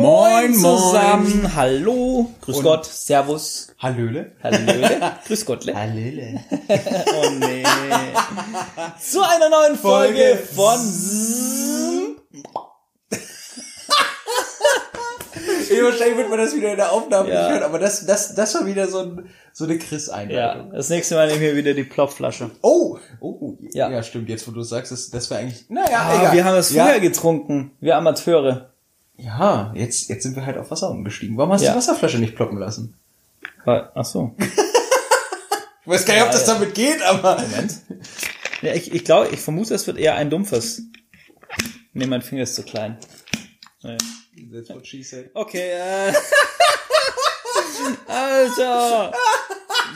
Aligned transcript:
Moin, 0.00 0.54
zusammen. 0.54 1.42
moin. 1.42 1.54
Hallo. 1.56 2.30
Grüß 2.40 2.56
Und- 2.58 2.62
Gott. 2.64 2.86
Servus. 2.86 3.68
Hallöle. 3.78 4.32
Hallöle. 4.42 5.12
Grüß 5.26 5.44
Gottle. 5.46 5.74
Hallöle. 5.74 6.40
Oh 6.70 7.30
nee. 7.38 7.62
Zu 9.00 9.20
einer 9.22 9.48
neuen 9.50 9.76
Folge, 9.76 10.38
Folge 10.38 10.38
von 10.54 10.78
Ey, 15.70 15.84
wahrscheinlich 15.84 16.16
wird 16.16 16.28
man 16.30 16.38
das 16.38 16.54
wieder 16.54 16.70
in 16.72 16.76
der 16.76 16.90
Aufnahme 16.92 17.30
Ja. 17.30 17.42
nicht 17.42 17.50
hören, 17.52 17.62
aber 17.62 17.78
das, 17.78 18.04
das, 18.06 18.34
das 18.34 18.54
war 18.54 18.66
wieder 18.66 18.88
so, 18.88 18.98
ein, 19.00 19.30
so 19.52 19.64
eine 19.64 19.74
Ja, 19.74 19.80
Chris-Einleitung. 19.80 20.72
das 20.72 20.88
nächste 20.88 21.14
Mal 21.14 21.28
nehmen 21.28 21.40
wir 21.40 21.54
wieder 21.56 21.74
die 21.74 21.84
Plopflasche. 21.84 22.50
Oh, 22.62 22.98
oh, 23.20 23.54
ja. 23.60 23.88
Ja. 23.88 23.96
ja, 23.96 24.02
stimmt, 24.02 24.28
jetzt 24.28 24.46
wo 24.48 24.52
du 24.52 24.62
sagst, 24.62 24.90
das, 24.92 25.10
das 25.10 25.30
wäre 25.30 25.40
eigentlich, 25.40 25.66
naja, 25.68 25.98
Ah, 26.08 26.16
egal. 26.18 26.32
wir 26.34 26.44
haben 26.44 26.56
es 26.56 26.72
ja. 26.72 26.86
früher 26.86 26.98
getrunken. 27.00 27.70
Wir 27.80 27.96
Amateure. 27.96 28.69
Ja, 29.22 29.72
jetzt, 29.74 30.08
jetzt 30.08 30.22
sind 30.22 30.34
wir 30.36 30.46
halt 30.46 30.56
auf 30.58 30.70
Wasser 30.70 30.90
umgestiegen. 30.90 31.36
Warum 31.36 31.52
hast 31.52 31.60
du 31.60 31.66
Ja. 31.66 31.72
die 31.72 31.78
Wasserflasche 31.78 32.18
nicht 32.18 32.34
ploppen 32.36 32.58
lassen? 32.58 32.94
Ach 33.64 34.04
so. 34.04 34.34
Ich 35.82 35.88
weiß 35.96 36.04
gar 36.04 36.14
nicht, 36.14 36.22
ob 36.24 36.30
das 36.30 36.46
Ja, 36.46 36.54
damit 36.54 36.74
geht, 36.74 37.02
aber... 37.02 37.40
Moment. 37.40 37.80
Ja, 38.62 38.74
ich, 38.74 38.92
ich 38.94 39.04
glaube, 39.04 39.28
ich 39.32 39.40
vermute, 39.40 39.74
es 39.74 39.86
wird 39.88 39.96
eher 39.98 40.14
ein 40.14 40.30
dumpfes. 40.30 40.82
Nee, 41.94 42.06
mein 42.06 42.22
Finger 42.22 42.42
ist 42.44 42.54
zu 42.54 42.62
klein. 42.62 42.98
Nee. 43.82 43.96
That's 44.52 44.68
what 44.68 44.86
she 44.86 45.02
said. 45.02 45.30
Okay, 45.34 45.70
äh. 45.72 46.12
Alter! 48.06 49.12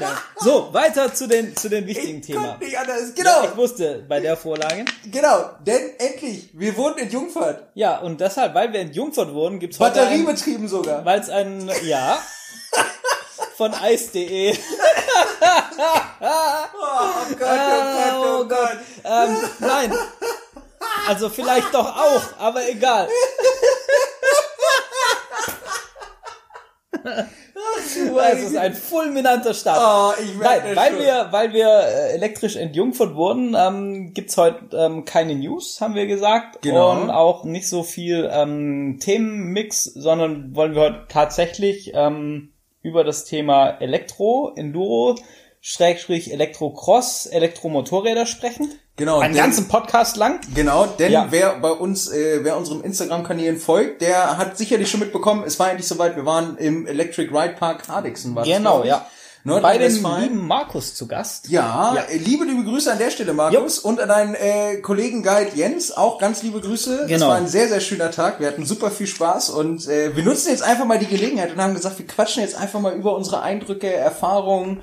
Ja. 0.01 0.17
So, 0.39 0.69
weiter 0.73 1.13
zu 1.15 1.27
den, 1.29 1.57
zu 1.57 1.69
den 1.69 1.87
wichtigen 1.87 2.19
Ich 2.21 2.27
Themen. 2.27 2.59
nicht 2.59 2.77
anders. 2.79 3.01
Ja, 3.17 3.23
Genau, 3.23 3.45
ich 3.51 3.57
wusste 3.57 4.05
bei 4.09 4.21
der 4.21 4.37
Vorlage. 4.37 4.85
genau, 5.11 5.51
denn 5.67 5.93
endlich, 5.99 6.51
wir 6.53 6.77
wohnen 6.77 6.99
in 6.99 7.11
Jungfurt. 7.11 7.63
Ja, 7.75 7.99
und 7.99 8.21
deshalb, 8.21 8.55
weil 8.55 8.73
wir 8.73 8.81
entjungfert 8.81 9.33
wurden, 9.33 9.59
gibt's 9.59 9.79
heute 9.79 10.01
Batteriebetrieben 10.01 10.69
sogar. 10.69 11.05
weil 11.05 11.21
es 11.21 11.29
ein, 11.31 11.71
ja, 11.85 12.19
von 13.57 13.73
ice.de. 13.85 14.57
Oh 16.21 17.35
Gott, 17.39 17.49
oh 17.49 18.25
Oh 18.41 18.45
Gott. 18.49 18.77
Ähm, 19.05 19.37
nein. 19.61 19.95
Also 21.09 21.29
vielleicht 21.29 21.73
doch 21.73 21.87
auch, 21.97 22.23
aber 22.39 22.69
egal. 22.69 23.09
Es 27.87 28.43
ist 28.43 28.57
ein 28.57 28.75
fulminanter 28.75 29.55
Start. 29.55 30.17
Oh, 30.19 30.23
ich 30.23 30.37
Nein, 30.39 30.63
weil 30.75 30.91
schon. 30.93 31.01
wir, 31.01 31.29
weil 31.31 31.53
wir 31.53 31.69
äh, 31.69 32.13
elektrisch 32.15 32.57
entjungfert 32.57 33.15
wurden, 33.15 33.55
ähm, 33.57 34.13
gibt's 34.15 34.37
heute 34.37 34.77
ähm, 34.77 35.05
keine 35.05 35.35
News, 35.35 35.81
haben 35.81 35.95
wir 35.95 36.07
gesagt. 36.07 36.63
Genau. 36.63 36.93
Und 36.93 37.11
auch 37.11 37.45
nicht 37.45 37.69
so 37.69 37.83
viel 37.83 38.29
ähm, 38.33 38.99
Themenmix, 39.01 39.85
sondern 39.85 40.55
wollen 40.57 40.75
wir 40.75 40.83
heute 40.83 41.07
tatsächlich 41.09 41.93
ähm, 41.95 42.53
über 42.83 43.05
das 43.05 43.25
Thema 43.25 43.71
Elektro, 43.81 44.53
Enduro, 44.57 45.17
Schrägstrich 45.61 46.33
Elektrocross, 46.33 47.27
Elektromotorräder 47.27 48.27
sprechen. 48.27 48.73
Genau, 48.97 49.19
Einen 49.19 49.35
denn- 49.35 49.43
ganzen 49.43 49.67
Podcast 49.67 50.17
lang. 50.17 50.39
Genau, 50.55 50.87
denn 50.87 51.11
Ja. 51.11 51.27
wer 51.31 51.59
bei 51.59 51.71
uns, 51.73 52.09
äh, 52.13 52.41
wer 52.45 52.57
unserem 52.57 52.83
Instagram-Kanälen 52.83 53.57
folgt, 53.59 54.03
der 54.03 54.39
hat 54.39 54.57
sicherlich 54.57 54.89
schon 54.89 55.01
mitbekommen, 55.01 55.43
es 55.45 55.59
war 55.59 55.69
endlich 55.71 55.89
soweit, 55.89 56.15
wir 56.15 56.25
waren 56.27 56.57
im 56.59 56.87
Electric 56.87 57.29
Ride 57.37 57.55
Park 57.59 57.89
Hardixen. 57.89 58.37
War 58.37 58.45
Genau, 58.45 58.85
ja. 58.85 59.05
Bei 59.47 59.77
dem 59.77 59.93
lieben 60.21 60.47
Markus 60.47 60.95
zu 60.95 61.07
Gast. 61.07 61.49
Ja, 61.51 61.93
Ja. 61.95 62.03
äh, 62.05 62.17
liebe, 62.17 62.45
liebe 62.47 62.65
Grüße 62.65 62.91
an 62.91 62.97
der 62.99 63.11
Stelle, 63.11 63.35
Markus. 63.35 63.79
Und 63.79 64.01
an 64.01 64.09
deinen 64.09 64.35
äh, 64.37 64.77
Kollegen 64.77 65.23
Guide 65.23 65.51
Jens, 65.55 65.93
auch 65.95 66.19
ganz 66.19 66.43
liebe 66.43 66.61
Grüße. 66.63 67.01
Es 67.03 67.09
Genau. 67.09 67.29
war 67.29 67.35
ein 67.35 67.47
sehr, 67.47 67.69
sehr 67.69 67.81
schöner 67.81 68.11
Tag. 68.11 68.41
Wir 68.41 68.47
hatten 68.47 68.65
super 68.65 68.91
viel 68.91 69.07
Spaß 69.07 69.51
und 69.51 69.87
äh, 69.87 70.17
wir 70.17 70.23
nutzen 70.23 70.49
jetzt 70.49 70.63
einfach 70.63 70.87
mal 70.87 70.99
die 70.99 71.09
Gelegenheit 71.09 71.53
und 71.53 71.61
haben 71.61 71.75
gesagt, 71.75 71.99
wir 71.99 72.07
quatschen 72.07 72.43
jetzt 72.43 72.55
einfach 72.57 72.81
mal 72.81 72.95
über 72.95 73.15
unsere 73.15 73.43
Eindrücke, 73.43 73.93
Erfahrungen, 73.93 74.81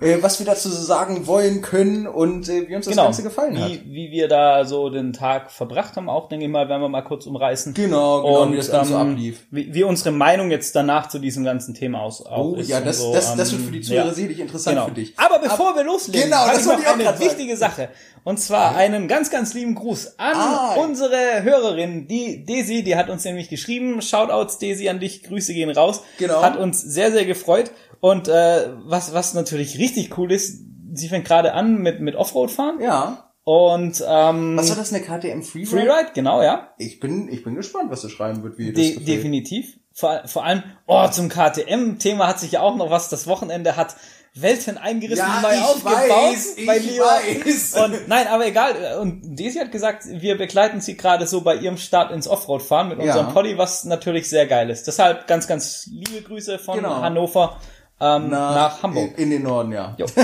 äh, 0.00 0.18
was 0.20 0.38
wir 0.38 0.46
dazu 0.46 0.68
sagen 0.68 1.26
wollen 1.26 1.60
können 1.62 2.06
und 2.06 2.48
äh, 2.48 2.68
wie 2.68 2.76
uns 2.76 2.84
das 2.86 2.92
Genau, 2.94 3.04
Ganze 3.04 3.22
gefallen 3.22 3.58
hat. 3.60 3.70
wie, 3.70 3.82
wie 3.86 4.10
wir 4.10 4.28
da 4.28 4.64
so 4.64 4.90
den 4.90 5.12
Tag 5.12 5.50
verbracht 5.50 5.96
haben, 5.96 6.08
auch 6.08 6.28
denke 6.28 6.44
ich 6.46 6.50
mal, 6.50 6.68
werden 6.68 6.82
wir 6.82 6.88
mal 6.88 7.02
kurz 7.02 7.26
umreißen. 7.26 7.74
Genau, 7.74 8.22
genau, 8.22 8.42
und 8.42 8.52
wie 8.52 8.56
das 8.56 8.70
Ganze 8.70 8.92
so 8.92 8.98
ähm, 8.98 9.12
ablief. 9.12 9.46
Wie, 9.50 9.74
wie 9.74 9.84
unsere 9.84 10.12
Meinung 10.12 10.50
jetzt 10.50 10.74
danach 10.76 11.08
zu 11.08 11.18
diesem 11.18 11.44
ganzen 11.44 11.74
Thema 11.74 12.00
aus 12.02 12.24
auch 12.24 12.52
Oh, 12.52 12.54
ist. 12.56 12.68
ja, 12.68 12.80
das, 12.80 12.98
so, 12.98 13.12
das, 13.12 13.34
das 13.36 13.52
ähm, 13.52 13.58
wird 13.58 13.66
für 13.66 13.72
die 13.72 13.80
Zuhörer 13.80 14.06
ja. 14.06 14.14
sicherlich 14.14 14.40
interessant 14.40 14.76
Genau. 14.76 14.88
für 14.88 14.94
dich. 14.94 15.14
Aber 15.16 15.38
bevor 15.40 15.74
wir 15.74 15.84
loslegen, 15.84 16.28
Genau, 16.30 16.46
das 16.46 16.60
ich 16.60 16.66
noch 16.66 16.84
eine 16.84 17.18
wichtige 17.20 17.56
Sache. 17.56 17.88
Und 18.28 18.38
zwar 18.38 18.76
einen 18.76 19.08
ganz, 19.08 19.30
ganz 19.30 19.54
lieben 19.54 19.74
Gruß 19.74 20.18
an 20.18 20.34
Ah. 20.36 20.74
unsere 20.74 21.42
Hörerin, 21.44 22.06
die 22.08 22.44
Daisy, 22.44 22.82
die 22.82 22.94
hat 22.94 23.08
uns 23.08 23.24
nämlich 23.24 23.48
geschrieben. 23.48 24.02
Shoutouts 24.02 24.58
Daisy 24.58 24.90
an 24.90 25.00
dich, 25.00 25.22
Grüße 25.22 25.54
gehen 25.54 25.70
raus. 25.70 26.02
Genau. 26.18 26.42
Hat 26.42 26.58
uns 26.58 26.82
sehr, 26.82 27.10
sehr 27.10 27.24
gefreut. 27.24 27.70
Und 28.00 28.28
äh, 28.28 28.68
was, 28.84 29.14
was 29.14 29.32
natürlich 29.32 29.78
richtig 29.78 30.18
cool 30.18 30.30
ist, 30.30 30.60
sie 30.92 31.08
fängt 31.08 31.24
gerade 31.24 31.54
an 31.54 31.78
mit, 31.78 32.02
mit 32.02 32.16
Offroad 32.16 32.50
fahren. 32.50 32.80
Ja. 32.82 33.30
Und 33.44 34.04
ähm, 34.06 34.58
Was 34.58 34.68
war 34.68 34.76
das, 34.76 34.92
eine 34.92 35.02
KTM 35.02 35.40
Freeride? 35.42 35.66
Freeride, 35.70 36.10
genau, 36.12 36.42
ja. 36.42 36.74
Ich 36.76 37.00
bin, 37.00 37.30
ich 37.32 37.42
bin 37.42 37.54
gespannt, 37.54 37.90
was 37.90 38.02
du 38.02 38.10
schreiben 38.10 38.42
wird, 38.42 38.58
wie 38.58 38.66
das 38.66 38.74
De 38.74 38.88
gefällt. 38.90 39.08
definitiv. 39.08 39.78
Vor, 39.94 40.20
vor 40.26 40.44
allem, 40.44 40.62
oh, 40.86 41.08
zum 41.08 41.30
KTM-Thema 41.30 42.28
hat 42.28 42.40
sich 42.40 42.52
ja 42.52 42.60
auch 42.60 42.76
noch 42.76 42.90
was, 42.90 43.08
das 43.08 43.26
Wochenende 43.26 43.76
hat 43.76 43.96
Welten 44.34 44.78
eingerissen, 44.78 45.24
Ja, 45.26 45.40
neu 45.42 45.58
aufgebaut 45.60 45.94
weiß, 45.94 46.56
bei 46.66 46.78
Leo. 46.78 47.02
weiß. 47.04 47.74
Und 47.84 48.08
nein, 48.08 48.26
aber 48.28 48.46
egal. 48.46 48.98
Und 49.00 49.38
Daisy 49.38 49.58
hat 49.58 49.72
gesagt, 49.72 50.04
wir 50.08 50.36
begleiten 50.38 50.80
sie 50.80 50.96
gerade 50.96 51.26
so 51.26 51.40
bei 51.40 51.56
ihrem 51.56 51.76
Start 51.76 52.12
ins 52.12 52.28
Offroad-Fahren 52.28 52.88
mit 52.90 52.98
Ja. 52.98 53.04
unserem 53.14 53.32
Polly, 53.32 53.58
was 53.58 53.84
natürlich 53.84 54.28
sehr 54.28 54.46
geil 54.46 54.70
ist. 54.70 54.86
Deshalb 54.86 55.26
ganz, 55.26 55.46
ganz 55.48 55.88
liebe 55.90 56.22
Grüße 56.22 56.58
von 56.58 56.76
Genau. 56.76 57.00
Hannover 57.02 57.56
ähm, 58.00 58.28
nach, 58.30 58.80
Hamburg. 58.82 59.18
In, 59.18 59.30
den 59.30 59.42
Norden, 59.42 59.72
ja. 59.72 59.94
Jo. 59.98 60.06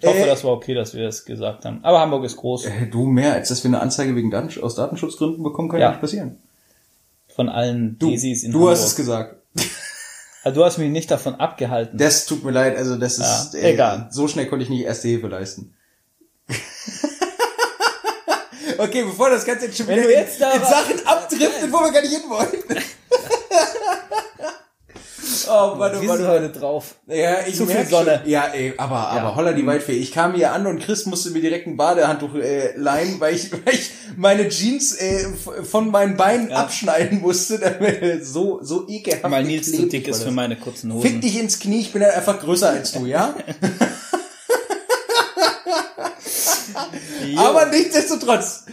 Ich 0.00 0.06
hoffe, 0.06 0.18
Äh, 0.18 0.26
das 0.26 0.42
war 0.44 0.50
okay, 0.52 0.74
dass 0.74 0.92
wir 0.94 1.04
das 1.04 1.24
gesagt 1.24 1.64
haben. 1.64 1.78
Aber 1.82 2.00
Hamburg 2.00 2.24
ist 2.24 2.36
groß. 2.36 2.66
Äh, 2.66 2.86
Du 2.90 3.06
mehr, 3.06 3.34
als 3.34 3.48
dass 3.48 3.62
wir 3.62 3.68
eine 3.68 3.80
Anzeige 3.80 4.14
wegen 4.16 4.30
Daten, 4.30 4.50
aus 4.62 4.74
Datenschutzgründen 4.74 5.42
bekommen, 5.44 5.68
kann 5.68 5.78
Ja. 5.80 5.86
ja 5.86 5.90
nicht 5.92 6.00
passieren. 6.00 6.38
Von 7.34 7.48
allen 7.48 7.96
Du, 7.98 8.10
Daisys 8.10 8.42
in 8.42 8.50
du 8.52 8.58
Hamburg. 8.58 8.72
hast 8.72 8.84
es 8.84 8.96
gesagt. 8.96 9.36
Also 10.44 10.60
du 10.60 10.64
hast 10.64 10.78
mich 10.78 10.90
nicht 10.90 11.10
davon 11.10 11.34
abgehalten. 11.36 11.98
Das 11.98 12.24
tut 12.26 12.44
mir 12.44 12.52
leid, 12.52 12.76
also 12.76 12.96
das 12.96 13.18
ist 13.18 13.54
Ja, 13.54 13.60
egal. 13.68 14.08
so 14.10 14.28
schnell 14.28 14.46
konnte 14.46 14.62
ich 14.64 14.70
nicht 14.70 14.84
erste 14.84 15.08
Hilfe 15.08 15.26
leisten. 15.28 15.74
okay, 18.78 19.02
bevor 19.04 19.30
das 19.30 19.44
Ganze 19.44 19.66
jetzt 19.66 19.76
schon 19.76 19.88
wieder 19.88 20.02
in, 20.08 20.26
in 20.26 20.26
Sachen 20.38 21.06
abdriftet, 21.06 21.72
wo 21.72 21.78
wir 21.80 21.92
gar 21.92 22.02
nicht 22.02 22.14
hinwollen. 22.14 22.48
oh 25.50 25.74
Mann, 25.76 25.78
Mann, 25.78 26.00
sind 26.00 26.08
oh 26.10 26.12
Mann. 26.14 26.26
heute 26.28 26.48
drauf. 26.50 26.94
Ja, 27.06 27.38
ich 27.46 27.56
Zu 27.56 27.66
viel 27.66 27.84
Sonne. 27.86 28.20
Schon. 28.22 28.30
Ja, 28.30 28.46
ey, 28.52 28.74
aber, 28.76 28.96
aber 29.08 29.28
Ja. 29.30 29.34
holla 29.36 29.52
die 29.52 29.66
Waldfee. 29.66 29.92
Ich 29.92 30.12
kam 30.12 30.34
hier 30.34 30.52
an 30.52 30.66
und 30.66 30.80
Chris 30.80 31.06
musste 31.06 31.30
mir 31.30 31.40
direkt 31.40 31.66
ein 31.66 31.76
Badehandtuch 31.76 32.34
äh, 32.36 32.76
leihen, 32.76 33.18
weil 33.20 33.34
ich, 33.34 33.50
weil 33.52 33.74
ich 33.74 33.90
meine 34.16 34.48
Jeans 34.48 34.94
äh, 34.96 35.26
von 35.64 35.90
meinen 35.90 36.16
Beinen 36.16 36.50
Ja. 36.50 36.56
abschneiden 36.58 37.20
musste, 37.20 37.58
damit 37.58 38.24
so, 38.26 38.60
so 38.62 38.88
ekelhaft 38.88 39.30
Weil 39.30 39.44
Nils 39.44 39.70
zu 39.72 39.86
dick 39.86 40.06
ist 40.08 40.22
für 40.22 40.30
meine 40.30 40.56
kurzen 40.56 40.90
Fick 41.00 41.10
Hosen. 41.12 41.20
dich 41.20 41.38
ins 41.40 41.58
Knie, 41.58 41.80
ich 41.80 41.92
bin 41.92 42.02
halt 42.02 42.14
einfach 42.16 42.40
größer 42.40 42.70
als 42.70 42.92
du, 42.92 43.06
ja? 43.06 43.34
Aber 47.36 47.66
nichtsdestotrotz. 47.66 48.64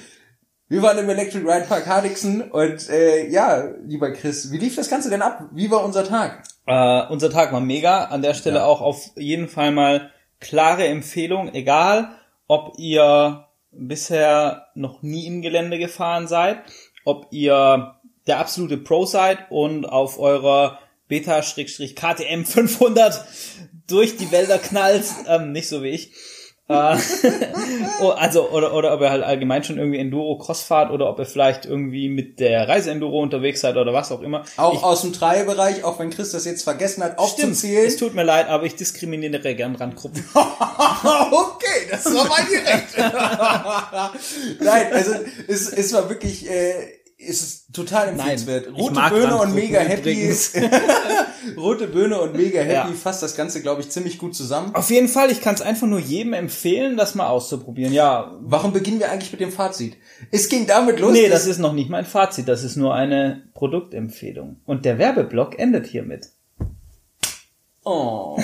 Wir 0.68 0.81
waren 0.81 0.97
im 0.97 1.08
Electric 1.09 1.46
Ride 1.47 1.66
Park 1.68 1.85
Hardixen 1.85 2.41
und 2.50 2.90
äh, 2.90 3.30
ja, 3.30 3.66
lieber 3.85 4.12
Chris, 4.12 4.52
wie 4.52 4.58
lief 4.58 4.75
das 4.75 4.90
Ganze 4.90 5.12
denn 5.12 5.22
ab? 5.22 5.44
Wie 5.53 5.69
war 5.69 5.84
unser 5.85 6.03
Tag? 6.08 6.41
Äh, 6.66 7.03
unser 7.08 7.30
Tag 7.30 7.52
war 7.53 7.59
mega. 7.62 8.06
An 8.06 8.22
der 8.22 8.34
Stelle 8.34 8.58
Ja. 8.58 8.66
auch 8.66 8.81
auf 8.81 9.12
jeden 9.16 9.48
Fall 9.48 9.72
mal 9.72 10.12
klare 10.40 10.86
Empfehlung, 10.88 11.53
egal 11.53 12.09
ob 12.48 12.74
ihr 12.78 13.48
bisher 13.72 14.68
noch 14.76 15.02
nie 15.02 15.26
im 15.26 15.42
Gelände 15.42 15.78
gefahren 15.78 16.28
seid, 16.28 16.59
ob 17.03 17.28
ihr 17.31 17.96
der 18.28 18.40
absolute 18.40 18.78
Pro 18.78 19.06
seid 19.06 19.52
und 19.52 19.86
auf 19.86 20.20
eurer 20.20 20.79
Beta-KTM 21.08 22.46
500 22.46 23.26
durch 23.88 24.18
die 24.18 24.32
Wälder 24.32 24.58
knallt, 24.58 25.06
ähm, 25.28 25.52
nicht 25.52 25.68
so 25.68 25.84
wie 25.84 25.90
ich. 25.90 26.11
Äh, 26.67 26.97
oh, 28.02 28.09
also, 28.09 28.50
oder, 28.50 28.73
oder 28.73 28.94
ob 28.94 29.02
ihr 29.02 29.12
halt 29.12 29.23
allgemein 29.23 29.64
schon 29.64 29.78
irgendwie 29.78 30.00
Enduro 30.00 30.38
Cross 30.40 30.64
fahrt 30.64 30.91
oder 30.91 31.08
ob 31.08 31.20
ihr 31.20 31.26
vielleicht 31.26 31.66
irgendwie 31.66 32.09
mit 32.09 32.40
der 32.40 32.67
Reise-Enduro 32.67 33.22
unterwegs 33.22 33.62
seid 33.62 33.78
oder 33.78 33.94
was 33.94 34.12
auch 34.12 34.22
immer. 34.22 34.44
Auch 34.58 34.73
ich, 34.73 34.84
aus 34.84 35.02
dem 35.02 35.14
Treibereich, 35.14 35.84
auch 35.84 36.00
wenn 36.00 36.09
Chris 36.09 36.32
das 36.32 36.46
jetzt 36.46 36.64
vergessen 36.64 37.03
hat, 37.03 37.12
Stimmt, 37.12 37.50
aufzuzählen. 37.50 37.85
es 37.85 37.97
tut 37.97 38.16
mir 38.16 38.23
leid, 38.23 38.50
aber 38.50 38.66
ich 38.66 38.76
diskriminiere 38.76 39.53
gern 39.53 39.76
Randgruppen. 39.76 40.23
okay, 40.34 41.88
das 41.91 42.06
war 42.06 42.28
mein 42.28 42.47
Gerecht. 42.47 42.97
Nein, 44.59 44.88
also 44.91 45.11
es, 45.47 45.72
es 45.72 45.94
war 45.94 46.09
wirklich, 46.09 46.50
äh, 46.50 46.73
ist 47.25 47.41
es 47.43 47.67
total 47.73 48.09
empfehlenswert. 48.09 48.67
Rote 48.77 49.01
Böhne 49.09 49.37
und 49.37 49.53
mega 49.55 49.79
happy. 49.79 50.33
Rote 51.57 51.87
Böhne 51.87 52.19
und 52.19 52.35
mega 52.35 52.59
happy 52.61 52.73
Ja. 52.73 52.95
fasst 52.95 53.22
das 53.23 53.35
Ganze, 53.35 53.61
glaube 53.61 53.81
ich, 53.81 53.89
ziemlich 53.89 54.17
gut 54.17 54.35
zusammen. 54.35 54.73
Auf 54.75 54.89
jeden 54.89 55.07
Fall, 55.07 55.31
ich 55.31 55.41
kann 55.41 55.55
es 55.55 55.61
einfach 55.61 55.87
nur 55.87 55.99
jedem 55.99 56.33
empfehlen, 56.33 56.97
das 56.97 57.16
mal 57.16 57.27
auszuprobieren. 57.27 57.93
Ja, 57.93 58.33
Warum 58.41 58.73
beginnen 58.73 58.99
wir 58.99 59.11
eigentlich 59.11 59.31
mit 59.31 59.41
dem 59.41 59.51
Fazit? 59.51 59.97
Es 60.31 60.49
ging 60.49 60.66
damit 60.67 60.99
los. 60.99 61.11
nee, 61.11 61.29
das 61.29 61.45
ist 61.45 61.59
noch 61.59 61.73
nicht 61.73 61.89
mein 61.89 62.05
Fazit, 62.05 62.47
das 62.47 62.63
ist 62.63 62.75
nur 62.75 62.93
eine 62.95 63.43
Produktempfehlung. 63.53 64.57
Und 64.66 64.85
der 64.85 64.97
Werbeblock 64.97 65.59
endet 65.59 65.85
hiermit. 65.87 66.29
Oh. 67.87 68.35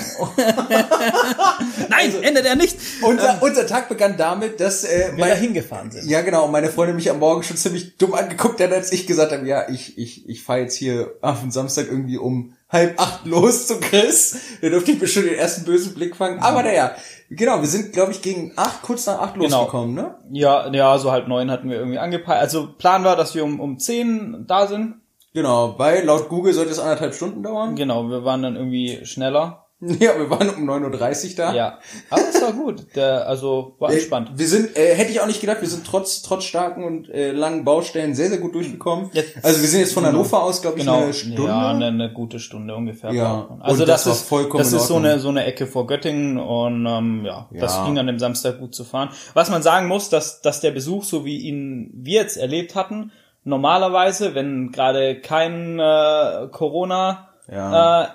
Nein, 1.89 2.13
endet 2.21 2.45
er 2.45 2.55
nicht. 2.55 2.77
Unser, 3.01 3.41
unser 3.41 3.65
Tag 3.65 3.89
begann 3.89 4.15
damit, 4.17 4.59
dass 4.59 4.83
äh, 4.83 5.11
Wir 5.15 5.25
da 5.25 5.33
hingefahren 5.33 5.89
sind. 5.91 6.07
ja 6.07 6.21
genau, 6.21 6.47
meine 6.47 6.69
Freundin 6.69 6.95
mich 6.95 7.09
am 7.09 7.19
Morgen 7.19 7.41
schon 7.43 7.57
ziemlich 7.57 7.97
dumm 7.97 8.13
angeguckt 8.13 8.59
hat, 8.61 8.71
als 8.71 8.91
ich 8.91 9.07
gesagt 9.07 9.31
habe, 9.31 9.47
ja, 9.47 9.67
ich 9.69 9.97
ich 9.97 10.29
ich 10.29 10.43
fahre 10.43 10.59
jetzt 10.59 10.75
hier 10.75 11.15
auf 11.21 11.41
den 11.41 11.49
Samstag 11.51 11.87
irgendwie 11.89 12.17
um 12.19 12.53
halb 12.69 13.01
acht 13.01 13.25
los 13.25 13.67
zu 13.67 13.79
Chris. 13.79 14.37
Da 14.61 14.69
durfte 14.69 14.91
ich 14.91 15.01
mir 15.01 15.07
schon 15.07 15.23
den 15.23 15.33
ersten 15.35 15.65
bösen 15.65 15.93
Blick 15.93 16.15
fangen. 16.15 16.39
Aber 16.39 16.63
naja, 16.63 16.95
genau, 17.29 17.59
wir 17.61 17.67
sind, 17.67 17.91
glaube 17.93 18.11
ich, 18.11 18.21
gegen 18.21 18.53
acht, 18.55 18.81
kurz 18.83 19.07
nach 19.07 19.19
acht 19.19 19.33
Genau. 19.33 19.61
losgekommen, 19.63 19.95
ne? 19.95 20.15
Ja, 20.31 20.71
ja, 20.71 20.97
so 20.97 21.11
halb 21.11 21.27
neun 21.27 21.51
hatten 21.51 21.69
wir 21.69 21.77
irgendwie 21.77 21.97
angepeilt. 21.99 22.39
Also 22.39 22.71
Plan 22.77 23.03
war, 23.03 23.15
dass 23.15 23.35
wir 23.35 23.43
um, 23.43 23.59
um 23.59 23.77
zehn 23.79 24.45
da 24.47 24.67
sind. 24.67 25.00
Genau, 25.33 25.75
weil 25.77 26.03
laut 26.05 26.27
Google 26.29 26.53
sollte 26.53 26.71
es 26.71 26.79
anderthalb 26.79 27.13
Stunden 27.13 27.41
dauern. 27.43 27.75
Genau, 27.75 28.09
wir 28.09 28.23
waren 28.25 28.41
dann 28.41 28.55
irgendwie 28.55 28.99
schneller. 29.05 29.65
Ja, 29.83 30.15
wir 30.15 30.29
waren 30.29 30.47
um 30.51 30.69
9.30 30.69 31.29
Uhr 31.31 31.35
da. 31.37 31.55
Ja, 31.55 31.79
aber 32.11 32.21
es 32.29 32.39
war 32.39 32.53
gut. 32.53 32.85
Der, 32.95 33.27
also 33.27 33.77
war 33.79 33.89
Äh, 33.89 33.95
entspannt. 33.95 34.29
Wir 34.35 34.47
sind, 34.47 34.77
äh, 34.77 34.93
hätte 34.93 35.09
ich 35.11 35.19
auch 35.21 35.25
nicht 35.25 35.41
gedacht, 35.41 35.57
wir 35.61 35.67
sind 35.67 35.87
trotz 35.87 36.21
trotz 36.21 36.43
starken 36.43 36.83
und 36.83 37.09
äh, 37.09 37.31
langen 37.31 37.63
Baustellen 37.65 38.13
sehr, 38.13 38.29
sehr 38.29 38.37
gut 38.37 38.53
durchgekommen. 38.53 39.09
Jetzt- 39.11 39.43
also 39.43 39.59
wir 39.59 39.67
sind 39.67 39.79
jetzt 39.79 39.93
von 39.95 40.03
genau. 40.03 40.17
Hannover 40.19 40.43
aus, 40.43 40.61
glaube 40.61 40.77
ich, 40.77 40.85
Genau, 40.85 41.01
eine 41.01 41.13
Stunde. 41.15 41.43
ja, 41.45 41.69
eine, 41.71 41.87
eine 41.87 42.13
gute 42.13 42.39
Stunde 42.39 42.75
ungefähr. 42.75 43.11
Ja. 43.11 43.57
Also 43.59 43.83
das, 43.87 44.03
das 44.03 44.17
ist 44.17 44.29
vollkommen 44.29 44.63
das 44.63 44.71
ist 44.71 44.85
so 44.85 44.97
eine 44.97 45.17
so 45.17 45.29
eine 45.29 45.45
Ecke 45.45 45.65
vor 45.65 45.87
Göttingen 45.87 46.37
und 46.37 46.85
ähm, 46.85 47.25
ja, 47.25 47.49
das 47.51 47.77
Ja. 47.77 47.85
ging 47.87 47.97
an 47.97 48.05
dem 48.05 48.19
Samstag 48.19 48.59
gut 48.59 48.75
zu 48.75 48.83
fahren. 48.83 49.09
Was 49.33 49.49
man 49.49 49.63
sagen 49.63 49.87
muss, 49.87 50.09
dass 50.09 50.41
dass 50.41 50.61
der 50.61 50.69
Besuch, 50.69 51.03
so 51.05 51.25
wie 51.25 51.37
ihn 51.39 51.89
wir 51.95 52.21
jetzt 52.21 52.37
erlebt 52.37 52.75
hatten, 52.75 53.11
normalerweise, 53.43 54.35
wenn 54.35 54.71
gerade 54.71 55.19
kein 55.19 55.79
äh, 55.79 56.47
Corona 56.51 57.29
Ja. 57.51 58.03
äh, 58.03 58.07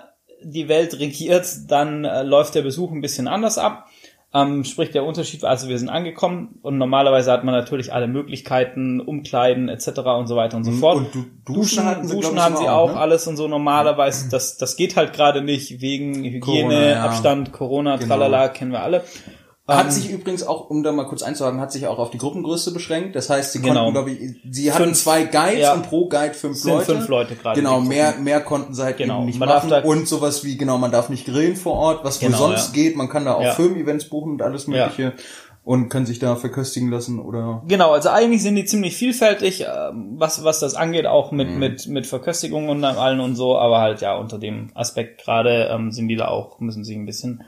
die 0.42 0.68
Welt 0.68 0.98
regiert, 0.98 1.46
dann 1.68 2.04
äh, 2.04 2.22
läuft 2.22 2.54
der 2.54 2.62
Besuch 2.62 2.92
ein 2.92 3.00
bisschen 3.00 3.26
anders 3.28 3.58
ab. 3.58 3.86
Ähm, 4.34 4.64
sprich 4.64 4.90
der 4.90 5.04
Unterschied, 5.04 5.40
war, 5.42 5.50
also 5.50 5.68
wir 5.68 5.78
sind 5.78 5.88
angekommen 5.88 6.58
und 6.60 6.76
normalerweise 6.76 7.32
hat 7.32 7.44
man 7.44 7.54
natürlich 7.54 7.94
alle 7.94 8.06
Möglichkeiten, 8.06 9.00
Umkleiden 9.00 9.68
etc. 9.70 10.00
und 10.18 10.26
so 10.26 10.36
weiter 10.36 10.58
und 10.58 10.64
so 10.64 10.72
fort. 10.72 10.98
Mhm. 10.98 11.04
Und 11.06 11.14
du, 11.14 11.20
Duschen, 11.20 11.54
Duschen, 11.54 11.84
hatten 11.86 12.06
sie, 12.08 12.14
Duschen 12.16 12.42
haben 12.42 12.56
sie 12.56 12.68
auch, 12.68 12.90
ne? 12.92 12.98
alles 12.98 13.26
und 13.28 13.36
so 13.36 13.48
normalerweise. 13.48 14.28
Das, 14.28 14.58
das 14.58 14.76
geht 14.76 14.96
halt 14.96 15.14
gerade 15.14 15.40
nicht 15.42 15.80
wegen 15.80 16.16
Hygiene, 16.22 16.40
Corona, 16.40 16.88
ja. 16.88 17.02
Abstand, 17.04 17.52
Corona, 17.52 17.96
Genau. 17.96 18.08
tralala, 18.08 18.48
kennen 18.48 18.72
wir 18.72 18.82
alle. 18.82 19.04
Hat 19.68 19.86
Ähm, 19.86 19.90
sich 19.90 20.10
übrigens 20.12 20.46
auch, 20.46 20.70
um 20.70 20.84
da 20.84 20.92
mal 20.92 21.08
kurz 21.08 21.24
einzuhaken, 21.24 21.60
hat 21.60 21.72
sich 21.72 21.88
auch 21.88 21.98
auf 21.98 22.10
die 22.10 22.18
Gruppengröße 22.18 22.72
beschränkt. 22.72 23.16
Das 23.16 23.28
heißt, 23.30 23.52
sie 23.52 23.60
Genau. 23.60 23.90
konnten, 23.90 23.92
glaube 23.94 24.10
ich, 24.12 24.36
sie 24.48 24.70
hatten 24.72 24.84
Fünf- 24.84 24.98
zwei 25.02 25.24
Guides 25.24 25.58
ja. 25.60 25.74
und 25.74 25.82
pro 25.88 26.08
Guide 26.08 26.34
fünf 26.34 26.56
Sind 26.56 26.72
Leute. 26.72 26.84
fünf 26.84 27.08
Leute 27.08 27.34
gerade, 27.34 27.60
Genau, 27.60 27.80
mehr, 27.80 28.14
mehr 28.20 28.40
konnten 28.42 28.74
sie 28.74 28.84
halt 28.84 28.96
Genau. 28.98 29.16
eben 29.18 29.26
nicht 29.26 29.40
Man 29.40 29.48
darf 29.48 29.64
machen. 29.64 29.82
da- 29.82 29.88
und 29.88 30.06
sowas 30.06 30.44
wie, 30.44 30.56
genau, 30.56 30.78
man 30.78 30.92
darf 30.92 31.08
nicht 31.08 31.26
grillen 31.26 31.56
vor 31.56 31.72
Ort, 31.74 32.04
was 32.04 32.22
wohl 32.22 32.28
Genau, 32.28 32.38
sonst 32.38 32.68
ja. 32.76 32.82
geht. 32.84 32.96
Man 32.96 33.08
kann 33.08 33.24
da 33.24 33.34
auch 33.34 33.42
Ja. 33.42 33.52
Firmen-Events 33.54 34.04
buchen 34.04 34.32
und 34.34 34.42
alles 34.42 34.68
mögliche. 34.68 35.14
Und 35.64 35.88
können 35.88 36.06
sich 36.06 36.20
da 36.20 36.36
verköstigen 36.36 36.92
lassen 36.92 37.18
oder 37.18 37.64
Genau, 37.66 37.90
also 37.90 38.10
eigentlich 38.10 38.42
sind 38.44 38.54
die 38.54 38.66
ziemlich 38.66 38.94
vielfältig, 38.96 39.62
ähm, 39.66 40.14
was, 40.16 40.44
was 40.44 40.60
das 40.60 40.76
angeht, 40.76 41.06
auch 41.06 41.32
mit, 41.32 41.48
Mhm. 41.50 41.58
mit, 41.58 41.88
mit 41.88 42.06
Verköstigung 42.06 42.68
und 42.68 42.84
allen 42.84 43.18
und 43.18 43.34
so, 43.34 43.58
aber 43.58 43.80
halt 43.80 44.00
ja, 44.00 44.16
unter 44.16 44.38
dem 44.38 44.70
Aspekt 44.74 45.24
gerade 45.24 45.68
ähm, 45.72 45.90
sind 45.90 46.06
die 46.06 46.14
da 46.14 46.28
auch, 46.28 46.60
müssen 46.60 46.84
sich 46.84 46.96
ein 46.96 47.04
bisschen 47.04 47.42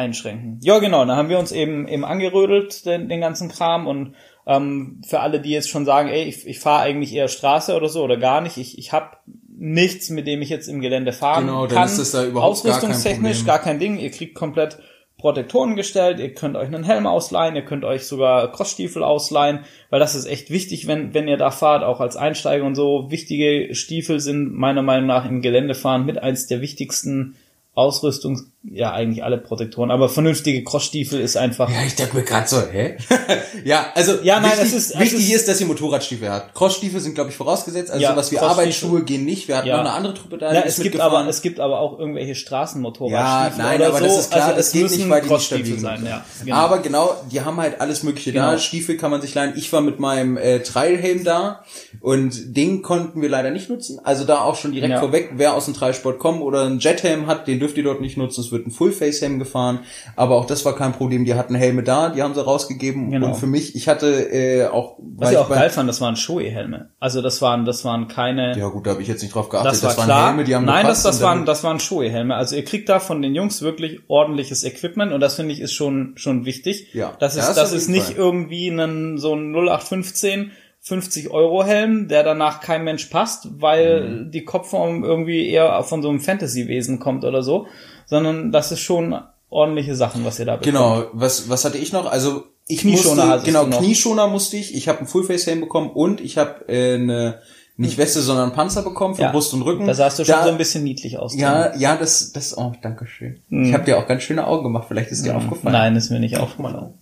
einschränken. 0.00 0.58
Ja, 0.62 0.78
genau, 0.78 1.04
dann 1.04 1.16
haben 1.16 1.28
wir 1.28 1.38
uns 1.38 1.52
eben 1.52 1.86
eben 1.88 2.04
angerödelt, 2.04 2.84
den, 2.86 3.08
den 3.08 3.20
ganzen 3.20 3.48
Kram 3.48 3.86
und 3.86 4.14
ähm, 4.46 5.00
für 5.06 5.20
alle, 5.20 5.40
die 5.40 5.50
jetzt 5.50 5.70
schon 5.70 5.84
sagen, 5.84 6.08
ey, 6.08 6.24
ich, 6.24 6.46
ich 6.46 6.58
fahre 6.58 6.82
eigentlich 6.82 7.14
eher 7.14 7.28
Straße 7.28 7.76
oder 7.76 7.88
so 7.88 8.02
oder 8.02 8.16
gar 8.16 8.40
nicht, 8.40 8.56
ich, 8.56 8.78
ich 8.78 8.92
habe 8.92 9.16
nichts, 9.56 10.10
mit 10.10 10.26
dem 10.26 10.42
ich 10.42 10.48
jetzt 10.48 10.68
im 10.68 10.80
Gelände 10.80 11.12
fahren 11.12 11.46
Genau, 11.46 11.66
dann 11.66 11.76
kann. 11.76 11.86
ist 11.86 11.98
das 11.98 12.12
da 12.12 12.24
überhaupt 12.24 12.64
gar 12.64 12.80
kein 12.80 12.90
Ausrüstungstechnisch 12.90 13.44
gar 13.44 13.58
kein 13.58 13.78
Ding, 13.78 13.98
ihr 13.98 14.10
kriegt 14.10 14.34
komplett 14.34 14.78
Protektoren 15.20 15.76
gestellt, 15.76 16.18
ihr 16.18 16.32
könnt 16.32 16.56
euch 16.56 16.68
einen 16.68 16.82
Helm 16.82 17.06
ausleihen, 17.06 17.54
ihr 17.54 17.64
könnt 17.64 17.84
euch 17.84 18.06
sogar 18.06 18.50
Crossstiefel 18.50 19.04
ausleihen, 19.04 19.60
weil 19.90 20.00
das 20.00 20.14
ist 20.14 20.24
echt 20.24 20.50
wichtig, 20.50 20.86
wenn, 20.86 21.12
wenn 21.12 21.28
ihr 21.28 21.36
da 21.36 21.50
fahrt, 21.50 21.84
auch 21.84 22.00
als 22.00 22.16
Einsteiger 22.16 22.64
und 22.64 22.74
so. 22.74 23.10
Wichtige 23.10 23.74
Stiefel 23.74 24.18
sind 24.18 24.54
meiner 24.54 24.80
Meinung 24.80 25.06
nach 25.06 25.28
im 25.28 25.42
Geländefahren 25.42 26.06
mit 26.06 26.22
eins 26.22 26.46
der 26.46 26.62
wichtigsten 26.62 27.36
Ausrüstungs, 27.74 28.49
ja 28.62 28.92
eigentlich 28.92 29.24
alle 29.24 29.38
Protektoren, 29.38 29.90
aber 29.90 30.10
vernünftige 30.10 30.62
Crossstiefel 30.64 31.18
ist 31.18 31.36
einfach, 31.38 31.70
Ja, 31.70 31.82
ich 31.86 31.94
dachte 31.96 32.14
mir 32.14 32.24
gerade 32.24 32.46
so, 32.46 32.60
hä? 32.70 32.98
ja, 33.64 33.86
also 33.94 34.18
Ja, 34.22 34.38
nein, 34.38 34.50
wichtig, 34.52 34.66
es 34.66 34.72
ist- 34.74 34.90
es 34.94 35.00
wichtig 35.00 35.30
ist- 35.30 35.36
ist, 35.36 35.48
dass 35.48 35.60
ihr 35.62 35.66
Motorradstiefel 35.66 36.28
habt. 36.30 36.54
Crossstiefel 36.54 37.00
sind, 37.00 37.14
glaube 37.14 37.30
ich, 37.30 37.36
vorausgesetzt. 37.36 37.90
Also 37.90 38.02
Ja, 38.02 38.10
sowas 38.10 38.30
wie 38.32 38.38
Arbeitsschuhe 38.38 39.02
gehen 39.04 39.24
nicht. 39.24 39.48
Wir 39.48 39.56
hatten 39.56 39.68
Ja. 39.68 39.76
noch 39.78 39.84
eine 39.86 39.92
andere 39.94 40.12
Truppe 40.12 40.36
da, 40.36 40.52
ja, 40.52 40.60
es 40.60 40.78
gibt 40.78 41.00
aber, 41.00 41.26
es 41.26 41.40
gibt 41.40 41.58
aber 41.58 41.80
auch 41.80 41.98
irgendwelche 41.98 42.34
Straßenmotorradstiefel 42.34 43.58
Ja, 43.64 43.64
nein, 43.70 43.78
oder 43.80 43.88
aber 43.88 43.98
so. 43.98 44.04
das 44.04 44.18
ist 44.18 44.30
klar, 44.30 44.44
also 44.44 44.56
das 44.56 44.66
es 44.66 44.72
geht 44.72 44.82
nicht, 44.90 45.08
weil 45.08 45.20
die 45.22 45.26
nicht 45.26 45.28
Crossstiefel 45.28 45.64
stabil 45.64 45.80
sein, 45.80 46.04
ja. 46.06 46.24
Genau. 46.44 46.56
Aber 46.56 46.78
genau, 46.80 47.14
die 47.32 47.40
haben 47.40 47.56
halt 47.56 47.80
alles 47.80 48.02
Mögliche 48.02 48.32
da. 48.32 48.50
Genau. 48.50 48.58
Stiefel 48.60 48.98
kann 48.98 49.10
man 49.10 49.22
sich 49.22 49.34
leihen. 49.34 49.54
Ich 49.56 49.72
war 49.72 49.80
mit 49.80 50.00
meinem 50.00 50.36
äh, 50.36 50.60
Trailhelm 50.60 51.24
da 51.24 51.64
und 52.00 52.56
den 52.56 52.82
konnten 52.82 53.22
wir 53.22 53.30
leider 53.30 53.50
nicht 53.50 53.70
nutzen. 53.70 54.00
Also 54.04 54.24
da 54.24 54.40
auch 54.42 54.56
schon 54.56 54.72
direkt 54.72 54.92
Ja. 54.92 55.00
vorweg, 55.00 55.30
wer 55.36 55.54
aus 55.54 55.64
dem 55.64 55.72
Trailsport 55.72 56.18
kommt 56.18 56.42
oder 56.42 56.64
einen 56.66 56.78
Jethelm 56.78 57.26
hat, 57.26 57.48
den 57.48 57.58
dürft 57.58 57.78
ihr 57.78 57.84
dort 57.84 58.02
nicht 58.02 58.18
nutzen. 58.18 58.49
Es 58.50 58.52
wird 58.52 58.66
ein 58.66 58.72
Fullface-Helm 58.72 59.38
gefahren. 59.38 59.80
Aber 60.16 60.34
auch 60.36 60.44
das 60.44 60.64
war 60.64 60.74
kein 60.74 60.92
Problem. 60.92 61.24
Die 61.24 61.34
hatten 61.34 61.54
Helme 61.54 61.84
da, 61.84 62.08
die 62.10 62.20
haben 62.22 62.34
sie 62.34 62.44
rausgegeben. 62.44 63.10
Genau. 63.12 63.28
Und 63.28 63.34
für 63.36 63.46
mich, 63.46 63.76
ich 63.76 63.86
hatte 63.88 64.08
äh, 64.32 64.66
auch... 64.66 64.96
Was 65.16 65.30
ich 65.30 65.36
auch 65.38 65.48
geil 65.48 65.70
fand, 65.70 65.88
das 65.88 66.00
waren 66.00 66.16
Shoei-Helme. 66.16 66.90
Also 66.98 67.22
das 67.22 67.40
waren, 67.40 67.64
das 67.64 67.84
waren 67.84 68.08
keine. 68.08 68.58
Ja 68.58 68.68
gut, 68.68 68.86
da 68.86 68.90
habe 68.90 69.02
ich 69.02 69.08
jetzt 69.08 69.22
nicht 69.22 69.34
drauf 69.34 69.48
geachtet. 69.48 69.72
das 69.72 69.82
war 69.84 69.96
waren 69.96 70.04
klar. 70.06 70.26
Helme, 70.28 70.44
die 70.44 70.54
haben 70.56 70.64
Nein, 70.64 70.86
das, 70.86 71.02
das 71.04 71.22
waren, 71.22 71.46
das 71.46 71.62
waren 71.62 71.78
Shoei-Helme. 71.78 72.34
Also 72.34 72.56
ihr 72.56 72.64
kriegt 72.64 72.88
da 72.88 72.98
von 72.98 73.22
den 73.22 73.34
Jungs 73.34 73.62
wirklich 73.62 74.00
ordentliches 74.08 74.64
Equipment 74.64 75.12
und 75.12 75.20
das 75.20 75.36
finde 75.36 75.52
ich 75.54 75.60
ist 75.60 75.72
schon, 75.74 76.14
schon 76.16 76.44
wichtig. 76.44 76.88
Ja, 76.92 77.12
Das 77.20 77.36
ist, 77.36 77.46
das 77.48 77.54
das 77.56 77.72
ist 77.72 77.88
nicht 77.88 78.06
Fall. 78.06 78.16
irgendwie 78.16 78.68
ein, 78.68 79.18
so 79.18 79.34
ein 79.34 79.52
0815 79.54 80.50
50 80.82 81.30
Euro 81.30 81.62
Helm, 81.62 82.08
der 82.08 82.22
danach 82.22 82.62
kein 82.62 82.84
Mensch 82.84 83.04
passt, 83.06 83.60
weil 83.60 84.00
Mhm. 84.08 84.30
die 84.30 84.44
Kopfform 84.46 85.04
irgendwie 85.04 85.46
eher 85.46 85.82
von 85.82 86.00
so 86.00 86.08
einem 86.08 86.20
Fantasy-Wesen 86.20 86.98
kommt 86.98 87.24
oder 87.26 87.42
so, 87.42 87.66
sondern 88.10 88.52
das 88.52 88.70
ist 88.72 88.80
schon 88.80 89.18
ordentliche 89.48 89.94
Sachen, 89.96 90.24
was 90.24 90.38
ihr 90.38 90.44
da 90.44 90.56
bekommt. 90.56 90.66
Genau, 90.66 91.04
was, 91.12 91.48
was 91.48 91.64
hatte 91.64 91.78
ich 91.78 91.92
noch? 91.92 92.04
Also 92.10 92.44
ich 92.68 92.80
Knieschoner 92.82 93.24
musste, 93.26 93.46
genau. 93.46 93.64
Knieschoner 93.78 94.26
musste 94.28 94.56
ich. 94.58 94.74
Ich 94.74 94.86
habe 94.88 94.98
einen 94.98 95.08
Fullface-Helm 95.08 95.60
bekommen 95.60 95.90
und 95.90 96.20
ich 96.20 96.36
habe 96.38 96.68
äh, 96.68 96.94
eine, 96.94 97.40
nicht 97.76 97.96
Weste, 97.98 98.20
sondern 98.20 98.46
einen 98.46 98.54
Panzer 98.54 98.82
bekommen 98.82 99.14
für 99.14 99.22
Ja. 99.22 99.32
Brust 99.32 99.54
und 99.54 99.62
Rücken. 99.62 99.86
Da 99.86 99.94
sahst 99.94 100.18
du 100.18 100.24
schon 100.24 100.34
Da- 100.34 100.44
so 100.44 100.50
ein 100.50 100.58
bisschen 100.58 100.84
niedlich 100.84 101.18
aus. 101.18 101.34
Ja, 101.34 101.74
ja, 101.76 101.96
das, 101.96 102.30
das, 102.32 102.56
oh, 102.56 102.72
danke 102.82 103.06
schön. 103.06 103.40
Ich 103.48 103.72
habe 103.72 103.84
dir 103.84 103.98
auch 103.98 104.06
ganz 104.06 104.22
schöne 104.22 104.46
Augen 104.46 104.62
gemacht. 104.64 104.84
Vielleicht 104.86 105.10
ist 105.10 105.24
dir 105.24 105.34
aufgefallen. 105.36 105.72
Nein, 105.72 105.96
ist 105.96 106.10
mir 106.10 106.20
nicht 106.20 106.36
aufgefallen. 106.38 106.94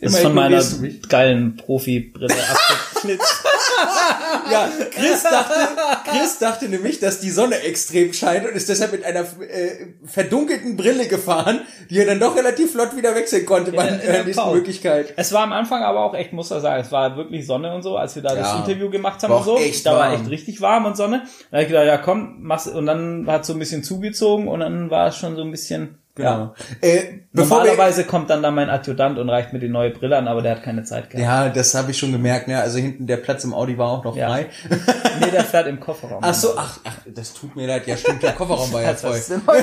Ist 0.00 0.18
von 0.18 0.34
meiner 0.34 0.62
geilen 1.08 1.56
Profi-Brille 1.56 2.34
abgeflitzt. 2.34 3.34
Ja, 4.50 4.68
Chris 4.90 5.22
dachte, 5.22 5.54
Chris 6.10 6.38
dachte 6.38 6.68
nämlich, 6.68 7.00
dass 7.00 7.20
die 7.20 7.30
Sonne 7.30 7.60
extrem 7.62 8.12
scheint 8.12 8.46
und 8.46 8.54
ist 8.54 8.68
deshalb 8.68 8.92
mit 8.92 9.04
einer 9.04 9.20
äh, 9.20 9.86
verdunkelten 10.06 10.76
Brille 10.76 11.06
gefahren, 11.06 11.60
die 11.90 11.98
er 11.98 12.06
dann 12.06 12.20
doch 12.20 12.36
relativ 12.36 12.72
flott 12.72 12.96
wieder 12.96 13.14
wechseln 13.14 13.44
konnte 13.46 13.72
bei 13.72 13.84
der- 13.86 13.98
der 13.98 14.24
nächsten 14.24 14.42
Pause. 14.42 14.56
Möglichkeit. 14.56 15.12
Es 15.16 15.32
war 15.32 15.42
am 15.42 15.52
Anfang 15.52 15.82
aber 15.82 16.00
auch 16.00 16.14
echt, 16.14 16.32
muss 16.32 16.50
ich 16.50 16.60
sagen, 16.60 16.82
es 16.82 16.90
war 16.92 17.16
wirklich 17.16 17.46
Sonne 17.46 17.74
und 17.74 17.82
so, 17.82 17.96
als 17.96 18.14
wir 18.14 18.22
da 18.22 18.34
das 18.34 18.48
Ja. 18.52 18.58
Interview 18.58 18.90
gemacht 18.90 19.22
haben 19.22 19.30
War 19.30 19.38
und 19.40 19.44
so. 19.44 19.58
echt 19.58 19.84
da 19.86 19.92
war 19.92 20.10
warm. 20.10 20.20
echt 20.22 20.30
richtig 20.30 20.60
warm 20.60 20.86
und 20.86 20.96
Sonne. 20.96 21.22
Da 21.50 21.56
hab 21.58 21.62
ich 21.62 21.68
gedacht, 21.68 21.86
ja 21.86 21.98
komm, 21.98 22.36
mach's, 22.40 22.66
und 22.66 22.86
dann 22.86 23.26
hat 23.28 23.44
so 23.44 23.52
ein 23.52 23.58
bisschen 23.58 23.82
zugezogen 23.82 24.48
und 24.48 24.60
dann 24.60 24.90
war 24.90 25.08
es 25.08 25.16
schon 25.16 25.36
so 25.36 25.42
ein 25.42 25.50
bisschen, 25.50 25.98
ja. 26.18 26.54
Äh, 26.80 27.20
bevor 27.32 27.58
wir, 27.62 27.70
Normalerweise 27.70 28.04
kommt 28.04 28.30
dann 28.30 28.42
da 28.42 28.50
mein 28.50 28.68
Adjutant 28.70 29.18
und 29.18 29.28
reicht 29.30 29.52
mir 29.52 29.58
die 29.58 29.68
neue 29.68 29.90
Brille 29.90 30.16
an, 30.16 30.28
aber 30.28 30.42
der 30.42 30.56
hat 30.56 30.62
keine 30.62 30.82
Zeit 30.84 31.10
gehabt. 31.10 31.24
ja, 31.24 31.48
das 31.48 31.74
habe 31.74 31.90
ich 31.92 31.98
schon 31.98 32.12
gemerkt. 32.12 32.48
Ne? 32.48 32.60
Also 32.60 32.78
hinten 32.78 33.06
der 33.06 33.16
Platz 33.18 33.44
im 33.44 33.54
Audi 33.54 33.78
war 33.78 33.90
auch 33.90 34.04
noch 34.04 34.16
Ja. 34.16 34.28
frei. 34.28 34.46
Nee, 35.20 35.30
der 35.32 35.42
fährt 35.44 35.66
im 35.66 35.80
Kofferraum. 35.80 36.18
Ach 36.22 36.32
so, 36.34 36.56
ach, 36.56 36.78
ach, 36.84 36.94
das 37.12 37.34
tut 37.34 37.56
mir 37.56 37.66
leid. 37.66 37.86
Ja, 37.88 37.96
stimmt, 37.96 38.22
der 38.22 38.32
Kofferraum 38.32 38.72
war 38.72 38.82
ja 38.82 38.94
voll. 38.94 39.20
Nein, 39.46 39.62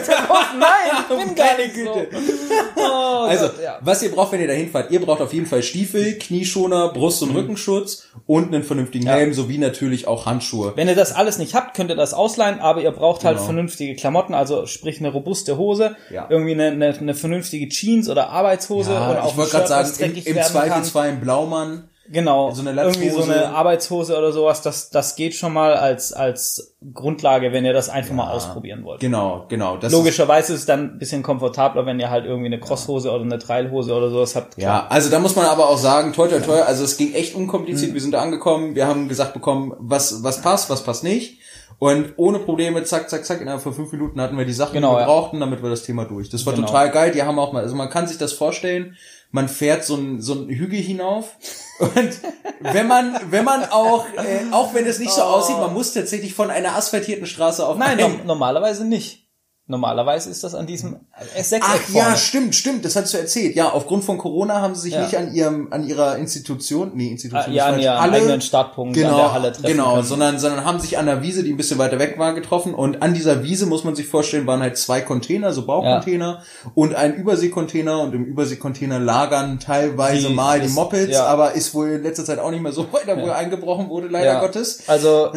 ich 0.99 1.07
bin 1.25 1.35
gar 1.35 1.45
Meine 1.47 1.63
nicht 1.63 1.75
Güte. 1.75 2.07
so. 2.11 2.81
Oh 2.81 3.25
Also, 3.27 3.45
Gott, 3.47 3.63
ja. 3.63 3.77
was 3.81 4.03
ihr 4.03 4.11
braucht, 4.11 4.31
wenn 4.33 4.41
ihr 4.41 4.47
da 4.47 4.53
hinfahrt, 4.53 4.91
ihr 4.91 5.01
braucht 5.01 5.21
auf 5.21 5.33
jeden 5.33 5.45
Fall 5.45 5.63
Stiefel, 5.63 6.17
Knieschoner, 6.19 6.89
Brust- 6.89 7.23
und 7.23 7.31
Rückenschutz 7.35 8.07
und 8.25 8.53
einen 8.53 8.63
vernünftigen 8.63 9.05
Mhm. 9.05 9.09
Helm 9.09 9.33
sowie 9.33 9.57
natürlich 9.57 10.07
auch 10.07 10.25
Handschuhe. 10.25 10.73
Wenn 10.75 10.87
ihr 10.87 10.95
das 10.95 11.13
alles 11.13 11.37
nicht 11.37 11.53
habt, 11.55 11.75
könnt 11.75 11.89
ihr 11.89 11.95
das 11.95 12.13
ausleihen, 12.13 12.59
aber 12.59 12.81
ihr 12.81 12.91
braucht 12.91 13.23
halt 13.23 13.35
Genau. 13.37 13.45
vernünftige 13.45 13.95
Klamotten, 13.95 14.33
also 14.33 14.65
sprich 14.65 14.99
eine 14.99 15.09
robuste 15.09 15.57
Hose, 15.57 15.95
Ja. 16.09 16.27
Irgendwie 16.45 16.61
eine, 16.63 16.87
eine, 16.87 16.97
eine 16.97 17.13
vernünftige 17.13 17.69
Jeans 17.69 18.09
oder 18.09 18.29
Arbeitshose 18.29 18.91
und 18.91 18.95
Ja, 18.95 19.21
auch 19.21 19.31
ich 19.31 19.37
wollte 19.37 19.51
gerade 19.51 19.67
sagen, 19.67 19.89
im, 19.99 20.37
im. 20.37 20.43
Zweifelsfall 20.43 21.09
ein 21.09 21.21
Blaumann. 21.21 21.89
Genau, 22.07 22.51
So 22.51 22.61
eine 22.61 22.79
irgendwie 22.79 23.09
so 23.09 23.23
eine 23.23 23.47
Arbeitshose 23.47 24.15
oder 24.15 24.31
sowas, 24.31 24.61
das, 24.61 24.91
das 24.91 25.15
geht 25.15 25.33
schon 25.33 25.53
mal 25.53 25.73
als, 25.73 26.13
als 26.13 26.75
Grundlage, 26.93 27.51
wenn 27.51 27.65
ihr 27.65 27.73
das 27.73 27.89
einfach 27.89 28.13
mal 28.13 28.29
ausprobieren 28.29 28.83
wollt. 28.83 28.99
Genau, 28.99 29.45
genau. 29.49 29.79
Logischerweise 29.81 30.53
ist 30.53 30.59
es 30.59 30.65
dann 30.67 30.81
ein 30.81 30.99
bisschen 30.99 31.23
komfortabler, 31.23 31.87
wenn 31.87 31.99
ihr 31.99 32.11
halt 32.11 32.25
irgendwie 32.25 32.45
eine 32.45 32.59
Crosshose 32.59 33.09
oder 33.11 33.23
eine 33.23 33.39
Trailhose 33.39 33.91
oder 33.91 34.11
sowas 34.11 34.35
habt. 34.35 34.53
Ist, 34.55 34.63
ja, 34.63 34.85
also 34.87 35.09
da 35.09 35.17
muss 35.17 35.35
man 35.35 35.47
aber 35.47 35.67
auch 35.67 35.79
sagen, 35.79 36.13
toi, 36.13 36.27
toi, 36.27 36.41
toi, 36.41 36.59
also 36.61 36.83
es 36.83 36.95
ging 36.97 37.11
echt 37.15 37.33
unkompliziert. 37.33 37.95
Wir 37.95 38.01
sind 38.01 38.11
da 38.11 38.21
angekommen, 38.21 38.75
wir 38.75 38.85
haben 38.85 39.07
gesagt 39.07 39.33
bekommen, 39.33 39.73
was, 39.79 40.21
was 40.21 40.43
passt, 40.43 40.69
was 40.69 40.83
passt 40.83 41.03
nicht. 41.03 41.39
Und 41.77 42.13
ohne 42.17 42.39
Probleme, 42.39 42.83
zack, 42.83 43.09
zack, 43.09 43.25
zack, 43.25 43.41
innerhalb 43.41 43.61
von 43.61 43.73
fünf 43.73 43.91
Minuten 43.91 44.21
hatten 44.21 44.37
wir 44.37 44.45
die 44.45 44.53
Sachen, 44.53 44.73
Genau, 44.73 44.91
die 44.91 44.95
wir 44.97 45.01
ja. 45.01 45.05
brauchten, 45.07 45.39
damit 45.39 45.61
wir 45.61 45.69
das 45.69 45.83
Thema 45.83 46.05
durch. 46.05 46.29
Das 46.29 46.45
war 46.45 46.53
Genau. 46.53 46.67
total 46.67 46.89
geil. 46.91 47.11
Die 47.11 47.21
haben 47.23 47.37
auch 47.37 47.51
mal, 47.53 47.63
also 47.63 47.75
man 47.75 47.89
kann 47.89 48.07
sich 48.07 48.17
das 48.17 48.33
vorstellen, 48.33 48.95
man 49.31 49.49
fährt 49.49 49.83
so 49.83 49.95
ein, 49.95 50.21
so 50.21 50.33
ein 50.33 50.47
Hügel 50.47 50.79
hinauf 50.79 51.35
und 51.79 52.19
wenn 52.73 52.87
man, 52.87 53.19
wenn 53.29 53.43
man 53.43 53.65
auch, 53.65 54.05
äh, 54.15 54.51
auch 54.53 54.73
wenn 54.73 54.85
es 54.85 54.99
nicht 54.99 55.11
so 55.11 55.23
aussieht, 55.23 55.57
man 55.57 55.73
muss 55.73 55.91
tatsächlich 55.93 56.33
von 56.33 56.49
einer 56.49 56.75
asphaltierten 56.77 57.25
Straße 57.25 57.65
auf 57.67 57.75
Oh. 57.75 57.79
Nein, 57.79 57.99
ein- 57.99 58.17
no 58.19 58.23
normalerweise 58.25 58.85
nicht. 58.85 59.24
Normalerweise 59.67 60.29
ist 60.29 60.43
das 60.43 60.53
an 60.53 60.67
diesem 60.67 60.97
S6 61.35 61.57
Ach 61.61 61.75
vorne. 61.77 62.09
ja, 62.09 62.15
stimmt, 62.15 62.53
stimmt, 62.53 62.85
das 62.85 62.95
hattest 62.95 63.15
du 63.15 63.17
erzählt. 63.17 63.55
Ja, 63.55 63.69
aufgrund 63.71 64.03
von 64.03 64.19
Corona 64.19 64.61
haben 64.61 64.75
sie 64.75 64.81
sich 64.81 64.93
Ja. 64.93 65.01
nicht 65.01 65.17
an 65.17 65.33
ihrem, 65.33 65.73
an 65.73 65.87
ihrer 65.87 66.17
Institution, 66.17 66.91
nee, 66.93 67.07
Institution 67.07 67.51
Ah, 67.51 67.55
ja, 67.55 67.65
an 67.65 67.79
ihrem 67.79 67.97
eigenen 68.13 68.41
Startpunkt 68.41 68.93
genau, 68.93 69.09
an 69.09 69.17
der 69.17 69.33
Halle 69.33 69.51
treffen 69.53 69.65
Genau, 69.65 69.93
können. 69.95 70.05
sondern, 70.05 70.37
sondern 70.37 70.65
haben 70.65 70.79
sich 70.79 70.99
an 70.99 71.07
der 71.07 71.23
Wiese, 71.23 71.41
die 71.43 71.49
ein 71.51 71.57
bisschen 71.57 71.79
weiter 71.79 71.97
weg 71.97 72.19
war, 72.19 72.35
getroffen 72.35 72.75
und 72.75 73.01
an 73.01 73.15
dieser 73.15 73.41
Wiese, 73.43 73.65
muss 73.65 73.83
man 73.83 73.95
sich 73.95 74.05
vorstellen, 74.05 74.45
waren 74.45 74.61
halt 74.61 74.77
zwei 74.77 75.01
Container, 75.01 75.51
so 75.51 75.65
Baucontainer 75.65 76.43
und 76.75 76.93
ein 76.93 77.15
Überseekontainer 77.15 78.01
und 78.01 78.13
im 78.13 78.23
Überseekontainer 78.23 78.99
lagern 78.99 79.59
teilweise 79.59 80.27
Die- 80.27 80.33
mal 80.35 80.59
die 80.61 80.67
Mopeds, 80.69 81.11
ja. 81.13 81.25
aber 81.25 81.53
ist 81.53 81.73
wohl 81.73 81.89
in 81.89 82.03
letzter 82.03 82.23
Zeit 82.23 82.37
auch 82.37 82.51
nicht 82.51 82.61
mehr 82.61 82.71
so 82.71 82.85
weiter, 82.93 83.17
wo 83.19 83.31
eingebrochen 83.31 83.89
wurde, 83.89 84.09
leider 84.09 84.33
Ja. 84.33 84.39
Gottes. 84.41 84.83
Also, 84.85 85.31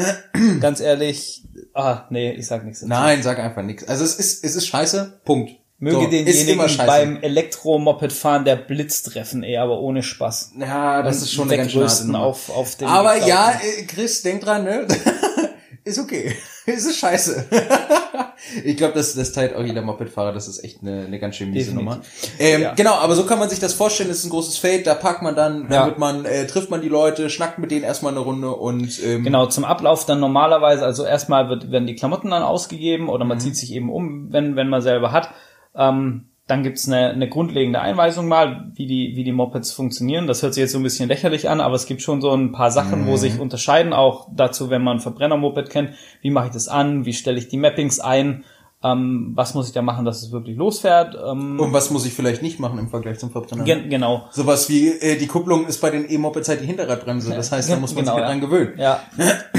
ganz 0.61 0.81
ehrlich, 0.81 1.45
ah, 1.79 2.07
nee, 2.11 2.33
ich 2.33 2.47
sag 2.47 2.65
nichts 2.65 2.81
dazu. 2.81 2.91
Nein, 2.91 3.23
sag 3.23 3.39
einfach 3.39 3.63
nichts. 3.63 3.87
Also 3.89 4.05
es 4.05 4.17
ist, 4.17 4.45
es 4.45 4.57
ist 4.57 4.67
scheiße, 4.67 5.21
Punkt. 5.25 5.53
Möge 5.81 5.97
So, 5.97 6.11
denjenigen 6.11 6.77
beim 6.79 7.23
Elektromoped-Fahren 7.23 8.45
der 8.45 8.57
Blitz 8.57 9.05
treffen, 9.05 9.45
ey, 9.45 9.59
aber 9.59 9.79
ohne 9.79 10.03
Spaß. 10.03 10.55
Ja, 10.59 11.03
das 11.03 11.23
ist 11.23 11.33
schon 11.33 11.49
eine 11.49 11.57
ganz 11.57 11.71
schön 11.71 11.83
harte 11.83 11.91
Wegrüsten 11.91 12.13
Nummer. 12.13 12.25
auf, 12.25 12.51
auf 12.51 12.75
den 12.75 12.89
Aber 12.89 13.15
geklauten. 13.15 13.29
ja, 13.29 13.61
äh, 13.79 13.85
Chris, 13.85 14.23
denk 14.23 14.43
dran, 14.43 14.65
ne? 14.65 14.89
ist 15.85 16.01
okay. 16.01 16.35
es 16.67 16.85
ist 16.85 16.99
scheiße. 16.99 17.47
ich 18.65 18.77
glaube, 18.77 18.95
das, 18.95 19.15
das 19.15 19.33
teilt 19.33 19.55
auch 19.55 19.63
jeder 19.63 19.83
Mopedfahrer. 19.83 20.33
Das 20.33 20.49
ist 20.49 20.63
echt 20.65 20.83
eine, 20.83 21.05
eine 21.07 21.19
ganz 21.19 21.37
schön 21.37 21.51
miese 21.51 21.73
Definitiv. 21.73 21.95
Nummer. 21.97 22.05
Ähm, 22.39 22.63
Ja. 22.63 22.75
Genau, 22.75 22.95
aber 22.95 23.15
so 23.15 23.25
kann 23.25 23.39
man 23.39 23.49
sich 23.51 23.59
das 23.61 23.75
vorstellen. 23.75 24.11
Es 24.11 24.19
ist 24.19 24.25
ein 24.27 24.31
großes 24.31 24.59
Feld. 24.59 24.87
Da 24.87 24.95
parkt 24.95 25.23
man 25.23 25.35
dann, 25.35 25.71
Ja. 25.71 25.87
wird 25.87 25.99
man, 25.99 26.25
äh, 26.25 26.47
trifft 26.47 26.71
man 26.71 26.81
die 26.81 26.89
Leute, 26.89 27.31
schnackt 27.31 27.59
mit 27.59 27.71
denen 27.71 27.85
erstmal 27.85 28.13
eine 28.13 28.21
Runde 28.21 28.51
und 28.51 29.03
ähm, 29.05 29.25
Genau, 29.25 29.47
zum 29.47 29.65
Ablauf 29.65 30.07
dann 30.07 30.21
normalerweise, 30.21 30.85
also 30.85 31.05
erstmal 31.05 31.49
wird, 31.49 31.71
werden 31.71 31.87
die 31.87 31.95
Klamotten 31.95 32.31
dann 32.31 32.43
ausgegeben 32.43 33.09
oder 33.09 33.25
Mhm. 33.25 33.29
man 33.29 33.41
zieht 33.41 33.57
sich 33.57 33.73
eben 33.73 33.91
um, 33.91 34.33
wenn, 34.33 34.57
wenn 34.57 34.69
man 34.69 34.83
selber 34.83 35.13
hat. 35.13 35.31
Ähm, 35.75 36.27
dann 36.49 36.63
gibt's 36.65 36.89
eine, 36.89 37.11
eine 37.11 37.29
grundlegende 37.29 37.81
Einweisung 37.81 38.27
mal, 38.27 38.71
wie 38.75 38.87
die, 38.87 39.13
wie 39.15 39.23
die 39.23 39.33
Mopeds 39.33 39.71
funktionieren. 39.71 40.27
Das 40.27 40.43
hört 40.43 40.55
sich 40.55 40.63
jetzt 40.63 40.73
so 40.73 40.79
ein 40.79 40.83
bisschen 40.83 41.09
lächerlich 41.09 41.49
an, 41.49 41.61
aber 41.61 41.75
es 41.75 41.87
gibt 41.87 42.03
schon 42.03 42.21
so 42.21 42.33
ein 42.35 42.53
paar 42.53 42.71
Sachen, 42.71 43.03
Mhm. 43.03 43.07
wo 43.07 43.17
sich 43.17 43.39
unterscheiden, 43.39 43.93
auch 43.93 44.29
dazu, 44.35 44.71
wenn 44.71 44.83
man 44.83 44.99
Verbrennermoped 44.99 45.71
kennt. 45.71 45.91
Wie 46.23 46.31
mache 46.31 46.47
ich 46.47 46.53
das 46.53 46.67
an? 46.67 47.05
Wie 47.05 47.13
stelle 47.13 47.39
ich 47.39 47.49
die 47.49 47.59
Mappings 47.59 48.01
ein? 48.01 48.45
Ähm, 48.85 49.33
was 49.35 49.55
muss 49.55 49.67
ich 49.67 49.73
da 49.73 49.83
machen, 49.83 50.05
dass 50.05 50.23
es 50.23 50.31
wirklich 50.31 50.57
losfährt? 50.57 51.17
Ähm, 51.17 51.59
Und 51.59 51.73
was 51.73 51.91
muss 51.91 52.07
ich 52.07 52.13
vielleicht 52.15 52.43
nicht 52.43 52.61
machen 52.61 52.79
im 52.79 52.89
Vergleich 52.89 53.19
zum 53.19 53.33
Verbrenner? 53.33 53.65
gen 53.65 53.91
genau. 53.91 54.29
Sowas 54.31 54.69
wie, 54.69 54.89
äh, 54.89 55.19
die 55.19 55.27
Kupplung 55.27 55.67
ist 55.67 55.81
bei 55.81 55.91
den 55.91 56.09
E-Mopeds 56.09 56.49
halt 56.49 56.61
die 56.61 56.67
Hinterradbremse. 56.67 57.35
Das 57.35 57.51
heißt, 57.51 57.71
da 57.71 57.77
muss 57.77 57.97
man 57.97 58.05
genau, 58.05 58.15
sich 58.15 58.23
ja. 58.23 58.29
halt 58.29 58.41
dran 58.41 58.51
gewöhnen. 58.51 58.79
Ja, 58.79 59.01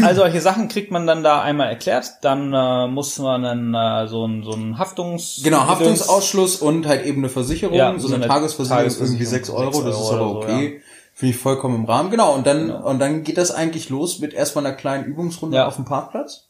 all 0.02 0.16
solche 0.16 0.40
Sachen 0.40 0.70
kriegt 0.70 0.92
man 0.92 1.06
dann 1.06 1.22
da 1.22 1.42
einmal 1.42 1.68
erklärt. 1.68 2.12
Dann 2.22 2.54
äh, 2.54 2.88
muss 2.88 3.20
man 3.20 3.44
dann 3.44 3.74
äh, 3.74 4.08
so 4.08 4.26
ein 4.26 4.44
so 4.44 4.54
ein 4.54 4.78
Haftungs 4.78 5.42
Genau, 5.44 5.68
Haftungsausschluss 5.68 6.62
und 6.62 6.88
halt 6.88 7.06
eben 7.06 7.18
eine 7.18 7.30
Versicherung. 7.30 7.76
Ja, 7.76 8.00
so, 8.00 8.08
eine, 8.08 8.18
eine 8.18 8.28
Tagesversicherung 8.28 8.86
ist 8.86 9.02
irgendwie 9.02 9.26
Tagesversicherung, 9.26 9.74
6 9.74 9.84
Euro, 9.84 9.84
das 9.84 9.96
sechs 9.96 9.98
ist 10.00 10.12
aber 10.14 10.22
Euro 10.22 10.38
oder 10.38 10.48
so, 10.48 10.54
okay. 10.54 10.82
Finde 11.14 11.36
ich 11.36 11.42
vollkommen 11.42 11.76
im 11.76 11.84
Rahmen. 11.84 12.12
Genau, 12.12 12.34
und 12.34 12.48
dann, 12.48 12.72
und 12.72 13.00
dann 13.00 13.24
geht 13.24 13.38
das 13.38 13.52
eigentlich 13.52 13.90
los 13.90 14.20
mit 14.20 14.34
erstmal 14.34 14.66
einer 14.66 14.76
kleinen 14.76 15.04
Übungsrunde 15.04 15.58
Ja. 15.58 15.68
auf 15.68 15.76
dem 15.76 15.84
Parkplatz. 15.84 16.48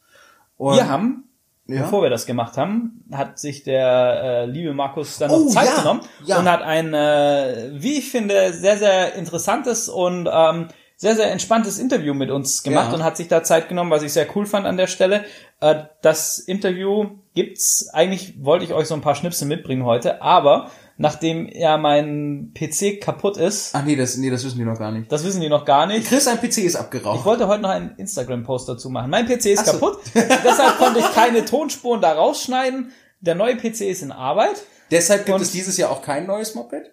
Und, 0.58 0.76
Wir 0.76 0.88
haben, 0.88 1.24
Ja. 1.70 1.84
bevor 1.84 2.02
wir 2.02 2.10
das 2.10 2.26
gemacht 2.26 2.58
haben, 2.58 3.04
hat 3.12 3.40
sich 3.40 3.64
der 3.64 4.22
äh, 4.24 4.46
liebe 4.46 4.74
Markus 4.74 5.18
dann 5.18 5.30
Oh, 5.30 5.40
noch 5.46 5.48
Zeit 5.50 5.68
ja, 5.68 5.76
genommen 5.82 6.02
ja. 6.26 6.40
und 6.40 6.50
hat 6.50 6.62
ein, 6.62 6.94
äh, 6.94 7.70
wie 7.74 7.98
ich 8.00 8.12
finde, 8.12 8.54
sehr, 8.54 8.78
sehr 8.78 9.14
interessantes 9.16 9.88
und 9.88 10.28
ähm, 10.32 10.68
sehr, 10.98 11.16
sehr 11.16 11.32
entspanntes 11.32 11.80
Interview 11.80 12.14
mit 12.14 12.30
uns 12.30 12.62
gemacht 12.62 12.94
und 12.94 13.04
hat 13.06 13.16
sich 13.16 13.30
da 13.30 13.42
Zeit 13.42 13.70
genommen, 13.70 13.90
was 13.90 14.04
ich 14.04 14.12
sehr 14.12 14.28
cool 14.36 14.46
fand 14.46 14.66
an 14.66 14.76
der 14.76 14.88
Stelle. 14.88 15.24
Äh, 15.62 15.84
das 16.02 16.40
Interview 16.40 17.12
gibt's, 17.36 17.90
eigentlich 17.94 18.44
wollte 18.44 18.66
ich 18.66 18.74
euch 18.74 18.88
so 18.88 18.96
ein 18.96 19.02
paar 19.02 19.16
Schnipsel 19.16 19.48
mitbringen 19.48 19.86
heute, 19.86 20.22
aber 20.22 20.72
nachdem 21.00 21.48
ja 21.48 21.78
mein 21.78 22.54
PC 22.54 23.02
kaputt 23.02 23.38
ist, 23.38 23.74
Ach 23.74 23.84
nee, 23.84 23.96
das, 23.96 24.18
nee, 24.18 24.30
das 24.30 24.44
wissen 24.44 24.58
die 24.60 24.66
noch 24.66 24.78
gar 24.78 24.92
nicht. 24.92 25.12
das 25.12 25.24
wissen 25.24 25.42
die 25.42 25.50
noch 25.50 25.66
gar 25.66 25.88
nicht, 25.88 26.08
Chris, 26.08 26.28
ein 26.28 26.38
PC 26.38 26.44
ist 26.44 26.58
Ich 26.58 26.78
abgeraucht. 26.78 27.26
wollte 27.26 27.48
heute 27.48 27.62
noch 27.64 27.70
einen 27.70 27.96
Instagram-Post 27.98 28.70
dazu 28.70 28.90
machen. 28.90 29.10
Mein 29.10 29.26
PC 29.26 29.46
ist 29.48 29.66
so. 29.66 29.72
kaputt, 29.72 30.00
deshalb 30.14 30.78
konnte 30.78 31.00
ich 31.00 31.12
keine 31.14 31.44
Tonspuren 31.46 32.02
da 32.02 32.12
rausschneiden. 32.12 32.92
Der 33.22 33.36
neue 33.36 33.56
PC 33.58 33.82
ist 33.82 34.02
in 34.04 34.12
Arbeit. 34.12 34.62
Deshalb 34.92 35.26
gibt 35.26 35.36
Und- 35.36 35.42
es 35.42 35.52
dieses 35.52 35.76
Jahr 35.78 35.90
auch 35.90 36.02
kein 36.02 36.26
neues 36.28 36.54
Moped. 36.56 36.92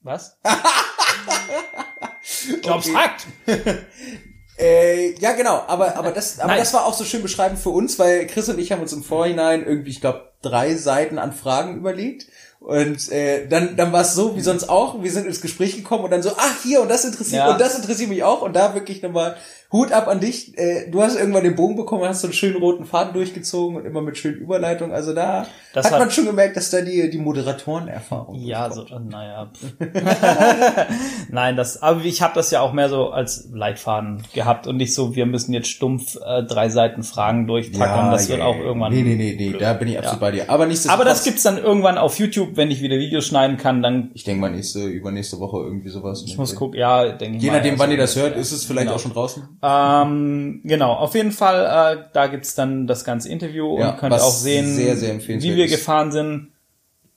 Was? 0.00 0.38
ich 2.48 2.62
glaub's 2.62 2.88
Okay. 2.88 2.96
hackt. 2.96 3.26
Äh, 4.60 5.12
ja, 5.20 5.34
genau, 5.34 5.62
aber, 5.68 5.94
aber, 5.94 6.10
das, 6.10 6.40
aber 6.40 6.48
Nein. 6.48 6.58
das 6.58 6.74
war 6.74 6.84
auch 6.84 6.92
so 6.92 7.04
schön 7.04 7.22
beschreibend 7.22 7.60
für 7.60 7.68
uns, 7.70 7.96
weil 8.00 8.26
Chris 8.26 8.48
und 8.48 8.58
ich 8.58 8.72
haben 8.72 8.82
uns 8.82 8.92
im 8.92 9.04
Vorhinein 9.04 9.64
irgendwie, 9.64 9.90
ich 9.90 10.00
glaube, 10.00 10.32
drei 10.42 10.74
Seiten 10.74 11.18
an 11.18 11.32
Fragen 11.32 11.76
überlegt. 11.76 12.26
Und 12.60 13.12
äh, 13.12 13.46
dann, 13.46 13.76
dann 13.76 13.92
war 13.92 14.00
es 14.00 14.14
so, 14.14 14.34
wie 14.36 14.40
sonst 14.40 14.68
auch, 14.68 15.00
wir 15.00 15.12
sind 15.12 15.26
ins 15.26 15.40
Gespräch 15.40 15.76
gekommen 15.76 16.04
und 16.04 16.10
dann 16.10 16.22
so, 16.22 16.30
ach 16.36 16.62
hier, 16.64 16.82
und 16.82 16.90
das 16.90 17.04
interessiert, 17.04 17.44
Ja. 17.44 17.52
und 17.52 17.60
das 17.60 17.76
interessiert 17.78 18.08
mich 18.10 18.24
auch. 18.24 18.42
Und 18.42 18.56
da 18.56 18.74
wirklich 18.74 19.00
nochmal 19.00 19.36
Hut 19.70 19.92
ab 19.92 20.08
an 20.08 20.18
dich. 20.18 20.56
Äh, 20.58 20.90
du 20.90 21.02
hast 21.02 21.16
irgendwann 21.16 21.44
den 21.44 21.54
Bogen 21.54 21.76
bekommen, 21.76 22.02
hast 22.08 22.22
so 22.22 22.26
einen 22.26 22.32
schönen 22.34 22.56
roten 22.56 22.84
Faden 22.86 23.12
durchgezogen 23.12 23.76
und 23.76 23.84
immer 23.84 24.00
mit 24.00 24.16
schönen 24.16 24.38
Überleitungen. 24.38 24.92
Also 24.94 25.12
da 25.14 25.46
Das 25.74 25.84
hat 25.86 25.92
hat- 25.92 25.98
man 26.00 26.10
schon 26.10 26.24
gemerkt, 26.24 26.56
dass 26.56 26.70
da 26.70 26.80
die, 26.80 27.08
die 27.10 27.18
Moderatorenerfahrung 27.18 28.34
Ja, 28.34 28.70
so, 28.72 28.84
naja. 28.98 29.50
Nein, 31.30 31.56
das, 31.56 31.82
aber 31.82 32.04
ich 32.04 32.22
habe 32.22 32.34
das 32.34 32.50
ja 32.50 32.60
auch 32.60 32.72
mehr 32.72 32.88
so 32.88 33.10
als 33.10 33.48
Leitfaden 33.52 34.22
gehabt 34.34 34.66
und 34.66 34.76
nicht 34.78 34.94
so, 34.94 35.14
wir 35.14 35.26
müssen 35.26 35.52
jetzt 35.52 35.68
stumpf 35.68 36.16
äh, 36.16 36.42
drei 36.44 36.68
Seiten 36.70 37.02
Fragen 37.02 37.46
durchpacken. 37.46 38.10
das 38.10 38.28
wird 38.28 38.38
ja, 38.40 38.44
auch 38.46 38.56
ja. 38.56 38.62
irgendwann. 38.62 38.92
Nee, 38.92 39.02
nee, 39.02 39.14
nee, 39.16 39.36
nee, 39.38 39.56
da 39.58 39.74
bin 39.74 39.88
ich 39.88 39.98
absolut 39.98 40.20
bei 40.20 40.27
dir. 40.30 40.48
Aber 40.50 40.66
nichtsdestotrotz. 40.66 41.00
Aber 41.00 41.08
das 41.08 41.24
gibt's 41.24 41.42
dann 41.42 41.58
irgendwann 41.58 41.98
auf 41.98 42.18
YouTube, 42.18 42.50
wenn 42.56 42.70
ich 42.70 42.80
wieder 42.82 42.96
Videos 42.98 43.26
schneiden 43.26 43.56
kann, 43.56 43.82
dann 43.82 44.10
Ich 44.14 44.24
denke 44.24 44.40
mal 44.40 44.50
nächste, 44.50 44.84
übernächste 44.84 45.38
Woche 45.40 45.58
irgendwie 45.58 45.88
sowas. 45.88 46.22
ich 46.26 46.36
muss 46.38 46.54
gucken, 46.54 46.78
ja, 46.78 47.08
denke 47.12 47.38
ich 47.38 47.42
Je 47.42 47.50
mal, 47.50 47.56
nachdem, 47.56 47.72
also, 47.72 47.82
wann 47.84 47.90
ihr 47.90 47.96
das 47.96 48.16
hört, 48.16 48.36
ist 48.36 48.52
es 48.52 48.64
vielleicht 48.64 48.86
Genau. 48.86 48.96
auch 48.96 49.00
schon 49.00 49.12
draußen. 49.12 49.48
Ähm, 49.62 50.60
genau, 50.64 50.92
auf 50.94 51.14
jeden 51.14 51.32
Fall, 51.32 51.98
äh, 51.98 52.02
da 52.12 52.26
gibt's 52.26 52.54
dann 52.54 52.86
das 52.86 53.04
ganze 53.04 53.28
Interview 53.28 53.78
Ja, 53.78 53.90
und 53.90 53.98
könnt 53.98 54.12
auch 54.14 54.30
sehen, 54.30 54.66
sehr, 54.74 54.96
sehr 54.96 55.18
wie 55.18 55.56
wir 55.56 55.66
gefahren 55.68 56.12
sind, 56.12 56.48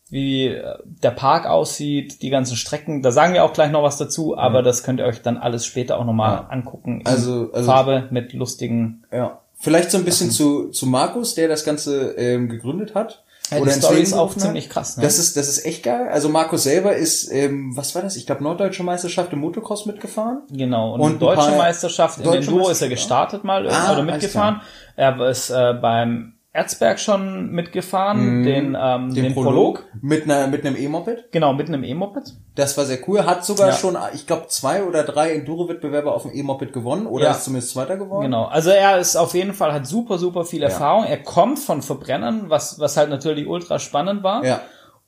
wie 0.09 0.47
äh, 0.47 0.75
der 0.83 1.11
Park 1.11 1.45
aussieht, 1.45 2.21
die 2.21 2.29
ganzen 2.29 2.57
Strecken. 2.57 3.01
Da 3.01 3.11
sagen 3.11 3.33
wir 3.33 3.43
auch 3.45 3.53
gleich 3.53 3.71
noch 3.71 3.83
was 3.83 3.97
dazu, 3.97 4.37
aber 4.37 4.61
das 4.61 4.83
könnt 4.83 4.99
ihr 4.99 5.05
euch 5.05 5.21
dann 5.21 5.37
alles 5.37 5.65
später 5.65 5.97
auch 5.99 6.05
nochmal 6.05 6.33
Ja. 6.33 6.47
angucken. 6.49 7.01
Also- 7.05 7.49
also- 7.53 7.65
Farbe 7.71 8.07
mit 8.11 8.33
lustigen. 8.33 9.03
Ja. 9.11 9.39
Vielleicht 9.61 9.91
so 9.91 9.97
ein 9.97 10.05
bisschen 10.05 10.31
zu, 10.31 10.69
zu 10.69 10.87
Markus, 10.87 11.35
der 11.35 11.47
das 11.47 11.63
Ganze 11.63 12.15
ähm, 12.17 12.49
gegründet 12.49 12.95
hat. 12.95 13.23
Ja, 13.51 13.57
die 13.59 13.63
ins 13.63 13.75
Story 13.77 14.01
ist 14.01 14.13
auch 14.13 14.33
hat. 14.33 14.41
ziemlich 14.41 14.69
krass, 14.69 14.97
ne? 14.97 15.03
Das 15.03 15.19
ist, 15.19 15.35
das 15.35 15.49
ist 15.49 15.65
echt 15.65 15.83
geil. 15.83 16.07
Also 16.09 16.29
Markus 16.29 16.63
selber 16.63 16.95
ist, 16.95 17.29
ähm, 17.31 17.75
was 17.75 17.93
war 17.93 18.01
das? 18.01 18.15
Ich 18.15 18.25
glaube, 18.25 18.43
Norddeutsche 18.43 18.81
Meisterschaft 18.83 19.33
im 19.33 19.39
Motocross 19.39 19.85
mitgefahren. 19.85 20.43
Genau, 20.49 20.93
und, 20.93 21.01
Und 21.01 21.21
deutsche 21.21 21.51
Meisterschaft 21.51 22.19
in 22.19 22.23
Deutsche 22.23 22.49
Enduro 22.49 22.69
ist 22.69 22.81
er 22.81 22.89
gestartet 22.89 23.43
mal 23.43 23.67
Ah, 23.67 23.91
oder 23.91 24.01
alles 24.01 24.05
mitgefahren. 24.05 24.61
Er 24.95 25.29
ist 25.29 25.49
äh, 25.49 25.73
beim 25.73 26.33
Erzberg 26.53 26.99
schon 26.99 27.51
mitgefahren, 27.51 28.43
den, 28.43 28.77
ähm, 28.79 29.13
den, 29.13 29.33
Prolog. 29.33 29.85
Mit 30.01 30.25
einer, 30.25 30.47
mit 30.47 30.65
einem 30.65 30.75
E-Moped. 30.75 31.31
Genau, 31.31 31.53
mit 31.53 31.69
einem 31.69 31.85
E-Moped. 31.85 32.33
Das 32.55 32.77
war 32.77 32.83
sehr 32.83 32.99
cool. 33.07 33.25
Hat 33.25 33.45
sogar 33.45 33.69
Ja. 33.69 33.73
schon, 33.73 33.97
ich 34.13 34.27
glaube, 34.27 34.47
zwei 34.49 34.83
oder 34.83 35.03
drei 35.03 35.33
Enduro-Wettbewerbe 35.35 36.11
auf 36.11 36.23
dem 36.23 36.33
E-Moped 36.33 36.73
gewonnen. 36.73 37.07
Oder 37.07 37.25
Ja. 37.25 37.31
ist 37.31 37.45
zumindest 37.45 37.71
Zweiter 37.71 37.95
geworden. 37.95 38.23
Genau, 38.23 38.45
also 38.45 38.69
er 38.69 38.99
ist 38.99 39.15
auf 39.15 39.33
jeden 39.33 39.53
Fall, 39.53 39.71
hat 39.71 39.87
super, 39.87 40.17
super 40.17 40.43
viel 40.43 40.61
Erfahrung. 40.63 41.05
Er 41.05 41.23
kommt 41.23 41.57
von 41.57 41.81
Verbrennern, 41.81 42.49
was, 42.49 42.79
was 42.81 42.97
halt 42.97 43.09
natürlich 43.09 43.47
ultra 43.47 43.79
spannend 43.79 44.21
war. 44.21 44.43
Ja. 44.43 44.59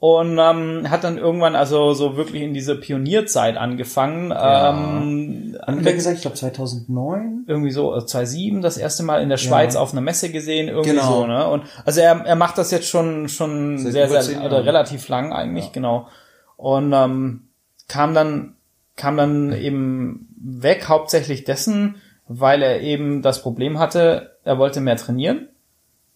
Und 0.05 0.37
ähm, 0.37 0.89
hat 0.91 1.05
dann 1.05 1.17
irgendwann 1.17 1.55
also 1.55 1.93
so 1.93 2.17
wirklich 2.17 2.41
in 2.41 2.53
dieser 2.53 2.75
Pionierzeit 2.75 3.55
angefangen. 3.55 4.31
Ähm, 4.37 5.57
Haben 5.65 5.85
wir 5.85 5.93
gesagt, 5.93 6.17
ich 6.17 6.23
glaube 6.23 6.35
2009? 6.35 7.45
irgendwie 7.47 7.71
so 7.71 7.95
äh, 7.95 8.05
2007 8.05 8.61
das 8.61 8.77
erste 8.77 9.03
Mal 9.03 9.21
in 9.21 9.29
der 9.29 9.37
Schweiz 9.37 9.77
auf 9.77 9.93
einer 9.93 10.01
Messe 10.01 10.29
gesehen, 10.29 10.67
irgendwie 10.67 10.89
Genau. 10.89 11.21
so, 11.21 11.25
ne? 11.25 11.47
Und 11.47 11.63
also 11.85 12.01
er, 12.01 12.19
er 12.25 12.35
macht 12.35 12.57
das 12.57 12.71
jetzt 12.71 12.89
schon 12.89 13.29
schon 13.29 13.77
Seit 13.77 13.93
sehr 13.93 14.09
sehr 14.09 14.39
oder 14.43 14.55
Jahren. 14.55 14.65
relativ 14.65 15.07
lang 15.07 15.31
eigentlich, 15.31 15.71
genau. 15.71 16.09
Und 16.57 16.91
ähm, 16.91 17.43
kam 17.87 18.13
dann 18.13 18.55
kam 18.97 19.15
dann 19.15 19.53
eben 19.53 20.27
weg, 20.35 20.89
hauptsächlich 20.89 21.45
dessen, 21.45 21.95
weil 22.27 22.61
er 22.61 22.81
eben 22.81 23.21
das 23.21 23.41
Problem 23.41 23.79
hatte, 23.79 24.31
er 24.43 24.57
wollte 24.57 24.81
mehr 24.81 24.97
trainieren 24.97 25.47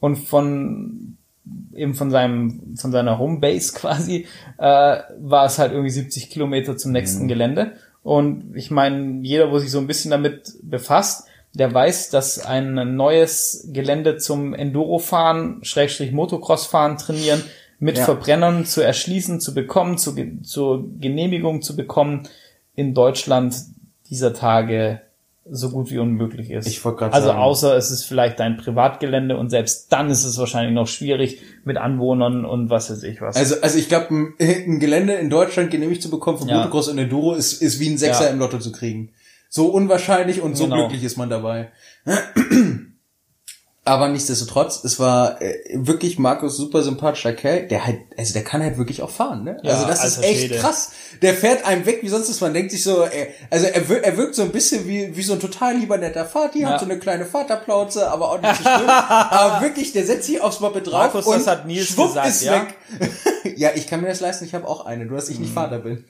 und 0.02 0.18
von 0.18 1.17
eben 1.78 1.94
von 1.94 2.12
seinem 2.12 2.76
von 2.76 2.92
seiner 2.92 3.20
Homebase 3.20 3.74
quasi 3.76 4.28
äh, 4.58 4.64
war 5.20 5.46
es 5.46 5.60
halt 5.60 5.72
irgendwie 5.72 5.92
70 5.92 6.30
Kilometer 6.30 6.78
zum 6.78 6.92
nächsten 6.92 7.24
mhm. 7.24 7.28
Gelände 7.28 7.74
und 8.04 8.56
ich 8.56 8.72
meine 8.72 9.20
jeder 9.22 9.52
wo 9.52 9.60
sich 9.60 9.72
so 9.72 9.80
ein 9.80 9.88
bisschen 9.88 10.12
damit 10.12 10.54
befasst 10.62 11.28
der 11.54 11.74
weiß 11.74 12.10
dass 12.10 12.46
ein 12.46 12.96
neues 12.96 13.70
Gelände 13.72 14.18
zum 14.18 14.54
Endurofahren 14.54 15.64
Schrägstrich 15.64 16.12
Motocrossfahren 16.12 16.98
trainieren 16.98 17.44
mit 17.80 17.98
ja. 17.98 18.06
Verbrennern 18.06 18.66
zu 18.66 18.82
erschließen 18.82 19.40
zu 19.40 19.54
bekommen 19.54 19.98
zu, 19.98 20.16
zur 20.44 20.86
Genehmigung 21.00 21.62
zu 21.62 21.76
bekommen 21.76 22.28
in 22.76 22.94
Deutschland 22.94 23.56
dieser 24.10 24.34
Tage 24.34 25.02
so 25.52 25.70
gut 25.70 25.92
wie 25.92 25.98
unmöglich 25.98 26.52
ist. 26.52 26.68
Ich 26.68 26.84
wollte 26.84 27.00
gerade 27.00 27.14
Also 27.14 27.28
sagen. 27.28 27.40
außer 27.40 27.78
es 27.78 27.92
ist 27.92 28.04
vielleicht 28.04 28.40
dein 28.40 28.58
Privatgelände 28.58 29.38
und 29.38 29.50
selbst 29.50 29.92
dann 29.92 30.10
ist 30.10 30.24
es 30.24 30.38
wahrscheinlich 30.38 30.74
noch 30.74 30.88
schwierig 30.88 31.42
mit 31.64 31.78
Anwohnern 31.78 32.46
und 32.46 32.70
was 32.70 32.90
weiß 32.90 33.04
ich 33.04 33.22
was. 33.22 33.36
Also 33.36 33.56
also 33.62 33.78
ich 33.78 33.88
glaube 33.88 34.08
ein, 34.14 34.34
ein, 34.40 34.80
Gelände 34.80 35.14
in 35.14 35.30
Deutschland 35.30 35.72
genehmigt 35.72 36.02
zu 36.02 36.10
bekommen 36.10 36.40
für 36.40 36.48
ja. 36.48 36.58
Motocross 36.58 36.88
und 36.90 36.98
Enduro 36.98 37.34
ist 37.34 37.62
ist 37.62 37.80
wie 37.80 37.90
ein 37.90 37.98
Sechser 37.98 38.26
ja. 38.26 38.30
im 38.32 38.40
Lotto 38.40 38.60
zu 38.60 38.72
kriegen. 38.72 39.12
So 39.50 39.68
unwahrscheinlich 39.68 40.42
und 40.42 40.56
so 40.56 40.66
genau. 40.66 40.78
glücklich 40.78 41.04
ist 41.04 41.18
man 41.18 41.30
dabei. 41.30 41.72
Aber 43.88 44.10
nichtsdestotrotz, 44.10 44.84
es 44.84 45.00
war 45.00 45.42
äh, 45.42 45.60
wirklich 45.74 46.20
Markus 46.20 46.58
super 46.58 46.84
sympathischer 46.84 47.32
Kerl, 47.32 47.68
der 47.68 47.86
halt, 47.86 48.00
also 48.18 48.34
der 48.34 48.44
kann 48.44 48.62
halt 48.62 48.78
wirklich 48.78 49.02
auch 49.02 49.10
fahren, 49.10 49.46
ne? 49.46 49.58
Ja, 49.64 49.76
also 49.76 49.88
das 49.88 50.04
ist 50.04 50.24
echt 50.24 50.42
Schäde. 50.42 50.58
krass. 50.58 50.92
Der 51.22 51.34
fährt 51.34 51.66
einem 51.66 51.86
weg 51.86 52.00
wie 52.02 52.10
sonst 52.10 52.28
ist. 52.28 52.42
Man 52.42 52.54
denkt 52.54 52.72
sich 52.72 52.84
so, 52.84 53.04
ey, 53.04 53.30
also 53.50 53.66
er, 53.66 53.88
wirkt, 53.88 54.06
er 54.06 54.18
wirkt 54.18 54.36
so 54.36 54.42
ein 54.42 54.52
bisschen 54.52 54.86
wie, 54.90 55.16
wie 55.16 55.22
so 55.24 55.34
ein 55.34 55.40
total 55.40 55.78
lieber 55.78 55.98
netter 55.98 56.26
Vati, 56.26 56.62
ja. 56.62 56.72
hat 56.72 56.82
so 56.82 56.86
eine 56.86 57.00
kleine 57.00 57.26
Vaterplauze, 57.26 58.12
aber 58.12 58.32
auch 58.32 58.42
nicht 58.42 58.58
so 58.58 58.64
schlimm. 58.64 58.90
aber 58.90 59.62
wirklich, 59.62 59.94
der 59.94 60.06
setzt 60.06 60.26
sich 60.26 60.42
aufs 60.42 60.60
Moped 60.60 60.86
drauf 60.86 61.14
Markus, 61.14 61.26
und 61.26 61.38
das 61.38 61.48
hat 61.48 61.66
Nils 61.66 61.88
schwupp 61.88 62.10
gesagt, 62.10 62.28
ist 62.28 62.44
ja? 62.44 62.68
weg. 63.00 63.56
ja, 63.56 63.70
ich 63.74 63.88
kann 63.88 64.02
mir 64.02 64.10
das 64.10 64.20
leisten, 64.20 64.44
ich 64.44 64.54
habe 64.54 64.68
auch 64.68 64.86
eine, 64.86 65.06
nur 65.06 65.16
dass 65.16 65.30
ich 65.30 65.40
nicht 65.40 65.50
hm. 65.50 65.56
Vater 65.56 65.80
bin. 65.80 66.04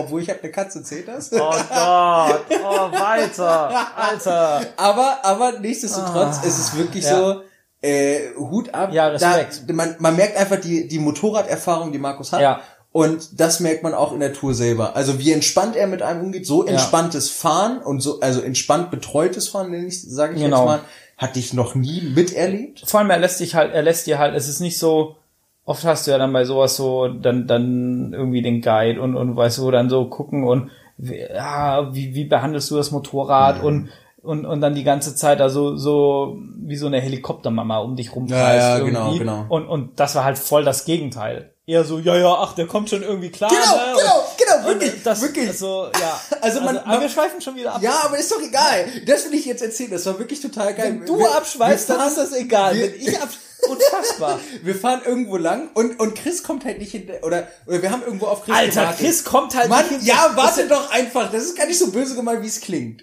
Obwohl 0.00 0.22
ich 0.22 0.30
habe 0.30 0.40
eine 0.42 0.50
Katze, 0.50 0.82
zählt 0.82 1.08
das? 1.08 1.32
Oh 1.32 1.38
Gott, 1.38 2.44
oh 2.50 2.92
weiter, 2.92 3.96
Alter. 3.96 4.62
Aber, 4.76 5.18
aber 5.22 5.58
nichtsdestotrotz 5.60 6.40
ah, 6.42 6.46
ist 6.46 6.58
es 6.58 6.76
wirklich 6.76 7.04
ja. 7.04 7.16
so, 7.16 7.42
äh, 7.82 8.34
Hut 8.36 8.74
ab. 8.74 8.92
Ja, 8.92 9.08
Respekt. 9.08 9.64
Da, 9.66 9.72
man, 9.74 9.96
man 9.98 10.16
merkt 10.16 10.36
einfach 10.36 10.60
die, 10.60 10.88
die 10.88 10.98
Motorraderfahrung, 10.98 11.92
die 11.92 11.98
Markus 11.98 12.32
hat. 12.32 12.40
Ja. 12.40 12.60
Und 12.92 13.40
das 13.40 13.60
merkt 13.60 13.84
man 13.84 13.94
auch 13.94 14.12
in 14.12 14.20
der 14.20 14.32
Tour 14.32 14.52
selber. 14.52 14.96
Also 14.96 15.18
wie 15.20 15.30
entspannt 15.32 15.76
er 15.76 15.86
mit 15.86 16.02
einem 16.02 16.22
umgeht, 16.22 16.44
so 16.44 16.64
entspanntes 16.64 17.28
ja. 17.28 17.48
Fahren 17.48 17.78
und 17.78 18.00
so, 18.00 18.20
also 18.20 18.40
entspannt 18.40 18.90
betreutes 18.90 19.48
Fahren, 19.48 19.70
nenne 19.70 19.86
ich, 19.86 20.02
sage 20.02 20.34
ich 20.34 20.42
genau. 20.42 20.58
jetzt 20.58 20.66
mal, 20.66 20.80
hatte 21.16 21.38
ich 21.38 21.52
noch 21.54 21.76
nie 21.76 22.00
miterlebt. 22.00 22.82
Vor 22.84 23.00
allem 23.00 23.10
er 23.10 23.18
lässt 23.18 23.38
dich 23.38 23.54
halt, 23.54 23.72
er 23.72 23.82
lässt 23.82 24.08
dir 24.08 24.18
halt, 24.18 24.34
es 24.34 24.48
ist 24.48 24.60
nicht 24.60 24.76
so, 24.76 25.16
oft 25.64 25.84
hast 25.84 26.06
du 26.06 26.10
ja 26.10 26.18
dann 26.18 26.32
bei 26.32 26.44
sowas 26.44 26.76
so, 26.76 27.08
dann, 27.08 27.46
dann 27.46 28.12
irgendwie 28.12 28.42
den 28.42 28.60
Guide 28.60 29.00
und, 29.00 29.16
und 29.16 29.36
weißt 29.36 29.58
du, 29.58 29.70
dann 29.70 29.90
so 29.90 30.06
gucken 30.06 30.44
und 30.44 30.70
ja, 30.98 31.94
wie, 31.94 32.14
wie 32.14 32.24
behandelst 32.24 32.70
du 32.70 32.76
das 32.76 32.90
Motorrad 32.90 33.60
mhm. 33.60 33.64
und 33.64 33.88
und, 34.22 34.44
und 34.46 34.60
dann 34.60 34.74
die 34.74 34.84
ganze 34.84 35.14
Zeit 35.14 35.40
also 35.40 35.76
so 35.76 36.38
wie 36.56 36.76
so 36.76 36.86
eine 36.86 37.00
Helikoptermama 37.00 37.78
um 37.78 37.96
dich 37.96 38.14
rumkreist 38.14 38.40
ja, 38.40 38.78
ja, 38.78 38.84
genau, 38.84 39.00
irgendwie. 39.06 39.18
Genau, 39.20 39.44
genau. 39.44 39.54
Und, 39.54 39.68
und 39.68 40.00
das 40.00 40.14
war 40.14 40.24
halt 40.24 40.38
voll 40.38 40.64
das 40.64 40.84
Gegenteil. 40.84 41.54
Eher 41.66 41.84
so, 41.84 41.98
ja, 41.98 42.16
ja, 42.16 42.34
ach, 42.34 42.54
der 42.54 42.66
kommt 42.66 42.90
schon 42.90 43.02
irgendwie 43.02 43.30
klar. 43.30 43.50
Genau, 43.50 43.76
ne? 43.76 43.96
genau, 43.96 44.24
genau, 44.36 44.68
wirklich, 44.68 45.02
das, 45.04 45.22
wirklich. 45.22 45.48
Also, 45.48 45.86
ja. 46.00 46.20
Also, 46.40 46.60
man, 46.60 46.78
also, 46.78 46.90
aber 46.90 47.00
wir 47.02 47.08
schweifen 47.08 47.40
schon 47.40 47.54
wieder 47.54 47.74
ab. 47.74 47.82
Ja, 47.82 48.00
aber 48.04 48.18
ist 48.18 48.32
doch 48.32 48.40
egal. 48.42 48.86
Das 49.06 49.26
will 49.26 49.34
ich 49.34 49.44
jetzt 49.44 49.62
erzählen. 49.62 49.90
Das 49.90 50.06
war 50.06 50.18
wirklich 50.18 50.40
total 50.40 50.74
geil. 50.74 50.96
Wenn 50.98 51.06
du 51.06 51.18
wir, 51.18 51.36
abschweifst, 51.36 51.88
wir 51.88 51.98
dann 51.98 52.08
ist 52.08 52.16
das 52.16 52.32
egal. 52.32 52.74
Wir, 52.74 52.92
Wenn 52.92 53.00
ich 53.00 53.14
abschweife, 53.20 53.50
Unfassbar. 53.68 54.40
wir 54.62 54.74
fahren 54.74 55.02
irgendwo 55.04 55.36
lang 55.36 55.68
und, 55.74 56.00
und 56.00 56.14
Chris 56.14 56.42
kommt 56.42 56.64
halt 56.64 56.78
nicht 56.78 56.92
hinter, 56.92 57.22
oder, 57.22 57.46
oder 57.66 57.82
wir 57.82 57.90
haben 57.90 58.02
irgendwo 58.02 58.26
auf 58.26 58.44
Chris 58.44 58.54
Alter, 58.56 58.80
gewartet. 58.80 58.98
Chris 59.00 59.24
kommt 59.24 59.54
halt 59.54 59.68
Mann, 59.68 59.80
nicht 59.82 60.00
hinter. 60.00 60.06
Ja, 60.06 60.32
warte 60.34 60.66
doch 60.66 60.90
einfach. 60.90 61.30
Das 61.30 61.44
ist 61.44 61.56
gar 61.56 61.66
nicht 61.66 61.78
so 61.78 61.90
böse 61.90 62.14
gemeint, 62.14 62.42
wie 62.42 62.48
es 62.48 62.60
klingt. 62.60 63.02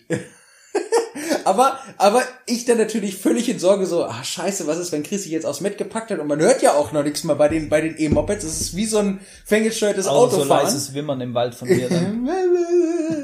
aber, 1.45 1.79
aber 1.97 2.21
ich 2.45 2.65
dann 2.65 2.77
natürlich 2.77 3.17
völlig 3.17 3.49
in 3.49 3.59
Sorge 3.59 3.85
so, 3.85 4.05
ah, 4.05 4.23
scheiße, 4.23 4.67
was 4.67 4.77
ist, 4.77 4.91
wenn 4.91 5.03
Chris 5.03 5.23
sich 5.23 5.31
jetzt 5.31 5.45
aufs 5.45 5.61
Met 5.61 5.77
gepackt 5.77 6.11
hat 6.11 6.19
und 6.19 6.27
man 6.27 6.39
hört 6.39 6.61
ja 6.61 6.73
auch 6.73 6.91
noch 6.91 7.03
nichts 7.03 7.23
mehr 7.23 7.35
bei 7.35 7.47
den, 7.47 7.69
bei 7.69 7.81
den 7.81 7.95
E-Mopeds. 7.97 8.43
Es 8.43 8.61
ist 8.61 8.75
wie 8.75 8.85
so 8.85 8.99
ein 8.99 9.19
fängesteuertes 9.45 10.07
Auto. 10.07 10.37
So 10.37 10.43
leises 10.43 10.93
Wimmern 10.93 11.21
im 11.21 11.33
Wald 11.33 11.55
von 11.55 11.67
mir 11.67 11.89
dann. 11.89 12.29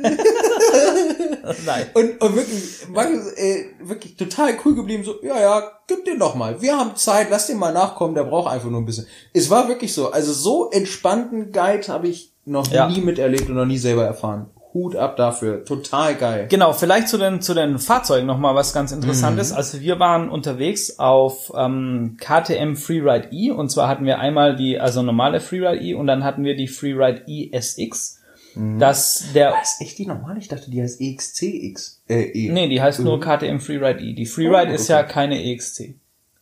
Nein. 1.66 1.86
Und, 1.94 2.22
und 2.22 2.36
wirklich, 2.36 2.88
Markus, 2.90 3.34
äh, 3.34 3.66
wirklich 3.82 4.16
total 4.16 4.56
cool 4.64 4.76
geblieben, 4.76 5.04
so, 5.04 5.16
ja, 5.24 5.40
ja, 5.40 5.64
gib 5.88 6.06
den 6.06 6.20
doch 6.20 6.36
mal. 6.36 6.62
Wir 6.62 6.78
haben 6.78 6.96
Zeit, 6.96 7.28
lass 7.30 7.48
den 7.48 7.58
mal 7.58 7.74
nachkommen, 7.74 8.16
der 8.16 8.24
braucht 8.24 8.52
einfach 8.52 8.70
nur 8.70 8.82
ein 8.82 8.86
bisschen. 8.86 9.08
Es 9.34 9.50
war 9.50 9.68
wirklich 9.68 9.94
so, 9.94 10.12
also 10.12 10.32
so 10.32 10.70
entspannten 10.72 11.52
Guide 11.52 11.88
habe 11.88 12.08
ich 12.08 12.32
noch 12.46 12.68
ja. 12.72 12.88
nie 12.88 13.02
miterlebt 13.02 13.50
und 13.50 13.56
noch 13.56 13.66
nie 13.66 13.78
selber 13.78 14.06
erfahren. 14.06 14.50
Hut 14.74 14.96
ab 14.96 15.18
dafür. 15.18 15.66
Total 15.66 16.16
geil. 16.16 16.48
Genau, 16.50 16.74
vielleicht 16.74 17.08
zu 17.08 17.18
den, 17.18 17.42
zu 17.42 17.54
den 17.54 17.80
Fahrzeugen 17.80 18.26
nochmal 18.26 18.56
was 18.56 18.74
ganz 18.74 18.92
interessantes. 18.92 19.52
Mhm. 19.52 19.58
Also 19.58 19.82
wir 19.82 20.00
waren 20.00 20.30
unterwegs 20.30 21.00
auf 21.00 21.52
ähm, 21.56 22.18
KTM 22.20 22.76
Freeride 22.76 23.30
E 23.32 23.52
und 23.52 23.70
zwar 23.70 23.88
hatten 23.88 24.06
wir 24.06 24.20
einmal 24.20 24.56
die, 24.56 24.80
also 24.80 25.04
normale 25.04 25.40
Freeride 25.40 25.84
E 25.84 25.94
und 25.94 26.08
dann 26.08 26.24
hatten 26.24 26.44
wir 26.44 26.56
die 26.56 26.68
Freeride 26.68 27.24
E 27.28 27.52
SX. 27.52 28.22
Mhm. 28.56 28.80
Das 28.80 29.26
der. 29.34 29.52
Das 29.52 29.74
ist 29.74 29.82
echt 29.82 29.98
die 29.98 30.06
normale? 30.06 30.40
Ich 30.40 30.48
dachte, 30.48 30.70
die 30.70 30.82
heißt 30.82 31.02
EXCX. 31.02 32.02
Äh, 32.08 32.24
e. 32.24 32.52
Nee, 32.52 32.70
die 32.70 32.82
heißt 32.82 33.00
mhm. 33.00 33.06
nur 33.06 33.20
KTM 33.20 33.60
Freeride 33.60 34.04
E. 34.04 34.14
Die 34.14 34.26
Freeride 34.26 34.58
oh, 34.58 34.64
okay. 34.66 34.76
ist 34.76 34.88
ja 34.88 35.04
keine 35.04 35.44
EXC. 35.44 35.96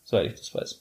Soweit 0.04 0.28
ich 0.28 0.40
das 0.40 0.54
weiß. 0.54 0.81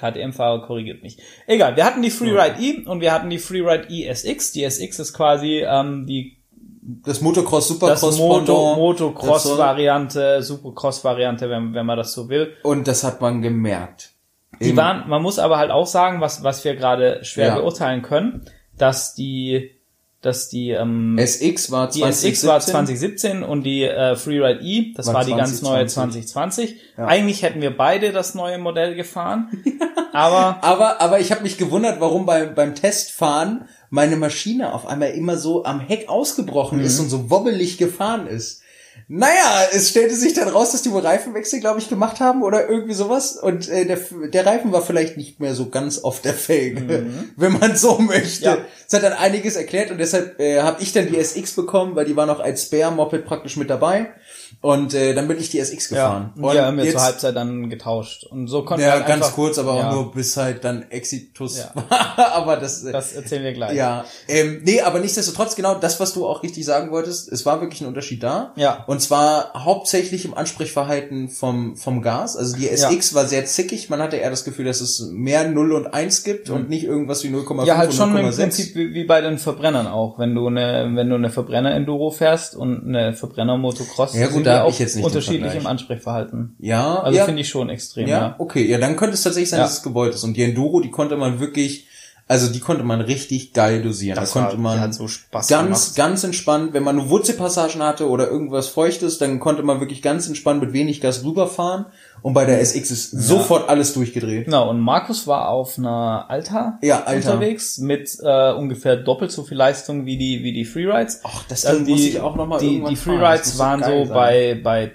KTM-Fahrer 0.00 0.62
korrigiert 0.62 1.02
mich. 1.02 1.18
Egal, 1.46 1.76
wir 1.76 1.84
hatten 1.84 2.02
die 2.02 2.10
Freeride. 2.10 2.56
E 2.60 2.86
und 2.86 3.00
wir 3.00 3.12
hatten 3.12 3.30
die 3.30 3.38
Freeride 3.38 3.88
E 3.88 4.08
SX. 4.08 4.52
Die 4.52 4.64
SX 4.64 4.98
ist 4.98 5.12
quasi 5.12 5.64
ähm, 5.66 6.06
die 6.06 6.36
das 6.82 7.20
Motocross 7.20 7.68
Supercross 7.68 8.00
das 8.00 8.18
Moto, 8.18 8.74
Motocross 8.74 9.58
Variante, 9.58 10.42
Supercross 10.42 11.04
Variante, 11.04 11.48
wenn, 11.50 11.74
wenn 11.74 11.86
man 11.86 11.98
das 11.98 12.12
so 12.12 12.28
will. 12.28 12.54
Und 12.62 12.88
das 12.88 13.04
hat 13.04 13.20
man 13.20 13.42
gemerkt. 13.42 14.12
Die 14.60 14.76
waren, 14.76 15.08
man 15.08 15.22
muss 15.22 15.38
aber 15.38 15.58
halt 15.58 15.70
auch 15.70 15.86
sagen, 15.86 16.20
was 16.20 16.42
was 16.42 16.64
wir 16.64 16.74
gerade 16.74 17.24
schwer 17.24 17.48
ja. 17.48 17.54
beurteilen 17.56 18.02
können, 18.02 18.44
dass 18.76 19.14
die 19.14 19.79
dass 20.22 20.48
die 20.48 20.70
ähm, 20.70 21.16
SX 21.18 21.70
war 21.70 21.90
2017, 21.90 22.30
die 22.30 22.36
SX 22.36 22.46
war 22.46 22.60
2017 22.60 23.42
und 23.42 23.62
die 23.62 23.84
äh, 23.84 24.16
Freeride 24.16 24.60
E, 24.62 24.92
das 24.94 25.06
war, 25.06 25.14
war 25.14 25.24
die 25.24 25.34
ganz 25.34 25.62
neue 25.62 25.86
2020. 25.86 26.76
Ja. 26.98 27.06
Eigentlich 27.06 27.42
hätten 27.42 27.62
wir 27.62 27.74
beide 27.74 28.12
das 28.12 28.34
neue 28.34 28.58
Modell 28.58 28.94
gefahren, 28.94 29.48
aber 30.12 30.62
aber 30.62 31.00
aber 31.00 31.20
ich 31.20 31.32
habe 31.32 31.42
mich 31.42 31.56
gewundert, 31.56 32.00
warum 32.00 32.26
beim 32.26 32.54
beim 32.54 32.74
Testfahren 32.74 33.64
meine 33.88 34.16
Maschine 34.16 34.74
auf 34.74 34.86
einmal 34.86 35.10
immer 35.10 35.38
so 35.38 35.64
am 35.64 35.80
Heck 35.80 36.08
ausgebrochen 36.08 36.78
mhm. 36.78 36.84
ist 36.84 37.00
und 37.00 37.08
so 37.08 37.30
wobbelig 37.30 37.78
gefahren 37.78 38.26
ist. 38.26 38.62
Naja, 39.08 39.68
es 39.72 39.90
stellte 39.90 40.14
sich 40.14 40.34
dann 40.34 40.48
raus, 40.48 40.72
dass 40.72 40.82
die 40.82 40.92
wohl 40.92 41.00
Reifenwechsel, 41.00 41.60
glaube 41.60 41.80
ich, 41.80 41.88
gemacht 41.88 42.20
haben 42.20 42.42
oder 42.42 42.68
irgendwie 42.68 42.94
sowas. 42.94 43.36
Und 43.36 43.68
äh, 43.68 43.86
der, 43.86 43.98
der 44.32 44.46
Reifen 44.46 44.72
war 44.72 44.82
vielleicht 44.82 45.16
nicht 45.16 45.40
mehr 45.40 45.54
so 45.54 45.68
ganz 45.68 45.98
auf 45.98 46.20
der 46.20 46.34
Felge, 46.34 46.80
mhm. 46.80 47.30
wenn 47.36 47.52
man 47.58 47.76
so 47.76 47.98
möchte. 47.98 48.44
Ja. 48.44 48.58
Das 48.88 49.00
hat 49.00 49.10
dann 49.10 49.18
einiges 49.18 49.56
erklärt 49.56 49.90
und 49.90 49.98
deshalb 49.98 50.38
äh, 50.40 50.60
habe 50.60 50.82
ich 50.82 50.92
dann 50.92 51.08
die 51.08 51.18
SX 51.18 51.52
bekommen, 51.52 51.96
weil 51.96 52.04
die 52.04 52.16
war 52.16 52.26
noch 52.26 52.40
als 52.40 52.64
Spare-Moped 52.64 53.24
praktisch 53.24 53.56
mit 53.56 53.70
dabei. 53.70 54.12
Und 54.60 54.94
äh, 54.94 55.14
dann 55.14 55.28
bin 55.28 55.38
ich 55.38 55.50
die 55.50 55.58
SX 55.58 55.88
gefahren. 55.88 56.32
Ja, 56.36 56.42
und 56.42 56.54
ja, 56.54 56.66
haben 56.66 56.76
wir 56.76 56.90
zur 56.90 57.02
Halbzeit 57.02 57.36
dann 57.36 57.70
getauscht. 57.70 58.24
Und 58.24 58.48
so 58.48 58.64
konnten 58.64 58.82
ja, 58.82 58.88
wir 58.88 58.92
halt 58.94 59.06
ganz 59.06 59.24
einfach, 59.24 59.34
kurz, 59.34 59.58
aber 59.58 59.72
auch 59.72 59.78
ja. 59.78 59.92
nur 59.94 60.12
bis 60.12 60.36
halt 60.36 60.64
dann 60.64 60.90
Exitus 60.90 61.58
ja. 61.58 61.70
war. 61.74 62.18
aber 62.34 62.56
das, 62.56 62.84
äh, 62.84 62.92
das 62.92 63.12
erzählen 63.14 63.42
wir 63.42 63.52
gleich. 63.52 63.76
Ja, 63.76 64.04
ähm, 64.28 64.60
nee, 64.64 64.80
aber 64.80 65.00
nichtsdestotrotz 65.00 65.56
genau 65.56 65.74
das, 65.74 66.00
was 66.00 66.12
du 66.12 66.26
auch 66.26 66.42
richtig 66.42 66.64
sagen 66.64 66.90
wolltest. 66.90 67.30
Es 67.32 67.46
war 67.46 67.60
wirklich 67.60 67.80
ein 67.80 67.86
Unterschied 67.86 68.22
da. 68.22 68.52
Ja. 68.56 68.84
Und 68.86 69.00
zwar 69.00 69.52
hauptsächlich 69.54 70.24
im 70.24 70.34
Ansprechverhalten 70.34 71.28
vom 71.28 71.76
vom 71.76 72.02
Gas. 72.02 72.36
Also 72.36 72.56
die 72.56 72.68
SX 72.68 73.10
ja. 73.10 73.16
war 73.16 73.26
sehr 73.26 73.46
zickig. 73.46 73.88
Man 73.88 74.00
hatte 74.00 74.16
eher 74.16 74.30
das 74.30 74.44
Gefühl, 74.44 74.66
dass 74.66 74.80
es 74.80 75.08
mehr 75.10 75.48
0 75.48 75.72
und 75.72 75.86
1 75.94 76.22
gibt 76.24 76.48
mhm. 76.48 76.54
und 76.54 76.68
nicht 76.68 76.84
irgendwas 76.84 77.24
wie 77.24 77.28
0,5 77.28 77.64
ja, 77.64 77.76
halt 77.76 77.94
schon 77.94 78.16
im 78.16 78.30
Prinzip 78.30 78.74
wie, 78.74 78.92
wie 78.92 79.04
bei 79.04 79.20
den 79.20 79.38
Verbrennern 79.38 79.86
auch. 79.86 80.18
Wenn 80.18 80.34
du 80.34 80.46
eine 80.46 80.90
wenn 80.94 81.08
du 81.08 81.14
eine 81.14 81.30
Verbrenner 81.30 81.74
Enduro 81.74 82.10
fährst 82.10 82.56
und 82.56 82.86
eine 82.86 83.14
Verbrenner 83.14 83.56
Motocross, 83.56 84.14
ja 84.14 84.28
gut, 84.28 84.39
da 84.44 84.60
habe 84.60 84.70
ich 84.70 84.78
jetzt 84.78 84.96
nicht 84.96 85.04
unterschiedlich 85.04 85.54
im 85.54 85.66
Ansprechverhalten. 85.66 86.56
Ja. 86.58 87.00
Also 87.00 87.18
ja. 87.18 87.24
finde 87.24 87.42
ich 87.42 87.48
schon 87.48 87.68
extrem, 87.70 88.08
ja. 88.08 88.18
ja. 88.18 88.34
Okay, 88.38 88.66
ja, 88.66 88.78
dann 88.78 88.96
könnte 88.96 89.14
es 89.14 89.22
tatsächlich 89.22 89.50
sein, 89.50 89.58
ja. 89.60 89.64
dass 89.64 89.78
es 89.78 89.82
gewollt 89.82 90.14
ist. 90.14 90.24
Und 90.24 90.36
die 90.36 90.42
Enduro, 90.42 90.80
die 90.80 90.90
konnte 90.90 91.16
man 91.16 91.40
wirklich 91.40 91.86
Also 92.28 92.48
die 92.52 92.60
konnte 92.60 92.84
man 92.84 93.00
richtig 93.00 93.52
geil 93.54 93.82
dosieren. 93.82 94.14
Das 94.14 94.32
da 94.32 94.40
konnte 94.40 94.62
war- 94.62 94.76
man 94.76 94.92
so 94.92 95.08
Spaß 95.08 95.48
ganz, 95.48 95.66
gemacht. 95.66 95.96
ganz 95.96 96.22
entspannt, 96.22 96.72
wenn 96.74 96.84
man 96.84 96.94
nur 96.94 97.08
Wurzelpassagen 97.10 97.82
hatte 97.82 98.08
oder 98.08 98.28
irgendwas 98.28 98.68
Feuchtes, 98.68 99.18
dann 99.18 99.40
konnte 99.40 99.64
man 99.64 99.80
wirklich 99.80 100.00
ganz 100.00 100.28
entspannt 100.28 100.60
mit 100.60 100.72
wenig 100.72 101.00
Gas 101.00 101.24
rüberfahren. 101.24 101.86
Und 102.22 102.34
bei 102.34 102.44
der 102.44 102.60
SX 102.60 102.90
ist 102.90 103.10
sofort 103.10 103.68
alles 103.68 103.94
durchgedreht. 103.94 104.44
Genau, 104.44 104.68
und 104.70 104.80
Markus 104.80 105.26
war 105.26 105.48
auf 105.48 105.78
einer 105.78 106.26
Alta, 106.28 106.78
Ja, 106.82 107.04
Alta. 107.04 107.32
unterwegs 107.32 107.78
mit 107.78 108.16
äh, 108.22 108.52
ungefähr 108.52 108.96
doppelt 108.96 109.32
so 109.32 109.42
viel 109.42 109.56
Leistung 109.56 110.06
wie 110.06 110.16
die 110.16 110.42
wie 110.42 110.52
die 110.52 110.64
Freerides. 110.64 111.20
Ach, 111.24 111.44
das 111.48 111.64
also 111.64 111.84
die, 111.84 111.92
muss 111.92 112.00
ich 112.00 112.20
auch 112.20 112.36
noch 112.36 112.46
mal 112.46 112.58
die, 112.58 112.82
die 112.88 112.96
Freerides 112.96 113.54
so 113.54 113.58
waren 113.58 113.82
so 113.82 114.12
bei 114.12 114.60
bei 114.62 114.92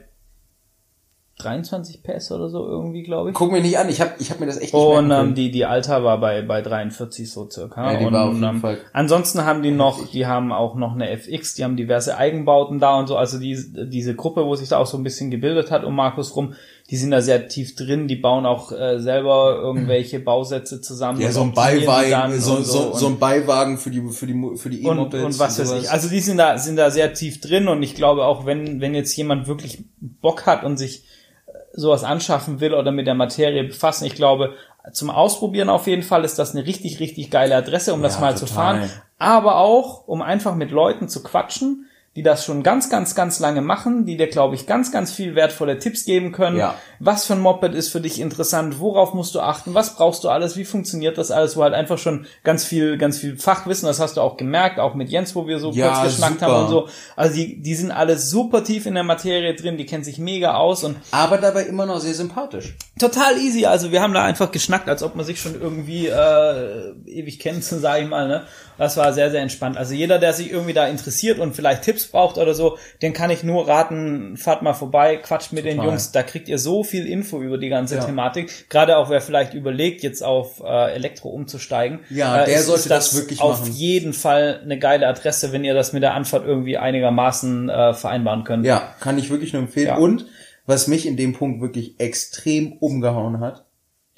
23 1.37 2.01
PS 2.01 2.31
oder 2.31 2.49
so 2.49 2.65
irgendwie, 2.65 3.03
glaube 3.03 3.29
ich. 3.29 3.35
Guck 3.35 3.51
mir 3.51 3.61
nicht 3.61 3.77
an, 3.77 3.89
ich 3.89 3.99
habe 3.99 4.11
ich 4.19 4.31
hab 4.31 4.39
mir 4.39 4.45
das 4.45 4.55
echt 4.55 4.73
nicht 4.73 4.81
Und 4.81 5.11
ähm, 5.11 5.35
die 5.35 5.51
die 5.51 5.65
Alta 5.65 6.01
war 6.01 6.19
bei 6.19 6.41
bei 6.41 6.61
43 6.61 7.29
so 7.29 7.49
circa. 7.49 7.91
Ja, 7.91 7.99
die 7.99 8.05
und, 8.05 8.13
war 8.13 8.29
auf 8.29 8.33
jeden 8.33 8.45
ähm, 8.45 8.61
Fall 8.61 8.77
ansonsten 8.93 9.43
haben 9.43 9.61
die 9.61 9.71
noch, 9.71 10.07
die 10.07 10.25
haben 10.25 10.53
auch 10.53 10.75
noch 10.75 10.93
eine 10.93 11.09
FX, 11.09 11.55
die 11.55 11.65
haben 11.65 11.75
diverse 11.75 12.17
Eigenbauten 12.17 12.79
da 12.79 12.97
und 12.97 13.07
so. 13.07 13.17
Also 13.17 13.37
die, 13.37 13.57
diese 13.89 14.15
Gruppe, 14.15 14.45
wo 14.45 14.55
sich 14.55 14.69
da 14.69 14.77
auch 14.77 14.85
so 14.85 14.97
ein 14.97 15.03
bisschen 15.03 15.29
gebildet 15.29 15.71
hat 15.71 15.83
um 15.83 15.93
Markus 15.93 16.35
rum, 16.37 16.53
die 16.91 16.97
sind 16.97 17.09
da 17.11 17.21
sehr 17.21 17.47
tief 17.47 17.75
drin. 17.75 18.07
Die 18.07 18.15
bauen 18.15 18.45
auch 18.45 18.71
äh, 18.71 18.99
selber 18.99 19.55
irgendwelche 19.59 20.19
Bausätze 20.19 20.81
zusammen. 20.81 21.19
ja, 21.19 21.27
und 21.27 21.33
so 21.33 21.41
ein 21.41 21.53
Beiwagen, 21.53 22.39
so, 22.39 22.55
und 22.57 22.63
so, 22.65 22.79
und- 22.91 22.99
so 22.99 23.07
ein 23.07 23.17
Beiwagen 23.17 23.77
für 23.79 23.89
die, 23.89 24.01
für 24.09 24.27
die, 24.27 24.33
für 24.57 24.69
die 24.69 24.81
und, 24.81 24.97
E-Mopeds. 24.97 25.23
und 25.25 25.39
was 25.39 25.57
weiß 25.59 25.67
sowas. 25.69 25.83
ich. 25.83 25.89
Also 25.91 26.09
die 26.09 26.19
sind 26.19 26.37
da, 26.37 26.57
sind 26.59 26.75
da 26.75 26.91
sehr 26.91 27.13
tief 27.13 27.41
drin 27.41 27.67
und 27.67 27.81
ich 27.81 27.95
glaube 27.95 28.25
auch, 28.25 28.45
wenn, 28.45 28.81
wenn 28.81 28.93
jetzt 28.93 29.15
jemand 29.15 29.47
wirklich 29.47 29.83
Bock 29.99 30.45
hat 30.45 30.63
und 30.63 30.77
sich 30.77 31.05
äh, 31.47 31.51
sowas 31.73 32.03
anschaffen 32.03 32.59
will 32.59 32.73
oder 32.75 32.91
mit 32.91 33.07
der 33.07 33.15
Materie 33.15 33.63
befassen, 33.63 34.05
ich 34.05 34.13
glaube, 34.15 34.53
zum 34.93 35.09
Ausprobieren 35.09 35.69
auf 35.69 35.87
jeden 35.87 36.03
Fall 36.03 36.23
ist 36.23 36.37
das 36.37 36.55
eine 36.55 36.67
richtig, 36.67 36.99
richtig 36.99 37.31
geile 37.31 37.55
Adresse, 37.55 37.95
um 37.95 38.03
das 38.03 38.15
Ja, 38.15 38.21
mal 38.21 38.37
zu 38.37 38.45
total. 38.45 38.81
fahren. 38.81 38.89
Aber 39.17 39.55
auch, 39.57 40.07
um 40.07 40.21
einfach 40.21 40.53
mit 40.53 40.69
Leuten 40.69 41.09
zu 41.09 41.23
quatschen, 41.23 41.87
die 42.15 42.23
das 42.23 42.45
schon 42.45 42.63
ganz, 42.63 42.89
ganz, 42.89 43.13
ganz 43.13 43.39
lange 43.39 43.61
machen, 43.61 44.05
die 44.05 44.15
dir, 44.15 44.27
glaube 44.27 44.55
ich, 44.55 44.65
ganz, 44.67 44.91
ganz 44.91 45.11
viel 45.11 45.35
wertvolle 45.35 45.79
Tipps 45.79 46.05
geben 46.05 46.31
können. 46.31 46.57
Ja. 46.57 46.75
Was 46.99 47.25
für 47.25 47.33
ein 47.33 47.41
Moped 47.41 47.73
ist 47.75 47.89
für 47.89 47.99
dich 47.99 48.21
interessant? 48.21 48.79
Worauf 48.79 49.13
musst 49.13 49.35
du 49.35 49.41
achten? 49.41 49.73
Was 49.73 49.95
brauchst 49.97 50.23
du 50.23 50.29
alles? 50.29 50.55
Wie 50.55 50.63
funktioniert 50.63 51.17
das 51.17 51.29
alles? 51.29 51.57
Wo 51.57 51.63
halt 51.63 51.73
einfach 51.73 51.97
schon 51.97 52.25
ganz 52.45 52.63
viel, 52.63 52.97
ganz 52.97 53.17
viel 53.17 53.37
Fachwissen, 53.37 53.85
das 53.87 53.99
hast 53.99 54.15
du 54.15 54.21
auch 54.21 54.37
gemerkt, 54.37 54.79
auch 54.79 54.93
mit 54.95 55.09
Jens, 55.09 55.35
wo 55.35 55.45
wir 55.45 55.59
so 55.59 55.71
Ja, 55.71 55.89
kurz 55.99 56.13
geschnackt 56.13 56.39
super. 56.39 56.45
haben 56.47 56.63
und 56.63 56.69
so. 56.69 56.87
Also 57.17 57.35
die, 57.35 57.61
die 57.61 57.75
sind 57.75 57.91
alle 57.91 58.17
super 58.17 58.63
tief 58.63 58.85
in 58.85 58.93
der 58.93 59.03
Materie 59.03 59.53
drin, 59.53 59.75
die 59.77 59.85
kennen 59.85 60.05
sich 60.05 60.17
mega 60.17 60.55
aus 60.55 60.85
und 60.85 60.95
Aber 61.11 61.37
dabei 61.37 61.63
immer 61.63 61.85
noch 61.85 61.99
sehr 61.99 62.13
sympathisch. 62.13 62.75
total 62.97 63.37
easy. 63.39 63.65
Also 63.65 63.91
wir 63.91 64.01
haben 64.01 64.13
da 64.13 64.23
einfach 64.23 64.51
geschnackt, 64.51 64.87
als 64.87 65.03
ob 65.03 65.15
man 65.15 65.25
sich 65.25 65.41
schon 65.41 65.59
irgendwie 65.59 66.07
äh, 66.07 66.93
ewig 67.07 67.39
kennt, 67.39 67.63
sage 67.65 68.03
ich 68.03 68.09
mal. 68.09 68.27
Ne? 68.29 68.43
Das 68.77 68.97
war 68.97 69.13
sehr, 69.13 69.31
sehr 69.31 69.41
entspannt. 69.41 69.77
Also 69.77 69.93
jeder, 69.93 70.19
der 70.19 70.33
sich 70.33 70.51
irgendwie 70.51 70.73
da 70.73 70.87
interessiert 70.87 71.39
und 71.39 71.55
vielleicht 71.55 71.83
Tipps 71.83 72.07
braucht 72.07 72.37
oder 72.37 72.53
so, 72.53 72.77
den 73.01 73.13
kann 73.13 73.29
ich 73.29 73.43
nur 73.43 73.67
raten, 73.67 74.37
fahrt 74.37 74.61
mal 74.61 74.73
vorbei, 74.73 75.17
quatscht 75.17 75.53
mit 75.53 75.65
den 75.65 75.77
Total. 75.77 75.91
Jungs. 75.91 76.11
Da 76.11 76.23
kriegt 76.23 76.49
ihr 76.49 76.57
so 76.59 76.83
viel 76.83 77.05
Info 77.07 77.41
über 77.41 77.57
die 77.57 77.69
ganze 77.69 77.95
Ja. 77.95 78.03
Thematik. 78.03 78.69
Gerade 78.69 78.97
auch 78.97 79.09
wer 79.09 79.21
vielleicht 79.21 79.53
überlegt, 79.53 80.03
jetzt 80.03 80.23
auf 80.23 80.61
äh, 80.65 80.93
Elektro 80.93 81.29
umzusteigen. 81.29 81.99
Ja, 82.09 82.43
äh, 82.43 82.45
der 82.45 82.61
sollte 82.61 82.81
ist 82.81 82.91
das 82.91 83.15
wirklich 83.15 83.41
auf 83.41 83.61
machen. 83.61 83.71
jeden 83.73 84.13
Fall 84.13 84.59
eine 84.63 84.77
geile 84.79 85.07
Adresse, 85.07 85.51
wenn 85.51 85.63
ihr 85.63 85.73
das 85.73 85.93
mit 85.93 86.03
der 86.03 86.13
Anfahrt 86.13 86.45
irgendwie 86.45 86.77
einigermaßen 86.77 87.69
äh, 87.69 87.93
vereinbaren 87.93 88.43
könnt. 88.43 88.65
Ja, 88.65 88.93
kann 88.99 89.17
ich 89.17 89.29
wirklich 89.29 89.53
nur 89.53 89.61
empfehlen. 89.61 89.87
Ja. 89.87 89.97
Und 89.97 90.25
was 90.65 90.87
mich 90.87 91.05
in 91.05 91.15
dem 91.15 91.33
Punkt 91.33 91.61
wirklich 91.61 91.99
extrem 91.99 92.73
umgehauen 92.73 93.39
hat, 93.39 93.65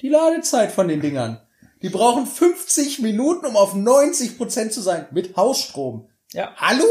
die 0.00 0.08
Ladezeit 0.08 0.72
von 0.72 0.88
den 0.88 1.00
Dingern. 1.00 1.40
Die 1.82 1.88
brauchen 1.90 2.26
50 2.26 3.00
Minuten, 3.00 3.46
um 3.46 3.56
auf 3.56 3.74
90 3.74 4.36
Prozent 4.36 4.72
zu 4.72 4.80
sein, 4.80 5.06
mit 5.10 5.36
Hausstrom. 5.36 6.08
ja. 6.32 6.52
Hallo? 6.56 6.84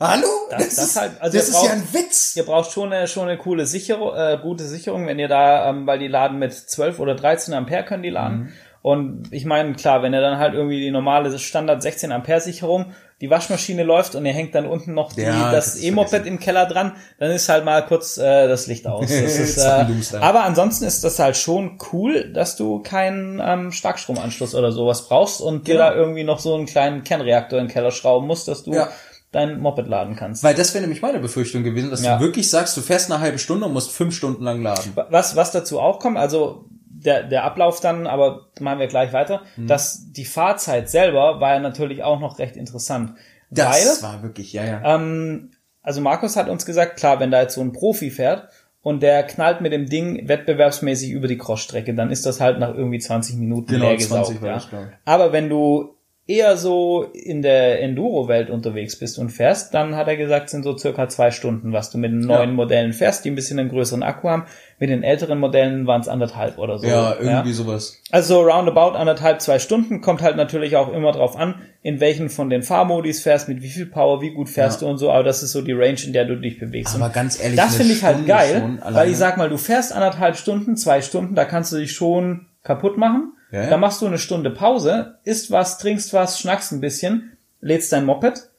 Hallo? 0.00 0.28
Das- 0.50 0.76
das 0.76 0.84
ist, 0.90 0.96
halt- 0.96 1.20
also 1.20 1.36
das 1.36 1.48
ist 1.48 1.54
ja 1.54 1.60
braucht- 1.60 1.72
ein 1.72 1.88
Witz. 1.92 2.36
Ihr 2.36 2.44
braucht 2.44 2.70
schon 2.70 2.92
eine, 2.92 3.08
schon 3.08 3.28
eine 3.28 3.36
coole 3.36 3.66
Sicherung, 3.66 4.14
äh, 4.14 4.38
gute 4.40 4.64
Sicherung, 4.64 5.06
wenn 5.08 5.18
ihr 5.18 5.26
da, 5.26 5.68
ähm, 5.70 5.88
weil 5.88 5.98
die 5.98 6.06
laden 6.06 6.38
mit 6.38 6.52
12 6.54 7.00
oder 7.00 7.16
13 7.16 7.52
Ampere 7.52 7.84
können 7.84 8.04
die 8.04 8.10
laden. 8.10 8.38
Mhm. 8.38 8.52
Und 8.88 9.28
ich 9.32 9.44
meine, 9.44 9.74
klar, 9.74 10.02
wenn 10.02 10.14
ihr 10.14 10.20
dann 10.22 10.38
halt 10.38 10.54
irgendwie 10.54 10.80
die 10.80 10.90
normale 10.90 11.38
Standard 11.38 11.82
16 11.82 12.10
Ampere 12.10 12.40
Sicherung, 12.40 12.86
die 13.20 13.28
Waschmaschine 13.28 13.82
läuft 13.82 14.14
und 14.14 14.24
ihr 14.24 14.32
hängt 14.32 14.54
dann 14.54 14.64
unten 14.64 14.94
noch 14.94 15.12
die, 15.12 15.22
Ja, 15.22 15.52
das 15.52 15.74
du 15.74 15.82
E-Moped 15.86 16.24
im 16.24 16.38
Keller 16.40 16.64
dran, 16.66 16.92
dann 17.18 17.30
ist 17.32 17.48
halt 17.50 17.64
mal 17.66 17.84
kurz 17.84 18.16
äh, 18.16 18.48
das 18.48 18.66
Licht 18.66 18.86
aus. 18.86 19.10
Das 19.10 19.38
ist, 19.38 19.58
äh, 19.58 20.16
aber 20.18 20.44
ansonsten 20.44 20.84
ist 20.86 21.04
das 21.04 21.18
halt 21.18 21.36
schon 21.36 21.78
cool, 21.92 22.32
dass 22.32 22.56
du 22.56 22.78
keinen 22.80 23.42
ähm, 23.44 23.72
Starkstromanschluss 23.72 24.54
oder 24.54 24.72
sowas 24.72 25.06
brauchst 25.08 25.42
und 25.42 25.66
dir 25.68 25.74
Genau. 25.74 25.88
da 25.90 25.94
irgendwie 25.94 26.24
noch 26.24 26.38
so 26.38 26.54
einen 26.54 26.64
kleinen 26.66 27.04
Kernreaktor 27.04 27.58
in 27.58 27.66
den 27.66 27.72
Keller 27.72 27.90
schrauben 27.90 28.26
musst, 28.26 28.48
dass 28.48 28.62
du 28.62 28.72
Ja. 28.72 28.88
dein 29.32 29.60
Moped 29.60 29.86
laden 29.86 30.16
kannst. 30.16 30.42
Weil 30.44 30.54
das 30.54 30.72
wäre 30.72 30.80
nämlich 30.82 31.02
meine 31.02 31.18
Befürchtung 31.18 31.62
gewesen, 31.62 31.90
dass 31.90 32.02
Ja. 32.04 32.16
du 32.16 32.24
wirklich 32.24 32.48
sagst, 32.48 32.74
du 32.76 32.80
fährst 32.80 33.10
eine 33.12 33.20
halbe 33.20 33.38
Stunde 33.38 33.66
und 33.66 33.74
musst 33.74 33.90
fünf 33.90 34.14
Stunden 34.14 34.44
lang 34.44 34.62
laden. 34.62 34.92
Was, 35.10 35.36
was 35.36 35.50
dazu 35.52 35.78
auch 35.80 35.98
kommt, 35.98 36.16
also 36.16 36.64
der, 37.04 37.22
der 37.24 37.44
Ablauf 37.44 37.80
dann, 37.80 38.06
aber 38.06 38.48
machen 38.60 38.78
wir 38.80 38.86
gleich 38.88 39.12
weiter, 39.12 39.42
Mhm. 39.56 39.66
dass 39.66 40.12
die 40.12 40.24
Fahrzeit 40.24 40.88
selber 40.90 41.40
war 41.40 41.54
ja 41.54 41.60
natürlich 41.60 42.02
auch 42.02 42.20
noch 42.20 42.38
recht 42.38 42.56
interessant. 42.56 43.12
Das 43.50 44.02
weil, 44.02 44.10
war 44.10 44.22
wirklich, 44.22 44.52
ja, 44.52 44.64
ja. 44.64 44.94
ähm, 44.96 45.50
also 45.82 46.00
Markus 46.00 46.36
hat 46.36 46.48
uns 46.48 46.66
gesagt, 46.66 46.96
klar, 46.98 47.18
wenn 47.20 47.30
da 47.30 47.40
jetzt 47.40 47.54
so 47.54 47.60
ein 47.62 47.72
Profi 47.72 48.10
fährt 48.10 48.48
und 48.82 49.02
der 49.02 49.22
knallt 49.22 49.60
mit 49.60 49.72
dem 49.72 49.86
Ding 49.86 50.28
wettbewerbsmäßig 50.28 51.10
über 51.10 51.28
die 51.28 51.38
Crossstrecke, 51.38 51.94
dann 51.94 52.10
ist 52.10 52.26
das 52.26 52.40
halt 52.40 52.58
nach 52.58 52.74
irgendwie 52.74 52.98
20 52.98 53.36
Minuten 53.36 53.72
Genau, 53.72 53.86
leer 53.86 53.96
gesaugt. 53.96 54.26
20 54.26 54.42
war 54.42 54.48
Ja. 54.50 54.88
Aber 55.04 55.32
wenn 55.32 55.48
du 55.48 55.94
eher 56.28 56.58
so 56.58 57.04
in 57.14 57.40
der 57.40 57.80
Enduro-Welt 57.82 58.50
unterwegs 58.50 58.98
bist 58.98 59.18
und 59.18 59.30
fährst, 59.30 59.72
dann 59.72 59.96
hat 59.96 60.08
er 60.08 60.16
gesagt, 60.18 60.50
sind 60.50 60.62
so 60.62 60.76
circa 60.76 61.08
zwei 61.08 61.30
Stunden, 61.30 61.72
was 61.72 61.90
du 61.90 61.96
mit 61.96 62.12
den 62.12 62.20
neuen 62.20 62.52
Modellen 62.52 62.92
fährst, 62.92 63.24
die 63.24 63.30
ein 63.30 63.34
bisschen 63.34 63.58
einen 63.58 63.70
größeren 63.70 64.02
Akku 64.02 64.28
haben. 64.28 64.44
Mit 64.78 64.90
den 64.90 65.02
älteren 65.02 65.38
Modellen 65.40 65.86
waren 65.86 66.02
es 66.02 66.06
anderthalb 66.06 66.58
oder 66.58 66.78
so. 66.78 66.86
ja, 66.86 67.16
irgendwie 67.18 67.52
sowas. 67.54 68.00
Also 68.10 68.34
so 68.34 68.40
roundabout 68.42 68.94
anderthalb, 68.94 69.40
zwei 69.40 69.58
Stunden, 69.58 70.02
kommt 70.02 70.20
halt 70.20 70.36
natürlich 70.36 70.76
auch 70.76 70.92
immer 70.92 71.12
drauf 71.12 71.34
an, 71.34 71.54
in 71.80 71.98
welchen 71.98 72.28
von 72.28 72.50
den 72.50 72.62
Fahrmodis 72.62 73.22
fährst, 73.22 73.48
mit 73.48 73.62
wie 73.62 73.70
viel 73.70 73.86
Power, 73.86 74.20
wie 74.20 74.30
gut 74.34 74.50
fährst 74.50 74.82
Ja. 74.82 74.86
du 74.86 74.90
und 74.92 74.98
so, 74.98 75.10
aber 75.10 75.24
das 75.24 75.42
ist 75.42 75.52
so 75.52 75.62
die 75.62 75.72
Range, 75.72 75.98
in 76.04 76.12
der 76.12 76.26
du 76.26 76.36
dich 76.36 76.58
bewegst. 76.60 76.94
Aber 76.94 77.06
Und 77.06 77.14
ganz 77.14 77.42
ehrlich, 77.42 77.58
das 77.58 77.74
finde 77.74 77.94
ich 77.94 78.02
halt 78.04 78.16
Stunde 78.16 78.32
geil, 78.32 78.78
weil 78.90 79.10
ich 79.10 79.16
sag 79.16 79.38
mal, 79.38 79.48
du 79.48 79.56
fährst 79.56 79.94
anderthalb 79.94 80.36
Stunden, 80.36 80.76
zwei 80.76 81.00
Stunden, 81.00 81.34
da 81.34 81.46
kannst 81.46 81.72
du 81.72 81.78
dich 81.78 81.92
schon 81.92 82.46
kaputt 82.62 82.98
machen. 82.98 83.32
Ja, 83.50 83.64
ja. 83.64 83.70
Da 83.70 83.76
machst 83.76 84.02
du 84.02 84.06
eine 84.06 84.18
Stunde 84.18 84.50
Pause, 84.50 85.18
isst 85.24 85.50
was, 85.50 85.78
trinkst 85.78 86.12
was, 86.12 86.38
schnackst 86.38 86.72
ein 86.72 86.80
bisschen, 86.80 87.36
lädst 87.60 87.92
dein 87.92 88.04
Moped 88.04 88.50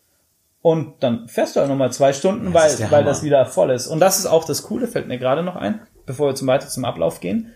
und 0.62 0.96
dann 1.04 1.28
fährst 1.28 1.56
du 1.56 1.60
halt 1.62 1.70
nochmal 1.70 1.94
zwei 1.94 2.12
Stunden, 2.12 2.54
weil, 2.54 2.76
der 2.76 2.92
weil 2.92 3.00
Hammer. 3.00 3.10
das 3.10 3.24
wieder 3.24 3.46
voll 3.46 3.72
ist. 3.72 3.88
Und 3.88 4.00
das 4.00 4.20
ist 4.20 4.26
auch 4.26 4.46
das 4.46 4.64
Coole, 4.64 4.88
fällt 4.88 5.08
mir 5.08 5.18
gerade 5.18 5.44
noch 5.44 5.56
ein, 5.56 5.82
bevor 6.06 6.30
wir 6.30 6.36
zum 6.36 6.48
weiter 6.48 6.68
zum 6.68 6.86
Ablauf 6.86 7.20
gehen. 7.20 7.54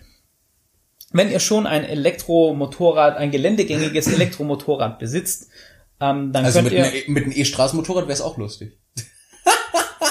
Wenn 1.11 1.29
ihr 1.29 1.39
schon 1.39 1.67
ein 1.67 1.83
Elektromotorrad, 1.83 3.17
ein 3.17 3.31
geländegängiges 3.31 4.07
Elektromotorrad 4.13 4.99
besitzt, 4.99 5.49
ähm, 5.99 6.31
dann 6.31 6.45
Also 6.45 6.59
könnt 6.59 6.71
mit, 6.71 6.79
ihr... 6.79 6.85
ne, 6.85 7.03
mit 7.07 7.23
einem 7.23 7.33
E-Straßenmotorrad 7.33 8.05
wäre 8.05 8.13
es 8.13 8.21
auch 8.21 8.37
lustig. 8.37 8.77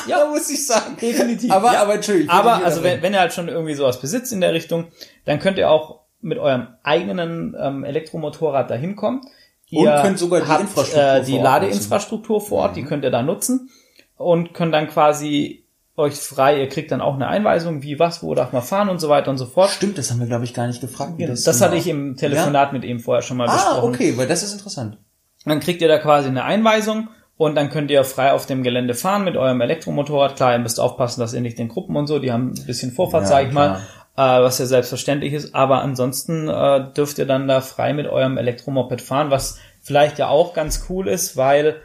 Ja, 0.09 0.27
muss 0.31 0.51
ich 0.51 0.67
sagen. 0.67 0.97
definitiv. 1.01 1.53
Aber, 1.53 1.73
ja. 1.73 1.83
aber 1.83 1.95
Entschuldigung. 1.95 2.35
ich 2.35 2.45
will 2.45 2.51
Aber 2.51 2.65
also 2.65 2.83
wenn, 2.83 3.03
wenn 3.03 3.15
ihr 3.15 3.21
halt 3.21 3.33
schon 3.33 3.49
irgendwie 3.49 3.75
sowas 3.75 4.01
besitzt 4.01 4.33
in 4.33 4.41
der 4.41 4.53
Richtung, 4.53 4.89
dann 5.27 5.39
könnt 5.39 5.59
ihr 5.59 5.71
auch 5.71 6.02
mit 6.23 6.39
eurem 6.39 6.69
eigenen 6.83 7.55
ähm, 7.61 7.85
Elektromotorrad 7.85 8.71
dahin 8.71 8.97
kommen. 8.97 9.21
Und 9.21 9.85
Ihr 9.85 10.01
könnt 10.03 10.19
sogar 10.19 10.41
die 10.43 10.47
habt, 10.49 10.61
Infrastruktur 10.63 11.03
äh, 11.03 11.17
vor 11.17 11.25
die 11.27 11.33
Ort 11.35 11.43
Ladeinfrastruktur 11.45 12.41
vor 12.41 12.59
Ort, 12.63 12.77
die 12.77 12.83
könnt 12.85 13.05
ihr 13.05 13.11
da 13.11 13.23
nutzen 13.23 13.71
und 14.17 14.53
könnt 14.55 14.75
dann 14.75 14.89
quasi 14.89 15.65
euch 15.97 16.15
frei, 16.15 16.61
ihr 16.61 16.69
kriegt 16.69 16.91
dann 16.91 17.01
auch 17.01 17.15
eine 17.15 17.29
Einweisung, 17.29 17.83
wie 17.83 17.99
was, 17.99 18.23
wo 18.23 18.35
darf 18.35 18.53
man 18.53 18.63
fahren 18.63 18.89
und 18.89 18.99
so 19.01 19.09
weiter 19.09 19.31
und 19.31 19.39
so 19.39 19.47
fort. 19.47 19.71
Stimmt, 19.71 19.99
das 19.99 20.11
haben 20.11 20.21
wir, 20.21 20.27
glaube 20.27 20.45
ich, 20.45 20.55
gar 20.55 20.67
nicht 20.67 20.81
gefragt. 20.81 21.13
wie 21.17 21.27
Das, 21.27 21.45
genau- 21.45 21.61
hatte 21.61 21.77
ich 21.77 21.87
im 21.87 22.17
Telefonat 22.17 22.73
mit 22.73 22.85
ihm 22.85 23.01
vorher 23.01 23.23
schon 23.23 23.37
mal 23.37 23.49
Ah, 23.49 23.53
besprochen. 23.55 23.95
okay, 23.95 24.17
weil 24.17 24.27
das 24.27 24.43
ist 24.43 24.53
interessant. 24.53 24.99
Dann 25.45 25.61
kriegt 25.61 25.83
ihr 25.83 25.89
da 25.89 25.99
quasi 25.99 26.29
eine 26.29 26.45
Einweisung 26.45 27.09
und 27.37 27.55
dann 27.57 27.69
könnt 27.71 27.91
ihr 27.91 28.05
frei 28.05 28.33
auf 28.33 28.47
dem 28.47 28.63
Gelände 28.63 28.95
fahren 28.95 29.25
mit 29.25 29.37
eurem 29.37 29.61
Elektromotorrad. 29.61 30.37
Klar, 30.37 30.53
ihr 30.53 30.59
müsst 30.61 30.81
aufpassen, 30.81 31.21
dass 31.21 31.35
ihr 31.35 31.41
nicht 31.41 31.59
den 31.59 31.69
Gruppen 31.69 31.97
und 31.97 32.07
so, 32.07 32.19
die 32.19 32.31
haben 32.33 32.55
ein 32.57 32.67
bisschen 32.67 32.93
Vorfahrt, 32.93 33.25
Ja, 33.25 33.29
sag 33.29 33.47
ich 33.49 33.53
mal, 33.53 33.69
klar. 33.69 33.79
äh, 33.81 34.02
was 34.21 34.59
ja 34.59 34.67
selbstverständlich 34.67 35.33
ist. 35.33 35.55
Aber 35.55 35.83
ansonsten 35.83 36.49
äh, 36.49 36.93
dürft 36.93 37.19
ihr 37.19 37.27
dann 37.27 37.49
da 37.49 37.61
frei 37.61 37.93
mit 37.93 38.07
eurem 38.07 38.39
Elektromoped 38.39 39.01
fahren, 39.01 39.31
was 39.31 39.59
vielleicht 39.81 40.19
ja 40.19 40.29
auch 40.29 40.55
ganz 40.55 40.87
cool 40.89 41.09
ist, 41.09 41.37
weil 41.37 41.77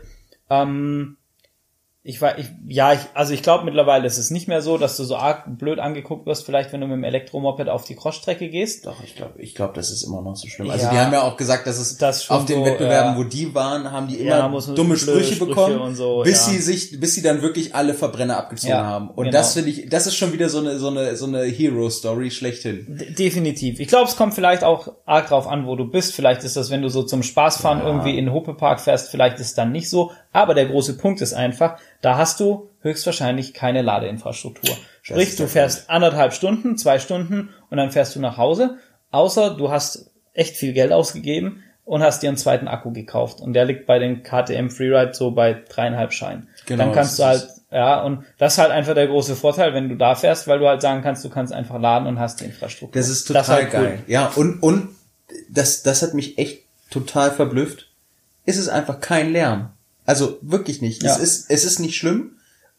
ähm, 0.49 1.16
Ich 2.09 2.21
war, 2.21 2.37
ich, 2.39 2.45
ja, 2.65 2.93
ich, 2.93 2.99
also 3.13 3.33
ich 3.33 3.43
glaube 3.43 3.65
mittlerweile 3.65 4.07
ist 4.07 4.17
es 4.17 4.31
nicht 4.31 4.47
mehr 4.47 4.61
so, 4.61 4.77
dass 4.77 4.95
du 4.95 5.03
so 5.03 5.17
arg 5.17 5.43
blöd 5.57 5.77
angeguckt 5.77 6.25
wirst, 6.25 6.45
vielleicht 6.45 6.71
wenn 6.71 6.79
du 6.79 6.87
mit 6.87 6.95
dem 6.95 7.03
Elektromoped 7.03 7.67
auf 7.67 7.83
die 7.83 7.95
Crossstrecke 7.95 8.47
gehst. 8.49 8.85
Doch, 8.85 9.03
ich 9.03 9.15
glaube, 9.17 9.33
ich 9.41 9.53
glaube, 9.55 9.73
das 9.75 9.91
ist 9.91 10.03
immer 10.03 10.21
noch 10.21 10.37
so 10.37 10.47
schlimm. 10.47 10.69
Also 10.69 10.85
Ja. 10.85 10.91
die 10.91 10.97
haben 10.99 11.11
ja 11.11 11.23
auch 11.23 11.35
gesagt, 11.35 11.67
dass 11.67 11.77
es 11.77 11.97
Das 11.97 12.29
auf 12.29 12.45
den 12.45 12.59
so, 12.59 12.65
Wettbewerben, 12.65 13.11
ja. 13.11 13.17
wo 13.19 13.23
die 13.25 13.53
waren, 13.53 13.91
haben 13.91 14.07
die 14.07 14.23
Ja, 14.23 14.45
immer 14.47 14.61
man 14.61 14.75
dumme 14.75 14.95
Sprüche 14.95 15.35
Sprüche 15.35 15.45
bekommen, 15.47 15.95
so, 15.97 16.21
bis 16.23 16.47
ja. 16.47 16.53
sie 16.53 16.59
sich, 16.59 16.97
bis 16.97 17.13
sie 17.13 17.21
dann 17.21 17.41
wirklich 17.41 17.75
alle 17.75 17.93
Verbrenner 17.93 18.37
abgezogen 18.37 18.71
Ja, 18.71 18.85
haben. 18.85 19.09
Und 19.09 19.25
genau. 19.25 19.31
das 19.37 19.53
finde 19.55 19.71
ich, 19.71 19.89
das 19.89 20.07
ist 20.07 20.15
schon 20.15 20.31
wieder 20.31 20.47
so 20.47 20.59
eine 20.59 20.79
so 20.79 20.87
eine 20.87 21.17
so 21.17 21.25
eine 21.25 21.43
Hero 21.43 21.89
Story 21.89 22.31
schlechthin. 22.31 22.85
D- 22.87 23.11
Definitiv. 23.15 23.81
Ich 23.81 23.89
glaube, 23.89 24.05
es 24.07 24.15
kommt 24.15 24.33
vielleicht 24.33 24.63
auch 24.63 24.93
arg 25.05 25.27
drauf 25.27 25.45
an, 25.45 25.67
wo 25.67 25.75
du 25.75 25.83
bist. 25.91 26.13
Vielleicht 26.15 26.45
ist 26.45 26.55
das, 26.55 26.69
wenn 26.69 26.81
du 26.81 26.87
so 26.87 27.03
zum 27.03 27.21
Spaßfahren 27.21 27.81
irgendwie 27.81 28.17
in 28.17 28.27
den 28.27 28.33
Huppepark 28.33 28.79
fährst, 28.79 29.09
vielleicht 29.11 29.41
ist 29.41 29.47
es 29.47 29.53
dann 29.55 29.73
nicht 29.73 29.89
so. 29.89 30.11
Aber 30.37 30.53
der 30.53 30.67
große 30.67 30.97
Punkt 30.97 31.19
ist 31.21 31.33
einfach, 31.33 31.79
da 32.01 32.15
hast 32.15 32.39
du 32.39 32.69
höchstwahrscheinlich 32.81 33.55
keine 33.55 33.81
Ladeinfrastruktur. 33.81 34.77
Sprich, 35.01 35.29
ist 35.29 35.39
du 35.39 35.47
fährst 35.47 35.89
anderthalb 35.89 36.31
Stunden, 36.31 36.77
zwei 36.77 36.99
Stunden 36.99 37.49
und 37.71 37.77
dann 37.77 37.89
fährst 37.89 38.15
du 38.15 38.19
nach 38.19 38.37
Hause. 38.37 38.77
Außer 39.09 39.57
du 39.57 39.71
hast 39.71 40.11
echt 40.33 40.55
viel 40.55 40.73
Geld 40.73 40.91
ausgegeben 40.91 41.63
und 41.85 42.03
hast 42.03 42.21
dir 42.21 42.27
einen 42.27 42.37
zweiten 42.37 42.67
Akku 42.67 42.91
gekauft. 42.91 43.41
Und 43.41 43.53
der 43.53 43.65
liegt 43.65 43.87
bei 43.87 43.97
den 43.97 44.21
KTM 44.21 44.69
Freeride 44.69 45.15
so 45.15 45.31
bei 45.31 45.55
dreieinhalb 45.55 46.13
Schein. 46.13 46.47
Genau, 46.67 46.83
dann 46.83 46.93
kannst 46.93 47.17
du 47.17 47.23
das 47.23 47.41
halt, 47.41 47.49
ja, 47.71 48.03
und 48.03 48.23
das 48.37 48.53
ist 48.53 48.59
halt 48.59 48.69
einfach 48.69 48.93
der 48.93 49.07
große 49.07 49.35
Vorteil, 49.35 49.73
wenn 49.73 49.89
du 49.89 49.95
da 49.95 50.13
fährst, 50.13 50.47
weil 50.47 50.59
du 50.59 50.67
halt 50.67 50.83
sagen 50.83 51.01
kannst, 51.01 51.25
du 51.25 51.29
kannst 51.29 51.51
einfach 51.51 51.81
laden 51.81 52.07
und 52.07 52.19
hast 52.19 52.41
die 52.41 52.45
Infrastruktur. 52.45 53.01
Das 53.01 53.09
ist 53.09 53.25
total 53.25 53.47
halt 53.47 53.73
cool. 53.73 53.81
geil. 53.81 53.99
Ja, 54.05 54.31
und, 54.35 54.61
und 54.61 54.89
das, 55.49 55.81
das 55.81 56.03
hat 56.03 56.13
mich 56.13 56.37
echt 56.37 56.61
total 56.91 57.31
verblüfft. 57.31 57.89
Es 58.45 58.57
ist 58.57 58.69
einfach 58.69 58.99
kein 58.99 59.31
Lärm. 59.31 59.71
Also 60.07 60.39
wirklich 60.41 60.81
nicht. 60.81 61.03
Ja. 61.03 61.11
Es 61.11 61.19
ist, 61.19 61.51
es 61.51 61.65
ist 61.65 61.79
nicht 61.79 61.97
schlimm 61.97 62.31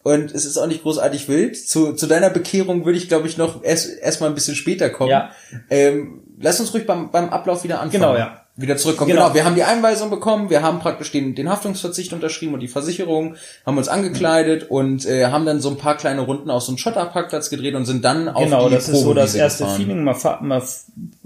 und 0.03 0.35
es 0.35 0.47
ist 0.47 0.57
auch 0.57 0.67
nicht 0.67 0.83
großartig 0.83 1.29
wild. 1.29 1.57
Zu, 1.57 1.93
zu 1.93 2.07
deiner 2.07 2.31
Bekehrung 2.31 2.87
würde 2.87 2.97
ich, 2.97 3.07
glaube 3.07 3.29
ich, 3.29 3.37
noch 3.37 3.63
erst, 3.63 3.91
erst 4.01 4.21
mal 4.23 4.29
ein 4.29 4.35
bisschen 4.35 4.55
später 4.55 4.89
kommen. 4.89 5.11
Ja. 5.11 5.31
Ähm, 5.69 6.23
lass 6.41 6.59
uns 6.59 6.73
ruhig 6.73 6.87
beim, 6.87 7.11
beim 7.11 7.29
Ablauf 7.29 7.65
wieder 7.65 7.81
anfangen. 7.81 8.03
Genau, 8.03 8.17
ja. 8.17 8.45
Wieder 8.57 8.79
zurückkommen. 8.79 9.11
Genau. 9.11 9.25
Genau. 9.25 9.35
wir 9.35 9.45
haben 9.45 9.55
die 9.57 9.63
Einweisung 9.63 10.09
bekommen, 10.09 10.49
wir 10.49 10.63
haben 10.63 10.81
praktisch 10.81 11.13
den, 11.13 11.35
den 11.35 11.51
Haftungsverzicht 11.51 12.15
unterschrieben 12.15 12.55
und 12.55 12.61
die 12.61 12.69
Versicherung, 12.69 13.37
haben 13.67 13.77
uns 13.77 13.89
angekleidet 13.89 14.71
und 14.71 15.05
äh, 15.05 15.27
haben 15.27 15.45
dann 15.45 15.61
so 15.61 15.69
ein 15.69 15.77
paar 15.77 15.99
kleine 15.99 16.23
Runden 16.23 16.51
auf 16.51 16.63
so 16.63 16.73
einen 16.73 16.79
Schotterparkplatz 16.79 17.51
gedreht 17.51 17.75
und 17.75 17.85
sind 17.85 18.05
dann 18.05 18.29
auf 18.29 18.43
Genau, 18.43 18.69
die 18.69 18.75
das 18.75 18.89
ist 18.89 19.03
so 19.03 19.13
das 19.13 19.35
erste 19.35 19.65
gefahren. 19.65 19.77
Feeling. 19.77 20.03
Man, 20.03 20.17
man, 20.41 20.63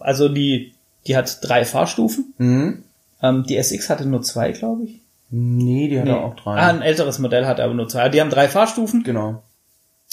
also 0.00 0.28
die, 0.28 0.74
die 1.06 1.16
hat 1.16 1.38
drei 1.42 1.64
Fahrstufen. 1.64 2.34
Mhm. 2.38 2.82
Ähm, 3.22 3.44
die 3.48 3.56
SX 3.56 3.88
hatte 3.88 4.04
nur 4.04 4.22
zwei, 4.22 4.50
glaube 4.50 4.84
ich. 4.84 5.01
Nee, 5.34 5.88
die 5.88 5.98
hat 5.98 6.06
er 6.06 6.22
auch 6.22 6.36
drei. 6.36 6.58
Ah, 6.58 6.68
ein 6.68 6.82
älteres 6.82 7.18
Modell 7.18 7.46
hatte 7.46 7.64
aber 7.64 7.72
nur 7.72 7.88
zwei. 7.88 8.10
Die 8.10 8.20
haben 8.20 8.28
drei 8.28 8.48
Fahrstufen. 8.48 9.02
Genau. 9.02 9.42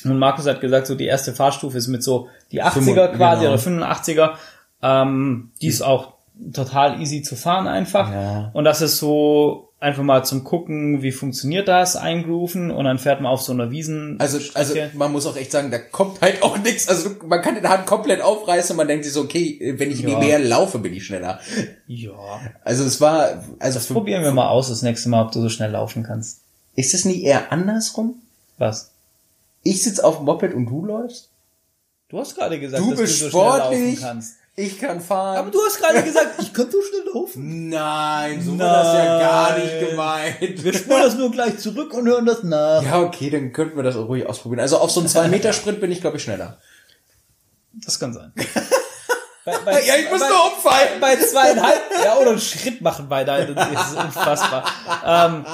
Und 0.05 0.17
Markus 0.17 0.47
hat 0.47 0.61
gesagt, 0.61 0.87
so 0.87 0.95
die 0.95 1.07
erste 1.07 1.33
Fahrstufe 1.33 1.77
ist 1.77 1.89
mit 1.89 2.03
so 2.03 2.29
die 2.53 2.63
80er 2.63 2.71
Fünfund- 2.71 3.13
quasi 3.15 3.41
genau. 3.43 3.53
oder 3.53 3.61
85er. 3.61 4.31
Ähm, 4.81 5.51
die 5.61 5.67
ist 5.67 5.81
auch 5.81 6.13
total 6.53 7.01
easy 7.01 7.21
zu 7.21 7.35
fahren 7.35 7.67
einfach. 7.67 8.11
Ja. 8.11 8.49
Und 8.53 8.63
das 8.65 8.81
ist 8.81 8.97
so 8.97 9.65
einfach 9.81 10.03
mal 10.03 10.23
zum 10.25 10.43
gucken, 10.43 11.01
wie 11.03 11.13
funktioniert 11.13 11.69
das, 11.69 11.95
eingrooven 11.95 12.69
und 12.69 12.83
dann 12.83 12.99
fährt 12.99 13.21
man 13.21 13.31
auf 13.31 13.41
so 13.41 13.53
einer 13.53 13.71
Wiesen. 13.71 14.19
Also, 14.19 14.37
also 14.53 14.75
man 14.93 15.11
muss 15.13 15.25
auch 15.25 15.37
echt 15.37 15.51
sagen, 15.53 15.71
da 15.71 15.77
kommt 15.77 16.19
halt 16.21 16.43
auch 16.43 16.57
nichts. 16.57 16.89
Also 16.89 17.11
man 17.25 17.41
kann 17.41 17.55
den 17.55 17.67
Hand 17.69 17.85
komplett 17.85 18.21
aufreißen 18.21 18.71
und 18.73 18.77
man 18.77 18.87
denkt 18.89 19.05
sich 19.05 19.13
so, 19.13 19.21
okay, 19.21 19.75
wenn 19.77 19.89
ich 19.89 20.01
Ja. 20.01 20.19
mehr 20.19 20.37
laufe, 20.39 20.79
bin 20.79 20.93
ich 20.93 21.05
schneller. 21.05 21.39
ja. 21.87 22.11
Also 22.65 22.83
es 22.83 22.99
war, 22.99 23.43
also 23.59 23.79
für, 23.79 23.93
Probieren 23.93 24.23
wir 24.23 24.31
mal 24.33 24.49
aus 24.49 24.67
das 24.67 24.81
nächste 24.81 25.07
Mal, 25.07 25.23
ob 25.25 25.31
du 25.31 25.39
so 25.41 25.47
schnell 25.49 25.71
laufen 25.71 26.03
kannst. 26.03 26.41
ist 26.75 26.93
es 26.93 27.05
nie 27.05 27.23
eher 27.23 27.51
andersrum? 27.53 28.15
Was? 28.57 28.91
Ich 29.63 29.81
sitz 29.83 29.99
auf 29.99 30.17
dem 30.17 30.25
Moped 30.25 30.53
und 30.53 30.65
du 30.65 30.85
läufst? 30.85 31.29
Du 32.09 32.19
hast 32.19 32.35
gerade 32.35 32.59
gesagt, 32.59 32.83
Du 32.83 32.89
dass 32.91 32.99
bist 32.99 33.21
du 33.21 33.25
so 33.25 33.29
schnell 33.29 33.43
laufen 33.43 33.61
sportlich. 33.75 34.01
kannst. 34.01 34.35
Ich 34.59 34.77
kann 34.77 34.99
fahren. 34.99 35.37
Aber 35.37 35.51
du 35.51 35.59
hast 35.65 35.77
gerade 35.79 36.03
gesagt, 36.03 36.41
ich 36.41 36.53
kann 36.53 36.69
so 36.69 36.79
schnell 36.81 37.13
laufen. 37.13 37.69
Nein, 37.69 38.41
so 38.41 38.59
war 38.59 38.83
das 38.83 38.93
ja 38.93 39.19
gar 39.19 39.57
nicht 39.57 39.73
Nein. 39.73 39.89
gemeint. 39.89 40.63
Wir 40.63 40.73
spulen 40.73 41.01
das 41.01 41.15
nur 41.15 41.31
gleich 41.31 41.57
zurück 41.59 41.93
und 41.93 42.05
hören 42.07 42.25
das 42.25 42.43
nach. 42.43 42.83
Ja, 42.83 42.99
okay, 42.99 43.29
dann 43.29 43.53
könnten 43.53 43.77
wir 43.77 43.83
das 43.83 43.95
auch 43.95 44.09
ruhig 44.09 44.25
ausprobieren. 44.25 44.59
Also 44.59 44.79
auf 44.79 44.91
so 44.91 44.99
einen 44.99 45.07
2-Meter-Sprint 45.07 45.79
bin 45.79 45.93
ich, 45.93 46.01
glaube 46.01 46.17
ich, 46.17 46.23
schneller. 46.23 46.57
Das 47.85 47.99
kann 48.01 48.13
sein. 48.13 48.33
Bei, 49.45 49.57
bei, 49.59 49.85
Ja, 49.85 49.95
ich 49.95 50.09
muss 50.11 50.19
bei, 50.19 50.27
nur 50.27 50.53
umfallen. 50.53 50.99
Bei 50.99 51.15
zweieinhalb, 51.15 51.81
ja, 52.03 52.17
oder 52.17 52.31
einen 52.31 52.41
Schritt 52.41 52.81
machen 52.81 53.07
bei 53.07 53.23
deinen, 53.23 53.55
das 53.55 53.91
ist 53.91 53.97
unfassbar. 53.97 54.65
Ähm, 55.05 55.45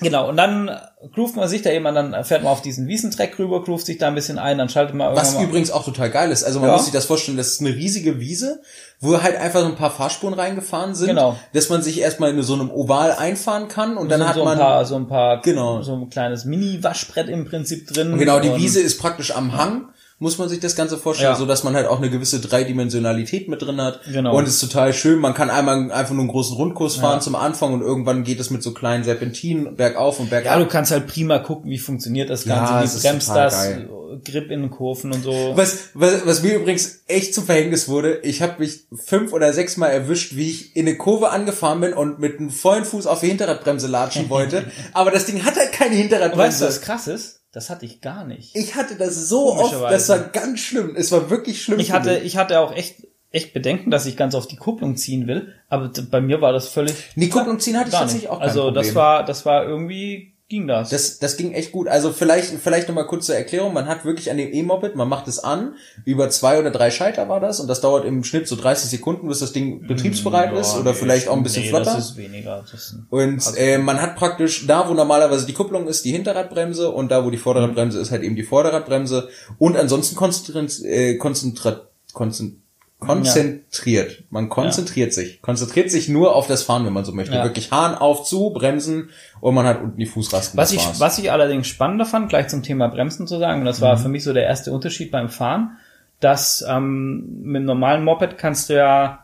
genau, 0.00 0.28
und 0.28 0.36
dann 0.36 0.70
groovt 1.14 1.36
man 1.36 1.48
sich 1.48 1.62
da 1.62 1.70
eben, 1.70 1.84
dann 1.84 2.24
fährt 2.24 2.42
man 2.42 2.52
auf 2.52 2.60
diesen 2.62 2.86
Wiesentreck 2.86 3.38
rüber, 3.38 3.62
groovt 3.62 3.86
sich 3.86 3.98
da 3.98 4.08
ein 4.08 4.14
bisschen 4.14 4.38
ein, 4.38 4.58
dann 4.58 4.68
schaltet 4.68 4.94
man 4.94 5.14
Was 5.16 5.34
mal- 5.34 5.44
übrigens 5.44 5.70
auch 5.70 5.84
total 5.84 6.10
geil 6.10 6.30
ist. 6.30 6.44
Also 6.44 6.60
man 6.60 6.68
Ja. 6.68 6.74
muss 6.76 6.84
sich 6.84 6.92
das 6.92 7.06
vorstellen, 7.06 7.36
das 7.36 7.48
ist 7.48 7.60
eine 7.60 7.74
riesige 7.74 8.20
Wiese, 8.20 8.60
wo 9.00 9.20
halt 9.22 9.36
einfach 9.36 9.60
so 9.60 9.66
ein 9.66 9.76
paar 9.76 9.90
Fahrspuren 9.90 10.34
reingefahren 10.34 10.94
sind, 10.94 11.08
Genau. 11.08 11.36
dass 11.52 11.68
man 11.70 11.82
sich 11.82 12.00
erstmal 12.00 12.30
in 12.30 12.42
so 12.42 12.54
einem 12.54 12.70
Oval 12.70 13.12
einfahren 13.12 13.68
kann 13.68 13.96
und 13.96 14.10
dann 14.10 14.20
sind 14.20 14.28
hat 14.28 14.34
so 14.36 14.42
ein 14.42 14.44
man 14.48 14.58
paar, 14.58 14.84
so 14.84 14.96
ein 14.96 15.08
paar, 15.08 15.40
Genau. 15.42 15.82
so 15.82 15.94
ein 15.94 16.10
kleines 16.10 16.44
Mini-Waschbrett 16.44 17.28
im 17.28 17.44
Prinzip 17.46 17.86
drin. 17.86 18.18
genau 18.18 18.40
die 18.40 18.50
und- 18.50 18.58
Wiese 18.60 18.80
ist 18.80 18.98
praktisch 18.98 19.34
am 19.34 19.56
Hang. 19.56 19.88
Muss 20.20 20.38
man 20.38 20.48
sich 20.48 20.60
das 20.60 20.76
Ganze 20.76 20.96
vorstellen, 20.96 21.32
Ja. 21.32 21.36
so 21.38 21.44
dass 21.44 21.64
man 21.64 21.74
halt 21.74 21.86
auch 21.88 21.98
eine 21.98 22.08
gewisse 22.08 22.40
Dreidimensionalität 22.40 23.48
mit 23.48 23.60
drin 23.62 23.80
hat. 23.80 24.00
Genau. 24.10 24.36
Und 24.36 24.46
es 24.46 24.54
ist 24.54 24.60
total 24.60 24.92
schön. 24.94 25.18
Man 25.18 25.34
kann 25.34 25.50
einmal 25.50 25.90
einfach 25.92 26.12
nur 26.12 26.20
einen 26.22 26.30
großen 26.30 26.56
Rundkurs 26.56 26.96
fahren 26.96 27.16
Ja. 27.16 27.20
zum 27.20 27.34
Anfang 27.34 27.72
und 27.74 27.82
irgendwann 27.82 28.22
geht 28.24 28.38
es 28.40 28.50
mit 28.50 28.62
so 28.62 28.72
kleinen 28.72 29.04
Serpentinen 29.04 29.76
bergauf 29.76 30.20
und 30.20 30.30
bergab. 30.30 30.52
Ja, 30.52 30.58
du 30.58 30.66
kannst 30.68 30.92
halt 30.92 31.06
prima 31.08 31.38
gucken, 31.40 31.70
wie 31.70 31.78
funktioniert 31.78 32.30
das 32.30 32.44
Ja, 32.44 32.64
Ganze, 32.80 32.96
es 32.96 33.02
wie 33.04 33.08
bremst 33.08 33.28
das, 33.30 33.54
geil. 33.54 33.88
Grip 34.24 34.50
in 34.52 34.60
den 34.62 34.70
Kurven 34.70 35.12
und 35.12 35.24
so. 35.24 35.52
Was, 35.56 35.88
was, 35.94 36.24
was 36.24 36.42
mir 36.42 36.54
übrigens 36.54 37.00
echt 37.08 37.34
zum 37.34 37.44
Verhängnis 37.44 37.88
wurde, 37.88 38.18
ich 38.22 38.40
habe 38.42 38.54
mich 38.60 38.84
fünf 38.94 39.32
oder 39.32 39.52
sechs 39.52 39.76
Mal 39.76 39.88
erwischt, 39.88 40.36
wie 40.36 40.48
ich 40.50 40.76
in 40.76 40.86
eine 40.86 40.96
Kurve 40.96 41.30
angefahren 41.30 41.80
bin 41.80 41.92
und 41.92 42.20
mit 42.20 42.38
einem 42.38 42.50
vollen 42.50 42.84
Fuß 42.84 43.06
auf 43.08 43.20
die 43.20 43.26
Hinterradbremse 43.26 43.88
latschen 43.88 44.30
wollte. 44.30 44.64
Aber 44.92 45.10
das 45.10 45.26
Ding 45.26 45.44
hat 45.44 45.56
halt 45.56 45.72
keine 45.72 45.90
Und 45.96 45.98
weißt 45.98 46.10
du, 46.12 46.16
Hinterradbremse. 46.16 46.66
was 46.66 46.80
krass 46.80 47.08
ist? 47.08 47.40
Das 47.54 47.70
hatte 47.70 47.86
ich 47.86 48.00
gar 48.00 48.24
nicht. 48.24 48.56
ich 48.56 48.74
hatte 48.74 48.96
das 48.96 49.28
so 49.28 49.54
oft, 49.54 49.74
das 49.74 50.08
war 50.08 50.18
ganz 50.18 50.58
schlimm. 50.58 50.96
Es 50.96 51.12
war 51.12 51.30
wirklich 51.30 51.62
schlimm. 51.62 51.78
Ich 51.78 51.92
hatte, 51.92 52.18
ich 52.18 52.36
hatte 52.36 52.58
auch 52.58 52.74
echt, 52.74 53.06
echt 53.30 53.54
Bedenken, 53.54 53.92
dass 53.92 54.06
ich 54.06 54.16
ganz 54.16 54.34
auf 54.34 54.48
die 54.48 54.56
Kupplung 54.56 54.96
ziehen 54.96 55.28
will, 55.28 55.54
aber 55.68 55.88
bei 56.10 56.20
mir 56.20 56.40
war 56.40 56.52
das 56.52 56.66
völlig. 56.66 56.94
Die 57.14 57.28
Kupplung 57.28 57.60
ziehen 57.60 57.76
hatte 57.78 57.90
ich 57.90 57.92
gar 57.92 58.00
tatsächlich 58.02 58.28
auch 58.28 58.40
kein 58.40 58.48
Also 58.48 58.72
das 58.72 58.96
war, 58.96 59.24
das 59.24 59.46
war 59.46 59.64
irgendwie 59.64 60.33
ging 60.54 60.66
das. 60.68 60.90
Das, 60.90 61.18
das 61.18 61.36
ging 61.36 61.52
echt 61.52 61.72
gut. 61.72 61.88
Also 61.88 62.12
vielleicht, 62.12 62.50
vielleicht 62.62 62.88
nochmal 62.88 63.06
kurz 63.06 63.26
zur 63.26 63.34
Erklärung. 63.34 63.74
Man 63.74 63.86
hat 63.86 64.04
wirklich 64.04 64.30
an 64.30 64.36
dem 64.36 64.52
E-Moped, 64.52 64.94
man 64.94 65.08
macht 65.08 65.26
es 65.28 65.38
an, 65.40 65.74
über 66.04 66.30
zwei 66.30 66.58
oder 66.58 66.70
drei 66.70 66.90
Schalter 66.90 67.28
war 67.28 67.40
das 67.40 67.60
und 67.60 67.66
das 67.68 67.80
dauert 67.80 68.04
im 68.04 68.22
Schnitt 68.24 68.46
so 68.46 68.56
30 68.56 68.88
Sekunden, 68.90 69.28
bis 69.28 69.40
das 69.40 69.52
Ding 69.52 69.86
betriebsbereit 69.86 70.52
Ja, 70.52 70.60
ist 70.60 70.76
oder 70.76 70.92
nee, 70.92 70.96
vielleicht 70.98 71.28
auch 71.28 71.36
ein 71.36 71.42
bisschen 71.42 71.64
nee, 71.64 71.70
flotter. 71.70 71.94
Das 71.94 72.10
ist 72.10 72.16
weniger. 72.16 72.64
Das 72.70 72.96
Und 73.10 73.42
äh, 73.56 73.78
man 73.78 74.00
hat 74.00 74.16
praktisch 74.16 74.66
da, 74.66 74.88
wo 74.88 74.94
normalerweise 74.94 75.46
die 75.46 75.52
Kupplung 75.52 75.88
ist, 75.88 76.04
die 76.04 76.12
Hinterradbremse 76.12 76.90
und 76.90 77.10
da, 77.10 77.24
wo 77.24 77.30
die 77.30 77.36
Mhm. 77.36 77.42
Vorderradbremse 77.42 77.98
ist, 78.00 78.10
halt 78.10 78.22
eben 78.22 78.36
die 78.36 78.42
Vorderradbremse. 78.42 79.28
Und 79.58 79.76
ansonsten 79.76 80.16
konzentriert, 80.16 80.82
äh, 80.84 81.16
konzentriert, 81.16 81.88
konzentriert, 82.12 82.63
konzentriert. 83.06 84.24
Man 84.30 84.48
konzentriert 84.48 85.12
sich. 85.12 85.40
Konzentriert 85.42 85.90
sich 85.90 86.08
nur 86.08 86.34
auf 86.34 86.46
das 86.46 86.62
Fahren, 86.62 86.84
wenn 86.86 86.92
man 86.92 87.04
so 87.04 87.12
möchte. 87.12 87.34
Ja. 87.34 87.44
Wirklich 87.44 87.70
Hahn 87.70 87.94
auf, 87.94 88.24
zu, 88.24 88.50
bremsen 88.50 89.10
und 89.40 89.54
man 89.54 89.66
hat 89.66 89.82
unten 89.82 89.98
die 89.98 90.06
Fußrasten. 90.06 90.58
Was 90.58 90.72
ich, 90.72 90.86
was 90.98 91.18
ich 91.18 91.30
allerdings 91.30 91.66
spannender 91.66 92.06
fand, 92.06 92.28
gleich 92.28 92.48
zum 92.48 92.62
Thema 92.62 92.88
Bremsen 92.88 93.26
zu 93.26 93.38
sagen, 93.38 93.60
und 93.60 93.66
das 93.66 93.80
Mhm. 93.80 93.84
war 93.84 93.96
für 93.96 94.08
mich 94.08 94.24
so 94.24 94.32
der 94.32 94.44
erste 94.44 94.72
Unterschied 94.72 95.10
beim 95.10 95.28
Fahren, 95.28 95.76
dass 96.20 96.64
ähm, 96.68 97.42
mit 97.42 97.56
einem 97.60 97.66
normalen 97.66 98.04
Moped 98.04 98.38
kannst 98.38 98.70
du 98.70 98.74
ja 98.74 99.20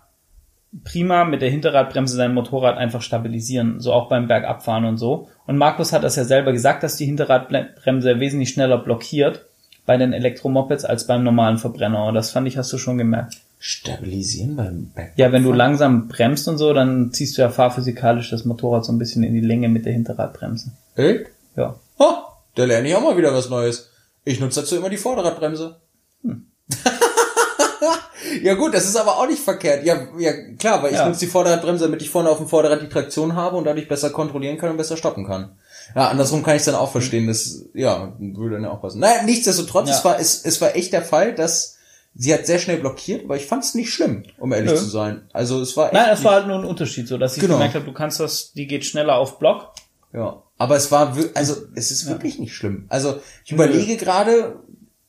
prima 0.84 1.24
mit 1.24 1.42
der 1.42 1.50
Hinterradbremse 1.50 2.16
dein 2.16 2.34
Motorrad 2.34 2.76
einfach 2.78 3.02
stabilisieren, 3.02 3.80
so 3.80 3.92
auch 3.92 4.08
beim 4.08 4.28
Bergabfahren 4.28 4.84
und 4.84 4.98
so. 4.98 5.28
Und 5.46 5.56
Markus 5.56 5.92
hat 5.92 6.04
das 6.04 6.16
ja 6.16 6.24
selber 6.24 6.52
gesagt, 6.52 6.82
dass 6.82 6.96
die 6.96 7.06
Hinterradbremse 7.06 8.20
wesentlich 8.20 8.50
schneller 8.50 8.78
blockiert 8.78 9.46
bei 9.86 9.96
den 9.96 10.12
Elektromopeds 10.12 10.84
als 10.84 11.06
beim 11.06 11.24
normalen 11.24 11.58
Verbrenner. 11.58 12.04
Und 12.04 12.14
das 12.14 12.30
fand 12.30 12.46
ich, 12.46 12.56
hast 12.56 12.72
du 12.72 12.78
schon 12.78 12.98
gemerkt. 12.98 13.38
Stabilisieren 13.62 14.56
beim 14.56 14.90
Back. 14.94 15.12
Ja, 15.16 15.32
wenn 15.32 15.42
du 15.42 15.52
langsam 15.52 16.08
bremst 16.08 16.48
und 16.48 16.56
so, 16.56 16.72
dann 16.72 17.12
ziehst 17.12 17.36
du 17.36 17.42
ja 17.42 17.50
fahrphysikalisch 17.50 18.30
das 18.30 18.46
Motorrad 18.46 18.86
so 18.86 18.92
ein 18.92 18.98
bisschen 18.98 19.22
in 19.22 19.34
die 19.34 19.40
Länge 19.42 19.68
mit 19.68 19.84
der 19.84 19.92
Hinterradbremse. 19.92 20.72
Echt? 20.96 21.26
Ja. 21.56 21.76
Ha, 21.98 22.38
da 22.54 22.64
lerne 22.64 22.88
ich 22.88 22.94
auch 22.94 23.02
mal 23.02 23.18
wieder 23.18 23.34
was 23.34 23.50
Neues. 23.50 23.90
Ich 24.24 24.40
nutze 24.40 24.60
dazu 24.60 24.76
immer 24.76 24.88
die 24.88 24.96
Vorderradbremse. 24.96 25.76
Hm. 26.22 26.46
ja 28.42 28.54
gut, 28.54 28.72
das 28.72 28.86
ist 28.86 28.96
aber 28.96 29.18
auch 29.18 29.26
nicht 29.26 29.42
verkehrt. 29.42 29.84
Ja, 29.84 30.08
ja 30.18 30.32
klar, 30.58 30.82
weil 30.82 30.92
ich 30.92 30.96
Ja. 30.98 31.06
nutze 31.06 31.20
die 31.20 31.26
Vorderradbremse, 31.26 31.84
damit 31.84 32.00
ich 32.00 32.08
vorne 32.08 32.30
auf 32.30 32.38
dem 32.38 32.48
Vorderrad 32.48 32.80
die 32.80 32.88
Traktion 32.88 33.34
habe 33.34 33.56
und 33.56 33.64
dadurch 33.64 33.88
besser 33.88 34.08
kontrollieren 34.08 34.56
kann 34.56 34.70
und 34.70 34.76
besser 34.78 34.96
stoppen 34.96 35.26
kann. 35.26 35.52
Ja, 35.94 36.08
andersrum 36.08 36.42
kann 36.42 36.56
ich 36.56 36.62
dann 36.64 36.76
auch 36.76 36.92
verstehen, 36.92 37.26
das, 37.26 37.64
ja, 37.74 38.14
würde 38.18 38.54
dann 38.54 38.64
ja 38.64 38.70
auch 38.70 38.80
passen. 38.80 39.00
Naja, 39.00 39.22
nichtsdestotrotz, 39.24 39.88
Ja. 39.90 39.96
es 39.96 40.04
war, 40.04 40.18
es, 40.18 40.44
es 40.44 40.60
war 40.62 40.76
echt 40.76 40.92
der 40.92 41.02
Fall, 41.02 41.34
dass 41.34 41.76
sie 42.14 42.34
hat 42.34 42.46
sehr 42.46 42.58
schnell 42.58 42.78
blockiert, 42.78 43.24
aber 43.24 43.36
ich 43.36 43.46
fand 43.46 43.64
es 43.64 43.74
nicht 43.74 43.92
schlimm, 43.92 44.24
um 44.38 44.52
ehrlich 44.52 44.70
Nö. 44.72 44.76
zu 44.76 44.84
sein. 44.86 45.22
Also 45.32 45.60
es 45.60 45.76
war 45.76 45.86
echt 45.86 45.94
Nein, 45.94 46.08
es 46.12 46.24
war 46.24 46.32
halt 46.34 46.46
nur 46.46 46.58
ein 46.58 46.64
Unterschied, 46.64 47.08
so 47.08 47.16
dass 47.18 47.36
ich 47.36 47.40
Genau. 47.42 47.54
gemerkt 47.54 47.74
habe, 47.74 47.84
du 47.84 47.92
kannst 47.92 48.20
das, 48.20 48.52
die 48.52 48.66
geht 48.66 48.84
schneller 48.84 49.16
auf 49.16 49.38
Block. 49.38 49.72
ja. 50.12 50.42
Aber 50.58 50.76
es 50.76 50.92
war 50.92 51.16
wirklich, 51.16 51.34
also 51.38 51.56
es 51.74 51.90
ist 51.90 52.06
wirklich 52.06 52.38
nicht 52.38 52.54
schlimm. 52.54 52.84
Also 52.90 53.18
ich 53.46 53.52
überlege 53.52 53.96
gerade, 53.96 54.56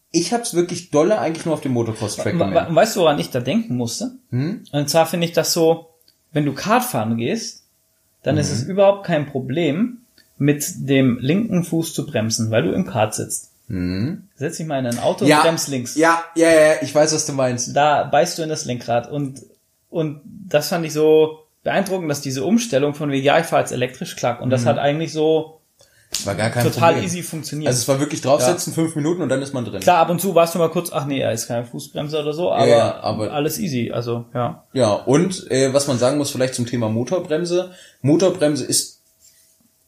ich 0.10 0.32
habe 0.32 0.44
es 0.44 0.54
wirklich 0.54 0.92
dolle 0.92 1.20
eigentlich 1.20 1.46
nur 1.46 1.54
auf 1.56 1.60
dem 1.60 1.74
Motocross-Track 1.74 2.36
We- 2.36 2.38
gemerkt. 2.38 2.72
we- 2.72 2.76
Weißt 2.76 2.96
du, 2.96 3.02
woran 3.02 3.20
ich 3.20 3.32
da 3.32 3.42
denken 3.42 3.76
musste? 3.76 4.12
Hm? 4.30 4.64
Und 4.72 4.90
zwar 4.90 5.06
finde 5.08 5.28
ich 5.28 5.34
das 5.34 5.52
so, 5.52 5.90
wenn 6.32 6.46
du 6.46 6.54
Kart 6.54 6.84
fahren 6.86 7.18
gehst, 7.18 7.66
dann 8.24 8.38
ist 8.38 8.48
Mhm. 8.50 8.56
es 8.56 8.64
überhaupt 8.64 9.06
kein 9.06 9.26
Problem, 9.26 9.98
mit 10.38 10.64
dem 10.78 11.18
linken 11.20 11.66
Fuß 11.66 11.94
zu 11.94 12.06
bremsen, 12.06 12.50
weil 12.50 12.64
du 12.64 12.72
im 12.72 12.86
Kart 12.88 13.14
sitzt. 13.14 13.51
Setz 13.67 14.58
dich 14.58 14.67
mal 14.67 14.80
in 14.80 14.86
ein 14.88 15.00
Auto 15.00 15.24
Mhm. 15.24 15.30
Ja, 15.30 15.38
und 15.38 15.43
bremst 15.43 15.67
links. 15.69 15.95
ja, 15.95 16.24
ja, 16.36 16.50
ja, 16.50 16.74
ich 16.82 16.93
weiß, 16.93 17.13
was 17.13 17.26
du 17.26 17.34
meinst. 17.34 17.76
Da 17.76 18.04
beißt 18.04 18.38
du 18.38 18.43
in 18.43 18.50
das 18.50 18.65
Lenkrad 18.65 19.10
und, 19.10 19.41
und 19.89 20.21
das 20.47 20.67
fand 20.69 20.86
ich 20.86 20.93
so 20.93 21.39
beeindruckend, 21.63 22.10
dass 22.10 22.21
diese 22.21 22.43
Umstellung 22.43 22.93
von 22.95 23.12
wegen, 23.12 23.24
ja, 23.24 23.39
ich 23.39 23.45
fahre 23.45 23.62
jetzt 23.62 23.71
elektrisch, 23.71 24.15
klack. 24.15 24.41
Und 24.41 24.50
das 24.50 24.65
hat 24.65 24.78
eigentlich 24.78 25.13
so 25.13 25.58
war 26.26 26.36
gar 26.36 26.50
Mhm. 26.50 26.54
kein 26.54 26.63
total 26.65 26.89
Problem. 26.93 27.06
easy 27.06 27.24
funktioniert. 27.24 27.67
Also 27.69 27.80
es 27.80 27.88
war 27.88 28.00
wirklich 28.02 28.19
draufsetzen, 28.19 28.74
fünf 28.74 28.95
Minuten 28.97 29.21
und 29.21 29.30
dann 29.30 29.41
ist 29.41 29.54
man 29.54 29.63
drin. 29.63 29.80
Klar, 29.80 30.00
ab 30.00 30.10
und 30.10 30.19
zu 30.19 30.36
warst 30.36 30.54
du 30.54 30.60
mal 30.60 30.69
kurz, 30.69 30.91
ach 30.91 31.06
nee, 31.06 31.21
er 31.21 31.32
ist 31.32 31.47
keine 31.47 31.63
Fußbremse 31.65 32.19
oder 32.19 32.34
so, 32.34 32.52
aber, 32.52 32.67
ja, 32.67 33.00
aber- 33.00 33.32
alles 33.32 33.58
easy, 33.60 33.91
also, 33.93 34.26
ja. 34.34 34.65
Ja, 34.74 34.91
und 34.93 35.50
äh, 35.50 35.74
was 35.74 35.88
man 35.88 35.97
sagen 35.97 36.17
muss, 36.17 36.30
vielleicht 36.32 36.54
zum 36.56 36.65
Thema 36.65 36.89
Motorbremse. 36.89 37.71
Motorbremse 38.02 38.65
ist 38.65 39.01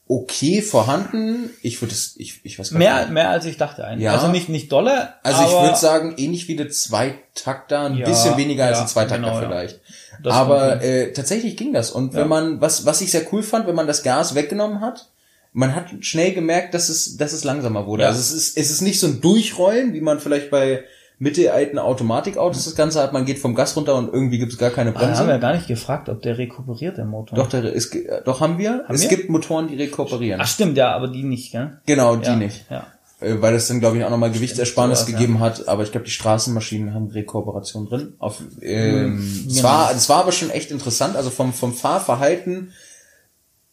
okay 0.06 0.60
vorhanden. 0.60 1.50
Ich 1.62 1.80
würde 1.80 1.94
es, 1.94 2.14
ich, 2.18 2.40
ich 2.44 2.58
weiß 2.58 2.70
gar 2.70 2.78
Mehr, 2.78 3.00
nicht. 3.00 3.10
mehr 3.12 3.30
als 3.30 3.46
ich 3.46 3.56
dachte 3.56 3.84
eigentlich. 3.84 4.04
Ja. 4.04 4.12
Also 4.12 4.28
nicht, 4.28 4.48
nicht 4.48 4.70
dolle, 4.70 5.14
Also 5.22 5.42
ich 5.42 5.50
würde 5.50 5.76
sagen, 5.76 6.14
ähnlich 6.18 6.46
wie 6.48 6.56
der 6.56 6.68
Zweitakter, 6.68 7.82
ein 7.82 7.96
Ja, 7.96 8.06
bisschen 8.06 8.36
weniger 8.36 8.66
als 8.66 8.78
ja, 8.78 8.82
ein 8.82 8.88
Zweitakter 8.88 9.30
genau, 9.30 9.38
vielleicht. 9.38 9.80
Das 10.22 10.34
Aber 10.34 10.82
äh, 10.82 11.12
tatsächlich 11.12 11.56
ging 11.56 11.72
das. 11.72 11.90
Und 11.90 12.14
wenn 12.14 12.28
man, 12.28 12.60
was, 12.60 12.84
was 12.86 13.00
ich 13.00 13.10
sehr 13.10 13.26
cool 13.32 13.42
fand, 13.42 13.66
wenn 13.66 13.74
man 13.74 13.86
das 13.86 14.02
Gas 14.02 14.34
weggenommen 14.34 14.80
hat, 14.80 15.08
man 15.52 15.74
hat 15.74 15.86
schnell 16.00 16.32
gemerkt, 16.34 16.74
dass 16.74 16.88
es, 16.88 17.16
dass 17.16 17.32
es 17.32 17.44
langsamer 17.44 17.86
wurde. 17.86 18.06
Also 18.06 18.18
es 18.20 18.32
ist, 18.32 18.58
es 18.58 18.70
ist 18.70 18.80
nicht 18.82 19.00
so 19.00 19.06
ein 19.06 19.20
Durchrollen, 19.20 19.94
wie 19.94 20.00
man 20.00 20.20
vielleicht 20.20 20.50
bei 20.50 20.84
mittelalten 21.18 21.78
Automatikautos 21.78 22.64
das 22.64 22.74
Ganze 22.74 23.00
hat. 23.00 23.12
Man 23.12 23.24
geht 23.24 23.38
vom 23.38 23.54
Gas 23.54 23.76
runter 23.76 23.94
und 23.94 24.12
irgendwie 24.12 24.38
gibt 24.38 24.52
es 24.52 24.58
gar 24.58 24.70
keine 24.70 24.92
da 24.92 25.00
haben 25.00 25.06
Bremse. 25.06 25.26
wir 25.26 25.38
gar 25.38 25.54
nicht 25.54 25.68
gefragt, 25.68 26.08
ob 26.08 26.22
der 26.22 26.38
rekuperiert, 26.38 26.96
der 26.98 27.04
Motor. 27.04 27.36
Doch, 27.36 27.48
der, 27.48 27.64
es, 27.64 27.90
ge- 27.90 28.08
doch 28.24 28.40
haben 28.40 28.58
wir. 28.58 28.84
es 28.88 29.02
wir? 29.02 29.08
gibt 29.08 29.30
Motoren, 29.30 29.68
die 29.68 29.76
rekuperieren. 29.76 30.40
Ach 30.40 30.46
stimmt, 30.48 30.76
ja, 30.76 30.92
aber 30.94 31.08
die 31.08 31.22
nicht, 31.22 31.52
gell? 31.52 31.78
genau, 31.86 32.16
die 32.16 32.26
ja, 32.26 32.36
nicht. 32.36 32.64
Ja. 32.68 32.86
Äh, 33.20 33.40
Weil 33.40 33.52
das 33.54 33.68
dann, 33.68 33.78
glaube 33.80 33.96
ich, 33.96 34.04
auch 34.04 34.10
nochmal 34.10 34.32
Gewichtsersparnis 34.32 35.00
ja. 35.06 35.12
gegeben 35.12 35.38
hat. 35.38 35.68
Aber 35.68 35.84
ich 35.84 35.92
glaube, 35.92 36.04
die 36.04 36.10
Straßenmaschinen 36.10 36.92
haben 36.94 37.08
Rekuperation 37.08 37.88
drin. 37.88 38.14
Auf, 38.18 38.42
ähm, 38.60 39.14
Mhm, 39.14 39.44
es, 39.48 39.54
genau. 39.56 39.68
war, 39.68 39.92
es 39.94 40.08
war 40.08 40.18
aber 40.18 40.32
schon 40.32 40.50
echt 40.50 40.72
interessant. 40.72 41.14
Also 41.16 41.30
vom, 41.30 41.52
vom 41.52 41.72
Fahrverhalten 41.72 42.72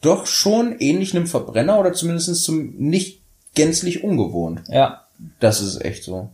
doch 0.01 0.25
schon 0.27 0.75
ähnlich 0.80 1.15
einem 1.15 1.27
Verbrenner 1.27 1.80
oder 1.80 1.93
zumindest 1.93 2.43
zum 2.43 2.75
nicht 2.77 3.21
gänzlich 3.56 4.04
ungewohnt. 4.04 4.62
Ja. 4.67 5.06
Das 5.39 5.62
ist 5.62 5.84
echt 5.84 6.04
so. 6.04 6.30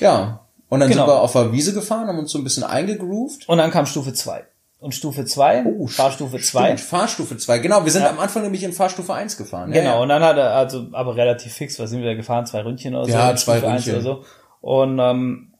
Ja. 0.00 0.40
Und 0.68 0.80
dann 0.80 0.88
Genau. 0.88 1.02
sind 1.06 1.14
wir 1.14 1.20
auf 1.22 1.32
der 1.32 1.52
Wiese 1.52 1.72
gefahren, 1.74 2.08
haben 2.08 2.18
uns 2.18 2.32
so 2.32 2.38
ein 2.38 2.44
bisschen 2.44 2.64
eingegroovt. 2.64 3.48
Und 3.48 3.58
dann 3.58 3.70
kam 3.70 3.86
Stufe 3.86 4.12
2. 4.12 4.44
Und 4.78 4.94
Stufe 4.94 5.24
2, 5.24 5.64
Oh, 5.64 5.86
Fahrstufe 5.86 6.38
2. 6.38 6.64
Stimmt, 6.76 6.80
Fahrstufe 6.80 7.36
2. 7.38 7.58
Genau, 7.60 7.84
wir 7.84 7.90
sind 7.92 8.02
Ja. 8.02 8.10
am 8.10 8.18
Anfang 8.18 8.42
nämlich 8.42 8.62
in 8.62 8.72
Fahrstufe 8.72 9.14
1 9.14 9.36
gefahren. 9.36 9.72
Ja, 9.72 9.80
Genau, 9.80 9.94
Ja. 9.96 10.02
und 10.02 10.08
dann 10.10 10.22
hat 10.22 10.36
er, 10.36 10.50
also, 10.54 10.88
aber 10.92 11.16
relativ 11.16 11.52
fix, 11.52 11.78
was 11.78 11.90
sind 11.90 12.00
wir 12.00 12.08
da 12.08 12.14
gefahren? 12.14 12.44
Zwei 12.46 12.60
Ründchen 12.62 12.94
oder 12.94 13.06
so? 13.06 13.10
Ja, 13.12 13.34
zwei 13.36 13.58
Stufe 13.58 13.72
eins 13.72 13.86
Ründchen. 13.86 13.94
Oder 13.94 14.02
so. 14.02 14.24
Und 14.60 14.98
ähm, 14.98 15.52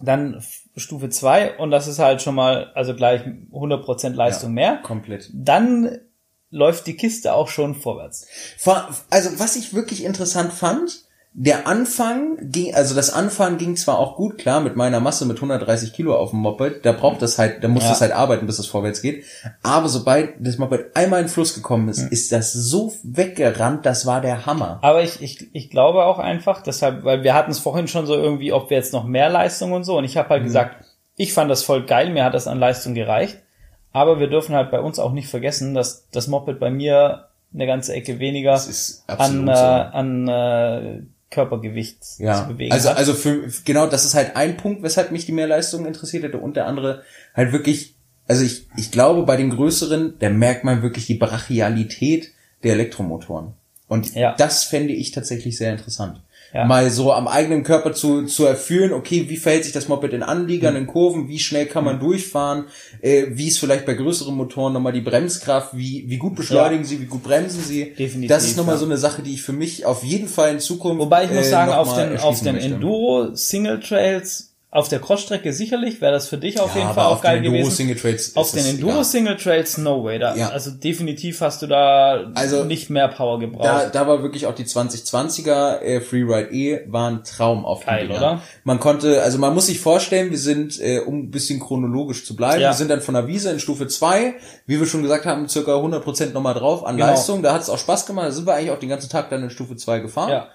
dann 0.00 0.42
Stufe 0.76 1.08
2 1.08 1.58
und 1.58 1.70
das 1.70 1.88
ist 1.88 1.98
halt 1.98 2.22
schon 2.22 2.34
mal, 2.34 2.70
also 2.74 2.94
gleich 2.94 3.22
100% 3.52 4.10
Leistung 4.14 4.52
mehr. 4.52 4.76
Komplett. 4.82 5.30
Dann 5.32 5.98
läuft 6.50 6.86
die 6.86 6.96
Kiste 6.96 7.34
auch 7.34 7.48
schon 7.48 7.74
vorwärts. 7.74 8.26
Vor- 8.58 8.88
Also 9.10 9.30
was 9.38 9.56
ich 9.56 9.74
wirklich 9.74 10.04
interessant 10.04 10.52
fand, 10.52 11.02
der 11.40 11.68
Anfang 11.68 12.36
ging, 12.50 12.74
also 12.74 12.96
das 12.96 13.10
Anfahren 13.12 13.58
ging 13.58 13.76
zwar 13.76 14.00
auch 14.00 14.16
gut, 14.16 14.38
klar, 14.38 14.60
mit 14.60 14.74
meiner 14.74 14.98
Masse 14.98 15.24
mit 15.24 15.36
130 15.36 15.92
Kilo 15.92 16.16
auf 16.16 16.30
dem 16.30 16.40
Moped, 16.40 16.84
da 16.84 16.90
braucht 16.90 17.22
das 17.22 17.38
halt, 17.38 17.62
da 17.62 17.68
muss 17.68 17.84
Ja. 17.84 17.90
das 17.90 18.00
halt 18.00 18.10
arbeiten, 18.10 18.46
bis 18.46 18.58
es 18.58 18.66
vorwärts 18.66 19.02
geht. 19.02 19.22
Aber 19.62 19.88
sobald 19.88 20.30
das 20.40 20.58
Moped 20.58 20.96
einmal 20.96 21.20
in 21.20 21.26
den 21.26 21.30
Fluss 21.32 21.54
gekommen 21.54 21.88
ist, 21.88 22.00
ist 22.10 22.32
das 22.32 22.52
so 22.52 22.92
weggerannt, 23.04 23.86
das 23.86 24.04
war 24.04 24.20
der 24.20 24.46
Hammer. 24.46 24.80
Aber 24.82 25.00
ich, 25.04 25.22
ich, 25.22 25.48
ich 25.54 25.70
glaube 25.70 26.04
auch 26.06 26.18
einfach, 26.18 26.60
deshalb, 26.60 27.04
weil 27.04 27.22
wir 27.22 27.34
hatten 27.34 27.52
es 27.52 27.60
vorhin 27.60 27.86
schon 27.86 28.06
so 28.06 28.14
irgendwie, 28.14 28.52
ob 28.52 28.68
wir 28.70 28.76
jetzt 28.76 28.92
noch 28.92 29.04
mehr 29.04 29.30
Leistung 29.30 29.70
und 29.70 29.84
so. 29.84 29.96
Und 29.96 30.02
ich 30.04 30.16
habe 30.16 30.26
Mhm. 30.26 30.32
halt 30.32 30.42
gesagt, 30.42 30.76
ich 31.14 31.32
fand 31.32 31.48
das 31.50 31.62
voll 31.62 31.86
geil, 31.86 32.10
mir 32.10 32.24
hat 32.24 32.34
das 32.34 32.48
an 32.48 32.58
Leistung 32.58 32.94
gereicht. 32.94 33.38
Aber 33.92 34.18
wir 34.18 34.26
dürfen 34.28 34.56
halt 34.56 34.72
bei 34.72 34.80
uns 34.80 34.98
auch 34.98 35.12
nicht 35.12 35.28
vergessen, 35.28 35.74
dass 35.74 36.08
das 36.10 36.26
Moped 36.26 36.58
bei 36.58 36.70
mir 36.70 37.26
eine 37.54 37.66
ganze 37.66 37.94
Ecke 37.94 38.18
weniger 38.18 38.60
an, 39.06 39.46
äh, 39.48 39.52
an 39.52 40.28
äh, 40.28 41.02
Körpergewicht 41.30 41.98
Ja, 42.18 42.42
zu 42.42 42.48
bewegen 42.48 42.72
also, 42.72 42.90
hat. 42.90 42.96
also 42.96 43.14
für, 43.14 43.48
genau, 43.64 43.86
das 43.86 44.04
ist 44.04 44.14
halt 44.14 44.36
ein 44.36 44.56
Punkt, 44.56 44.82
weshalb 44.82 45.10
mich 45.12 45.26
die 45.26 45.32
Mehrleistung 45.32 45.86
interessiert 45.86 46.22
hätte 46.24 46.38
und 46.38 46.56
der 46.56 46.66
andere 46.66 47.02
halt 47.34 47.52
wirklich, 47.52 47.94
also 48.26 48.44
ich, 48.44 48.66
ich 48.76 48.90
glaube, 48.90 49.24
bei 49.24 49.36
den 49.36 49.50
größeren, 49.50 50.14
da 50.18 50.30
merkt 50.30 50.64
man 50.64 50.82
wirklich 50.82 51.06
die 51.06 51.14
Brachialität 51.14 52.32
der 52.62 52.72
Elektromotoren. 52.72 53.52
Und 53.88 54.14
Ja. 54.14 54.34
das 54.36 54.64
fände 54.64 54.92
ich 54.92 55.12
tatsächlich 55.12 55.56
sehr 55.56 55.70
interessant. 55.72 56.20
Ja. 56.54 56.64
Mal 56.64 56.90
so 56.90 57.12
am 57.12 57.28
eigenen 57.28 57.62
Körper 57.62 57.92
zu, 57.92 58.24
zu 58.24 58.46
erfühlen, 58.46 58.92
okay, 58.94 59.26
wie 59.28 59.36
verhält 59.36 59.64
sich 59.64 59.72
das 59.74 59.86
Moped 59.88 60.12
in 60.14 60.22
Anliegern, 60.22 60.74
Mhm. 60.74 60.80
in 60.80 60.86
Kurven, 60.86 61.28
wie 61.28 61.38
schnell 61.38 61.66
kann 61.66 61.84
man 61.84 62.00
durchfahren, 62.00 62.64
äh, 63.02 63.26
wie 63.30 63.48
ist 63.48 63.58
vielleicht 63.58 63.84
bei 63.84 63.92
größeren 63.94 64.34
Motoren 64.34 64.72
nochmal 64.72 64.92
die 64.94 65.02
Bremskraft, 65.02 65.76
wie, 65.76 66.04
wie 66.08 66.16
gut 66.16 66.36
beschleunigen 66.36 66.84
sie, 66.84 67.00
wie 67.02 67.06
gut 67.06 67.22
bremsen 67.22 67.62
sie. 67.62 67.90
Definitiv, 67.92 68.28
Das 68.28 68.44
ist 68.44 68.56
nochmal 68.56 68.76
ja. 68.76 68.78
so 68.80 68.86
eine 68.86 68.96
Sache, 68.96 69.20
die 69.22 69.34
ich 69.34 69.42
für 69.42 69.52
mich 69.52 69.84
auf 69.84 70.02
jeden 70.04 70.28
Fall 70.28 70.52
in 70.52 70.60
Zukunft 70.60 71.00
Wobei 71.00 71.24
ich 71.24 71.30
muss 71.32 71.46
äh, 71.46 71.50
sagen, 71.50 71.72
auf 71.72 71.94
den, 71.94 72.16
auf 72.18 72.40
den 72.40 72.54
möchte. 72.54 72.74
Enduro 72.74 73.34
Single 73.34 73.80
Trails, 73.80 74.54
auf 74.70 74.88
der 74.90 74.98
Crossstrecke 75.00 75.52
sicherlich, 75.54 76.02
wäre 76.02 76.12
das 76.12 76.28
für 76.28 76.36
dich 76.36 76.60
auf 76.60 76.74
Ja, 76.74 76.82
jeden 76.82 76.94
Fall 76.94 77.06
auch 77.06 77.12
auf 77.12 77.20
geil 77.22 77.40
gewesen. 77.40 77.66
Auf 78.36 78.50
den 78.50 78.66
Enduro. 78.66 79.02
Single 79.02 79.36
Trails, 79.38 79.78
no 79.78 80.04
way. 80.04 80.18
Da, 80.18 80.36
Ja. 80.36 80.50
Also 80.50 80.70
definitiv 80.70 81.40
hast 81.40 81.62
du 81.62 81.66
da 81.66 82.30
Also, 82.34 82.64
nicht 82.64 82.90
mehr 82.90 83.08
Power 83.08 83.38
gebraucht. 83.40 83.64
Da, 83.64 83.88
da 83.88 84.06
war 84.06 84.22
wirklich 84.22 84.46
auch 84.46 84.54
die 84.54 84.64
2020er 84.64 85.80
äh, 85.80 86.00
Freeride 86.02 86.50
E 86.52 86.80
war 86.86 87.10
ein 87.10 87.24
Traum 87.24 87.64
auf 87.64 87.86
Geil, 87.86 88.10
oder? 88.10 88.42
Man 88.64 88.78
konnte, 88.78 89.22
also 89.22 89.38
man 89.38 89.54
muss 89.54 89.66
sich 89.66 89.80
vorstellen, 89.80 90.30
wir 90.30 90.38
sind, 90.38 90.78
äh, 90.80 91.00
um 91.00 91.18
ein 91.20 91.30
bisschen 91.30 91.60
chronologisch 91.60 92.26
zu 92.26 92.36
bleiben, 92.36 92.60
Ja. 92.60 92.70
wir 92.70 92.74
sind 92.74 92.88
dann 92.90 93.00
von 93.00 93.14
der 93.14 93.26
Wiese 93.26 93.50
in 93.50 93.60
Stufe 93.60 93.86
2, 93.88 94.34
wie 94.66 94.78
wir 94.78 94.86
schon 94.86 95.02
gesagt 95.02 95.24
haben, 95.26 95.48
circa 95.48 95.72
100% 95.76 96.32
nochmal 96.34 96.54
drauf 96.54 96.84
an 96.84 96.96
Genau. 96.96 97.08
Leistung. 97.08 97.42
Da 97.42 97.54
hat 97.54 97.62
es 97.62 97.70
auch 97.70 97.78
Spaß 97.78 98.04
gemacht, 98.06 98.26
da 98.26 98.32
sind 98.32 98.46
wir 98.46 98.54
eigentlich 98.54 98.70
auch 98.72 98.78
den 98.78 98.90
ganzen 98.90 99.08
Tag 99.08 99.30
dann 99.30 99.42
in 99.42 99.50
Stufe 99.50 99.76
2 99.76 100.00
gefahren. 100.00 100.30
Ja. 100.30 100.48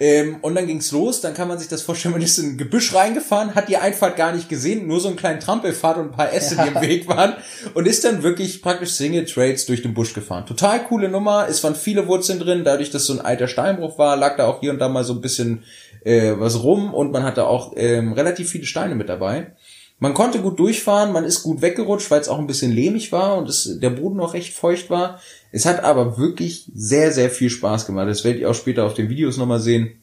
Ähm, 0.00 0.38
und 0.42 0.54
dann 0.54 0.66
ging's 0.66 0.90
los, 0.92 1.20
dann 1.20 1.34
kann 1.34 1.48
man 1.48 1.58
sich 1.58 1.68
das 1.68 1.82
vorstellen, 1.82 2.12
man 2.12 2.22
ist 2.22 2.38
in 2.38 2.52
ein 2.54 2.58
Gebüsch 2.58 2.94
reingefahren, 2.94 3.54
hat 3.54 3.67
die 3.68 3.76
Einfahrt 3.76 4.16
gar 4.16 4.32
nicht 4.32 4.48
gesehen, 4.48 4.86
nur 4.86 5.00
so 5.00 5.08
einen 5.08 5.16
kleinen 5.16 5.40
Trampelpfad 5.40 5.96
und 5.98 6.04
ein 6.06 6.12
paar 6.12 6.32
Äste, 6.32 6.56
die 6.56 6.68
im 6.68 6.80
Weg 6.80 7.08
waren 7.08 7.34
und 7.74 7.86
ist 7.86 8.04
dann 8.04 8.22
wirklich 8.22 8.62
praktisch 8.62 8.90
Single 8.90 9.24
Trades 9.24 9.66
durch 9.66 9.82
den 9.82 9.94
Busch 9.94 10.14
gefahren. 10.14 10.46
Total 10.46 10.82
coole 10.84 11.08
Nummer, 11.08 11.46
es 11.48 11.62
waren 11.62 11.74
viele 11.74 12.06
Wurzeln 12.08 12.40
drin, 12.40 12.64
dadurch, 12.64 12.90
dass 12.90 13.06
so 13.06 13.12
ein 13.12 13.20
alter 13.20 13.48
Steinbruch 13.48 13.98
war, 13.98 14.16
lag 14.16 14.36
da 14.36 14.46
auch 14.46 14.60
hier 14.60 14.70
und 14.70 14.78
da 14.78 14.88
mal 14.88 15.04
so 15.04 15.12
ein 15.12 15.20
bisschen 15.20 15.64
äh, 16.04 16.32
was 16.38 16.62
rum 16.62 16.94
und 16.94 17.12
man 17.12 17.22
hatte 17.22 17.46
auch 17.46 17.72
ähm, 17.76 18.12
relativ 18.12 18.50
viele 18.50 18.66
Steine 18.66 18.94
mit 18.94 19.08
dabei. 19.08 19.52
Man 20.00 20.14
konnte 20.14 20.40
gut 20.40 20.60
durchfahren, 20.60 21.12
man 21.12 21.24
ist 21.24 21.42
gut 21.42 21.60
weggerutscht, 21.60 22.10
weil 22.10 22.20
es 22.20 22.28
auch 22.28 22.38
ein 22.38 22.46
bisschen 22.46 22.70
lehmig 22.70 23.10
war 23.10 23.36
und 23.36 23.48
es, 23.48 23.80
der 23.80 23.90
Boden 23.90 24.20
auch 24.20 24.32
recht 24.32 24.54
feucht 24.54 24.90
war. 24.90 25.20
Es 25.50 25.66
hat 25.66 25.82
aber 25.82 26.18
wirklich 26.18 26.70
sehr, 26.72 27.10
sehr 27.10 27.30
viel 27.30 27.50
Spaß 27.50 27.84
gemacht. 27.84 28.08
Das 28.08 28.22
werdet 28.22 28.40
ihr 28.40 28.50
auch 28.50 28.54
später 28.54 28.84
auf 28.84 28.94
den 28.94 29.08
Videos 29.08 29.36
nochmal 29.36 29.58
sehen. 29.58 30.00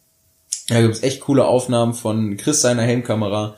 Da 0.68 0.82
gibt's 0.82 1.04
echt 1.04 1.22
coole 1.22 1.46
Aufnahmen 1.46 1.94
von 1.94 2.38
Chris 2.38 2.62
seiner 2.62 2.82
Helmkamera. 2.82 3.56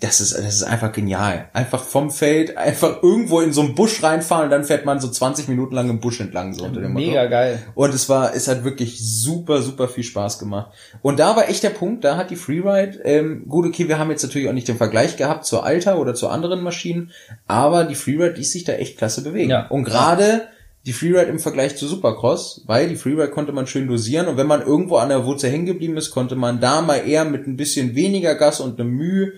Das 0.00 0.20
ist, 0.20 0.36
das 0.36 0.56
ist 0.56 0.64
einfach 0.64 0.90
genial. 0.90 1.48
Einfach 1.52 1.84
vom 1.84 2.10
Feld, 2.10 2.56
einfach 2.56 3.04
irgendwo 3.04 3.40
in 3.40 3.52
so 3.52 3.60
einen 3.60 3.76
Busch 3.76 4.02
reinfahren 4.02 4.46
und 4.46 4.50
dann 4.50 4.64
fährt 4.64 4.84
man 4.84 4.98
so 4.98 5.08
20 5.08 5.46
Minuten 5.46 5.76
lang 5.76 5.88
im 5.88 6.00
Busch 6.00 6.18
entlang, 6.18 6.54
so 6.54 6.64
unter 6.64 6.80
dem 6.80 6.92
Motto. 6.92 7.06
Mega 7.06 7.26
geil. 7.26 7.62
Und 7.76 7.94
es 7.94 8.08
war, 8.08 8.34
es 8.34 8.48
hat 8.48 8.64
wirklich 8.64 8.98
super, 9.00 9.62
super 9.62 9.86
viel 9.86 10.02
Spaß 10.02 10.40
gemacht. 10.40 10.72
Und 11.02 11.20
da 11.20 11.36
war 11.36 11.48
echt 11.48 11.62
der 11.62 11.70
Punkt, 11.70 12.02
da 12.02 12.16
hat 12.16 12.30
die 12.30 12.36
Freeride, 12.36 12.98
ähm, 13.04 13.44
gut, 13.48 13.66
okay, 13.66 13.86
wir 13.86 14.00
haben 14.00 14.10
jetzt 14.10 14.24
natürlich 14.24 14.48
auch 14.48 14.52
nicht 14.52 14.66
den 14.66 14.76
Vergleich 14.76 15.16
gehabt 15.16 15.44
zur 15.44 15.64
Alter 15.64 16.00
oder 16.00 16.14
zu 16.14 16.28
anderen 16.28 16.60
Maschinen, 16.60 17.12
aber 17.46 17.84
die 17.84 17.94
Freeride 17.94 18.34
ließ 18.34 18.50
sich 18.50 18.64
da 18.64 18.72
echt 18.72 18.98
klasse 18.98 19.22
bewegen. 19.22 19.50
Ja. 19.50 19.68
Und 19.68 19.84
gerade 19.84 20.48
die 20.86 20.92
Freeride 20.92 21.30
im 21.30 21.38
Vergleich 21.38 21.76
zu 21.76 21.86
Supercross, 21.86 22.62
weil 22.66 22.88
die 22.88 22.96
Freeride 22.96 23.30
konnte 23.30 23.52
man 23.52 23.66
schön 23.66 23.88
dosieren 23.88 24.26
und 24.28 24.36
wenn 24.36 24.46
man 24.46 24.60
irgendwo 24.62 24.96
an 24.96 25.08
der 25.08 25.24
Wurzel 25.24 25.50
hängen 25.50 25.66
geblieben 25.66 25.96
ist, 25.96 26.10
konnte 26.10 26.36
man 26.36 26.60
da 26.60 26.82
mal 26.82 26.96
eher 27.08 27.24
mit 27.24 27.46
ein 27.46 27.56
bisschen 27.56 27.94
weniger 27.94 28.34
Gas 28.34 28.60
und 28.60 28.78
eine 28.78 28.88
Mühe, 28.88 29.32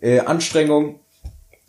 äh, 0.00 0.20
Anstrengung, 0.20 1.00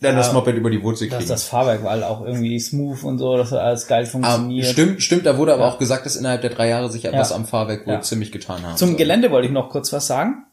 dann 0.02 0.16
das 0.16 0.34
Moped 0.34 0.56
über 0.56 0.72
die 0.72 0.82
Wurzel 0.82 1.08
Dass 1.10 1.18
kriegen. 1.20 1.30
das 1.30 1.44
Fahrwerk 1.44 1.84
war 1.84 2.10
auch 2.10 2.26
irgendwie 2.26 2.60
smooth 2.60 3.04
und 3.04 3.20
so, 3.20 3.38
dass 3.38 3.52
das 3.52 3.60
alles 3.60 3.88
geil 3.88 4.04
Ah, 4.04 4.08
funktioniert. 4.10 4.66
stimmt, 4.66 5.02
stimmt, 5.04 5.26
da 5.28 5.38
wurde 5.38 5.54
aber 5.54 5.68
auch 5.68 5.78
gesagt, 5.78 6.06
dass 6.08 6.16
innerhalb 6.16 6.42
der 6.42 6.50
drei 6.50 6.70
Jahre 6.70 6.90
sich 6.90 7.06
etwas 7.06 7.30
Ja. 7.30 7.36
am 7.36 7.46
Fahrwerk 7.46 7.86
wohl 7.86 7.94
Ja. 7.94 8.02
ziemlich 8.02 8.32
getan 8.32 8.64
haben. 8.64 8.78
Zum. 8.78 8.98
Gelände 8.98 9.30
wollte 9.30 9.46
ich 9.48 9.54
noch 9.54 9.70
kurz 9.70 9.94
was 9.94 10.08
sagen. 10.08 10.46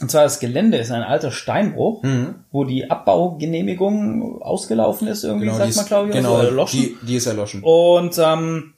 Und 0.00 0.10
zwar 0.10 0.24
das 0.24 0.40
Gelände 0.40 0.76
ist 0.78 0.90
ein 0.90 1.02
alter 1.02 1.30
Steinbruch, 1.30 2.02
Mhm. 2.02 2.34
wo 2.52 2.64
die 2.64 2.90
Abbaugenehmigung 2.90 4.42
ausgelaufen 4.42 5.08
ist, 5.08 5.24
irgendwie, 5.24 5.46
Genau, 5.46 5.58
sagt 5.58 5.70
die 5.72 5.76
man, 5.76 5.84
ist, 5.84 5.88
glaube 5.88 6.08
ich, 6.08 6.14
oder 6.14 6.20
genau, 6.20 6.32
so, 6.34 6.38
oder 6.40 6.48
erloschen. 6.48 6.80
die, 6.80 6.96
die 7.06 7.16
ist 7.16 7.26
erloschen. 7.26 7.62
Und 7.62 8.18
ähm, 8.18 8.74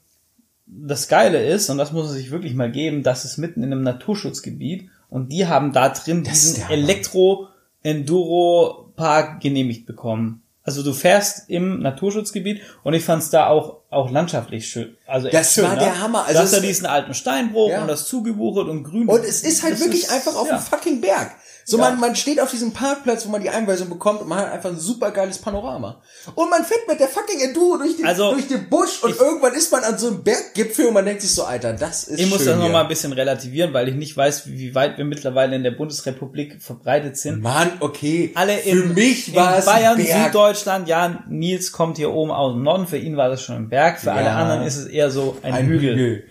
das 0.66 1.08
Geile 1.08 1.44
ist, 1.44 1.70
und 1.70 1.78
das 1.78 1.92
muss 1.92 2.06
man 2.06 2.14
sich 2.14 2.30
wirklich 2.30 2.54
mal 2.54 2.70
geben, 2.70 3.02
das 3.02 3.24
ist 3.24 3.38
mitten 3.38 3.62
in 3.62 3.72
einem 3.72 3.82
Naturschutzgebiet 3.82 4.88
und 5.10 5.32
die 5.32 5.46
haben 5.46 5.72
da 5.72 5.88
drin 5.88 6.22
Das 6.24 6.44
ist 6.44 6.58
diesen. 6.58 6.70
Elektro-Enduro-Park 6.70 9.40
genehmigt 9.40 9.86
bekommen. 9.86 10.42
Also 10.68 10.82
du 10.82 10.92
fährst 10.92 11.48
im 11.48 11.80
Naturschutzgebiet 11.80 12.60
und 12.84 12.92
ich 12.92 13.02
fand's 13.02 13.30
da 13.30 13.46
auch 13.46 13.78
auch 13.88 14.10
landschaftlich 14.10 14.68
schön. 14.68 14.98
Also 15.06 15.28
echt 15.28 15.34
Das 15.34 15.54
schön, 15.54 15.64
war 15.64 15.76
ne? 15.76 15.80
der 15.80 15.98
Hammer. 16.02 16.24
Also 16.26 16.34
du 16.34 16.38
hast 16.40 16.52
ja 16.52 16.58
es- 16.58 16.64
diesen 16.66 16.84
alten 16.84 17.14
Steinbruch 17.14 17.70
Ja. 17.70 17.80
und 17.80 17.88
das 17.88 18.06
zugewuchert 18.06 18.68
und 18.68 18.82
grün. 18.84 19.08
Und 19.08 19.24
es 19.24 19.40
ist 19.40 19.62
halt 19.62 19.72
Das 19.72 19.80
wirklich 19.80 20.02
ist- 20.02 20.12
einfach 20.12 20.36
auf 20.36 20.46
ja. 20.46 20.56
einem 20.56 20.62
fucking 20.62 21.00
Berg. 21.00 21.30
So, 21.70 21.76
Ja. 21.76 21.90
man, 21.90 22.00
man 22.00 22.16
steht 22.16 22.40
auf 22.40 22.50
diesem 22.50 22.72
Parkplatz, 22.72 23.26
wo 23.26 23.30
man 23.30 23.42
die 23.42 23.50
Einweisung 23.50 23.90
bekommt 23.90 24.22
und 24.22 24.28
man 24.28 24.38
hat 24.38 24.52
einfach 24.52 24.70
ein 24.70 24.78
super 24.78 25.10
geiles 25.10 25.36
Panorama. 25.36 26.00
Und 26.34 26.48
man 26.48 26.64
fährt 26.64 26.88
mit 26.88 26.98
der 26.98 27.08
fucking 27.08 27.40
Enduro 27.40 27.76
durch 27.76 27.94
den, 27.94 28.06
Also, 28.06 28.30
durch 28.32 28.48
den 28.48 28.70
Busch 28.70 29.02
und 29.02 29.10
ich- 29.10 29.20
irgendwann 29.20 29.52
ist 29.52 29.70
man 29.70 29.84
an 29.84 29.98
so 29.98 30.06
einem 30.06 30.22
Berggipfel 30.24 30.86
und 30.86 30.94
man 30.94 31.04
denkt 31.04 31.20
sich 31.20 31.34
so, 31.34 31.44
Alter, 31.44 31.74
das 31.74 32.04
ist 32.04 32.18
Ich 32.20 32.26
muss 32.30 32.38
schön 32.38 32.46
das 32.46 32.56
noch 32.56 32.62
hier. 32.64 32.72
mal 32.72 32.80
ein 32.84 32.88
bisschen 32.88 33.12
relativieren, 33.12 33.74
weil 33.74 33.86
ich 33.90 33.94
nicht 33.96 34.16
weiß, 34.16 34.46
wie 34.46 34.74
weit 34.74 34.96
wir 34.96 35.04
mittlerweile 35.04 35.56
in 35.56 35.62
der 35.62 35.72
Bundesrepublik 35.72 36.62
verbreitet 36.62 37.18
sind. 37.18 37.42
Mann, 37.42 37.70
okay. 37.80 38.32
Alle 38.34 38.54
Für 38.56 38.68
in, 38.70 38.94
mich 38.94 39.34
war 39.36 39.58
in 39.58 39.64
Bayern, 39.66 39.96
Berg. 39.98 40.24
Süddeutschland, 40.24 40.88
ja, 40.88 41.22
Nils 41.28 41.70
kommt 41.72 41.98
hier 41.98 42.10
oben 42.12 42.30
aus 42.30 42.54
dem 42.54 42.62
Norden, 42.62 42.86
für 42.86 42.96
ihn 42.96 43.18
war 43.18 43.28
das 43.28 43.42
schon 43.42 43.56
ein 43.56 43.68
Berg, 43.68 44.00
für 44.00 44.12
alle 44.12 44.24
Ja. 44.24 44.38
anderen 44.38 44.62
ist 44.62 44.76
es 44.78 44.86
eher 44.86 45.10
so 45.10 45.36
ein, 45.42 45.52
Ein 45.52 45.66
Hügel. 45.66 45.94
Hügel. 45.94 46.24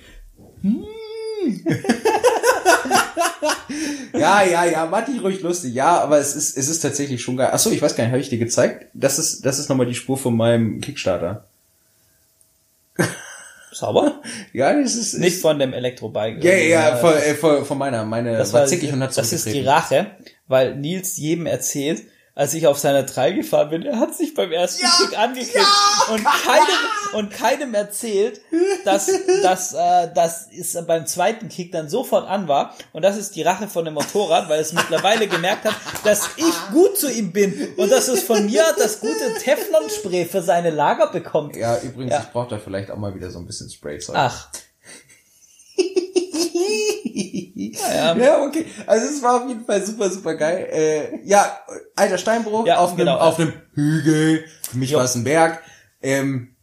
ja, 4.13 4.43
ja, 4.43 4.65
ja, 4.65 4.85
mach 4.85 5.05
dich 5.05 5.21
ruhig 5.21 5.41
lustig. 5.41 5.73
Ja, 5.73 5.99
aber 6.01 6.19
es 6.19 6.35
ist, 6.35 6.57
es 6.57 6.67
ist 6.67 6.79
tatsächlich 6.79 7.21
schon 7.21 7.37
geil. 7.37 7.49
Achso, 7.51 7.71
ich 7.71 7.81
weiß 7.81 7.95
gar 7.95 8.03
nicht, 8.03 8.11
habe 8.11 8.21
ich 8.21 8.29
dir 8.29 8.37
gezeigt? 8.37 8.87
Das 8.93 9.19
ist, 9.19 9.45
das 9.45 9.59
ist 9.59 9.69
nochmal 9.69 9.85
die 9.85 9.95
Spur 9.95 10.17
von 10.17 10.35
meinem 10.35 10.81
Kickstarter. 10.81 11.45
Sauber? 13.71 14.21
Ja, 14.53 14.73
das 14.73 14.95
ist, 14.95 15.17
Nicht 15.19 15.41
von 15.41 15.59
dem 15.59 15.73
Elektrobike. 15.73 16.45
Ja, 16.45 16.55
ja, 16.55 16.89
ja, 16.89 16.95
von, 16.97 17.13
äh, 17.13 17.35
von, 17.35 17.65
von 17.65 17.77
meiner, 17.77 18.05
meine 18.05 18.37
das 18.37 18.53
war 18.53 18.65
zickig 18.65 18.91
und 18.91 19.03
hat 19.03 19.15
das 19.15 19.31
ist 19.31 19.45
die. 19.45 19.61
Rache, 19.61 20.07
weil 20.47 20.75
Nils 20.75 21.17
jedem 21.17 21.45
erzählt, 21.45 22.03
als 22.37 22.53
ich 22.53 22.67
auf 22.67 22.77
seiner 22.77 23.03
Trail 23.07 23.33
gefahren 23.33 23.69
bin, 23.69 23.81
er 23.81 23.97
hat 23.99 24.15
sich 24.15 24.35
beim 24.35 24.51
ersten 24.51 24.83
Ja, 24.83 24.91
Kick 24.99 25.17
angeklickt 25.17 25.65
und 26.11 26.23
keinem 26.23 26.77
und 27.13 27.31
keinem 27.31 27.73
erzählt, 27.73 28.41
dass 28.85 29.09
dass 29.41 29.73
äh, 29.73 30.09
das 30.13 30.45
ist 30.51 30.85
beim 30.85 31.07
zweiten 31.07 31.49
Kick 31.49 31.71
dann 31.71 31.89
sofort 31.89 32.27
an 32.29 32.47
war 32.47 32.75
und 32.93 33.01
das 33.01 33.17
ist 33.17 33.35
die 33.35 33.41
Rache 33.41 33.67
von 33.67 33.85
dem 33.85 33.95
Motorrad, 33.95 34.49
weil 34.49 34.59
es 34.59 34.71
mittlerweile 34.71 35.27
gemerkt 35.27 35.65
hat, 35.65 35.73
dass 36.03 36.29
ich 36.37 36.53
gut 36.71 36.95
zu 36.97 37.11
ihm 37.11 37.31
bin 37.33 37.73
und 37.75 37.91
dass 37.91 38.07
es 38.07 38.21
von 38.21 38.45
mir 38.45 38.63
das 38.77 38.99
gute 38.99 39.33
Teflon-Spray 39.41 40.25
für 40.25 40.43
seine 40.43 40.69
Lager 40.69 41.07
bekommt. 41.11 41.55
Ja, 41.55 41.79
übrigens, 41.79 42.11
Ja. 42.13 42.19
ich 42.19 42.31
brauche 42.31 42.49
da 42.49 42.59
vielleicht 42.59 42.91
auch 42.91 42.97
mal 42.97 43.15
wieder 43.15 43.31
so 43.31 43.39
ein 43.39 43.47
bisschen 43.47 43.69
Sprayzeug. 43.71 44.15
Ach, 44.15 44.49
ja. 47.55 48.15
Ja, 48.15 48.41
okay. 48.43 48.65
Also 48.85 49.05
es 49.07 49.21
war 49.21 49.41
auf 49.43 49.47
jeden 49.49 49.65
Fall 49.65 49.85
super, 49.85 50.09
super 50.09 50.35
geil. 50.35 50.67
Äh, 50.71 51.27
ja, 51.27 51.57
alter 51.95 52.17
Steinbruch 52.17 52.65
Ja, 52.65 52.77
auf, 52.77 52.95
genau. 52.95 53.13
einem, 53.17 53.21
auf 53.21 53.39
einem 53.39 53.53
Hügel. 53.73 54.45
Für 54.69 54.77
mich 54.77 54.93
war 54.93 55.03
es 55.03 55.15
ein 55.15 55.23
Berg. 55.23 55.61
Ähm, 56.01 56.55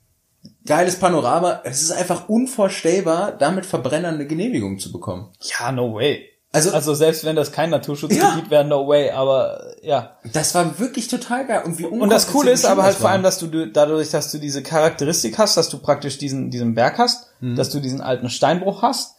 geiles 0.66 0.96
Panorama. 0.96 1.60
Es 1.64 1.82
ist 1.82 1.90
einfach 1.92 2.28
unvorstellbar, 2.28 3.32
damit 3.32 3.66
Verbrenner 3.66 4.08
eine 4.08 4.26
Genehmigung 4.26 4.78
zu 4.78 4.92
bekommen. 4.92 5.30
ja, 5.58 5.72
no 5.72 5.94
way. 5.94 6.30
Also, 6.52 6.70
Also 6.70 6.94
selbst 6.94 7.24
wenn 7.24 7.34
das 7.34 7.50
kein 7.50 7.70
Naturschutzgebiet 7.70 8.48
wäre, 8.48 8.64
no 8.64 8.86
way, 8.86 9.10
aber 9.10 9.74
ja. 9.82 10.16
das 10.32 10.54
war 10.54 10.78
wirklich 10.78 11.08
total 11.08 11.44
geil. 11.48 11.62
Und, 11.64 11.80
wie 11.80 11.84
Und 11.84 12.08
das 12.10 12.28
Coole 12.28 12.52
ist 12.52 12.64
aber 12.64 12.84
halt 12.84 12.94
vor 12.94 13.10
allem, 13.10 13.24
dass 13.24 13.38
du 13.40 13.48
du- 13.48 13.66
dadurch, 13.66 14.10
dass 14.10 14.30
du 14.30 14.38
diese 14.38 14.62
Charakteristik 14.62 15.36
hast, 15.36 15.56
dass 15.56 15.68
du 15.68 15.78
praktisch 15.78 16.16
diesen, 16.16 16.50
diesen 16.50 16.76
Berg 16.76 16.98
hast, 16.98 17.26
Mhm. 17.40 17.56
dass 17.56 17.70
du 17.70 17.80
diesen 17.80 18.00
alten 18.00 18.30
Steinbruch 18.30 18.82
hast 18.82 19.13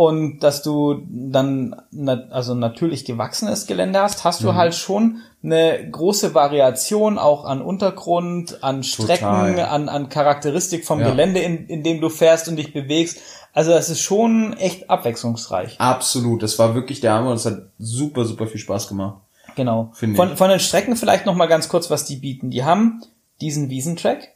und 0.00 0.38
dass 0.40 0.62
du 0.62 1.02
dann 1.10 1.76
na, 1.90 2.22
also 2.30 2.54
natürlich 2.54 3.04
gewachsenes 3.04 3.66
Gelände 3.66 4.00
hast, 4.00 4.24
hast 4.24 4.40
Mhm. 4.40 4.46
du 4.46 4.54
halt 4.54 4.74
schon 4.74 5.18
eine 5.42 5.90
große 5.90 6.32
Variation 6.34 7.18
auch 7.18 7.44
an 7.44 7.60
Untergrund, 7.60 8.64
an 8.64 8.82
Strecken, 8.82 9.26
Total. 9.26 9.60
an, 9.66 9.90
an 9.90 10.08
Charakteristik 10.08 10.86
vom 10.86 11.00
Ja. 11.00 11.10
Gelände, 11.10 11.40
in, 11.40 11.66
in 11.66 11.82
dem 11.82 12.00
du 12.00 12.08
fährst 12.08 12.48
und 12.48 12.56
dich 12.56 12.72
bewegst. 12.72 13.18
Also 13.52 13.72
das 13.72 13.90
ist 13.90 14.00
schon 14.00 14.54
echt 14.56 14.88
abwechslungsreich. 14.88 15.78
Absolut. 15.78 16.42
Das 16.42 16.58
war 16.58 16.74
wirklich 16.74 17.00
der 17.02 17.12
Hammer 17.12 17.28
und 17.32 17.36
es 17.36 17.44
hat 17.44 17.64
super, 17.78 18.24
super 18.24 18.46
viel 18.46 18.60
Spaß 18.60 18.88
gemacht. 18.88 19.18
Genau. 19.54 19.90
Von, 19.92 20.12
ich. 20.14 20.38
von 20.38 20.48
den 20.48 20.60
Strecken 20.60 20.96
vielleicht 20.96 21.26
noch 21.26 21.34
mal 21.34 21.44
ganz 21.46 21.68
kurz, 21.68 21.90
was 21.90 22.06
die 22.06 22.16
bieten. 22.16 22.48
Die 22.48 22.64
haben 22.64 23.02
diesen 23.42 23.68
Wiesentrack. 23.68 24.28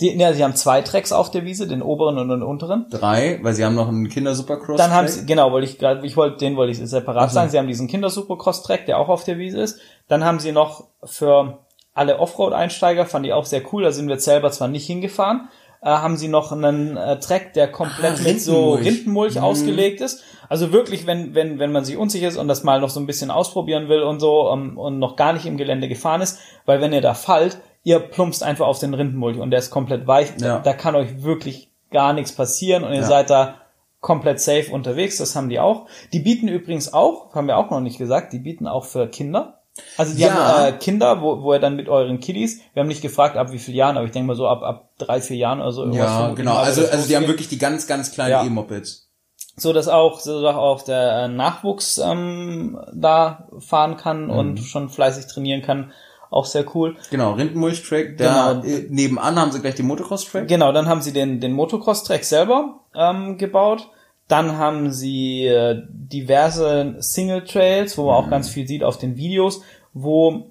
Die, 0.00 0.14
ja, 0.18 0.32
sie 0.34 0.44
haben 0.44 0.54
zwei 0.54 0.82
Tracks 0.82 1.10
auf 1.10 1.30
der 1.30 1.44
Wiese, 1.44 1.66
den 1.66 1.80
oberen 1.80 2.18
und 2.18 2.28
den 2.28 2.42
unteren. 2.42 2.84
Drei, 2.90 3.38
weil 3.42 3.54
sie 3.54 3.64
haben 3.64 3.74
noch 3.74 3.88
einen 3.88 4.08
Kinder-Supercross. 4.10 4.76
Dann 4.76 4.90
haben 4.92 5.08
sie, 5.08 5.24
genau, 5.24 5.52
wollte 5.52 5.66
ich 5.70 5.78
gerade, 5.78 6.06
ich 6.06 6.16
wollte, 6.18 6.36
den 6.36 6.56
wollte 6.56 6.72
ich 6.72 6.78
separat 6.90 7.30
so. 7.30 7.34
sagen. 7.34 7.50
Sie 7.50 7.58
haben 7.58 7.66
diesen 7.66 7.88
Kinder-Supercross-Track, 7.88 8.84
der 8.86 8.98
auch 8.98 9.08
auf 9.08 9.24
der 9.24 9.38
Wiese 9.38 9.58
ist. 9.60 9.78
Dann 10.08 10.22
haben 10.24 10.38
sie 10.38 10.52
noch 10.52 10.84
für 11.04 11.58
alle 11.94 12.18
Offroad-Einsteiger, 12.18 13.06
fand 13.06 13.24
ich 13.24 13.32
auch 13.32 13.46
sehr 13.46 13.62
cool, 13.72 13.84
da 13.84 13.90
sind 13.92 14.06
wir 14.08 14.16
jetzt 14.16 14.26
selber 14.26 14.50
zwar 14.50 14.68
nicht 14.68 14.86
hingefahren, 14.86 15.48
äh, 15.80 15.86
haben 15.88 16.18
sie 16.18 16.28
noch 16.28 16.52
einen 16.52 16.98
äh, 16.98 17.18
Track, 17.18 17.54
der 17.54 17.68
komplett 17.72 18.18
Ah, 18.20 18.22
mit 18.22 18.38
so 18.42 18.72
Rindenmulch. 18.74 18.86
Rindenmulch 18.86 19.34
Mhm. 19.36 19.42
ausgelegt 19.44 20.00
ist. 20.02 20.22
Also 20.50 20.72
wirklich, 20.72 21.06
wenn, 21.06 21.34
wenn, 21.34 21.58
wenn 21.58 21.72
man 21.72 21.86
sich 21.86 21.96
unsicher 21.96 22.28
ist 22.28 22.36
und 22.36 22.48
das 22.48 22.64
mal 22.64 22.80
noch 22.82 22.90
so 22.90 23.00
ein 23.00 23.06
bisschen 23.06 23.30
ausprobieren 23.30 23.88
will 23.88 24.02
und 24.02 24.20
so 24.20 24.50
um, 24.52 24.76
und 24.76 24.98
noch 24.98 25.16
gar 25.16 25.32
nicht 25.32 25.46
im 25.46 25.56
Gelände 25.56 25.88
gefahren 25.88 26.20
ist, 26.20 26.38
weil 26.66 26.82
wenn 26.82 26.92
ihr 26.92 27.00
da 27.00 27.14
fallt, 27.14 27.56
ihr 27.86 28.00
plumpst 28.00 28.42
einfach 28.42 28.66
auf 28.66 28.80
den 28.80 28.94
Rindenmulch 28.94 29.38
und 29.38 29.52
der 29.52 29.60
ist 29.60 29.70
komplett 29.70 30.08
weich. 30.08 30.32
Ja. 30.40 30.58
Da, 30.58 30.72
kann 30.72 30.96
euch 30.96 31.22
wirklich 31.22 31.70
gar 31.92 32.12
nichts 32.12 32.32
passieren 32.32 32.82
und 32.82 32.90
ihr 32.92 33.02
Ja. 33.02 33.06
seid 33.06 33.30
da 33.30 33.54
komplett 34.00 34.40
safe 34.40 34.72
unterwegs, 34.72 35.18
das 35.18 35.36
haben 35.36 35.48
die 35.48 35.60
auch. 35.60 35.86
Die 36.12 36.18
bieten 36.18 36.48
übrigens 36.48 36.92
auch, 36.92 37.32
haben 37.34 37.46
wir 37.46 37.56
auch 37.56 37.70
noch 37.70 37.80
nicht 37.80 37.96
gesagt, 37.98 38.32
die 38.32 38.40
bieten 38.40 38.66
auch 38.66 38.84
für 38.84 39.06
Kinder. 39.06 39.60
Also 39.96 40.14
die 40.16 40.22
Ja. 40.22 40.34
haben 40.34 40.64
äh, 40.68 40.72
Kinder, 40.78 41.22
wo, 41.22 41.42
wo 41.42 41.52
ihr 41.52 41.60
dann 41.60 41.76
mit 41.76 41.88
euren 41.88 42.18
Kiddies, 42.18 42.60
wir 42.74 42.80
haben 42.80 42.88
nicht 42.88 43.02
gefragt, 43.02 43.36
ab 43.36 43.52
wie 43.52 43.58
vielen 43.60 43.76
Jahren, 43.76 43.96
aber 43.96 44.06
ich 44.06 44.12
denke 44.12 44.26
mal 44.26 44.34
so 44.36 44.48
ab, 44.48 44.62
ab 44.64 44.88
drei, 44.98 45.20
vier 45.20 45.36
Jahren 45.36 45.60
oder 45.60 45.70
so. 45.70 45.82
irgendwas 45.84 46.10
Ja, 46.10 46.34
genau. 46.34 46.56
Also, 46.56 46.82
das 46.82 46.90
also 46.90 47.06
die 47.06 47.14
haben 47.14 47.28
wirklich 47.28 47.48
die 47.48 47.58
ganz, 47.58 47.86
ganz 47.86 48.10
kleinen 48.10 48.30
Ja. 48.32 48.44
E-Mopeds. 48.44 49.08
so, 49.56 49.72
dass 49.72 49.86
auch, 49.86 50.18
so 50.18 50.42
dass 50.42 50.56
auch 50.56 50.82
der 50.82 51.24
äh, 51.24 51.28
Nachwuchs 51.28 51.98
ähm, 51.98 52.78
da 52.92 53.46
fahren 53.60 53.96
kann 53.96 54.24
Mhm. 54.24 54.30
und 54.30 54.58
schon 54.60 54.88
fleißig 54.88 55.26
trainieren 55.28 55.62
kann. 55.62 55.92
Auch 56.30 56.44
sehr 56.46 56.64
cool. 56.74 56.96
Genau, 57.10 57.32
Rindenmulch-Track. 57.32 58.16
Da 58.18 58.52
Genau. 58.54 58.66
äh, 58.66 58.86
nebenan 58.88 59.36
haben 59.38 59.52
sie 59.52 59.60
gleich 59.60 59.74
den 59.76 59.86
Motocross-Track. 59.86 60.48
Genau, 60.48 60.72
dann 60.72 60.88
haben 60.88 61.02
sie 61.02 61.12
den, 61.12 61.40
den 61.40 61.52
Motocross-Track 61.52 62.24
selber 62.24 62.80
ähm, 62.94 63.38
gebaut. 63.38 63.88
Dann 64.28 64.58
haben 64.58 64.90
sie 64.92 65.46
äh, 65.46 65.82
diverse 65.88 66.96
Single-Trails, 66.98 67.96
wo 67.96 68.06
man 68.06 68.14
auch 68.16 68.28
ganz 68.30 68.48
viel 68.48 68.66
sieht 68.66 68.82
auf 68.82 68.98
den 68.98 69.16
Videos, 69.16 69.62
wo 69.92 70.50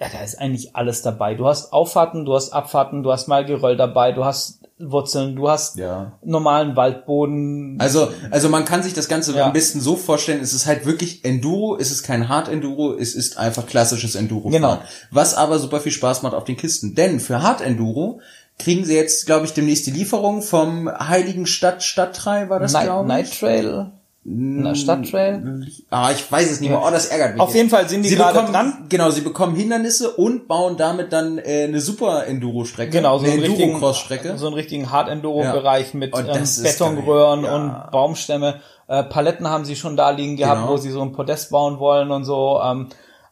ja, 0.00 0.06
da 0.10 0.24
ist 0.24 0.38
eigentlich 0.40 0.74
alles 0.74 1.02
dabei. 1.02 1.34
Du 1.34 1.46
hast 1.46 1.72
Auffahrten, 1.72 2.24
du 2.24 2.34
hast 2.34 2.52
Abfahrten, 2.52 3.02
du 3.02 3.12
hast 3.12 3.28
mal 3.28 3.44
Geröll 3.44 3.76
dabei, 3.76 4.12
du 4.12 4.24
hast 4.24 4.60
Wurzeln, 4.78 5.36
du 5.36 5.46
hast 5.50 5.76
Ja. 5.76 6.12
normalen 6.24 6.74
Waldboden. 6.74 7.76
Also, 7.78 8.08
also 8.30 8.48
man 8.48 8.64
kann 8.64 8.82
sich 8.82 8.94
das 8.94 9.08
Ganze 9.08 9.36
Ja. 9.36 9.44
am 9.46 9.52
besten 9.52 9.78
so 9.80 9.96
vorstellen, 9.96 10.40
es 10.40 10.54
ist 10.54 10.64
halt 10.64 10.86
wirklich 10.86 11.22
Enduro, 11.24 11.76
es 11.78 11.90
ist 11.90 12.02
kein 12.02 12.30
Hard 12.30 12.48
Enduro, 12.48 12.94
es 12.94 13.14
ist 13.14 13.36
einfach 13.36 13.66
klassisches 13.66 14.14
Enduro. 14.14 14.48
Genau. 14.48 14.78
Was 15.10 15.34
aber 15.34 15.58
super 15.58 15.80
viel 15.80 15.92
Spaß 15.92 16.22
macht 16.22 16.32
auf 16.34 16.44
den 16.44 16.56
Kisten. 16.56 16.94
Denn 16.94 17.20
für 17.20 17.42
Hard 17.42 17.60
Enduro 17.60 18.20
kriegen 18.58 18.86
sie 18.86 18.94
jetzt, 18.94 19.26
glaube 19.26 19.44
ich, 19.44 19.52
demnächst 19.52 19.86
die 19.86 19.90
Lieferung 19.90 20.40
vom 20.40 20.88
Heiligen 20.90 21.44
Stadt 21.44 21.82
Stadttrei, 21.82 22.48
war 22.48 22.58
das, 22.58 22.72
glaube 22.72 23.02
ich? 23.04 23.08
Night 23.08 23.38
Trail, 23.38 23.90
na, 24.22 24.74
Stadttrail. 24.74 25.66
Ah, 25.88 26.10
ich 26.12 26.30
weiß 26.30 26.50
es 26.50 26.60
nicht 26.60 26.68
mehr. 26.68 26.82
Oh, 26.84 26.90
das 26.90 27.06
ärgert 27.06 27.32
mich. 27.34 27.40
Auf 27.40 27.54
jeden 27.54 27.70
Fall 27.70 27.88
sind 27.88 28.02
die 28.02 28.10
sie 28.10 28.16
gerade 28.16 28.34
bekommen, 28.40 28.52
dran. 28.52 28.86
Genau, 28.90 29.10
sie 29.10 29.22
bekommen 29.22 29.56
Hindernisse 29.56 30.10
und 30.10 30.46
bauen 30.46 30.76
damit 30.76 31.12
dann 31.12 31.38
äh, 31.38 31.64
eine 31.64 31.80
super 31.80 32.26
Enduro-Strecke. 32.26 32.90
Genau, 32.90 33.16
so 33.18 33.24
eine 33.24 33.32
einen 33.34 33.42
richtigen, 33.42 33.62
Enduro-Cross-Strecke. 33.70 34.36
so 34.36 34.46
einen 34.46 34.54
richtigen 34.54 34.90
Hard-Enduro-Bereich 34.90 35.94
mit 35.94 36.12
Und 36.12 36.28
ähm, 36.28 36.44
Betonröhren. 36.62 37.44
Ja. 37.44 37.54
und 37.54 37.90
Baumstämme. 37.92 38.60
Äh, 38.88 39.04
Paletten 39.04 39.48
haben 39.48 39.64
sie 39.64 39.74
schon 39.76 39.96
da 39.96 40.10
liegen 40.10 40.36
gehabt, 40.36 40.60
Genau. 40.62 40.72
wo 40.72 40.76
sie 40.76 40.90
so 40.90 41.00
ein 41.00 41.12
Podest 41.12 41.50
bauen 41.50 41.78
wollen 41.78 42.10
und 42.10 42.24
so. 42.24 42.60
Ähm, 42.62 42.88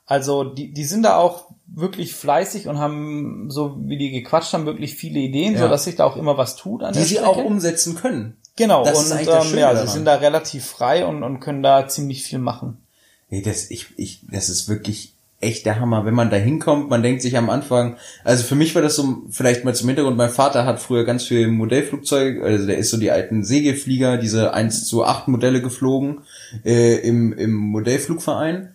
also 0.07 0.45
die, 0.45 0.73
die 0.73 0.85
sind 0.85 1.03
da 1.03 1.19
auch 1.19 1.48
wirklich 1.71 2.15
fleißig 2.15 2.67
und 2.69 2.79
haben, 2.79 3.51
so 3.51 3.77
wie 3.85 3.99
die 3.99 4.11
gequatscht 4.11 4.53
haben, 4.55 4.67
wirklich 4.67 4.95
viele 4.95 5.21
Ideen, 5.21 5.55
Ja. 5.55 5.61
so 5.61 5.69
dass 5.69 5.85
sich 5.85 5.97
da 5.97 6.05
auch 6.05 6.17
immer 6.17 6.39
was 6.39 6.57
tut 6.57 6.83
an 6.83 6.93
die 6.93 6.99
der 6.99 7.07
sie 7.07 7.15
Strecke. 7.17 7.29
auch 7.31 7.45
umsetzen 7.45 7.95
können. 7.95 8.37
genau, 8.57 8.85
das 8.85 9.11
und 9.13 9.21
ähm, 9.21 9.27
ja, 9.27 9.43
sie 9.47 9.55
daran. 9.57 9.87
sind 9.89 10.05
da 10.05 10.15
relativ 10.17 10.65
frei 10.65 11.05
und, 11.07 11.23
und 11.23 11.41
können 11.41 11.63
da 11.63 11.87
ziemlich 11.89 12.23
viel 12.25 12.39
machen. 12.39 12.79
Nee, 13.31 13.43
das, 13.43 13.71
ich, 13.71 13.87
ich, 13.97 14.23
das 14.31 14.49
ist 14.49 14.69
wirklich 14.69 15.13
echt 15.41 15.67
der 15.67 15.79
Hammer. 15.79 16.05
Wenn 16.05 16.15
man 16.15 16.31
da 16.31 16.37
hinkommt, 16.37 16.89
man 16.91 17.03
denkt 17.03 17.23
sich 17.23 17.37
am 17.37 17.51
Anfang, 17.51 17.97
also 18.25 18.43
für 18.43 18.55
mich 18.57 18.75
war 18.75 18.83
das 18.83 18.97
so, 18.97 19.19
vielleicht 19.31 19.65
mal 19.65 19.75
zum 19.75 19.87
Hintergrund, 19.89 20.17
mein 20.17 20.31
Vater 20.31 20.65
hat 20.65 20.81
früher 20.81 21.05
ganz 21.05 21.25
viel 21.25 21.47
Modellflugzeug, 21.49 22.43
also 22.43 22.67
der 22.67 22.79
ist 22.79 22.91
so 22.91 22.97
die 22.97 23.11
alten 23.13 23.45
Segelflieger, 23.45 24.17
diese 24.17 24.53
1 24.55 24.87
zu 24.87 25.05
8 25.05 25.29
Modelle 25.29 25.61
geflogen, 25.63 26.23
äh, 26.65 26.97
im, 27.07 27.33
im 27.35 27.53
Modellflugverein. 27.55 28.75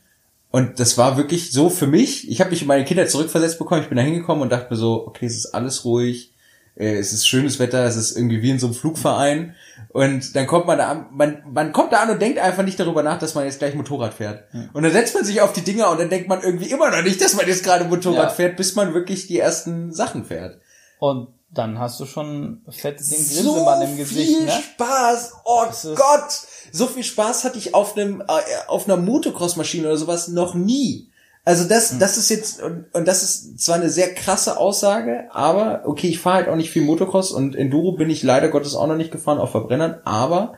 Und 0.56 0.80
das 0.80 1.00
war 1.00 1.18
wirklich 1.18 1.52
so 1.52 1.72
für 1.72 1.88
mich, 1.88 2.30
ich 2.30 2.40
habe 2.40 2.52
mich 2.52 2.62
in 2.62 2.68
meine 2.68 2.86
Kindheit 2.86 3.10
zurückversetzt 3.10 3.58
bekommen, 3.58 3.82
ich 3.82 3.90
bin 3.90 3.98
da 3.98 4.04
hingekommen 4.04 4.44
und 4.44 4.52
dachte 4.52 4.68
mir 4.70 4.78
so, 4.80 5.08
okay, 5.08 5.26
es 5.26 5.36
ist 5.36 5.48
alles 5.56 5.84
ruhig, 5.84 6.32
äh, 6.76 6.94
es 6.96 7.12
ist 7.12 7.28
schönes 7.28 7.58
Wetter, 7.58 7.84
es 7.86 7.96
ist 7.96 8.16
irgendwie 8.16 8.44
wie 8.44 8.52
in 8.52 8.60
so 8.60 8.68
einem 8.68 8.76
Flugverein 8.76 9.56
und 9.90 10.36
dann 10.36 10.46
kommt 10.46 10.68
man 10.68 10.78
da 10.78 10.90
an, 10.92 11.08
man, 11.12 11.42
man 11.52 11.72
kommt 11.74 11.92
da 11.92 12.04
an 12.04 12.12
und 12.12 12.22
denkt 12.22 12.38
einfach 12.38 12.62
nicht 12.62 12.80
darüber 12.80 13.02
nach, 13.02 13.18
dass 13.18 13.34
man 13.34 13.46
jetzt 13.46 13.58
gleich 13.58 13.74
Motorrad 13.74 14.14
fährt. 14.14 14.44
Und 14.74 14.84
dann 14.84 14.92
setzt 14.92 15.16
man 15.16 15.26
sich 15.26 15.42
auf 15.42 15.54
die 15.54 15.62
Dinger 15.62 15.90
und 15.90 16.00
dann 16.00 16.12
denkt 16.12 16.30
man 16.30 16.44
irgendwie 16.44 16.70
immer 16.70 16.92
noch 16.92 17.02
nicht, 17.02 17.20
dass 17.20 17.36
man 17.36 17.48
jetzt 17.48 17.64
gerade 17.64 17.86
Motorrad 17.86 18.30
Ja. 18.30 18.30
fährt, 18.30 18.56
bis 18.56 18.76
man 18.76 18.94
wirklich 18.94 19.26
die 19.26 19.40
ersten 19.40 19.92
Sachen 19.92 20.24
fährt. 20.24 20.62
Und 21.00 21.30
dann 21.54 21.80
hast 21.80 22.00
du 22.00 22.06
schon 22.06 22.62
fett 22.70 23.00
den 23.00 23.08
Grinsemann 23.08 23.82
im 23.82 23.98
Gesicht, 23.98 24.30
viel 24.30 24.46
ne? 24.46 24.52
Spaß. 24.52 25.34
Oh 25.46 25.66
Gott. 25.96 26.42
So 26.72 26.88
viel 26.88 27.04
Spaß 27.04 27.44
hatte 27.44 27.58
ich 27.58 27.76
auf 27.76 27.96
einem, 27.96 28.22
äh, 28.22 28.42
auf 28.68 28.86
einer 28.86 28.98
Motocross-Maschine 28.98 29.88
oder 29.88 29.98
sowas 29.98 30.28
noch 30.28 30.56
nie. 30.56 31.10
Also 31.46 31.68
das, 31.68 31.92
Hm. 31.92 32.00
das 32.00 32.18
ist 32.18 32.30
jetzt, 32.30 32.62
und, 32.62 32.86
und 32.94 33.08
das 33.08 33.22
ist 33.22 33.60
zwar 33.60 33.76
eine 33.76 33.90
sehr 33.90 34.14
krasse 34.14 34.58
Aussage, 34.58 35.28
aber 35.32 35.84
okay, 35.86 36.08
ich 36.08 36.20
fahre 36.20 36.38
halt 36.38 36.48
auch 36.48 36.56
nicht 36.56 36.72
viel 36.72 36.84
Motocross 36.84 37.32
und 37.32 37.56
Enduro 37.56 37.92
bin 37.94 38.10
ich 38.10 38.24
leider 38.24 38.48
Gottes 38.50 38.76
auch 38.76 38.88
noch 38.88 38.96
nicht 38.96 39.12
gefahren 39.12 39.40
auf 39.40 39.52
Verbrennern, 39.52 40.00
aber 40.06 40.54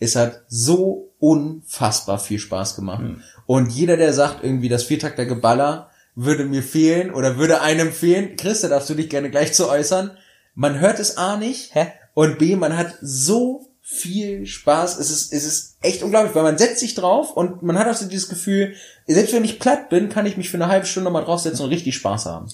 es 0.00 0.16
hat 0.16 0.42
so 0.48 1.12
unfassbar 1.20 2.18
viel 2.18 2.40
Spaß 2.40 2.74
gemacht. 2.76 3.00
Hm. 3.00 3.22
Und 3.46 3.70
jeder, 3.70 3.96
der 3.96 4.12
sagt, 4.12 4.42
irgendwie 4.42 4.68
das 4.68 4.82
Viertakter 4.82 5.24
Geballer 5.24 5.90
würde 6.16 6.44
mir 6.44 6.62
fehlen 6.62 7.12
oder 7.12 7.38
würde 7.38 7.60
einem 7.60 7.92
fehlen, 7.92 8.36
Chris, 8.36 8.60
da 8.60 8.68
darfst 8.68 8.90
du 8.90 8.94
dich 8.94 9.08
gerne 9.08 9.30
gleich 9.30 9.52
zu 9.52 9.68
äußern. 9.68 10.16
Man 10.54 10.78
hört 10.80 11.00
es 11.00 11.16
A 11.16 11.36
nicht 11.36 11.74
Hä? 11.74 11.92
und 12.14 12.38
B, 12.38 12.56
man 12.56 12.76
hat 12.76 12.94
so 13.00 13.66
viel 13.86 14.46
Spaß. 14.46 14.98
Es 14.98 15.10
ist, 15.10 15.32
es 15.32 15.44
ist 15.44 15.76
echt 15.82 16.02
unglaublich, 16.02 16.34
weil 16.34 16.42
man 16.42 16.56
setzt 16.56 16.78
sich 16.78 16.94
drauf 16.94 17.36
und 17.36 17.62
man 17.62 17.78
hat 17.78 17.86
auch 17.86 17.94
so 17.94 18.08
dieses 18.08 18.28
Gefühl, 18.28 18.74
selbst 19.06 19.34
wenn 19.34 19.44
ich 19.44 19.60
platt 19.60 19.90
bin, 19.90 20.08
kann 20.08 20.24
ich 20.24 20.38
mich 20.38 20.48
für 20.48 20.56
eine 20.56 20.68
halbe 20.68 20.86
Stunde 20.86 21.10
mal 21.10 21.22
draufsetzen 21.22 21.64
und 21.64 21.70
richtig 21.70 21.94
Spaß 21.94 22.26
haben. 22.26 22.48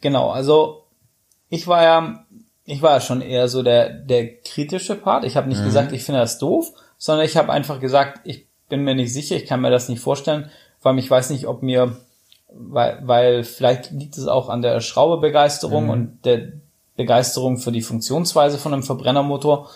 Genau, 0.00 0.30
also 0.30 0.84
ich 1.48 1.66
war 1.66 1.82
ja, 1.82 2.24
ich 2.64 2.82
war 2.82 2.92
ja 2.92 3.00
schon 3.00 3.20
eher 3.20 3.48
so 3.48 3.64
der, 3.64 3.90
der 3.90 4.36
kritische 4.36 4.94
Part. 4.94 5.24
Ich 5.24 5.36
habe 5.36 5.48
nicht 5.48 5.64
gesagt, 5.64 5.92
ich 5.92 6.04
finde 6.04 6.20
das 6.20 6.38
doof, 6.38 6.72
sondern 6.98 7.26
ich 7.26 7.36
habe 7.36 7.52
einfach 7.52 7.80
gesagt, 7.80 8.20
ich 8.24 8.46
bin 8.68 8.82
mir 8.82 8.94
nicht 8.94 9.12
sicher, 9.12 9.36
ich 9.36 9.46
kann 9.46 9.60
mir 9.60 9.70
das 9.70 9.88
nicht 9.88 10.00
vorstellen, 10.00 10.50
vor 10.78 10.90
allem 10.90 10.98
ich 10.98 11.10
weiß 11.10 11.30
nicht, 11.30 11.46
ob 11.46 11.62
mir, 11.62 11.96
weil, 12.48 13.00
weil 13.02 13.44
vielleicht 13.44 13.90
liegt 13.90 14.16
es 14.18 14.28
auch 14.28 14.48
an 14.48 14.62
der 14.62 14.80
Schraubebegeisterung 14.80 15.88
und 15.88 16.24
der 16.24 16.52
Begeisterung 16.96 17.58
für 17.58 17.72
die 17.72 17.82
Funktionsweise 17.82 18.58
von 18.58 18.72
einem 18.72 18.82
Verbrennermotor, 18.82 19.68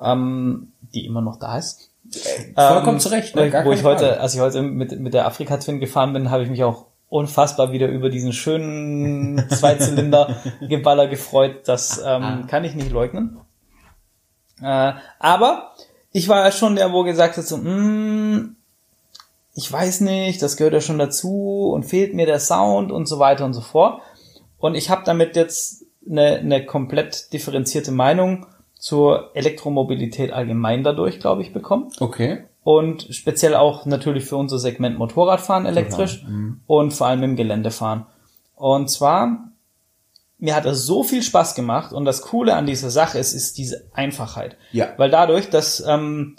ähm, 0.00 0.72
die 0.94 1.04
immer 1.06 1.20
noch 1.20 1.36
da 1.36 1.58
ist. 1.58 1.90
Vollkommen 2.54 2.96
Ähm, 2.96 3.00
zu 3.00 3.08
Recht, 3.10 3.36
ne? 3.36 3.50
Gar 3.50 3.64
wo 3.64 3.72
ich 3.72 3.84
heute, 3.84 4.06
Frage. 4.06 4.20
als 4.20 4.34
ich 4.34 4.40
heute 4.40 4.62
mit, 4.62 4.98
mit 4.98 5.14
der 5.14 5.26
Afrika 5.26 5.58
Twin 5.58 5.80
gefahren 5.80 6.12
bin, 6.12 6.30
habe 6.30 6.42
ich 6.42 6.48
mich 6.48 6.64
auch 6.64 6.86
unfassbar 7.10 7.72
wieder 7.72 7.88
über 7.88 8.10
diesen 8.10 8.32
schönen 8.32 9.48
Zweizylinder-Geballer 9.50 11.08
gefreut. 11.08 11.62
Das 11.66 12.02
ähm, 12.04 12.46
kann 12.46 12.64
ich 12.64 12.74
nicht 12.74 12.90
leugnen. 12.90 13.38
Äh, 14.62 14.92
aber 15.18 15.72
ich 16.12 16.28
war 16.28 16.44
ja 16.44 16.52
schon 16.52 16.76
der, 16.76 16.92
wo 16.92 17.02
gesagt 17.04 17.36
hat, 17.36 17.46
so, 17.46 17.58
mm, 17.58 18.56
ich 19.54 19.70
weiß 19.70 20.02
nicht, 20.02 20.40
das 20.40 20.56
gehört 20.56 20.74
ja 20.74 20.80
schon 20.80 20.98
dazu 20.98 21.70
und 21.72 21.84
fehlt 21.84 22.14
mir 22.14 22.26
der 22.26 22.40
Sound 22.40 22.92
und 22.92 23.06
so 23.06 23.18
weiter 23.18 23.44
und 23.44 23.54
so 23.54 23.60
fort. 23.60 24.00
Und 24.58 24.74
ich 24.74 24.90
habe 24.90 25.02
damit 25.04 25.36
jetzt 25.36 25.84
eine, 26.10 26.36
eine 26.38 26.64
komplett 26.64 27.32
differenzierte 27.32 27.92
Meinung 27.92 28.46
zur 28.78 29.30
Elektromobilität 29.34 30.32
allgemein 30.32 30.84
dadurch, 30.84 31.18
glaube 31.20 31.42
ich, 31.42 31.52
bekommen 31.52 31.90
Okay. 32.00 32.44
und 32.62 33.08
speziell 33.10 33.54
auch 33.54 33.86
natürlich 33.86 34.24
für 34.24 34.36
unser 34.36 34.58
Segment 34.58 34.98
Motorradfahren 34.98 35.66
elektrisch 35.66 36.24
und 36.66 36.92
vor 36.92 37.06
allem 37.08 37.22
im 37.24 37.36
Geländefahren. 37.36 38.06
Und 38.54 38.88
zwar, 38.90 39.50
mir 40.38 40.54
hat 40.54 40.64
es 40.66 40.86
so 40.86 41.02
viel 41.02 41.22
Spaß 41.22 41.54
gemacht 41.56 41.92
und 41.92 42.04
das 42.04 42.22
Coole 42.22 42.54
an 42.54 42.66
dieser 42.66 42.90
Sache 42.90 43.18
ist, 43.18 43.32
ist 43.32 43.58
diese 43.58 43.84
Einfachheit. 43.92 44.56
Ja. 44.72 44.88
Weil 44.96 45.10
dadurch, 45.10 45.50
dass, 45.50 45.84
ähm, 45.86 46.36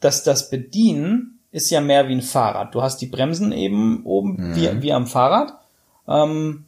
dass 0.00 0.22
das 0.22 0.50
Bedienen 0.50 1.38
ist 1.52 1.70
ja 1.70 1.80
mehr 1.80 2.08
wie 2.08 2.12
ein 2.14 2.22
Fahrrad. 2.22 2.74
Du 2.74 2.82
hast 2.82 2.98
die 2.98 3.06
Bremsen 3.06 3.52
eben 3.52 4.04
oben 4.04 4.54
wie, 4.54 4.82
wie 4.82 4.92
am 4.92 5.06
Fahrrad. 5.06 5.54
Ähm, 6.06 6.66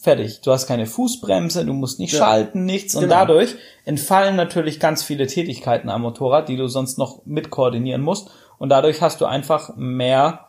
fertig. 0.00 0.40
Du 0.40 0.50
hast 0.52 0.66
keine 0.66 0.86
Fußbremse, 0.86 1.64
du 1.64 1.72
musst 1.72 1.98
nicht 1.98 2.12
Ja. 2.12 2.20
schalten, 2.20 2.64
nichts. 2.64 2.94
Und 2.94 3.02
Genau. 3.02 3.14
dadurch 3.16 3.56
entfallen 3.84 4.36
natürlich 4.36 4.80
ganz 4.80 5.02
viele 5.02 5.26
Tätigkeiten 5.26 5.88
am 5.90 6.02
Motorrad, 6.02 6.48
die 6.48 6.56
du 6.56 6.68
sonst 6.68 6.98
noch 6.98 7.20
mit 7.26 7.50
koordinieren 7.50 8.02
musst. 8.02 8.30
Und 8.58 8.68
dadurch 8.70 9.00
hast 9.02 9.20
du 9.20 9.26
einfach 9.26 9.76
mehr 9.76 10.46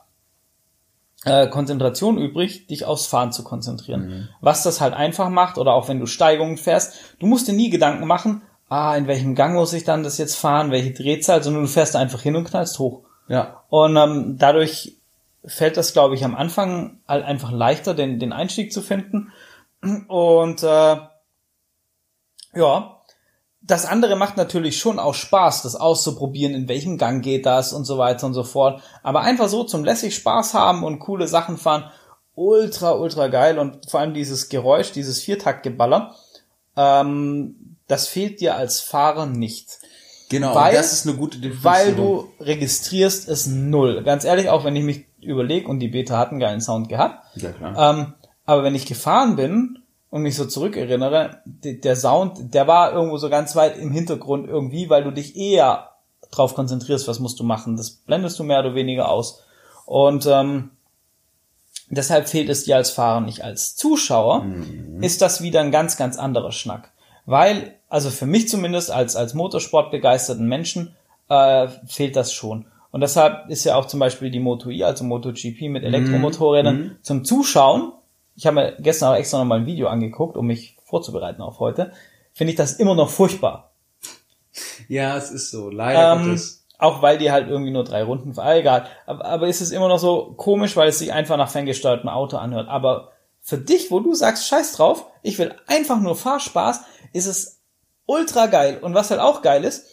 äh, 1.24 1.47
Konzentration 1.47 2.18
übrig, 2.18 2.66
dich 2.66 2.86
aufs 2.86 3.06
Fahren 3.06 3.32
zu 3.32 3.43
konzentrieren. 3.43 4.30
Was 4.41 4.64
das 4.64 4.82
halt 4.82 4.95
einfach 4.95 5.30
macht, 5.30 5.60
oder 5.60 5.74
auch 5.74 5.88
wenn 5.88 5.99
du 5.99 6.08
Steigungen 6.08 6.58
fährst, 6.58 6.95
du 7.20 7.28
musst 7.28 7.47
dir 7.47 7.54
nie 7.54 7.70
Gedanken 7.70 8.08
machen, 8.08 8.41
ah, 8.70 8.95
in 8.95 9.06
welchem 9.06 9.36
Gang 9.36 9.54
muss 9.54 9.74
ich 9.74 9.84
dann 9.84 10.02
das 10.02 10.18
jetzt 10.18 10.36
fahren, 10.36 10.72
welche 10.72 10.93
Drehzahl, 10.93 11.43
sondern 11.43 11.62
du 11.64 11.70
fährst 11.70 11.95
einfach 11.95 12.22
hin 12.22 12.36
und 12.36 12.45
knallst 12.45 12.80
hoch. 12.80 13.02
Ja. 13.28 13.62
Und 13.70 13.95
ähm, 13.97 14.38
dadurch 14.39 14.93
fällt 15.45 15.78
das, 15.78 15.93
glaube 15.93 16.16
ich, 16.16 16.24
am 16.26 16.36
Anfang 16.36 16.97
halt 17.08 17.24
einfach 17.24 17.52
leichter, 17.52 17.93
den, 17.93 18.18
den 18.18 18.34
Einstieg 18.34 18.74
zu 18.74 18.82
finden. 18.82 19.32
Und 20.08 20.64
äh, 20.64 20.98
ja, 22.54 22.98
das 23.62 23.86
andere 23.86 24.16
macht 24.16 24.38
natürlich 24.38 24.80
schon 24.80 25.00
auch 25.00 25.14
Spaß, 25.14 25.64
das 25.64 25.76
auszuprobieren, 25.76 26.54
in 26.56 26.68
welchem 26.68 26.98
Gang 26.98 27.24
geht 27.24 27.46
das 27.46 27.74
und 27.74 27.86
so 27.86 27.98
weiter 27.98 28.26
und 28.28 28.34
so 28.34 28.44
fort. 28.44 28.82
Aber 29.04 29.22
einfach 29.22 29.48
so 29.50 29.64
zum 29.64 29.84
lässig 29.84 30.16
Spaß 30.16 30.54
haben 30.54 30.84
und 30.84 31.00
coole 31.00 31.28
Sachen 31.28 31.58
fahren, 31.58 31.86
ultra, 32.34 32.92
ultra 32.94 33.28
geil. 33.28 33.60
Und 33.60 33.90
vor 33.90 34.00
allem 34.00 34.14
dieses 34.14 34.50
Geräusch, 34.50 34.92
dieses 34.92 35.22
Viertaktgeballer, 35.22 36.16
ähm, 36.76 37.78
das 37.88 38.08
fehlt 38.08 38.40
dir 38.42 38.56
als 38.56 38.80
Fahrer 38.82 39.26
nicht 39.26 39.80
Genau. 40.30 40.56
Weil- 40.56 40.74
das 40.76 40.94
ist 40.94 41.06
eine 41.06 41.18
gute 41.18 41.40
Definition. 41.40 41.64
weil 41.74 41.94
du 41.94 42.30
registrierst 42.40 43.28
es 43.28 43.48
null. 43.48 44.02
Ganz 44.04 44.24
ehrlich, 44.24 44.48
auch 44.50 44.64
wenn 44.64 44.78
ich 44.78 44.84
mich 44.86 45.06
überlege 45.20 45.68
und 45.68 45.80
die 45.80 45.90
Beta 45.90 46.18
hat 46.18 46.30
einen 46.32 46.40
geilen 46.40 46.62
Sound 46.62 46.88
gehabt, 46.88 47.26
Ja, 47.36 47.52
klar. 47.52 47.98
ähm, 48.00 48.14
aber 48.52 48.64
wenn 48.64 48.76
ich 48.76 48.86
gefahren 48.86 49.36
bin 49.36 49.80
und 50.10 50.22
mich 50.24 50.36
so 50.36 50.45
zurückerinnere, 50.45 51.41
de- 51.45 51.80
der 51.80 51.95
Sound, 51.95 52.54
der 52.54 52.68
war 52.68 52.91
irgendwo 52.93 53.18
so 53.18 53.30
ganz 53.30 53.56
weit 53.56 53.78
im 53.78 53.91
Hintergrund 53.91 54.47
irgendwie, 54.47 54.89
weil 54.89 55.04
du 55.04 55.12
dich 55.12 55.36
eher 55.38 55.89
drauf 56.32 56.54
konzentrierst, 56.56 57.08
was 57.08 57.20
musst 57.20 57.39
du 57.39 57.43
machen. 57.43 57.78
Das 57.78 57.91
blendest 57.91 58.38
du 58.39 58.43
mehr 58.43 58.60
oder 58.60 58.76
weniger 58.76 59.10
aus. 59.10 59.43
Und 59.86 60.26
ähm, 60.28 60.72
deshalb 61.89 62.28
fehlt 62.30 62.49
es 62.49 62.64
dir 62.66 62.76
als 62.78 62.89
Fahrer 62.89 63.22
nicht. 63.22 63.43
Als 63.43 63.76
Zuschauer 63.76 64.45
ist 65.02 65.22
das 65.22 65.41
wieder 65.41 65.62
ein 65.62 65.72
ganz, 65.72 65.97
ganz 65.97 66.18
anderer 66.18 66.52
Schnack. 66.52 66.91
Weil, 67.26 67.76
also 67.89 68.10
für 68.10 68.26
mich 68.26 68.49
zumindest 68.49 68.91
als, 68.91 69.16
als 69.16 69.34
Motorsport 69.34 69.91
begeisterten 69.91 70.47
Menschen, 70.47 70.95
äh, 71.30 71.68
fehlt 71.88 72.16
das 72.16 72.34
schon. 72.34 72.66
Und 72.91 73.02
deshalb 73.02 73.49
ist 73.49 73.64
ja 73.64 73.76
auch 73.76 73.86
zum 73.86 73.99
Beispiel 74.02 74.32
die 74.32 74.39
Moto 74.41 74.70
E, 74.70 74.84
also 74.84 75.04
MotoGP 75.06 75.70
mit 75.70 75.84
Elektromotorrädern 75.84 76.97
zum 77.02 77.24
Zuschauen. 77.24 77.93
Ich 78.42 78.48
habe 78.48 78.56
mir 78.56 78.76
gestern 78.80 79.14
auch 79.14 79.18
extra 79.18 79.38
nochmal 79.38 79.60
ein 79.60 79.68
Video 79.68 79.88
angeguckt, 79.88 80.36
um 80.36 80.48
mich 80.48 80.76
vorzubereiten 80.84 81.44
auf 81.44 81.60
heute. 81.60 81.92
Finde 82.34 82.50
ich 82.50 82.58
das 82.58 82.74
immer 82.74 82.96
noch 82.96 83.12
furchtbar. 83.12 83.70
ja, 84.88 85.16
es 85.16 85.30
ist 85.30 85.52
so. 85.52 85.70
Leider 85.70 86.14
Ähm, 86.14 86.26
Gottes. 86.26 86.66
auch 86.80 87.04
weil 87.04 87.20
die 87.20 87.32
halt 87.32 87.48
irgendwie 87.48 87.70
nur 87.70 87.84
drei 87.84 88.02
Runden, 88.02 88.34
ah, 88.39 88.56
egal. 88.56 88.88
Aber, 89.06 89.26
aber 89.26 89.48
ist 89.48 89.62
es 89.62 89.70
immer 89.70 89.88
noch 89.88 90.00
so 90.00 90.34
komisch, 90.38 90.76
weil 90.76 90.89
es 90.89 90.98
sich 90.98 91.14
einfach 91.14 91.38
nach 91.38 91.52
ferngesteuertem 91.52 92.10
Auto 92.10 92.38
anhört. 92.38 92.68
Aber 92.68 93.12
für 93.42 93.60
dich, 93.60 93.92
wo 93.92 94.00
du 94.00 94.16
sagst, 94.16 94.48
scheiß 94.48 94.74
drauf, 94.74 95.06
ich 95.22 95.38
will 95.38 95.54
einfach 95.68 96.00
nur 96.00 96.16
Fahrspaß, 96.16 96.82
ist 97.14 97.28
es 97.28 97.62
ultra 98.08 98.48
geil. 98.48 98.80
Und 98.82 98.96
was 98.96 99.12
halt 99.12 99.22
auch 99.22 99.44
geil 99.44 99.64
ist, 99.64 99.86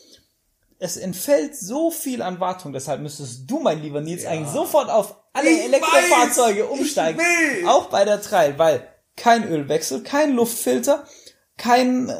es 0.78 0.96
entfällt 0.96 1.56
so 1.56 1.90
viel 1.90 2.22
an 2.22 2.40
Wartung, 2.40 2.72
deshalb 2.72 3.00
müsstest 3.00 3.50
du, 3.50 3.58
mein 3.58 3.82
lieber 3.82 4.00
Nils, 4.00 4.24
eigentlich 4.24 4.52
sofort 4.52 4.90
auf 4.90 5.16
alle 5.32 5.50
Ich 5.50 5.64
Elektrofahrzeuge 5.64 6.64
weiß, 6.64 6.70
umsteigen. 6.70 7.20
Auch 7.66 7.86
bei 7.86 8.04
der 8.04 8.20
Trail, 8.20 8.58
weil 8.58 8.86
kein 9.16 9.48
Ölwechsel, 9.48 10.02
kein 10.02 10.34
Luftfilter, 10.34 11.04
kein 11.56 12.08
äh, 12.08 12.14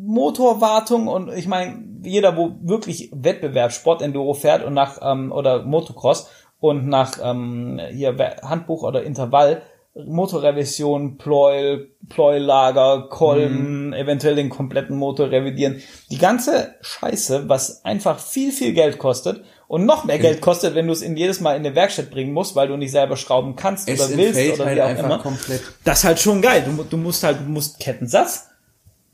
Motorwartung 0.00 1.08
und 1.08 1.32
ich 1.32 1.48
meine, 1.48 1.84
jeder, 2.02 2.36
wo 2.36 2.56
wirklich 2.62 3.10
Wettbewerb 3.12 3.72
Sport-Enduro 3.72 4.34
fährt 4.34 4.64
und 4.64 4.74
nach 4.74 5.00
ähm, 5.02 5.32
oder 5.32 5.64
Motocross 5.64 6.28
und 6.60 6.86
nach 6.86 7.18
ähm, 7.22 7.80
hier 7.90 8.16
Handbuch 8.42 8.84
oder 8.84 9.02
Intervall 9.02 9.62
Motorrevision, 10.06 11.18
Pleuel, 11.18 11.90
Pleuellager, 12.08 13.08
Kolben, 13.10 13.92
eventuell 13.92 14.36
den 14.36 14.48
kompletten 14.48 14.96
Motor 14.96 15.30
revidieren. 15.30 15.82
Die 16.10 16.18
ganze 16.18 16.74
Scheiße, 16.80 17.48
was 17.48 17.84
einfach 17.84 18.18
viel, 18.18 18.52
viel 18.52 18.72
Geld 18.72 18.98
kostet 18.98 19.42
und 19.66 19.84
noch 19.86 20.04
mehr 20.04 20.18
Geld 20.18 20.40
kostet, 20.40 20.74
wenn 20.74 20.86
du 20.86 20.92
es 20.92 21.02
in 21.02 21.16
jedes 21.16 21.40
Mal 21.40 21.56
in 21.56 21.64
eine 21.66 21.74
Werkstatt 21.74 22.10
bringen 22.10 22.32
musst, 22.32 22.54
weil 22.56 22.68
du 22.68 22.76
nicht 22.76 22.92
selber 22.92 23.16
schrauben 23.16 23.56
kannst 23.56 23.88
Es 23.88 24.00
oder 24.00 24.16
willst 24.16 24.54
oder 24.54 24.66
halt 24.66 24.76
wie 24.76 24.82
auch 24.82 24.98
immer. 25.04 25.18
komplett. 25.18 25.62
Das 25.84 25.98
ist 25.98 26.04
halt 26.04 26.18
schon 26.20 26.40
geil. 26.42 26.64
Du, 26.64 26.84
du 26.84 26.96
musst 26.96 27.22
halt, 27.24 27.40
du 27.40 27.44
musst 27.50 27.78
Kettensatz, 27.80 28.46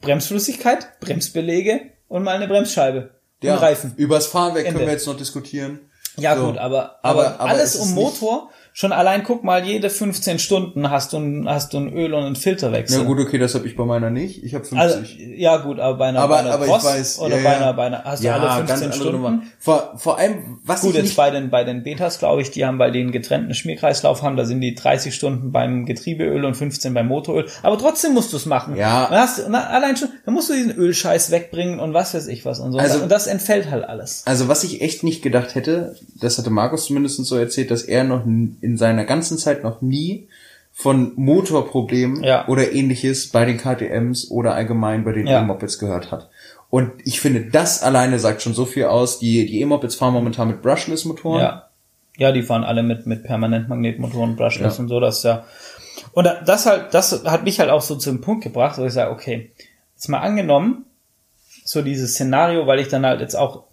Bremsflüssigkeit, 0.00 1.00
Bremsbelege 1.00 1.80
und 2.08 2.22
mal 2.22 2.36
eine 2.36 2.46
Bremsscheibe 2.48 3.10
Ja, 3.42 3.54
und 3.54 3.62
Reifen. 3.62 3.94
Übers 3.96 4.26
Fahrwerk 4.26 4.66
Ende. 4.66 4.78
können 4.78 4.86
wir 4.88 4.92
jetzt 4.94 5.06
noch 5.06 5.16
diskutieren. 5.16 5.80
Ja 6.16 6.36
So. 6.36 6.46
gut, 6.46 6.58
aber, 6.58 7.00
aber, 7.02 7.26
Aber- 7.26 7.40
aber 7.40 7.50
alles 7.50 7.74
es 7.74 7.80
um 7.80 7.94
Motor 7.94 8.50
schon 8.76 8.90
allein 8.90 9.22
guck 9.22 9.44
mal, 9.44 9.64
jede 9.64 9.88
15 9.88 10.40
Stunden 10.40 10.90
hast 10.90 11.12
du, 11.12 11.18
ein, 11.18 11.48
hast 11.48 11.72
du 11.72 11.78
ein 11.78 11.92
Öl 11.92 12.12
und 12.12 12.24
einen 12.24 12.34
Filterwechsel. 12.34 13.02
Ja 13.02 13.04
gut, 13.06 13.20
okay, 13.20 13.38
das 13.38 13.54
habe 13.54 13.68
ich 13.68 13.76
bei 13.76 13.84
meiner 13.84 14.10
nicht. 14.10 14.42
Ich 14.42 14.52
habe 14.52 14.64
50. 14.64 14.78
Also, 14.80 14.98
ja 15.16 15.58
gut, 15.58 15.78
aber 15.78 15.96
bei 15.96 16.06
einer, 16.08 16.18
Aber- 16.18 16.34
bei 16.34 16.40
einer 16.40 16.54
aber 16.54 16.66
ich 16.66 16.72
weiß, 16.72 17.20
oder 17.20 17.36
ja, 17.36 17.42
bei 17.44 17.50
ja. 17.52 17.56
einer, 17.58 17.72
bei 17.74 17.86
einer, 17.86 18.02
hast 18.02 18.24
du 18.24 18.32
alle 18.34 18.50
15 18.66 18.74
andere 18.74 18.92
Stunden. 18.92 19.12
Nummer. 19.12 19.42
Vor, 19.60 19.92
vor 19.96 20.18
allem, 20.18 20.58
was 20.64 20.80
Gut, 20.80 20.96
jetzt 20.96 21.14
bei 21.14 21.30
den, 21.30 21.50
bei 21.50 21.62
den 21.62 21.84
Betas, 21.84 22.18
glaube 22.18 22.42
ich, 22.42 22.50
die 22.50 22.66
haben, 22.66 22.80
weil 22.80 22.90
die 22.90 22.98
einen 23.00 23.12
getrennten 23.12 23.54
Schmierkreislauf 23.54 24.22
haben, 24.22 24.36
da 24.36 24.44
sind 24.44 24.60
die 24.60 24.74
30 24.74 25.14
Stunden 25.14 25.52
beim 25.52 25.86
Getriebeöl 25.86 26.44
und 26.44 26.56
15 26.56 26.92
beim 26.94 27.06
Motoröl. 27.06 27.46
Aber 27.62 27.78
trotzdem 27.78 28.12
musst 28.12 28.32
du 28.32 28.38
es 28.38 28.44
machen. 28.46 28.74
Ja. 28.74 29.06
Dann 29.08 29.20
hast, 29.20 29.40
na, 29.48 29.68
allein 29.68 29.96
schon, 29.96 30.08
dann 30.24 30.34
musst 30.34 30.50
du 30.50 30.52
diesen 30.54 30.74
Ölscheiß 30.74 31.30
wegbringen 31.30 31.78
und 31.78 31.94
was 31.94 32.12
weiß 32.12 32.26
ich 32.26 32.44
was 32.44 32.58
und 32.58 32.72
so. 32.72 32.78
Also- 32.78 33.04
und 33.04 33.08
das 33.12 33.28
entfällt 33.28 33.70
halt 33.70 33.84
alles. 33.84 34.22
also 34.26 34.48
was 34.48 34.64
ich 34.64 34.82
echt 34.82 35.04
nicht 35.04 35.22
gedacht 35.22 35.54
hätte, 35.54 35.94
das 36.20 36.38
hatte 36.38 36.50
Markus 36.50 36.86
zumindest 36.86 37.24
so 37.24 37.36
erzählt, 37.36 37.70
dass 37.70 37.82
er 37.82 38.02
noch 38.02 38.24
in 38.64 38.76
seiner 38.76 39.04
ganzen 39.04 39.38
Zeit 39.38 39.62
noch 39.62 39.80
nie 39.82 40.28
von 40.72 41.12
Motorproblemen 41.14 42.24
Ja. 42.24 42.48
oder 42.48 42.72
ähnliches 42.72 43.28
bei 43.28 43.44
den 43.44 43.58
KTMs 43.58 44.30
oder 44.30 44.54
allgemein 44.54 45.04
bei 45.04 45.12
den 45.12 45.26
Ja. 45.28 45.40
E-Mopeds 45.42 45.78
gehört 45.78 46.10
hat. 46.10 46.30
Und 46.70 46.90
ich 47.04 47.20
finde, 47.20 47.42
das 47.50 47.82
alleine 47.84 48.18
sagt 48.18 48.42
schon 48.42 48.54
so 48.54 48.64
viel 48.64 48.86
aus. 48.86 49.20
Die, 49.20 49.46
die 49.46 49.60
E-Mopeds 49.60 49.94
fahren 49.94 50.12
momentan 50.14 50.48
mit 50.48 50.62
Brushless-Motoren. 50.62 51.40
Ja. 51.42 51.68
Ja, 52.16 52.32
die 52.32 52.42
fahren 52.42 52.64
alle 52.64 52.82
mit, 52.82 53.06
mit 53.06 53.22
Permanentmagnetmotoren, 53.24 54.34
Brushless 54.36 54.78
Ja. 54.78 54.82
und 54.82 54.88
so, 54.88 54.98
das 55.00 55.22
ja. 55.22 55.44
Und 56.12 56.24
da- 56.24 56.40
das 56.44 56.66
halt, 56.66 56.92
das 56.94 57.24
hat 57.24 57.44
mich 57.44 57.60
halt 57.60 57.70
auch 57.70 57.82
so 57.82 57.94
zu 57.96 58.10
dem 58.10 58.20
Punkt 58.20 58.42
gebracht, 58.42 58.78
wo 58.78 58.84
ich 58.84 58.92
sage, 58.92 59.10
okay, 59.12 59.50
jetzt 59.94 60.08
mal 60.08 60.18
angenommen, 60.20 60.84
so 61.64 61.82
dieses 61.82 62.12
Szenario, 62.14 62.66
weil 62.66 62.80
ich 62.80 62.88
dann 62.88 63.06
halt 63.06 63.20
jetzt 63.20 63.36
auch 63.36 63.64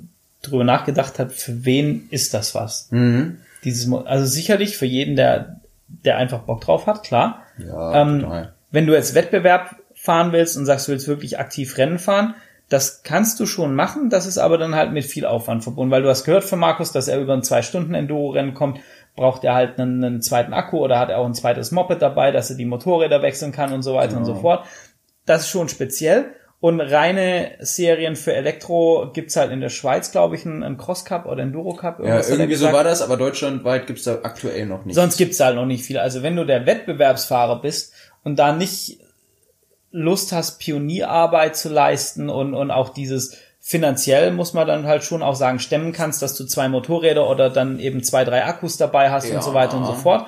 drüber 0.43 0.63
nachgedacht 0.63 1.17
habe, 1.19 1.29
für 1.31 1.65
wen 1.65 2.07
ist 2.11 2.33
das 2.33 2.53
was? 2.55 2.87
Mhm. 2.91 3.37
Dieses, 3.63 3.91
also 3.93 4.25
sicherlich 4.25 4.77
für 4.77 4.85
jeden, 4.85 5.15
der, 5.15 5.61
der 5.87 6.17
einfach 6.17 6.39
Bock 6.39 6.61
drauf 6.61 6.87
hat, 6.87 7.03
klar. 7.03 7.43
Ja, 7.57 8.01
Ähm, 8.01 8.21
total. 8.21 8.53
wenn 8.71 8.87
du 8.87 8.93
jetzt 8.93 9.13
Wettbewerb 9.15 9.75
fahren 9.93 10.31
willst 10.31 10.57
und 10.57 10.65
sagst, 10.65 10.87
du 10.87 10.93
willst 10.93 11.07
wirklich 11.07 11.39
aktiv 11.39 11.77
Rennen 11.77 11.99
fahren, 11.99 12.33
das 12.69 13.03
kannst 13.03 13.39
du 13.39 13.45
schon 13.45 13.75
machen, 13.75 14.09
das 14.09 14.25
ist 14.25 14.37
aber 14.37 14.57
dann 14.57 14.75
halt 14.75 14.93
mit 14.93 15.03
viel 15.03 15.25
Aufwand 15.25 15.61
verbunden, 15.63 15.91
weil 15.91 16.03
du 16.03 16.09
hast 16.09 16.23
gehört 16.23 16.45
von 16.45 16.57
Markus, 16.57 16.91
dass 16.93 17.07
er 17.09 17.19
über 17.19 17.33
ein 17.33 17.43
zwei 17.43 17.61
Stunden 17.61 17.93
Enduro-Rennen 17.93 18.53
kommt, 18.53 18.79
braucht 19.15 19.43
er 19.43 19.53
halt 19.53 19.77
einen, 19.77 20.01
einen 20.03 20.21
zweiten 20.21 20.53
Akku 20.53 20.77
oder 20.79 20.97
hat 20.97 21.09
er 21.09 21.17
auch 21.17 21.25
ein 21.25 21.33
zweites 21.33 21.71
Moped 21.71 22.01
dabei, 22.01 22.31
dass 22.31 22.49
er 22.49 22.55
die 22.55 22.65
Motorräder 22.65 23.21
wechseln 23.21 23.51
kann 23.51 23.73
und 23.73 23.83
so 23.83 23.93
weiter 23.95 24.15
und 24.15 24.23
so 24.25 24.35
fort. 24.35 24.65
Das 25.25 25.41
ist 25.41 25.49
schon 25.49 25.67
speziell. 25.67 26.33
Und 26.61 26.79
reine 26.79 27.53
Serien 27.59 28.15
für 28.15 28.33
Elektro 28.35 29.09
gibt's 29.13 29.35
halt 29.35 29.51
in 29.51 29.61
der 29.61 29.69
Schweiz, 29.69 30.11
glaube 30.11 30.35
ich, 30.35 30.45
einen, 30.45 30.61
einen 30.61 30.77
Cross 30.77 31.05
Cup 31.05 31.25
oder 31.25 31.41
Enduro 31.41 31.73
Cup. 31.73 31.99
Ja, 31.99 32.21
irgendwie 32.21 32.53
so 32.53 32.71
war 32.71 32.83
das, 32.83 33.01
aber 33.01 33.17
deutschlandweit 33.17 33.87
gibt's 33.87 34.03
da 34.03 34.19
aktuell 34.21 34.67
noch 34.67 34.85
nicht. 34.85 34.93
Sonst 34.93 35.17
gibt's 35.17 35.39
halt 35.39 35.55
noch 35.55 35.65
nicht 35.65 35.83
viel. 35.83 35.97
Also 35.97 36.21
wenn 36.21 36.35
du 36.35 36.45
der 36.45 36.67
Wettbewerbsfahrer 36.67 37.61
bist 37.61 37.93
und 38.23 38.37
da 38.37 38.53
nicht 38.53 38.99
Lust 39.89 40.33
hast, 40.33 40.59
Pionierarbeit 40.59 41.55
zu 41.55 41.69
leisten 41.69 42.29
und, 42.29 42.53
und 42.53 42.69
auch 42.69 42.89
dieses 42.89 43.37
finanziell 43.59 44.31
muss 44.31 44.53
man 44.53 44.67
dann 44.67 44.85
halt 44.85 45.03
schon 45.03 45.23
auch 45.23 45.35
sagen, 45.35 45.57
stemmen 45.59 45.93
kannst, 45.93 46.21
dass 46.21 46.35
du 46.35 46.45
zwei 46.45 46.69
Motorräder 46.69 47.27
oder 47.27 47.49
dann 47.49 47.79
eben 47.79 48.03
zwei, 48.03 48.23
drei 48.23 48.45
Akkus 48.45 48.77
dabei 48.77 49.09
hast 49.09 49.27
Ja. 49.27 49.35
und 49.35 49.43
so 49.43 49.55
weiter 49.55 49.77
und 49.77 49.85
so 49.85 49.93
fort, 49.93 50.27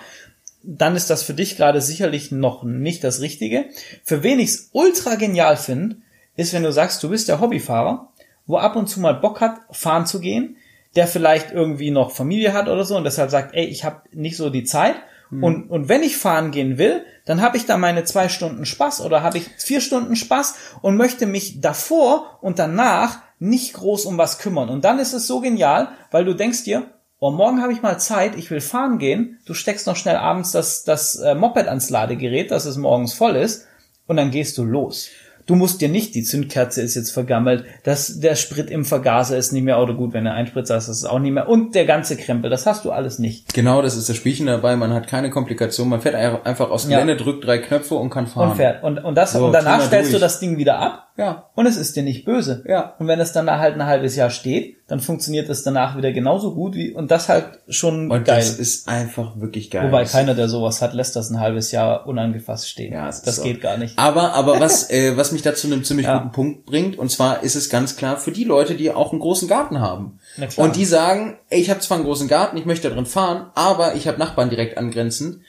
dann 0.64 0.96
ist 0.96 1.12
das 1.12 1.22
für 1.22 1.34
dich 1.36 1.58
gerade 1.58 1.80
sicherlich 1.80 2.32
noch 2.32 2.64
nicht 2.64 3.04
das 3.04 3.22
Richtige. 3.22 3.66
Für 4.04 4.24
wen 4.24 4.40
ich's 4.40 4.70
ultra 4.72 5.16
genial 5.16 5.58
finde, 5.58 5.98
ist, 6.36 6.54
wenn 6.54 6.64
du 6.64 6.72
sagst, 6.72 7.04
du 7.04 7.10
bist 7.10 7.28
der 7.28 7.40
Hobbyfahrer, 7.40 8.10
wo 8.46 8.58
ab 8.58 8.76
und 8.76 8.88
zu 8.88 9.00
mal 9.00 9.14
Bock 9.14 9.42
hat, 9.42 9.62
fahren 9.72 10.06
zu 10.06 10.20
gehen, 10.20 10.58
der 10.96 11.08
vielleicht 11.08 11.52
irgendwie 11.52 11.92
noch 11.92 12.12
Familie 12.12 12.54
hat 12.54 12.68
oder 12.68 12.84
so 12.84 12.96
und 12.98 13.04
deshalb 13.04 13.32
sagt, 13.32 13.56
ey, 13.56 13.66
ich 13.66 13.84
habe 13.84 14.02
nicht 14.12 14.38
so 14.38 14.50
die 14.50 14.64
Zeit. 14.64 14.96
Und, 15.42 15.72
und 15.72 15.90
wenn 15.90 16.04
ich 16.04 16.16
fahren 16.16 16.52
gehen 16.52 16.78
will, 16.78 17.04
dann 17.26 17.42
habe 17.42 17.58
ich 17.58 17.66
da 17.66 17.78
meine 17.78 18.04
zwei 18.04 18.30
Stunden 18.30 18.68
Spaß 18.68 19.02
oder 19.02 19.24
habe 19.24 19.40
ich 19.40 19.50
vier 19.58 19.82
Stunden 19.82 20.16
Spaß 20.16 20.56
und 20.84 20.96
möchte 20.96 21.26
mich 21.26 21.60
davor 21.60 22.38
und 22.42 22.60
danach 22.60 23.18
nicht 23.40 23.74
groß 23.74 24.06
um 24.06 24.20
was 24.20 24.38
kümmern. 24.38 24.70
Und 24.70 24.86
dann 24.86 25.00
ist 25.00 25.14
es 25.14 25.26
so 25.26 25.42
genial, 25.42 25.90
weil 26.12 26.24
du 26.24 26.36
denkst 26.36 26.66
dir, 26.66 26.84
oh, 27.20 27.32
morgen 27.32 27.64
habe 27.64 27.74
ich 27.74 27.82
mal 27.82 27.98
Zeit, 28.00 28.36
ich 28.36 28.52
will 28.52 28.62
fahren 28.62 29.00
gehen, 29.00 29.40
du 29.46 29.54
steckst 29.54 29.88
noch 29.88 29.96
schnell 29.96 30.18
abends 30.18 30.52
das, 30.52 30.84
das 30.84 31.16
äh, 31.16 31.34
Moped 31.34 31.68
ans 31.68 31.90
Ladegerät, 31.90 32.52
dass 32.52 32.66
es 32.66 32.78
morgens 32.78 33.14
voll 33.14 33.36
ist, 33.36 33.66
und 34.06 34.18
dann 34.18 34.32
gehst 34.32 34.58
du 34.58 34.64
los. 34.64 35.10
Du 35.46 35.56
musst 35.56 35.82
dir 35.82 35.90
nicht, 35.90 36.16
die 36.16 36.24
Zündkerze 36.24 36.82
ist 36.82 36.96
jetzt 36.96 37.12
vergammelt, 37.12 37.66
das, 37.84 38.20
der 38.20 38.36
Sprit 38.36 38.70
im 38.70 38.86
Vergaser 38.86 39.38
ist 39.38 39.52
nicht 39.52 39.64
mehr, 39.64 39.80
oder 39.80 39.94
gut, 39.94 40.14
wenn 40.14 40.24
du 40.26 40.32
einspritzt 40.32 40.72
hast, 40.72 40.88
ist 40.88 40.98
es 40.98 41.06
auch 41.06 41.20
nicht 41.20 41.34
mehr, 41.34 41.50
und 41.50 41.76
der 41.76 41.86
ganze 41.86 42.16
Krempel, 42.16 42.50
das 42.50 42.66
hast 42.66 42.86
du 42.86 42.92
alles 42.92 43.20
nicht. 43.20 43.54
Genau, 43.54 43.82
das 43.82 43.98
ist 43.98 44.08
das 44.08 44.16
Spielchen 44.16 44.46
dabei. 44.46 44.76
Man 44.76 44.94
hat 44.94 45.08
keine 45.08 45.30
Komplikation. 45.30 45.90
Man 45.90 46.02
fährt 46.02 46.16
einfach 46.16 46.70
aus 46.70 46.84
Ja. 46.90 47.00
Gelände, 47.02 47.22
drückt 47.22 47.46
drei 47.46 47.58
Knöpfe 47.58 47.96
und 47.96 48.10
kann 48.10 48.28
fahren. 48.28 48.52
Und 48.52 48.56
fährt. 48.56 48.84
Und, 48.84 49.00
und 49.04 49.16
das, 49.16 49.34
So, 49.34 49.48
und 49.48 49.52
danach 49.54 49.82
stellst 49.86 50.10
du 50.10 50.14
durch. 50.14 50.22
das 50.22 50.40
Ding 50.40 50.58
wieder 50.58 50.80
ab. 50.80 51.08
Ja. 51.16 51.50
Und 51.54 51.68
es 51.68 51.78
ist 51.78 51.96
dir 51.96 52.02
nicht 52.02 52.26
böse. 52.26 52.64
Ja. 52.68 52.96
Und 52.98 53.08
wenn 53.08 53.20
es 53.20 53.32
dann 53.34 53.50
halt 53.50 53.76
ein 53.76 53.86
halbes 53.86 54.16
Jahr 54.16 54.32
steht, 54.32 54.78
dann 54.88 55.00
funktioniert 55.00 55.48
es 55.48 55.62
danach 55.62 55.96
wieder 55.96 56.12
genauso 56.12 56.56
gut 56.56 56.74
wie, 56.76 56.92
und 56.92 57.12
das 57.12 57.30
halt 57.30 57.60
schon 57.68 58.10
Und 58.12 58.26
geil. 58.26 58.38
das 58.38 58.58
ist 58.58 58.88
einfach 58.88 59.40
wirklich 59.40 59.70
geil. 59.70 59.88
Wobei 59.88 60.02
Das- 60.04 60.12
keiner, 60.12 60.34
der 60.34 60.50
sowas 60.50 60.82
hat, 60.82 60.94
lässt 60.94 61.16
das 61.16 61.30
ein 61.30 61.40
halbes 61.40 61.72
Jahr 61.72 62.08
unangefasst 62.08 62.68
stehen. 62.68 62.94
Ja, 62.94 63.06
das 63.06 63.24
so. 63.36 63.44
geht 63.44 63.62
gar 63.62 63.78
nicht. 63.78 63.98
Aber, 64.00 64.34
aber 64.34 64.60
was, 64.60 64.90
äh, 64.92 65.16
was 65.16 65.32
mich 65.32 65.44
da 65.44 65.54
zu 65.54 65.68
einem 65.68 65.84
ziemlich 65.84 66.08
Ja. 66.08 66.18
guten 66.18 66.32
Punkt 66.32 66.66
bringt, 66.66 66.98
und 66.98 67.12
zwar 67.12 67.44
ist 67.44 67.56
es 67.56 67.70
ganz 67.70 67.96
klar 67.96 68.18
für 68.18 68.32
die 68.32 68.44
Leute, 68.44 68.74
die 68.76 68.90
auch 68.92 69.12
einen 69.12 69.22
großen 69.22 69.48
Garten 69.48 69.80
haben. 69.80 70.20
Und 70.58 70.76
die 70.76 70.86
sagen, 70.86 71.38
ey, 71.50 71.62
ich 71.62 71.70
habe 71.70 71.80
zwar 71.80 71.98
einen 71.98 72.06
großen 72.08 72.28
Garten, 72.28 72.58
ich 72.58 72.66
möchte 72.66 72.90
da 72.90 72.96
drin 72.96 73.06
fahren, 73.06 73.52
aber 73.54 73.94
ich 73.96 74.08
habe 74.08 74.18
Nachbarn 74.18 74.50
direkt 74.50 74.78
angrenzend, 74.80 75.42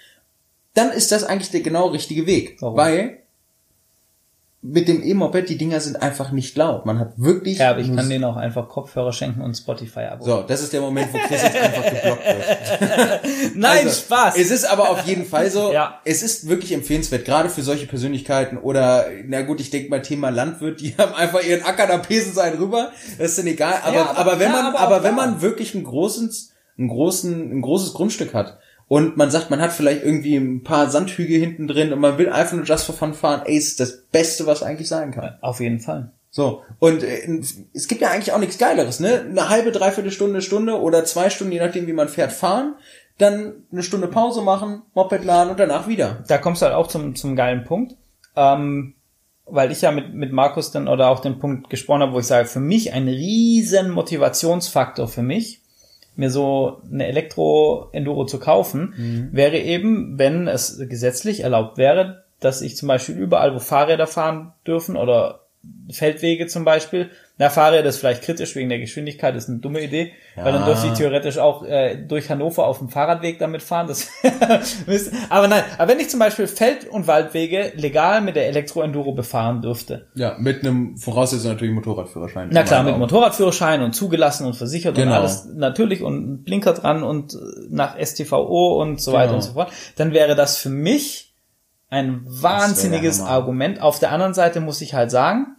dann 0.75 0.91
ist 0.91 1.11
das 1.13 1.25
eigentlich 1.25 1.51
der 1.51 1.61
genau 1.61 1.87
richtige 1.87 2.27
Weg. 2.27 2.57
Warum? 2.61 2.77
Weil 2.77 3.19
mit 4.67 4.89
dem 4.89 5.03
E-Moped, 5.05 5.47
die 5.51 5.59
Dinger 5.59 5.79
sind 5.79 6.01
einfach 6.01 6.33
nicht 6.33 6.57
laut. 6.57 6.87
Man 6.87 6.99
hat 6.99 7.13
wirklich... 7.19 7.59
Ja, 7.59 7.73
aber 7.73 7.81
ich 7.81 7.95
kann 7.95 8.09
denen 8.09 8.25
auch 8.25 8.37
einfach 8.37 8.67
Kopfhörer 8.71 9.13
schenken 9.13 9.43
und 9.43 9.55
Spotify-Abo. 9.55 10.25
So, 10.25 10.43
das 10.43 10.63
ist 10.63 10.73
der 10.73 10.81
Moment, 10.81 11.13
wo 11.13 11.19
Chris 11.19 11.43
jetzt 11.43 11.55
einfach 11.55 11.85
geblockt 11.85 12.25
wird. 12.27 13.57
Nein, 13.57 13.87
Also, 13.87 14.01
Spaß! 14.01 14.37
Es 14.39 14.51
ist 14.51 14.65
aber 14.65 14.89
auf 14.89 15.05
jeden 15.07 15.27
Fall 15.27 15.51
so, 15.51 15.71
Ja. 15.71 16.01
es 16.07 16.23
ist 16.23 16.49
wirklich 16.49 16.73
empfehlenswert, 16.73 17.27
gerade 17.27 17.51
für 17.51 17.61
solche 17.63 17.87
Persönlichkeiten 17.87 18.57
oder, 18.57 19.05
na 19.27 19.43
gut, 19.43 19.61
ich 19.61 19.69
denke 19.69 19.91
mal 19.91 20.01
Thema 20.01 20.31
Landwirt, 20.31 20.81
die 20.81 20.95
haben 20.99 21.13
einfach 21.15 21.43
ihren 21.45 21.63
Acker, 21.63 21.87
da 21.87 21.99
pesen 21.99 22.33
sie 22.33 22.43
einen 22.43 22.57
rüber, 22.57 22.91
das 23.19 23.33
ist 23.33 23.39
dann 23.39 23.47
egal, 23.49 23.75
aber, 23.83 23.95
Ja, 23.95 24.11
aber, 24.11 24.19
aber- 24.19 24.39
wenn 24.41 24.51
ja, 24.51 24.63
man, 24.63 24.67
aber 24.77 24.79
aber, 24.97 25.03
wenn 25.05 25.15
man 25.15 25.43
wirklich 25.43 25.75
ein 25.75 25.85
großes, 25.85 26.53
ein 26.79 26.89
großen, 26.89 27.53
ein 27.59 27.61
großes 27.61 27.93
Grundstück 27.93 28.33
hat 28.33 28.59
und 28.89 29.17
man 29.17 29.31
sagt, 29.31 29.51
man 29.51 29.61
hat 29.61 29.73
vielleicht 29.73 30.05
irgendwie 30.05 30.37
ein 30.37 30.63
paar 30.63 30.91
Sandhügel 30.91 31.39
hinten 31.39 31.67
drin 31.69 31.93
und 31.93 32.01
man 32.01 32.19
will 32.19 32.29
einfach 32.29 32.55
nur 32.55 32.65
Just 32.65 32.85
for 32.85 32.95
Fun 32.95 33.15
fahren, 33.15 33.43
ey, 33.45 33.57
ist 33.57 33.81
das 33.81 34.03
Beste, 34.13 34.47
was 34.47 34.63
eigentlich 34.63 34.89
sein 34.89 35.11
kann. 35.11 35.37
Auf 35.41 35.61
jeden 35.61 35.81
Fall. 35.81 36.13
So, 36.31 36.63
und 36.81 37.03
äh, 37.03 37.41
es 37.73 37.89
gibt 37.89 38.01
ja 38.01 38.11
eigentlich 38.11 38.33
auch 38.33 38.39
nichts 38.39 38.59
Geileres, 38.59 39.01
ne? 39.01 39.21
Eine 39.21 39.49
halbe, 39.49 39.71
dreiviertel 39.71 40.11
Stunde, 40.11 40.43
Stunde 40.43 40.81
oder 40.81 41.05
zwei 41.05 41.31
Stunden, 41.31 41.53
je 41.53 41.61
nachdem, 41.61 41.87
wie 41.87 41.93
man 41.93 42.09
fährt, 42.09 42.33
fahren, 42.33 42.75
dann 43.19 43.65
eine 43.71 43.85
Stunde 43.85 44.09
Pause 44.09 44.43
machen, 44.43 44.83
Moped 44.95 45.25
laden 45.25 45.51
und 45.51 45.61
danach 45.61 45.87
wieder. 45.87 46.25
Da 46.27 46.39
kommst 46.39 46.61
du 46.61 46.67
halt 46.67 46.75
auch 46.75 46.89
zum, 46.89 47.15
zum 47.15 47.37
geilen 47.37 47.65
Punkt. 47.65 47.95
Ähm, 48.35 48.95
weil 49.47 49.71
ich 49.71 49.83
ja 49.83 49.91
mit, 49.91 50.15
mit 50.15 50.33
Markus 50.33 50.71
dann 50.71 50.89
oder 50.89 51.09
auch 51.09 51.21
den 51.21 51.39
Punkt 51.39 51.71
gesprochen 51.71 52.03
habe, 52.03 52.13
wo 52.13 52.19
ich 52.19 52.27
sage, 52.27 52.49
für 52.49 52.61
mich 52.61 52.93
ein 52.93 53.09
riesen 53.09 53.91
Motivationsfaktor 53.91 55.09
für 55.09 55.23
mich, 55.23 55.61
mir 56.17 56.31
so 56.31 56.81
eine 56.91 57.07
Elektro-Enduro 57.07 58.27
zu 58.27 58.39
kaufen, 58.39 59.31
wäre 59.33 59.59
eben, 59.59 60.19
wenn 60.19 60.47
es 60.47 60.79
gesetzlich 60.89 61.41
erlaubt 61.41 61.79
wäre, 61.79 62.25
dass 62.41 62.63
ich 62.63 62.77
zum 62.77 62.89
Beispiel 62.89 63.17
überall, 63.17 63.55
wo 63.55 63.59
Fahrräder 63.59 64.07
fahren 64.07 64.53
dürfen 64.67 64.97
oder 64.97 65.41
Feldwege 65.91 66.47
zum 66.47 66.65
Beispiel, 66.65 67.11
na, 67.37 67.51
Fahrräder 67.51 67.89
ist 67.89 67.99
vielleicht 67.99 68.23
kritisch 68.23 68.55
wegen 68.55 68.69
der 68.69 68.79
Geschwindigkeit, 68.79 69.35
ist 69.35 69.49
eine 69.49 69.59
dumme 69.59 69.81
Idee, 69.83 70.13
weil 70.37 70.53
dann 70.53 70.61
Ja. 70.63 70.67
dürfte 70.67 70.87
ich 70.87 70.93
theoretisch 70.93 71.39
auch 71.39 71.65
äh, 71.65 71.97
durch 71.97 72.31
Hannover 72.31 72.67
auf 72.67 72.79
dem 72.79 72.89
Fahrradweg 72.89 73.41
damit 73.41 73.61
fahren. 73.63 73.89
Das 73.89 74.09
aber 75.31 75.49
nein, 75.49 75.65
aber 75.79 75.91
wenn 75.93 76.01
ich 76.01 76.09
zum 76.11 76.21
Beispiel 76.21 76.47
Feld- 76.47 76.87
und 76.89 77.07
Waldwege 77.07 77.73
legal 77.75 78.21
mit 78.21 78.37
der 78.37 78.47
Elektro-Enduro 78.49 79.13
befahren 79.13 79.63
dürfte, 79.63 80.07
Ja, 80.15 80.37
mit 80.39 80.63
einem 80.65 80.97
Voraussetzung 80.97 81.51
natürlich 81.53 81.75
Motorradführerschein. 81.75 82.51
na 82.53 82.63
klar, 82.63 82.83
mit 82.85 82.97
Motorradführerschein 82.99 83.83
und 83.83 83.95
zugelassen 83.95 84.47
und 84.47 84.55
versichert 84.55 84.97
und 84.97 85.03
Genau. 85.05 85.17
alles 85.17 85.47
natürlich 85.55 86.03
und 86.03 86.45
Blinker 86.45 86.73
dran 86.73 87.03
und 87.03 87.35
äh, 87.35 87.39
nach 87.71 87.97
STVO 87.99 88.81
und 88.81 89.01
so 89.01 89.13
weiter 89.13 89.25
Genau. 89.27 89.37
und 89.37 89.43
so 89.43 89.53
fort, 89.55 89.73
dann 89.97 90.13
wäre 90.13 90.35
das 90.37 90.57
für 90.57 90.71
mich 90.71 91.35
ein 91.91 92.23
wahnsinniges. 92.27 93.21
Argument. 93.21 93.81
Auf 93.81 93.99
der 93.99 94.11
anderen 94.13 94.35
Seite 94.35 94.61
muss 94.61 94.81
ich 94.81 94.95
halt 94.95 95.11
sagen, 95.11 95.57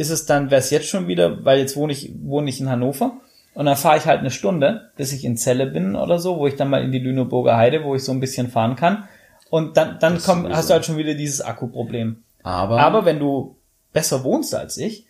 ist 0.00 0.08
es 0.08 0.24
dann, 0.24 0.50
wäre 0.50 0.60
es 0.60 0.70
jetzt 0.70 0.88
schon 0.88 1.08
wieder, 1.08 1.44
weil 1.44 1.58
jetzt 1.58 1.76
wohne 1.76 1.92
ich, 1.92 2.10
wohne 2.22 2.48
ich 2.48 2.58
in 2.58 2.70
Hannover 2.70 3.20
und 3.52 3.66
dann 3.66 3.76
fahre 3.76 3.98
ich 3.98 4.06
halt 4.06 4.20
eine 4.20 4.30
Stunde, 4.30 4.90
bis 4.96 5.12
ich 5.12 5.26
in 5.26 5.36
Celle 5.36 5.66
bin 5.66 5.94
oder 5.94 6.18
so, 6.18 6.38
wo 6.38 6.46
ich 6.46 6.56
dann 6.56 6.70
mal 6.70 6.82
in 6.82 6.90
die 6.90 6.98
Lüneburger 6.98 7.58
Heide, 7.58 7.84
wo 7.84 7.94
ich 7.94 8.02
so 8.02 8.10
ein 8.10 8.18
bisschen 8.20 8.48
fahren 8.48 8.76
kann. 8.76 9.04
Und 9.50 9.76
dann, 9.76 9.98
dann 9.98 10.14
Das 10.14 10.24
komm, 10.24 10.48
hast 10.48 10.70
du 10.70 10.74
halt 10.74 10.86
schon 10.86 10.96
wieder 10.96 11.12
dieses 11.12 11.42
Akkuproblem. 11.42 12.22
Aber, 12.42 12.80
Aber 12.80 13.04
wenn 13.04 13.18
du 13.18 13.56
besser 13.92 14.24
wohnst 14.24 14.54
als 14.54 14.78
ich 14.78 15.04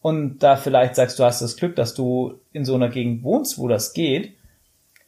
und 0.00 0.38
da 0.38 0.56
vielleicht 0.56 0.94
sagst, 0.94 1.18
du 1.18 1.24
hast 1.24 1.42
das 1.42 1.56
Glück, 1.56 1.76
dass 1.76 1.92
du 1.92 2.40
in 2.52 2.64
so 2.64 2.74
einer 2.74 2.88
Gegend 2.88 3.22
wohnst, 3.22 3.58
wo 3.58 3.68
das 3.68 3.92
geht, 3.92 4.36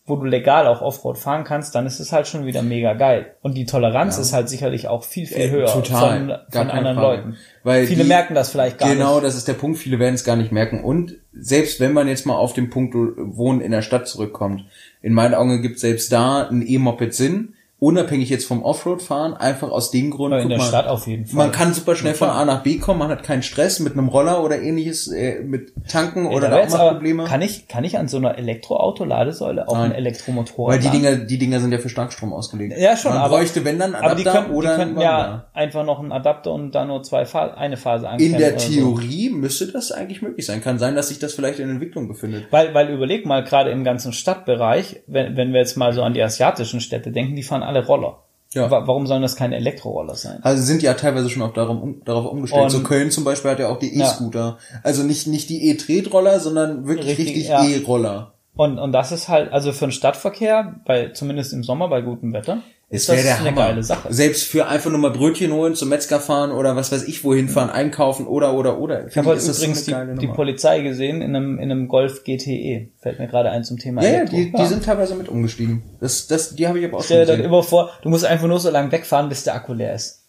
wo 0.04 0.16
du 0.16 0.24
legal 0.24 0.66
auch 0.66 0.82
Offroad 0.82 1.16
fahren 1.16 1.44
kannst, 1.44 1.76
dann 1.76 1.86
ist 1.86 2.00
es 2.00 2.10
halt 2.12 2.26
schon 2.26 2.44
wieder 2.44 2.62
mega 2.62 2.94
geil. 2.94 3.36
Und 3.40 3.54
die 3.56 3.66
Toleranz 3.66 4.18
ist 4.18 4.32
halt 4.32 4.48
sicherlich 4.48 4.88
auch 4.88 5.04
viel, 5.04 5.26
viel 5.26 5.36
Äh, 5.42 5.50
höher 5.50 5.66
total. 5.66 6.18
von, 6.18 6.36
von 6.50 6.70
anderen 6.70 6.96
Frage. 6.96 7.16
Leuten. 7.22 7.36
Weil 7.62 7.86
Viele 7.86 8.02
die- 8.02 8.08
merken 8.08 8.34
das 8.34 8.50
vielleicht 8.50 8.78
gar 8.78 8.88
genau, 8.92 9.14
nicht. 9.14 9.26
das 9.26 9.36
ist 9.36 9.46
der 9.46 9.52
Punkt. 9.54 9.78
Viele 9.78 10.00
werden 10.00 10.14
es 10.16 10.24
gar 10.24 10.34
nicht 10.34 10.50
merken. 10.50 10.82
Und 10.82 11.18
selbst 11.32 11.78
wenn 11.78 11.92
man 11.92 12.08
jetzt 12.08 12.26
mal 12.26 12.34
auf 12.34 12.52
den 12.52 12.68
Punkt 12.68 12.94
Wohnen 12.94 13.60
in 13.60 13.70
der 13.70 13.82
Stadt 13.82 14.08
zurückkommt, 14.08 14.64
in 15.02 15.12
meinen 15.14 15.34
Augen 15.34 15.62
gibt 15.62 15.78
selbst 15.78 16.10
da 16.12 16.48
ein 16.48 16.66
E-Moped 16.66 17.14
Sinn, 17.14 17.54
unabhängig 17.82 18.30
jetzt 18.30 18.46
vom 18.46 18.62
Offroad-Fahren, 18.62 19.34
einfach 19.34 19.70
aus 19.72 19.90
dem 19.90 20.10
Grund, 20.12 20.32
in 20.36 20.48
der 20.48 20.58
mal, 20.58 20.64
Stadt 20.64 20.86
auf 20.86 21.08
jeden 21.08 21.26
Fall. 21.26 21.36
man 21.36 21.50
kann 21.50 21.74
super 21.74 21.96
schnell 21.96 22.12
Ja, 22.12 22.18
von. 22.18 22.28
A 22.30 22.44
nach 22.44 22.62
B 22.62 22.78
kommen, 22.78 23.00
man 23.00 23.08
hat 23.08 23.24
keinen 23.24 23.42
Stress 23.42 23.80
mit 23.80 23.94
einem 23.94 24.06
Roller 24.08 24.44
oder 24.44 24.62
ähnliches, 24.62 25.08
äh, 25.08 25.40
mit 25.42 25.72
Tanken 25.88 26.26
Ey, 26.26 26.36
oder 26.36 26.48
da 26.48 26.60
auch 26.60 26.68
mal 26.68 26.92
Probleme. 26.92 27.24
Kann 27.24 27.42
ich, 27.42 27.66
kann 27.66 27.82
ich 27.82 27.98
an 27.98 28.06
so 28.06 28.18
einer 28.18 28.38
Elektroauto-Ladesäule 28.38 29.66
auch 29.68 29.74
Nein. 29.74 29.90
ein 29.90 29.96
Elektromotor 29.96 30.68
Weil 30.68 30.78
die 30.78 30.86
laden? 30.86 31.02
Dinger, 31.02 31.16
die 31.16 31.38
Dinger 31.38 31.58
sind 31.60 31.72
ja 31.72 31.78
für 31.78 31.88
Starkstrom 31.88 32.32
ausgelegt. 32.32 32.74
Ja, 32.78 32.96
schon, 32.96 33.12
Man 33.14 33.20
aber- 33.22 33.36
bräuchte, 33.38 33.64
wenn 33.64 33.78
dann, 33.80 33.94
einen 33.96 34.04
aber 34.04 34.14
die 34.14 34.28
Adapter 34.28 34.48
die 34.50 34.54
oder 34.54 34.76
könnten 34.76 34.94
einen 34.98 35.02
ja 35.02 35.46
einfach 35.52 35.84
noch 35.84 35.98
einen 35.98 36.12
Adapter 36.12 36.52
und 36.52 36.72
dann 36.74 36.88
nur 36.88 37.02
zwei 37.02 37.24
Phasen, 37.24 37.56
eine 37.56 37.76
Phase 37.76 38.04
In 38.06 38.12
anklemmen 38.12 38.38
der 38.38 38.50
oder 38.52 38.58
so. 38.60 38.72
Theorie 38.72 39.30
müsste 39.30 39.66
das 39.66 39.90
eigentlich 39.92 40.22
möglich 40.22 40.46
sein. 40.46 40.60
Kann 40.62 40.78
sein, 40.78 40.94
dass 40.94 41.08
sich 41.08 41.18
das 41.18 41.34
vielleicht 41.34 41.58
in 41.58 41.68
Entwicklung 41.68 42.08
befindet. 42.08 42.46
Weil, 42.50 42.74
weil 42.74 42.90
überleg 42.90 43.26
mal, 43.26 43.42
gerade 43.42 43.70
im 43.70 43.84
ganzen 43.84 44.12
Stadtbereich, 44.12 45.02
wenn, 45.06 45.36
wenn 45.36 45.52
wir 45.52 45.60
jetzt 45.60 45.76
mal 45.76 45.92
so 45.92 46.02
an 46.02 46.14
die 46.14 46.22
asiatischen 46.22 46.80
Städte 46.80 47.10
denken, 47.10 47.34
die 47.36 47.42
fahren 47.42 47.62
alle 47.76 47.86
Roller. 47.86 48.18
Ja. 48.54 48.70
Wa- 48.70 48.86
Warum 48.86 49.06
sollen 49.06 49.22
das 49.22 49.34
keine 49.36 49.56
Elektroroller 49.56 50.14
sein? 50.14 50.40
Also 50.42 50.62
sind 50.62 50.82
ja 50.82 50.92
teilweise 50.94 51.30
schon 51.30 51.40
auch 51.42 51.54
darauf, 51.54 51.80
um, 51.82 52.02
darauf 52.04 52.26
umgestellt. 52.30 52.64
Und- 52.64 52.70
so 52.70 52.82
Köln 52.82 53.10
zum 53.10 53.24
Beispiel 53.24 53.50
hat 53.50 53.58
ja 53.58 53.68
auch 53.68 53.78
die 53.78 53.98
E-Scooter. 53.98 54.58
Also 54.82 55.02
nicht, 55.04 55.26
nicht 55.26 55.48
die 55.48 55.68
E-Tretroller, 55.70 56.38
sondern 56.38 56.86
wirklich 56.86 57.08
Richtig, 57.18 57.28
richtig, 57.28 57.48
ja. 57.48 57.64
E-Roller. 57.66 58.32
Und, 58.54 58.78
und 58.78 58.92
das 58.92 59.10
ist 59.12 59.28
halt, 59.30 59.50
also 59.52 59.72
für 59.72 59.86
den 59.86 59.92
Stadtverkehr, 59.92 60.74
bei, 60.84 61.08
zumindest 61.08 61.54
im 61.54 61.64
Sommer 61.64 61.88
bei 61.88 62.02
gutem 62.02 62.34
Wetter, 62.34 62.58
ist 62.92 63.08
wär 63.08 63.16
das 63.16 63.24
der 63.24 63.38
eine 63.38 63.46
Hammer. 63.50 63.56
geile 63.68 63.82
Sache. 63.82 64.12
Selbst 64.12 64.44
für 64.44 64.66
einfach 64.68 64.90
nur 64.90 64.98
mal 65.00 65.10
Brötchen 65.10 65.52
holen, 65.52 65.74
zum 65.74 65.88
Metzger 65.88 66.20
fahren 66.20 66.52
oder 66.52 66.76
was 66.76 66.92
weiß 66.92 67.04
ich 67.04 67.24
wohin 67.24 67.48
fahren, 67.48 67.70
einkaufen 67.70 68.26
oder 68.26 68.54
oder 68.54 68.78
oder. 68.78 69.06
Ich 69.06 69.16
habe 69.16 69.28
heute 69.28 69.44
übrigens 69.44 69.84
die, 69.84 69.94
die 70.20 70.26
Polizei 70.28 70.80
gesehen 70.82 71.22
in 71.22 71.34
einem, 71.34 71.58
in 71.58 71.70
einem 71.70 71.88
Golf 71.88 72.22
GTE. 72.24 72.88
Fällt 72.98 73.18
mir 73.18 73.28
gerade 73.28 73.50
ein 73.50 73.64
zum 73.64 73.78
Thema 73.78 74.02
Ja, 74.02 74.08
ja, 74.08 74.14
Elektro. 74.18 74.36
die, 74.36 74.52
die 74.52 74.66
sind 74.66 74.84
teilweise 74.84 75.14
mit 75.14 75.28
umgestiegen. 75.28 75.82
Das, 76.00 76.26
das, 76.26 76.54
die 76.54 76.68
habe 76.68 76.78
ich 76.78 76.84
aber 76.84 76.98
auch 76.98 77.02
Stell 77.04 77.20
dir 77.20 77.24
schon 77.24 77.28
dann 77.28 77.36
gesehen. 77.38 77.52
immer 77.52 77.62
vor, 77.62 77.90
du 78.02 78.08
musst 78.10 78.24
einfach 78.24 78.46
nur 78.46 78.60
so 78.60 78.70
lange 78.70 78.92
wegfahren, 78.92 79.28
bis 79.28 79.44
der 79.44 79.54
Akku 79.54 79.72
leer 79.72 79.94
ist. 79.94 80.20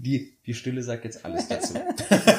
Die, 0.00 0.36
die 0.46 0.54
Stille 0.54 0.82
sagt 0.82 1.04
jetzt 1.04 1.24
alles 1.24 1.48
dazu. 1.48 1.74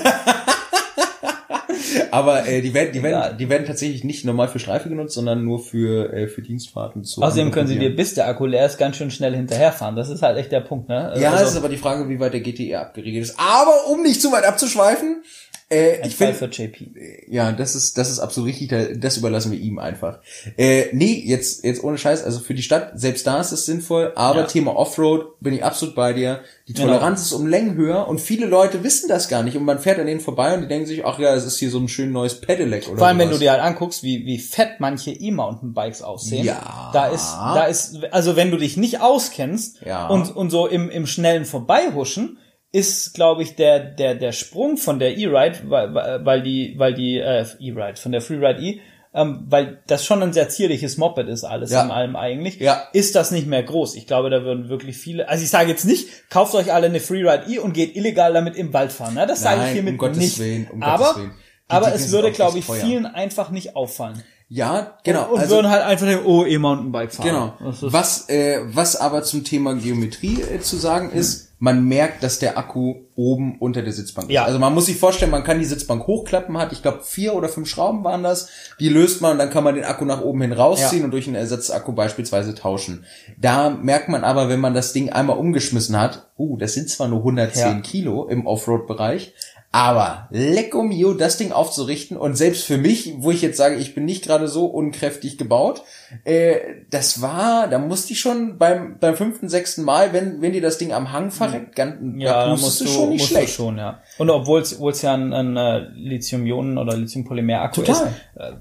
Aber 2.11 2.47
äh, 2.47 2.61
die 2.61 2.73
werden, 2.73 2.91
die 2.93 3.03
werden, 3.03 3.37
die 3.37 3.49
werden 3.49 3.65
tatsächlich 3.65 4.03
nicht 4.03 4.25
normal 4.25 4.47
für 4.47 4.59
Streife 4.59 4.89
genutzt, 4.89 5.13
sondern 5.13 5.43
nur 5.43 5.59
für 5.59 6.11
äh, 6.13 6.27
für 6.27 6.41
Dienstfahrten 6.41 7.03
zu. 7.03 7.21
Außerdem 7.21 7.51
können 7.51 7.67
sie 7.67 7.77
dir, 7.77 7.95
bis 7.95 8.13
der 8.13 8.27
Akku 8.27 8.45
leer 8.45 8.65
ist, 8.65 8.77
ganz 8.77 8.97
schön 8.97 9.11
schnell 9.11 9.35
hinterherfahren. 9.35 9.95
Das 9.95 10.09
ist 10.09 10.21
halt 10.21 10.37
echt 10.37 10.51
der 10.51 10.61
Punkt, 10.61 10.89
ne? 10.89 11.13
Ja, 11.17 11.31
Also, 11.31 11.43
es 11.43 11.51
ist 11.51 11.57
aber 11.57 11.69
die 11.69 11.77
Frage, 11.77 12.09
wie 12.09 12.19
weit 12.19 12.33
der 12.33 12.41
GTE 12.41 12.79
abgeriegelt 12.79 13.25
ist. 13.25 13.39
Aber 13.39 13.87
um 13.91 14.01
nicht 14.01 14.21
zu 14.21 14.31
weit 14.31 14.45
abzuschweifen, 14.45 15.23
äh, 15.71 16.07
ich 16.07 16.15
Fall 16.15 16.33
für 16.33 16.45
JP. 16.45 17.25
ja, 17.29 17.51
das 17.51 17.75
ist 17.75 17.97
das 17.97 18.09
ist 18.09 18.19
absolut 18.19 18.49
richtig. 18.49 18.69
da- 18.69 18.85
Das 18.95 19.17
überlassen 19.17 19.51
wir 19.51 19.59
ihm 19.59 19.77
einfach. 19.79 20.19
Äh, 20.57 20.85
nee, 20.93 21.21
jetzt 21.25 21.63
jetzt 21.63 21.83
ohne 21.83 21.97
Scheiß. 21.97 22.23
Also 22.23 22.39
für 22.39 22.53
die 22.55 22.63
Stadt 22.63 22.91
selbst 22.99 23.27
da 23.27 23.39
ist 23.39 23.51
es 23.51 23.65
sinnvoll. 23.65 24.11
Aber 24.15 24.41
Ja. 24.41 24.45
Thema 24.47 24.75
Offroad 24.75 25.39
bin 25.41 25.53
ich 25.53 25.63
absolut 25.63 25.93
bei 25.95 26.13
dir. 26.13 26.41
Die 26.67 26.73
Genau. 26.73 26.87
Toleranz 26.87 27.21
ist 27.21 27.33
um 27.33 27.45
Längen 27.47 27.75
höher 27.75 28.07
und 28.07 28.19
viele 28.21 28.45
Leute 28.47 28.83
wissen 28.83 29.07
das 29.09 29.27
gar 29.27 29.43
nicht 29.43 29.57
und 29.57 29.63
man 29.65 29.79
fährt 29.79 29.99
an 29.99 30.05
denen 30.07 30.19
vorbei 30.21 30.53
und 30.55 30.61
die 30.61 30.67
denken 30.67 30.87
sich, 30.87 31.05
ach 31.05 31.17
ja, 31.19 31.33
es 31.35 31.45
ist 31.45 31.57
hier 31.59 31.69
so 31.71 31.79
ein 31.79 31.87
schön 31.87 32.11
neues 32.11 32.41
Pedelec 32.41 32.87
oder 32.87 32.97
Vor 32.97 33.07
allem, 33.07 33.17
wenn 33.19 33.27
sowas. 33.29 33.39
du 33.39 33.45
dir 33.45 33.51
halt 33.51 33.61
anguckst, 33.61 34.03
wie, 34.03 34.25
wie 34.25 34.37
fett 34.39 34.79
manche 34.79 35.11
E-Mountainbikes 35.11 36.01
aussehen. 36.01 36.45
Ja. 36.45 36.89
Da 36.93 37.07
ist, 37.07 37.25
da 37.33 37.63
ist, 37.65 37.97
also 38.11 38.35
wenn 38.35 38.51
du 38.51 38.57
dich 38.57 38.77
nicht 38.77 39.01
auskennst 39.01 39.77
Ja. 39.85 40.07
und, 40.07 40.35
und 40.35 40.49
so 40.49 40.67
im, 40.67 40.89
im 40.89 41.05
schnellen 41.07 41.45
Vorbeihuschen, 41.45 42.37
ist, 42.71 43.13
glaube 43.15 43.41
ich, 43.43 43.55
der, 43.55 43.79
der, 43.79 44.15
der 44.15 44.31
Sprung 44.31 44.77
von 44.77 44.99
der 44.99 45.17
E-Ride, 45.17 45.59
weil, 45.69 45.93
weil 45.93 46.25
weil 46.25 46.41
die, 46.43 46.75
weil 46.77 46.93
die, 46.93 47.17
äh, 47.17 47.45
E-Ride, 47.59 47.99
von 47.99 48.11
der 48.11 48.21
Freeride 48.21 48.61
E, 48.61 48.79
ähm, 49.11 49.45
weil 49.49 49.79
das 49.87 50.05
schon 50.05 50.21
ein 50.21 50.33
sehr 50.33 50.49
zierliches 50.49 50.97
Moped 50.97 51.27
ist, 51.29 51.43
alles 51.43 51.71
Ja. 51.71 51.83
in 51.83 51.89
allem 51.89 52.15
eigentlich, 52.15 52.59
Ja. 52.59 52.83
ist 52.93 53.15
das 53.15 53.31
nicht 53.31 53.47
mehr 53.47 53.63
groß. 53.63 53.95
Ich 53.95 54.05
glaube, 54.05 54.29
da 54.29 54.43
würden 54.43 54.69
wirklich 54.69 54.97
viele, 54.97 55.27
also 55.27 55.43
ich 55.43 55.49
sage 55.49 55.69
jetzt 55.69 55.85
nicht, 55.85 56.29
kauft 56.29 56.53
euch 56.53 56.71
alle 56.71 56.85
eine 56.87 56.99
Freeride 56.99 57.45
E 57.51 57.57
und 57.57 57.73
geht 57.73 57.95
illegal 57.95 58.33
damit 58.33 58.55
im 58.55 58.71
Wald 58.71 58.91
fahren, 58.91 59.15
ne? 59.15 59.25
Das 59.25 59.41
sage 59.41 59.55
ich 59.57 59.61
Nein, 59.63 59.73
hiermit 59.73 59.93
um 59.93 59.97
Gottes 59.97 60.17
nicht. 60.19 60.39
Willen, 60.39 60.67
um 60.71 60.83
aber, 60.83 61.03
Gottes 61.05 61.17
Willen. 61.21 61.31
Aber 61.69 61.93
es 61.93 62.11
würde, 62.11 62.31
glaube 62.31 62.59
ich, 62.59 62.67
teuer. 62.67 62.75
vielen 62.85 63.05
einfach 63.07 63.49
nicht 63.49 63.75
auffallen. 63.75 64.23
Ja, 64.47 64.97
genau. 65.03 65.31
Und 65.31 65.39
also, 65.39 65.55
würden 65.55 65.69
halt 65.71 65.83
einfach 65.83 66.07
denken, 66.07 66.25
oh, 66.25 66.43
E-Mountainbike 66.45 67.13
fahren. 67.13 67.27
Genau. 67.27 67.53
Was, 67.81 68.29
äh, 68.29 68.59
was 68.65 68.95
aber 68.95 69.21
zum 69.23 69.43
Thema 69.43 69.75
Geometrie 69.75 70.41
äh, 70.41 70.59
zu 70.59 70.77
sagen 70.77 71.11
ist, 71.11 71.48
man 71.61 71.83
merkt, 71.85 72.23
dass 72.23 72.39
der 72.39 72.57
Akku 72.57 72.95
oben 73.15 73.57
unter 73.59 73.81
der 73.81 73.91
Sitzbank 73.91 74.31
Ja. 74.31 74.43
ist. 74.43 74.47
Also 74.47 74.59
man 74.59 74.73
muss 74.73 74.85
sich 74.85 74.95
vorstellen, 74.97 75.29
man 75.31 75.43
kann 75.43 75.59
die 75.59 75.65
Sitzbank 75.65 76.07
hochklappen, 76.07 76.57
hat, 76.57 76.71
ich 76.71 76.81
glaube, 76.81 77.01
vier 77.03 77.35
oder 77.35 77.49
fünf 77.49 77.67
Schrauben 77.67 78.03
waren 78.05 78.23
das. 78.23 78.49
Die 78.79 78.87
löst 78.87 79.21
man 79.21 79.33
und 79.33 79.37
dann 79.39 79.49
kann 79.49 79.65
man 79.65 79.75
den 79.75 79.83
Akku 79.83 80.05
nach 80.05 80.21
oben 80.21 80.41
hin 80.41 80.53
rausziehen 80.53 80.99
Ja. 81.01 81.05
und 81.05 81.11
durch 81.11 81.27
einen 81.27 81.35
Ersatzakku 81.35 81.91
beispielsweise 81.91 82.55
tauschen. 82.55 83.03
Da 83.37 83.69
merkt 83.69 84.07
man 84.07 84.23
aber, 84.23 84.47
wenn 84.47 84.61
man 84.61 84.73
das 84.73 84.93
Ding 84.93 85.09
einmal 85.09 85.37
umgeschmissen 85.37 85.99
hat, 85.99 86.29
uh, 86.37 86.55
das 86.57 86.73
sind 86.73 86.89
zwar 86.89 87.09
nur 87.09 87.19
110 87.19 87.61
Ja. 87.61 87.79
Kilo 87.81 88.25
im 88.27 88.47
Offroad-Bereich, 88.47 89.33
aber 89.71 90.27
lecko 90.31 90.81
mio, 90.81 91.13
das 91.13 91.37
Ding 91.37 91.51
aufzurichten 91.51 92.17
und 92.17 92.35
selbst 92.35 92.63
für 92.63 92.77
mich, 92.77 93.13
wo 93.19 93.29
ich 93.29 93.43
jetzt 93.43 93.57
sage, 93.57 93.75
ich 93.75 93.93
bin 93.93 94.03
nicht 94.03 94.23
gerade 94.23 94.47
so 94.47 94.65
unkräftig 94.65 95.37
gebaut, 95.37 95.83
äh, 96.23 96.55
das 96.89 97.21
war, 97.21 97.67
da 97.67 97.77
musste 97.77 98.13
ich 98.13 98.19
schon 98.19 98.57
beim, 98.57 98.97
beim 98.99 99.15
fünften, 99.15 99.47
sechsten 99.47 99.83
Mal, 99.83 100.11
wenn, 100.11 100.41
wenn 100.41 100.53
dir 100.53 100.61
das 100.61 100.79
Ding 100.79 100.91
am 100.91 101.11
Hang 101.11 101.29
verreckt, 101.29 101.75
ganz, 101.75 101.97
ja, 102.17 102.45
da 102.45 102.55
musst 102.55 102.81
du 102.81 102.87
schon 102.87 103.09
nicht 103.09 103.19
musst 103.19 103.31
schlecht. 103.31 103.49
du 103.49 103.63
schon, 103.63 103.77
ja. 103.77 104.01
Und 104.17 104.31
obwohl 104.31 104.61
es 104.61 105.01
ja 105.03 105.13
ein, 105.13 105.33
ein 105.33 105.55
äh, 105.55 105.87
Lithium-Ionen- 105.93 106.79
oder 106.79 106.97
Lithium-Polymer-Akku 106.97 107.83
ist, 107.83 108.01
äh, 108.35 108.53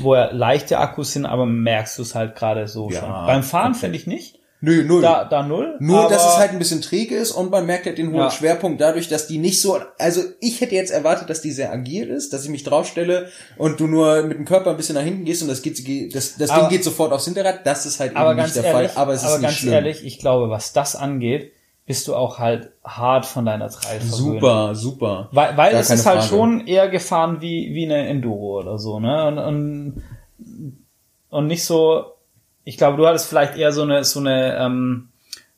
wo 0.00 0.14
ja 0.14 0.30
leichte 0.30 0.78
Akkus 0.78 1.14
sind, 1.14 1.24
aber 1.24 1.46
merkst 1.46 1.96
du 1.96 2.02
es 2.02 2.14
halt 2.14 2.36
gerade 2.36 2.68
so 2.68 2.90
Ja, 2.90 3.00
schon. 3.00 3.08
Beim 3.08 3.42
Fahren 3.42 3.74
finde 3.74 3.96
ich 3.96 4.06
nicht. 4.06 4.39
Nö, 4.62 4.84
null. 4.84 5.00
Da, 5.00 5.24
da 5.24 5.42
null. 5.42 5.76
Nur, 5.80 6.08
dass 6.08 6.22
es 6.34 6.36
halt 6.38 6.50
ein 6.50 6.58
bisschen 6.58 6.82
träge 6.82 7.16
ist 7.16 7.30
und 7.32 7.50
man 7.50 7.64
merkt 7.64 7.86
halt 7.86 7.96
den 7.96 8.08
hohen 8.10 8.18
Ja. 8.18 8.30
Schwerpunkt 8.30 8.80
dadurch, 8.80 9.08
dass 9.08 9.26
die 9.26 9.38
nicht 9.38 9.60
so, 9.60 9.78
also 9.98 10.20
ich 10.40 10.60
hätte 10.60 10.74
jetzt 10.74 10.90
erwartet, 10.90 11.30
dass 11.30 11.40
die 11.40 11.50
sehr 11.50 11.72
agil 11.72 12.08
ist, 12.08 12.32
dass 12.34 12.44
ich 12.44 12.50
mich 12.50 12.62
draufstelle 12.62 13.28
und 13.56 13.80
du 13.80 13.86
nur 13.86 14.22
mit 14.24 14.36
dem 14.36 14.44
Körper 14.44 14.70
ein 14.70 14.76
bisschen 14.76 14.96
nach 14.96 15.02
hinten 15.02 15.24
gehst 15.24 15.40
und 15.42 15.48
das 15.48 15.62
geht, 15.62 16.14
das, 16.14 16.36
das 16.36 16.50
Aber- 16.50 16.60
Ding 16.62 16.68
geht 16.70 16.84
sofort 16.84 17.12
aufs 17.12 17.24
Hinterrad. 17.24 17.66
Das 17.66 17.86
ist 17.86 18.00
halt 18.00 18.14
aber 18.16 18.32
eben 18.32 18.42
nicht 18.42 18.54
der 18.54 18.64
ehrlich, 18.64 18.90
Fall, 18.92 19.02
aber 19.02 19.12
es 19.14 19.22
ist 19.22 19.28
aber 19.28 19.38
nicht 19.38 19.42
ganz 19.46 19.56
schlimm. 19.56 19.72
ehrlich, 19.72 20.04
ich 20.04 20.18
glaube, 20.18 20.50
was 20.50 20.74
das 20.74 20.94
angeht, 20.94 21.52
bist 21.86 22.06
du 22.06 22.14
auch 22.14 22.38
halt 22.38 22.70
hart 22.84 23.24
von 23.26 23.46
deiner 23.46 23.70
verwöhnt. 23.70 24.12
Super, 24.12 24.74
super. 24.74 25.28
Weil, 25.32 25.56
weil 25.56 25.72
Gar 25.72 25.80
es 25.80 25.90
ist 25.90 26.04
halt 26.06 26.18
Frage. 26.18 26.28
schon 26.28 26.66
eher 26.66 26.88
gefahren 26.88 27.38
wie, 27.40 27.74
wie 27.74 27.84
eine 27.86 28.06
Enduro 28.08 28.58
oder 28.60 28.78
so, 28.78 29.00
ne? 29.00 29.26
Und, 29.26 29.38
und, 29.38 30.02
und 31.30 31.46
nicht 31.46 31.64
so, 31.64 32.04
ich 32.64 32.76
glaube, 32.76 32.96
du 32.96 33.06
hattest 33.06 33.26
vielleicht 33.26 33.56
eher 33.56 33.72
so 33.72 33.82
eine, 33.82 34.04
so 34.04 34.20
eine 34.20 34.56
ähm, 34.58 35.08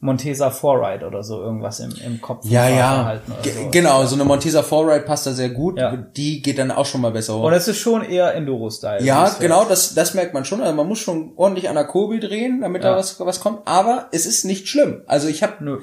Montesa 0.00 0.50
Forride 0.50 1.06
oder 1.06 1.22
so 1.22 1.40
irgendwas 1.40 1.78
im, 1.78 1.94
im 2.04 2.20
Kopf. 2.20 2.44
Ja, 2.44 2.68
ja. 2.68 3.20
So. 3.44 3.70
Genau, 3.70 4.04
so 4.04 4.16
eine 4.16 4.24
Montesa 4.24 4.64
Forride 4.64 5.04
passt 5.04 5.26
da 5.28 5.32
sehr 5.32 5.50
gut. 5.50 5.78
Ja. 5.78 5.94
Die 5.96 6.42
geht 6.42 6.58
dann 6.58 6.72
auch 6.72 6.86
schon 6.86 7.00
mal 7.00 7.12
besser 7.12 7.36
hoch. 7.36 7.44
Und 7.44 7.52
es 7.52 7.68
ist 7.68 7.78
schon 7.78 8.02
eher 8.02 8.34
Enduro-Style. 8.34 9.04
Ja, 9.04 9.28
genau, 9.38 9.64
das, 9.64 9.94
das 9.94 10.14
merkt 10.14 10.34
man 10.34 10.44
schon. 10.44 10.60
Also 10.60 10.74
man 10.74 10.88
muss 10.88 10.98
schon 10.98 11.32
ordentlich 11.36 11.68
an 11.68 11.76
der 11.76 11.84
Kurbel 11.84 12.18
drehen, 12.18 12.62
damit 12.62 12.82
Ja. 12.82 12.90
da 12.90 12.96
was, 12.96 13.20
was 13.20 13.38
kommt. 13.38 13.60
Aber 13.66 14.08
es 14.10 14.26
ist 14.26 14.44
nicht 14.44 14.66
schlimm. 14.68 15.02
Also 15.06 15.28
ich 15.28 15.44
habe. 15.44 15.82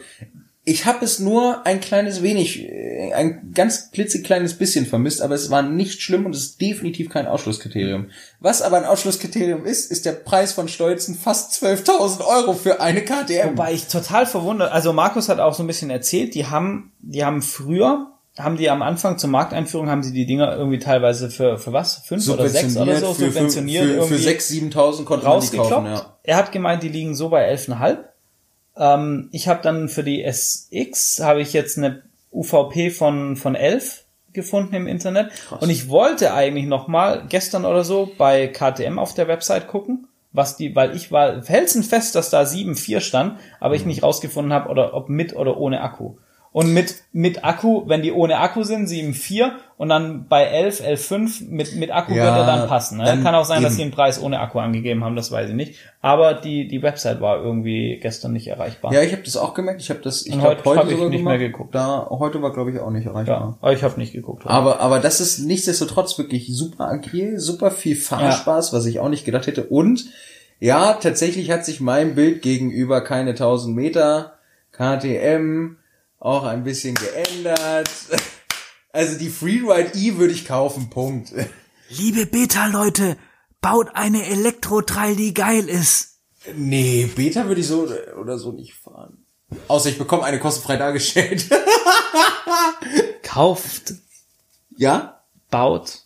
Ich 0.70 0.86
habe 0.86 1.04
es 1.04 1.18
nur 1.18 1.66
ein 1.66 1.82
kleines 1.82 2.22
wenig, 2.22 2.64
äh, 2.64 3.12
ein 3.14 3.52
ganz 3.56 3.90
klitzekleines 3.90 4.54
bisschen 4.54 4.86
vermisst, 4.86 5.20
aber 5.24 5.34
es 5.34 5.50
war 5.50 5.64
nicht 5.64 6.00
schlimm 6.00 6.28
und 6.28 6.36
es 6.36 6.42
ist 6.42 6.62
definitiv 6.62 7.10
kein 7.10 7.26
Ausschlusskriterium. 7.26 8.12
Was 8.40 8.62
aber 8.62 8.78
ein 8.78 8.86
Ausschlusskriterium 8.86 9.66
ist, 9.66 9.92
ist 9.92 10.06
der 10.06 10.12
Preis 10.12 10.54
von 10.54 10.68
stolzen 10.68 11.16
fast 11.16 11.64
12.000 11.64 12.24
Euro 12.24 12.54
für 12.54 12.82
eine 12.82 13.02
KTM. 13.02 13.50
Wobei 13.52 13.74
ich 13.74 13.88
total 13.88 14.28
verwundert, 14.28 14.72
also 14.72 14.94
Markus 14.94 15.28
hat 15.28 15.40
auch 15.40 15.56
so 15.56 15.64
ein 15.64 15.68
bisschen 15.68 15.90
erzählt, 15.90 16.36
die 16.36 16.46
haben, 16.46 16.92
die 17.00 17.26
haben 17.26 17.42
früher, 17.42 18.12
haben 18.38 18.56
die 18.56 18.70
am 18.70 18.84
Anfang 18.84 19.18
zur 19.18 19.32
Markteinführung, 19.32 19.90
haben 19.90 20.04
sie 20.04 20.14
die 20.14 20.28
Dinger 20.28 20.56
irgendwie 20.56 20.78
teilweise 20.78 21.32
für, 21.32 21.58
für 21.58 21.74
was? 21.74 22.04
Fünf 22.06 22.30
oder 22.30 22.48
sechs 22.48 22.78
oder 22.78 22.96
so 22.98 23.16
für, 23.16 23.26
subventioniert 23.26 24.04
für, 24.04 24.04
für, 24.04 24.16
6.000, 24.16 24.72
7.000 24.72 25.04
konnte 25.04 25.26
man 25.26 25.42
die 25.42 25.58
kaufen, 25.58 25.86
ja. 25.86 26.18
Er 26.22 26.38
hat 26.38 26.52
gemeint, 26.52 26.84
die 26.84 26.90
liegen 26.90 27.16
so 27.16 27.30
bei 27.30 27.52
11,5. 27.52 27.98
Ähm, 28.80 29.30
ich 29.32 29.48
habe 29.48 29.62
dann 29.62 29.90
für 29.90 30.04
die 30.04 30.24
SX 30.24 31.20
habe 31.22 31.42
ich 31.42 31.54
jetzt 31.54 31.78
eine 31.78 32.02
UVP 32.32 32.90
von 32.90 33.36
von 33.36 33.56
11 33.56 34.06
gefunden 34.32 34.76
im 34.76 34.88
Internet 34.88 35.32
und 35.60 35.70
ich 35.70 35.90
wollte 35.90 36.34
eigentlich 36.34 36.66
noch 36.66 36.88
mal 36.88 37.24
gestern 37.28 37.66
oder 37.66 37.84
so 37.84 38.12
bei 38.18 38.48
KTM 38.48 39.00
auf 39.00 39.14
der 39.16 39.28
Website 39.28 39.68
gucken, 39.68 40.08
was 40.32 40.56
die, 40.56 40.76
weil 40.76 40.96
ich 40.96 41.12
war 41.12 41.42
felsenfest, 41.42 42.14
dass 42.16 42.30
da 42.30 42.44
7,4 42.44 43.00
stand, 43.02 43.40
aber 43.60 43.74
Mhm. 43.74 43.76
ich 43.82 43.86
nicht 43.88 44.04
rausgefunden 44.04 44.54
habe 44.54 44.70
oder 44.70 44.94
ob 44.94 45.10
mit 45.10 45.36
oder 45.36 45.58
ohne 45.58 45.82
Akku. 45.82 46.14
Und 46.52 46.74
mit, 46.74 46.96
mit 47.14 47.46
Akku, 47.46 47.84
wenn 47.88 48.02
die 48.02 48.12
ohne 48.12 48.40
Akku 48.40 48.64
sind, 48.64 48.88
7,4 48.88 49.52
und 49.78 49.90
dann 49.90 50.28
bei 50.28 50.46
11, 50.46 50.82
11,5 50.82 51.48
mit, 51.48 51.76
mit 51.76 51.92
Akku 51.92 52.14
Ja, 52.14 52.26
würde 52.26 52.46
dann 52.46 52.68
passen. 52.68 52.98
Ne? 52.98 53.06
dann 53.06 53.24
Kann 53.24 53.36
auch 53.36 53.46
sein, 53.46 53.62
dass 53.62 53.74
eben. 53.74 53.78
sie 53.78 53.84
den 53.84 53.92
Preis 53.92 54.22
ohne 54.22 54.40
Akku 54.40 54.58
angegeben 54.58 55.04
haben, 55.04 55.16
das 55.16 55.32
weiß 55.32 55.50
ich 55.50 55.56
nicht. 55.56 55.76
Aber 56.02 56.34
die, 56.34 56.68
die 56.68 56.82
Website 56.82 57.22
war 57.22 57.38
irgendwie 57.44 58.00
gestern 58.02 58.34
nicht 58.34 58.48
erreichbar. 58.48 58.92
Ja, 58.92 59.04
ich 59.04 59.12
habe 59.12 59.22
das 59.22 59.38
auch 59.38 59.54
gemerkt. 59.54 59.80
Ich 59.82 59.92
habe 59.92 60.00
das, 60.02 60.26
ich 60.26 60.32
glaube, 60.32 60.48
heute 60.48 60.66
heute, 60.66 60.80
hab 60.80 60.90
ich 60.90 60.98
nicht 60.98 61.12
gemacht. 61.20 61.38
mehr 61.38 61.38
geguckt. 61.38 61.76
Da, 61.76 62.08
heute 62.10 62.42
war, 62.42 62.52
glaube 62.52 62.72
ich, 62.72 62.80
auch 62.80 62.90
nicht 62.90 63.06
erreichbar. 63.06 63.40
Ja, 63.40 63.58
aber 63.62 63.74
ich 63.74 63.84
habe 63.84 64.00
nicht 64.00 64.14
geguckt. 64.14 64.48
Aber, 64.48 64.80
aber 64.80 65.00
das 65.00 65.22
ist 65.22 65.40
nichtsdestotrotz 65.40 66.18
wirklich 66.18 66.48
super 66.52 66.90
agil, 66.90 67.40
super 67.40 67.70
viel 67.70 67.96
Fahrspaß, 67.96 68.74
was 68.74 68.86
ich 68.88 69.00
auch 69.00 69.10
nicht 69.10 69.24
gedacht 69.24 69.46
hätte. 69.46 69.66
Und 69.66 70.06
ja, 70.60 70.94
tatsächlich 70.94 71.52
hat 71.52 71.64
sich 71.64 71.80
mein 71.80 72.16
Bild 72.16 72.42
gegenüber 72.42 73.02
keine 73.02 73.32
1000 73.32 73.76
Meter 73.76 74.34
KTM 74.72 75.78
auch 76.20 76.44
ein 76.44 76.64
bisschen 76.64 76.96
geändert. 76.96 77.90
Also 78.92 79.18
die 79.18 79.30
Freeride 79.30 79.92
E 79.96 80.18
würde 80.18 80.34
ich 80.34 80.46
kaufen, 80.46 80.90
Punkt. 80.90 81.34
Liebe 81.90 82.26
Beta-Leute, 82.26 83.18
baut 83.62 83.90
eine 83.94 84.26
Elektro-Trail, 84.26 85.16
die 85.16 85.34
geil 85.34 85.70
ist. 85.70 86.20
Nee, 86.56 87.10
Beta 87.16 87.48
würde 87.48 87.62
ich 87.62 87.68
so 87.68 87.88
oder 88.20 88.38
so 88.38 88.52
nicht 88.52 88.74
fahren. 88.74 89.26
Außer 89.68 89.90
ich 89.90 89.98
bekomme 89.98 90.24
eine 90.24 90.40
kostenfrei 90.40 90.78
dargestellt. 90.78 91.50
Kauft, 93.24 93.94
ja? 94.78 95.24
baut 95.50 96.04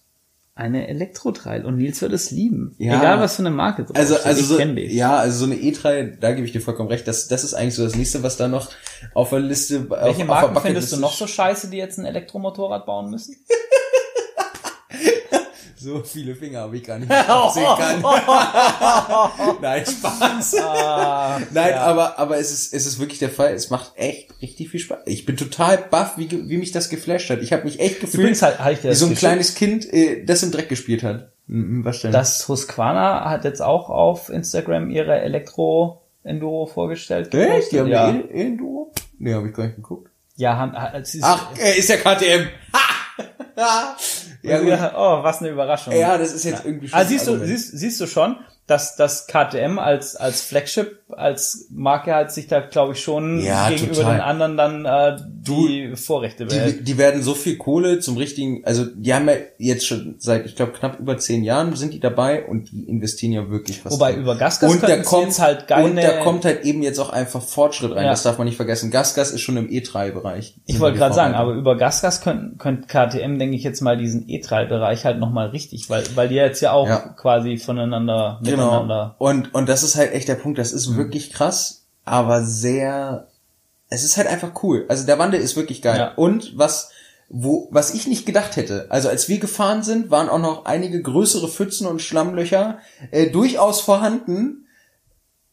eine 0.56 0.88
Elektrotrail 0.88 1.66
und 1.66 1.78
Nils 1.78 2.01
wird 2.01 2.14
es 2.14 2.30
lieben. 2.30 2.76
Ja. 2.78 2.99
Egal 2.99 3.20
was 3.20 3.38
für 3.38 3.41
eine 3.41 3.49
Marke 3.49 3.86
drauf 3.86 3.95
Also, 3.95 4.18
also 4.18 4.39
ich 4.39 4.45
so, 4.45 4.60
ja, 4.60 5.18
also 5.18 5.45
so 5.45 5.51
eine 5.51 5.60
E3, 5.60 6.20
da 6.20 6.32
gebe 6.32 6.45
ich 6.45 6.54
dir 6.54 6.62
vollkommen 6.62 6.89
recht. 6.89 7.08
Das, 7.08 7.28
das 7.28 7.43
ist 7.43 7.56
eigentlich 7.56 7.76
so 7.76 7.84
das 7.84 7.95
nächste, 7.95 8.22
was 8.22 8.38
da 8.38 8.47
noch 8.47 8.70
auf 9.16 9.32
der 9.32 9.39
Liste. 9.39 9.89
Welche 9.89 10.04
auf, 10.04 10.10
auf 10.10 10.18
der 10.18 10.26
Marken 10.26 10.54
Bucketliste 10.54 10.68
findest 10.68 10.93
du 10.93 10.97
noch 10.97 11.14
so 11.14 11.26
scheiße, 11.26 11.70
die 11.72 11.78
jetzt 11.78 11.97
ein 11.97 12.06
Elektromotorrad 12.06 12.86
bauen 12.86 13.10
müssen? 13.10 13.36
So 15.84 16.02
viele 16.04 16.34
Finger 16.36 16.62
habe 16.62 16.78
ich 16.78 16.84
gar 16.84 16.98
nicht, 16.98 17.10
mehr 17.10 17.52
sehen 17.54 17.64
kann. 17.78 18.02
Nein, 19.62 19.84
Spaß. 19.86 20.56
Nein, 21.52 21.74
aber, 21.74 22.18
aber 22.20 22.38
es 22.38 22.52
ist, 22.52 22.74
es 22.74 22.86
ist 22.86 23.00
wirklich 23.00 23.20
der 23.20 23.30
Fall. 23.30 23.54
Es 23.54 23.70
macht 23.70 23.92
echt 23.96 24.30
richtig 24.42 24.70
viel 24.70 24.80
Spaß. 24.80 25.00
Ich 25.06 25.26
bin 25.26 25.36
total 25.36 25.78
baff, 25.78 26.14
wie, 26.18 26.30
wie 26.50 26.58
mich 26.58 26.72
das 26.72 26.90
geflasht 26.90 27.30
hat. 27.30 27.42
Ich 27.42 27.52
habe 27.52 27.64
mich 27.66 27.80
echt 27.82 28.00
gefühlt, 28.00 28.22
Übrigens 28.22 28.42
halt, 28.42 28.60
halt 28.60 28.78
ich 28.80 28.84
wie 28.86 28.94
so 28.94 29.06
ein 29.06 29.10
geschickt. 29.10 29.20
kleines 29.20 29.56
Kind, 29.56 29.92
äh, 29.94 30.24
das 30.24 30.42
im 30.44 30.52
Dreck 30.52 30.70
gespielt 30.70 31.04
hat. 31.04 31.32
Was 31.48 32.00
denn? 32.02 32.14
Das 32.14 32.48
Husqvarna 32.48 33.30
hat 33.30 33.44
jetzt 33.44 33.62
auch 33.62 33.90
auf 33.90 34.30
Instagram 34.30 34.90
ihre 34.90 35.20
Elektro-Enduro 35.20 36.68
vorgestellt. 36.68 37.34
Echt? 37.34 37.74
Die 37.74 37.80
haben 37.82 37.88
ja. 37.90 38.10
ja. 38.12 38.50
Duo? 38.58 38.94
Nee, 39.20 39.34
habe 39.34 39.50
ich 39.50 39.54
gar 39.54 39.66
nicht 39.66 39.76
geguckt. 39.76 40.10
ja, 40.38 40.56
haben, 40.56 40.72
hat- 40.74 41.06
sie 41.06 41.18
ist, 41.18 41.24
Ach, 41.26 41.50
äh, 41.58 41.78
ist 41.78 41.90
ja 41.90 41.98
KTM. 41.98 42.48
Ha! 42.74 42.80
Ja, 44.41 44.59
gut. 44.59 44.68
ja, 44.68 44.93
oh, 44.95 45.24
was 45.24 45.39
eine 45.39 45.49
Überraschung. 45.49 45.93
Ja, 45.93 46.18
das 46.18 46.34
ist 46.34 46.43
jetzt 46.43 46.66
irgendwie 46.66 46.88
schon. 46.88 46.99
Ah, 46.99 47.05
siehst 47.05 47.28
du, 47.28 47.34
Argument. 47.34 47.49
siehst, 47.49 47.78
siehst 47.78 48.01
du 48.01 48.07
schon, 48.07 48.38
dass 48.68 48.95
das 48.95 49.28
KTM 49.28 49.80
als 49.80 50.16
als 50.16 50.41
Flagship 50.41 51.03
als 51.18 51.68
Marke 51.72 52.14
halt 52.14 52.32
sich 52.32 52.47
da 52.47 52.59
glaube 52.61 52.93
ich 52.93 53.01
schon 53.01 53.39
Ja, 53.39 53.70
gegenüber 53.70 53.95
total. 53.95 54.14
den 54.16 54.22
anderen 54.22 54.57
dann 54.57 54.86
äh, 54.86 55.18
die 55.28 55.93
Vorrechte 55.95 56.45
behält. 56.45 56.80
die, 56.80 56.84
die 56.84 56.97
werden 56.97 57.22
so 57.22 57.34
viel 57.34 57.57
Kohle 57.57 57.99
zum 57.99 58.18
richtigen, 58.18 58.64
also 58.66 58.86
die 58.86 59.14
haben 59.14 59.28
ja 59.28 59.36
jetzt 59.57 59.86
schon 59.86 60.16
seit, 60.20 60.45
ich 60.45 60.55
glaube, 60.55 60.72
knapp 60.74 60.99
über 60.99 61.18
zehn 61.18 61.43
Jahren 61.43 61.76
sind 61.76 61.93
die 61.93 61.99
dabei 61.99 62.45
und 62.45 62.72
die 62.72 62.84
investieren 62.84 63.34
ja 63.34 63.49
wirklich 63.49 63.84
was. 63.86 63.93
Wobei 63.93 64.14
drin. 64.14 64.22
über 64.22 64.36
Gasgas 64.36 64.72
und 64.72 64.84
da 64.84 64.97
kommt 65.03 65.38
halt 65.39 65.68
geile- 65.68 65.86
und 65.89 65.95
da 65.97 66.22
kommt 66.24 66.45
halt 66.45 66.64
eben 66.64 66.82
jetzt 66.84 66.99
auch 66.99 67.11
einfach 67.11 67.41
Fortschritt 67.41 67.91
rein. 67.91 68.05
Ja. 68.05 68.11
Das 68.11 68.24
darf 68.24 68.38
man 68.38 68.45
nicht 68.45 68.55
vergessen. 68.57 68.91
Gasgas 68.91 69.32
ist 69.32 69.41
schon 69.41 69.57
im 69.57 69.68
E3-Bereich. 69.68 70.55
Ich 70.66 70.80
wollte 70.80 70.97
gerade 70.97 71.14
sagen, 71.16 71.34
aber 71.36 71.53
über 71.53 71.78
Gasgas 71.78 72.22
könnte 72.22 72.57
könnt 72.57 72.88
KTM, 72.88 73.38
denke 73.39 73.55
ich 73.55 73.64
jetzt 73.64 73.82
mal, 73.82 73.97
diesen 73.97 74.26
E3-Bereich 74.28 75.05
halt 75.05 75.20
nochmal 75.20 75.47
richtig, 75.49 75.89
weil, 75.89 76.03
weil 76.16 76.30
die 76.30 76.36
jetzt 76.36 76.61
ja 76.61 76.72
auch 76.72 76.88
Ja. 76.88 76.99
quasi 77.18 77.57
voneinander, 77.57 78.39
genau. 78.43 78.57
miteinander. 78.66 79.16
Und 79.20 79.53
und 79.53 79.68
das 79.70 79.84
ist 79.84 79.95
halt 79.95 80.14
echt 80.14 80.28
der 80.28 80.36
Punkt. 80.36 80.57
Das 80.57 80.72
ist 80.72 80.88
Mhm. 80.89 80.97
Wirklich 81.04 81.32
krass, 81.32 81.86
aber 82.06 82.43
sehr. 82.45 83.28
Es 83.89 84.04
ist 84.04 84.18
halt 84.18 84.28
einfach 84.28 84.64
cool. 84.64 84.86
Also 84.89 85.06
der 85.06 85.20
Wandel 85.20 85.39
ist 85.39 85.56
wirklich 85.56 85.82
geil. 85.82 85.97
Ja. 85.97 86.14
Und 86.16 86.58
was 86.58 86.89
wo 87.30 87.68
was 87.72 87.93
ich 87.93 88.08
nicht 88.08 88.26
gedacht 88.26 88.56
hätte. 88.56 88.88
Also 88.89 89.10
als 89.10 89.28
wir 89.28 89.39
gefahren 89.39 89.84
sind, 89.84 90.12
waren 90.12 90.30
auch 90.30 90.39
noch 90.39 90.66
einige 90.66 91.01
größere 91.01 91.47
Pfützen 91.47 91.88
und 91.88 92.01
Schlammlöcher 92.01 92.80
äh, 93.12 93.30
durchaus 93.30 93.82
vorhanden. 93.82 94.68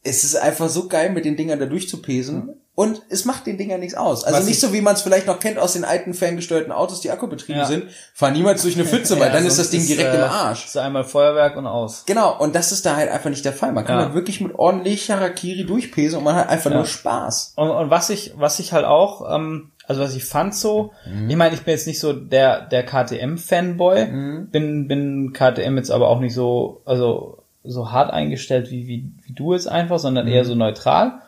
Es 0.02 0.24
ist 0.24 0.36
einfach 0.36 0.68
so 0.68 0.88
geil, 0.88 1.10
mit 1.10 1.24
den 1.24 1.36
Dingern 1.36 1.58
da 1.58 1.66
durchzupesen. 1.66 2.59
Und 2.80 3.02
es 3.10 3.26
macht 3.26 3.46
den 3.46 3.58
Dingern 3.58 3.80
nichts 3.80 3.94
aus. 3.94 4.24
Also 4.24 4.38
Was 4.38 4.46
nicht 4.46 4.54
ich- 4.54 4.60
so, 4.60 4.72
wie 4.72 4.80
man 4.80 4.94
es 4.94 5.02
vielleicht 5.02 5.26
noch 5.26 5.38
kennt 5.38 5.58
aus 5.58 5.74
den 5.74 5.84
alten 5.84 6.14
ferngesteuerten 6.14 6.72
Autos, 6.72 7.00
die 7.02 7.10
akkubetrieben 7.10 7.60
Ja. 7.60 7.66
sind. 7.66 7.84
Fahr 8.14 8.30
niemals 8.30 8.62
durch 8.62 8.74
eine 8.76 8.84
Pfütze, 8.90 9.20
weil 9.20 9.26
Ja, 9.28 9.34
dann 9.34 9.44
ist 9.44 9.58
das 9.58 9.68
Ding 9.68 9.86
direkt 9.86 10.14
äh, 10.14 10.16
im 10.16 10.22
Arsch. 10.22 10.64
Ist 10.64 10.78
einmal 10.78 11.04
Feuerwerk 11.04 11.56
und 11.58 11.66
aus. 11.66 12.04
Genau, 12.06 12.38
und 12.38 12.54
das 12.54 12.72
ist 12.72 12.86
da 12.86 12.96
halt 12.96 13.10
einfach 13.10 13.28
nicht 13.28 13.44
der 13.44 13.52
Fall. 13.52 13.72
Man 13.72 13.84
kann 13.84 13.98
Ja. 13.98 14.06
da 14.06 14.14
wirklich 14.14 14.40
mit 14.40 14.54
ordentlich 14.54 15.10
Harakiri 15.10 15.66
durchpesen 15.66 16.16
und 16.18 16.24
man 16.24 16.36
hat 16.36 16.48
einfach 16.48 16.70
Ja. 16.70 16.76
nur 16.78 16.86
Spaß. 16.86 17.52
Und, 17.56 17.68
und 17.68 17.90
was 17.90 18.08
ich, 18.08 18.32
was 18.36 18.58
ich 18.60 18.72
halt 18.72 18.86
auch, 18.86 19.30
ähm, 19.34 19.72
also 19.86 20.00
was 20.00 20.14
ich 20.14 20.24
fand 20.24 20.54
so, 20.54 20.92
Mhm. 21.04 21.28
ich 21.28 21.36
meine, 21.36 21.54
ich 21.54 21.62
bin 21.62 21.72
jetzt 21.72 21.86
nicht 21.86 22.00
so 22.00 22.14
der, 22.14 22.62
der 22.62 22.86
KTM-Fanboy, 22.86 24.06
Mhm. 24.06 24.48
bin, 24.50 24.88
bin 24.88 25.32
KTM 25.34 25.76
jetzt 25.76 25.90
aber 25.90 26.08
auch 26.08 26.20
nicht 26.20 26.32
so, 26.34 26.80
also 26.86 27.36
so 27.62 27.90
hart 27.92 28.10
eingestellt 28.10 28.70
wie, 28.70 28.86
wie, 28.86 29.10
wie 29.26 29.32
du 29.34 29.52
jetzt 29.52 29.68
einfach, 29.68 29.98
sondern 29.98 30.24
Mhm. 30.26 30.32
eher 30.32 30.44
so 30.46 30.54
neutral. 30.54 31.20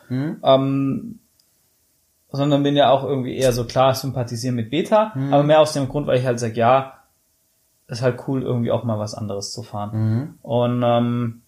Ähm, 0.43 1.19
sondern 2.33 2.63
bin 2.63 2.75
ja 2.75 2.89
auch 2.89 3.03
irgendwie 3.03 3.37
eher 3.37 3.53
so 3.53 3.63
klar 3.63 3.93
sympathisieren 3.95 4.55
mit 4.55 4.69
Beta, 4.69 5.11
Mhm. 5.15 5.33
aber 5.33 5.43
mehr 5.43 5.59
aus 5.59 5.73
dem 5.73 5.87
Grund, 5.87 6.07
weil 6.07 6.19
ich 6.19 6.25
halt 6.25 6.39
sage, 6.39 6.55
ja, 6.55 6.93
ist 7.87 8.01
halt 8.01 8.19
cool, 8.27 8.41
irgendwie 8.41 8.71
auch 8.71 8.83
mal 8.83 8.99
was 8.99 9.13
anderes 9.13 9.51
zu 9.51 9.63
fahren. 9.63 9.91
Mhm. 9.93 10.33
Und 10.41 10.83
ähm, 10.83 11.41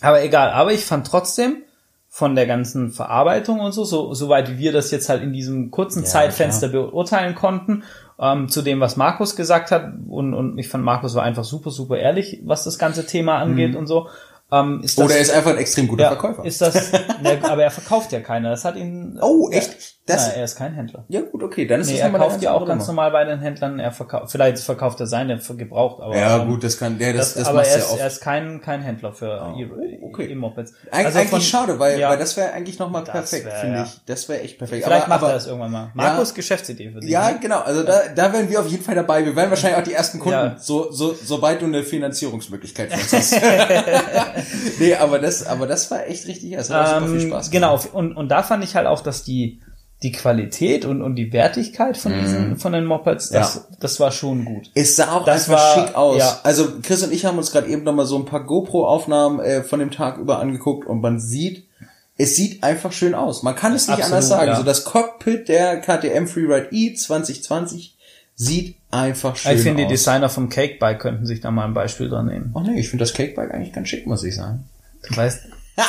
aber 0.00 0.22
egal, 0.22 0.50
aber 0.50 0.72
ich 0.72 0.84
fand 0.84 1.06
trotzdem 1.06 1.62
von 2.08 2.34
der 2.34 2.46
ganzen 2.46 2.90
Verarbeitung 2.90 3.60
und 3.60 3.72
so, 3.72 3.84
so 3.84 4.14
soweit 4.14 4.58
wir 4.58 4.72
das 4.72 4.90
jetzt 4.90 5.08
halt 5.08 5.22
in 5.22 5.32
diesem 5.32 5.70
kurzen 5.70 6.00
Ja, 6.02 6.08
Zeitfenster 6.08 6.68
beurteilen 6.68 7.34
konnten, 7.34 7.84
ähm, 8.18 8.48
zu 8.48 8.62
dem, 8.62 8.80
was 8.80 8.96
Markus 8.96 9.36
gesagt 9.36 9.70
hat, 9.70 9.92
und, 10.08 10.34
und 10.34 10.58
ich 10.58 10.68
fand, 10.68 10.84
Markus 10.84 11.14
war 11.14 11.22
einfach 11.22 11.44
super, 11.44 11.70
super 11.70 11.98
ehrlich, 11.98 12.40
was 12.44 12.64
das 12.64 12.78
ganze 12.78 13.06
Thema 13.06 13.36
angeht 13.38 13.76
und 13.76 13.86
so. 13.86 14.08
Ähm, 14.52 14.80
ist 14.82 14.98
das, 14.98 15.04
Oder 15.04 15.14
er 15.14 15.20
ist 15.20 15.30
einfach 15.32 15.50
ein 15.52 15.58
extrem 15.58 15.86
guter 15.88 16.02
ja, 16.04 16.08
Verkäufer. 16.10 16.44
Ist 16.44 16.60
das, 16.60 16.92
ne, 17.22 17.38
aber 17.42 17.62
er 17.62 17.70
verkauft 17.70 18.12
ja 18.12 18.20
keiner. 18.20 18.50
Das 18.50 18.64
hat 18.64 18.76
ihn. 18.76 19.18
Oh, 19.22 19.48
ja, 19.50 19.58
echt? 19.58 20.00
Das- 20.06 20.26
Nein, 20.28 20.38
er 20.38 20.44
ist 20.44 20.56
kein 20.56 20.74
Händler. 20.74 21.04
ja 21.08 21.20
gut, 21.20 21.40
okay, 21.44 21.66
dann 21.66 21.80
ist 21.82 21.86
Nee, 21.88 21.98
das 22.00 22.02
er 22.12 22.18
kauft 22.18 22.42
ja 22.42 22.52
auch 22.52 22.66
ganz 22.66 22.84
normal 22.88 23.12
bei 23.12 23.24
den 23.24 23.38
Händlern. 23.38 23.78
Er 23.78 23.92
verkauft, 23.92 24.32
vielleicht 24.32 24.58
verkauft 24.58 24.98
er 24.98 25.06
seine 25.06 25.38
gebraucht, 25.38 26.02
aber 26.02 26.16
Ja 26.16 26.42
ähm, 26.42 26.48
gut, 26.48 26.64
das 26.64 26.78
kann, 26.78 26.98
der, 26.98 27.12
das, 27.12 27.34
das, 27.34 27.44
das, 27.44 27.48
aber 27.48 27.62
er 27.64 27.70
ja 27.70 27.76
ist, 27.78 27.90
oft. 27.92 28.00
er 28.00 28.06
ist 28.08 28.20
kein, 28.20 28.60
kein 28.60 28.82
Händler 28.82 29.12
für 29.12 29.54
E- 29.56 30.00
okay. 30.02 30.26
E-Mopeds. 30.32 30.72
Eig 30.90 31.06
Also 31.06 31.18
eigentlich 31.18 31.30
von- 31.30 31.40
schade, 31.40 31.78
weil, 31.78 32.00
ja, 32.00 32.08
weil 32.10 32.18
das 32.18 32.36
wäre 32.36 32.52
eigentlich 32.52 32.78
nochmal 32.80 33.04
perfekt, 33.04 33.52
finde 33.60 33.76
ja. 33.76 33.84
ich. 33.84 34.00
Das 34.06 34.28
wäre 34.28 34.40
echt 34.40 34.58
perfekt. 34.58 34.82
Vielleicht 34.84 35.02
aber, 35.04 35.10
macht 35.14 35.22
aber, 35.22 35.28
er 35.28 35.34
das 35.34 35.46
irgendwann 35.46 35.70
mal. 35.70 35.90
Markus, 35.94 36.34
Geschäftsidee 36.34 36.90
für 36.90 36.98
dich. 37.00 37.10
Ja, 37.10 37.30
ne? 37.30 37.38
genau. 37.40 37.60
Also 37.60 37.84
da, 37.84 38.00
da 38.12 38.32
wären 38.32 38.48
wir 38.48 38.58
auf 38.60 38.66
jeden 38.66 38.82
Fall 38.82 38.96
dabei. 38.96 39.24
Wir 39.24 39.36
wären 39.36 39.50
wahrscheinlich 39.50 39.78
auch 39.78 39.84
die 39.84 39.92
ersten 39.94 40.18
Kunden, 40.18 40.32
Ja. 40.32 40.56
so, 40.58 40.90
so, 40.90 41.14
sobald 41.14 41.60
du 41.62 41.66
eine 41.66 41.84
Finanzierungsmöglichkeit 41.84 42.92
für 42.92 43.00
uns 43.00 43.12
hast. 43.12 43.40
nee, 44.78 44.94
aber 44.94 45.18
das, 45.18 45.46
aber 45.46 45.66
das 45.66 45.90
war 45.90 46.06
echt 46.06 46.26
richtig. 46.26 46.52
Das 46.52 46.70
hat 46.70 46.86
auch 46.86 46.94
super 47.00 47.06
viel 47.12 47.20
Ähm, 47.22 47.28
Spaß 47.28 47.50
genau, 47.50 47.80
und, 47.92 48.16
und 48.16 48.28
da 48.28 48.42
fand 48.42 48.62
ich 48.64 48.74
halt 48.76 48.86
auch, 48.86 49.02
dass 49.02 49.24
die, 49.24 49.60
die 50.02 50.12
Qualität 50.12 50.84
und, 50.86 51.02
und 51.02 51.16
die 51.16 51.30
Wertigkeit 51.32 51.96
von 51.96 52.12
diesen, 52.18 52.56
von 52.56 52.72
den 52.72 52.84
Mopeds, 52.86 53.28
das, 53.30 53.56
Mhm. 53.56 53.60
Ja. 53.70 53.76
das 53.80 54.00
war 54.00 54.10
schon 54.12 54.44
gut. 54.46 54.70
Es 54.74 54.96
sah 54.96 55.12
auch 55.16 55.24
Das 55.26 55.48
einfach 55.50 55.76
war- 55.76 55.86
schick 55.86 55.94
aus. 55.94 56.18
ja. 56.18 56.40
Also 56.42 56.68
Chris 56.82 57.02
und 57.02 57.12
ich 57.12 57.24
haben 57.26 57.36
uns 57.38 57.52
gerade 57.52 57.68
eben 57.68 57.82
noch 57.84 57.92
mal 57.94 58.06
so 58.06 58.16
ein 58.16 58.24
paar 58.24 58.44
GoPro-Aufnahmen 58.44 59.40
äh, 59.40 59.62
von 59.62 59.78
dem 59.78 59.90
Tag 59.90 60.16
über 60.18 60.38
angeguckt 60.38 60.86
und 60.88 61.00
man 61.02 61.20
sieht, 61.20 61.66
es 62.16 62.34
sieht 62.36 62.62
einfach 62.62 62.92
schön 62.92 63.14
aus. 63.14 63.42
Man 63.42 63.54
kann 63.56 63.74
es 63.74 63.88
nicht 63.88 63.94
Absolut, 63.98 64.12
anders 64.14 64.28
sagen. 64.28 64.48
ja. 64.48 64.56
So 64.56 64.62
das 64.62 64.84
Cockpit 64.84 65.48
der 65.48 65.80
KTM 65.80 66.26
Freeride 66.26 66.68
E 66.70 66.94
2020 66.94 67.96
sieht 68.42 68.76
einfach 68.90 69.36
schön 69.36 69.56
ich 69.56 69.62
finde, 69.62 69.82
die 69.82 69.84
aus. 69.86 69.90
Designer 69.92 70.28
vom 70.30 70.48
Cakebike 70.48 70.98
könnten 70.98 71.26
sich 71.26 71.40
da 71.40 71.50
mal 71.50 71.64
ein 71.66 71.74
Beispiel 71.74 72.08
dran 72.08 72.26
nehmen. 72.26 72.50
Oh 72.54 72.60
nee, 72.60 72.80
ich 72.80 72.88
finde 72.88 73.04
das 73.04 73.12
Cakebike 73.12 73.52
eigentlich 73.52 73.72
ganz 73.72 73.88
schick, 73.88 74.06
muss 74.06 74.24
ich 74.24 74.34
sagen. 74.34 74.64
Du 75.08 75.16
weißt, 75.16 75.40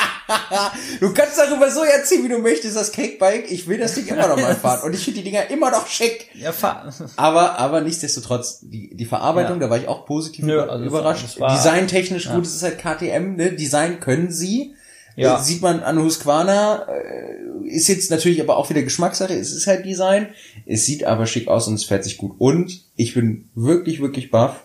Du 0.99 1.13
kannst 1.13 1.37
darüber 1.37 1.69
so 1.71 1.83
erzählen, 1.83 2.23
wie 2.23 2.29
du 2.29 2.37
möchtest, 2.39 2.75
das 2.77 2.91
Cakebike. 2.91 3.47
Ich 3.49 3.67
will 3.67 3.77
das 3.77 3.95
Ding 3.95 4.07
immer 4.07 4.27
noch 4.27 4.37
mal 4.37 4.55
fahren. 4.61 4.81
Und 4.83 4.93
ich 4.93 5.03
finde 5.03 5.19
die 5.19 5.25
Dinger 5.25 5.49
immer 5.49 5.71
noch 5.71 5.87
schick. 5.87 6.29
ja, 6.35 6.51
fahr, 6.51 6.93
Aber, 7.17 7.57
aber 7.59 7.81
nichtsdestotrotz, 7.81 8.59
die, 8.61 8.95
die 8.95 9.05
Verarbeitung, 9.05 9.59
Ja. 9.59 9.67
da 9.67 9.69
war 9.69 9.77
ich 9.77 9.87
auch 9.87 10.05
positiv 10.05 10.45
Nö, 10.45 10.61
also 10.61 10.83
überrascht. 10.85 11.37
Designtechnisch 11.39 12.29
gut, 12.29 12.45
es 12.45 12.55
ist 12.55 12.63
halt 12.63 12.77
KTM, 12.79 13.35
ne? 13.35 13.51
Design 13.53 13.99
können 13.99 14.31
sie. 14.31 14.75
Ja. 15.15 15.39
Äh, 15.39 15.43
Sieht 15.43 15.61
man 15.61 15.81
an 15.81 16.01
Husqvarna, 16.01 16.87
äh, 16.87 17.67
ist 17.67 17.87
jetzt 17.87 18.11
natürlich 18.11 18.41
aber 18.41 18.57
auch 18.57 18.69
wieder 18.69 18.81
Geschmackssache, 18.81 19.33
es 19.33 19.53
ist 19.53 19.67
halt 19.67 19.85
Design. 19.85 20.29
Es 20.65 20.85
sieht 20.85 21.03
aber 21.03 21.25
schick 21.25 21.47
aus 21.47 21.67
und 21.67 21.75
es 21.75 21.85
fährt 21.85 22.03
sich 22.03 22.17
gut. 22.17 22.35
Und 22.37 22.81
ich 22.95 23.13
bin 23.13 23.49
wirklich, 23.55 24.01
wirklich 24.01 24.31
baff. 24.31 24.63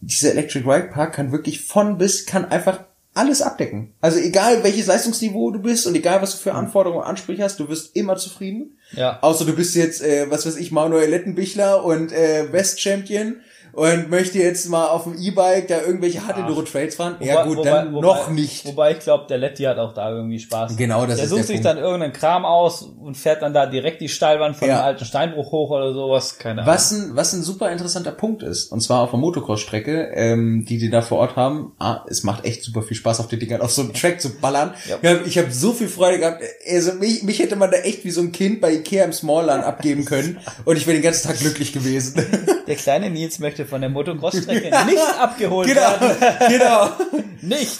Dieser 0.00 0.32
Electric 0.32 0.68
Ride 0.68 0.88
Park 0.88 1.14
kann 1.14 1.32
wirklich 1.32 1.64
von 1.64 1.98
bis, 1.98 2.26
kann 2.26 2.44
einfach 2.46 2.80
alles 3.14 3.42
abdecken. 3.42 3.92
Also 4.00 4.18
egal 4.18 4.64
welches 4.64 4.86
Leistungsniveau 4.86 5.50
du 5.50 5.60
bist 5.60 5.86
und 5.86 5.94
egal 5.94 6.22
was 6.22 6.32
du 6.32 6.38
für 6.38 6.54
Anforderungen 6.54 7.02
und 7.02 7.06
Ansprüche 7.06 7.42
hast, 7.42 7.60
du 7.60 7.68
wirst 7.68 7.94
immer 7.94 8.16
zufrieden. 8.16 8.78
Ja. 8.92 9.18
Außer 9.20 9.44
du 9.44 9.52
bist 9.52 9.74
jetzt, 9.74 10.02
äh, 10.02 10.30
was 10.30 10.46
weiß 10.46 10.56
ich, 10.56 10.72
Manuel 10.72 11.10
Lettenbichler 11.10 11.84
und 11.84 12.10
äh, 12.12 12.50
West 12.52 12.80
Champion 12.80 13.36
und 13.72 14.10
möchte 14.10 14.38
jetzt 14.38 14.68
mal 14.68 14.88
auf 14.88 15.04
dem 15.04 15.16
E-Bike 15.18 15.68
da 15.68 15.80
irgendwelche 15.80 16.26
harte 16.26 16.40
Enduro 16.40 16.62
Trails 16.62 16.96
fahren. 16.96 17.16
ja 17.20 17.44
gut, 17.44 17.64
dann 17.64 17.92
noch 17.92 18.28
nicht. 18.30 18.66
Wobei 18.66 18.92
ich 18.92 19.00
glaube, 19.00 19.26
der 19.28 19.38
Letty 19.38 19.64
hat 19.64 19.78
auch 19.78 19.94
da 19.94 20.10
irgendwie 20.10 20.38
Spaß. 20.38 20.76
Genau, 20.76 21.06
das 21.06 21.16
der 21.16 21.24
ist 21.24 21.30
sucht 21.30 21.38
der 21.40 21.46
sich 21.46 21.56
Punkt. 21.56 21.66
dann 21.66 21.78
irgendeinen 21.78 22.12
Kram 22.12 22.44
aus 22.44 22.90
und 23.02 23.16
fährt 23.16 23.42
dann 23.42 23.52
da 23.52 23.66
direkt 23.66 24.00
die 24.00 24.08
Steilwand 24.08 24.56
von 24.56 24.68
Ja. 24.68 24.76
einem 24.76 24.84
alten 24.86 25.04
Steinbruch 25.04 25.52
hoch 25.52 25.70
oder 25.70 25.92
sowas. 25.92 26.38
Keine 26.38 26.62
Ahnung. 26.62 26.74
Was 26.74 26.90
ein, 26.92 27.10
was 27.14 27.32
ein 27.32 27.42
super 27.42 27.70
interessanter 27.70 28.12
Punkt 28.12 28.42
ist, 28.42 28.70
und 28.72 28.80
zwar 28.80 29.00
auf 29.00 29.10
der 29.10 29.18
Motocross-Strecke, 29.18 30.10
ähm, 30.14 30.64
die 30.68 30.78
die 30.78 30.90
da 30.90 31.02
vor 31.02 31.18
Ort 31.18 31.36
haben, 31.36 31.72
ah, 31.78 32.04
es 32.08 32.22
macht 32.24 32.44
echt 32.44 32.62
super 32.62 32.82
viel 32.82 32.96
Spaß, 32.96 33.20
auf 33.20 33.28
den 33.28 33.40
Dingern 33.40 33.60
auf 33.60 33.72
so 33.72 33.82
einem 33.82 33.92
Track 33.94 34.20
zu 34.20 34.30
ballern. 34.40 34.74
Ja. 34.88 34.98
Ich 35.26 35.36
habe 35.38 35.46
hab 35.48 35.52
so 35.52 35.72
viel 35.72 35.88
Freude 35.88 36.18
gehabt. 36.18 36.42
Also 36.70 36.92
mich, 36.94 37.22
mich 37.22 37.38
hätte 37.38 37.56
man 37.56 37.70
da 37.70 37.78
echt 37.78 38.04
wie 38.04 38.10
so 38.10 38.20
ein 38.20 38.32
Kind 38.32 38.60
bei 38.60 38.72
Ikea 38.72 39.04
im 39.04 39.12
Smallland 39.12 39.64
abgeben 39.64 40.04
können 40.04 40.38
und 40.64 40.76
ich 40.76 40.86
wäre 40.86 40.96
den 40.96 41.02
ganzen 41.02 41.28
Tag 41.28 41.38
glücklich 41.38 41.72
gewesen. 41.72 42.24
Der 42.66 42.76
kleine 42.76 43.10
Nils 43.10 43.38
möchte 43.38 43.66
von 43.66 43.80
der 43.80 43.90
Motocross-Strecke 43.90 44.70
nicht 44.86 44.98
abgeholt 45.20 45.68
genau, 45.68 45.80
werden. 46.00 46.48
genau. 46.48 46.88
Nicht. 47.42 47.78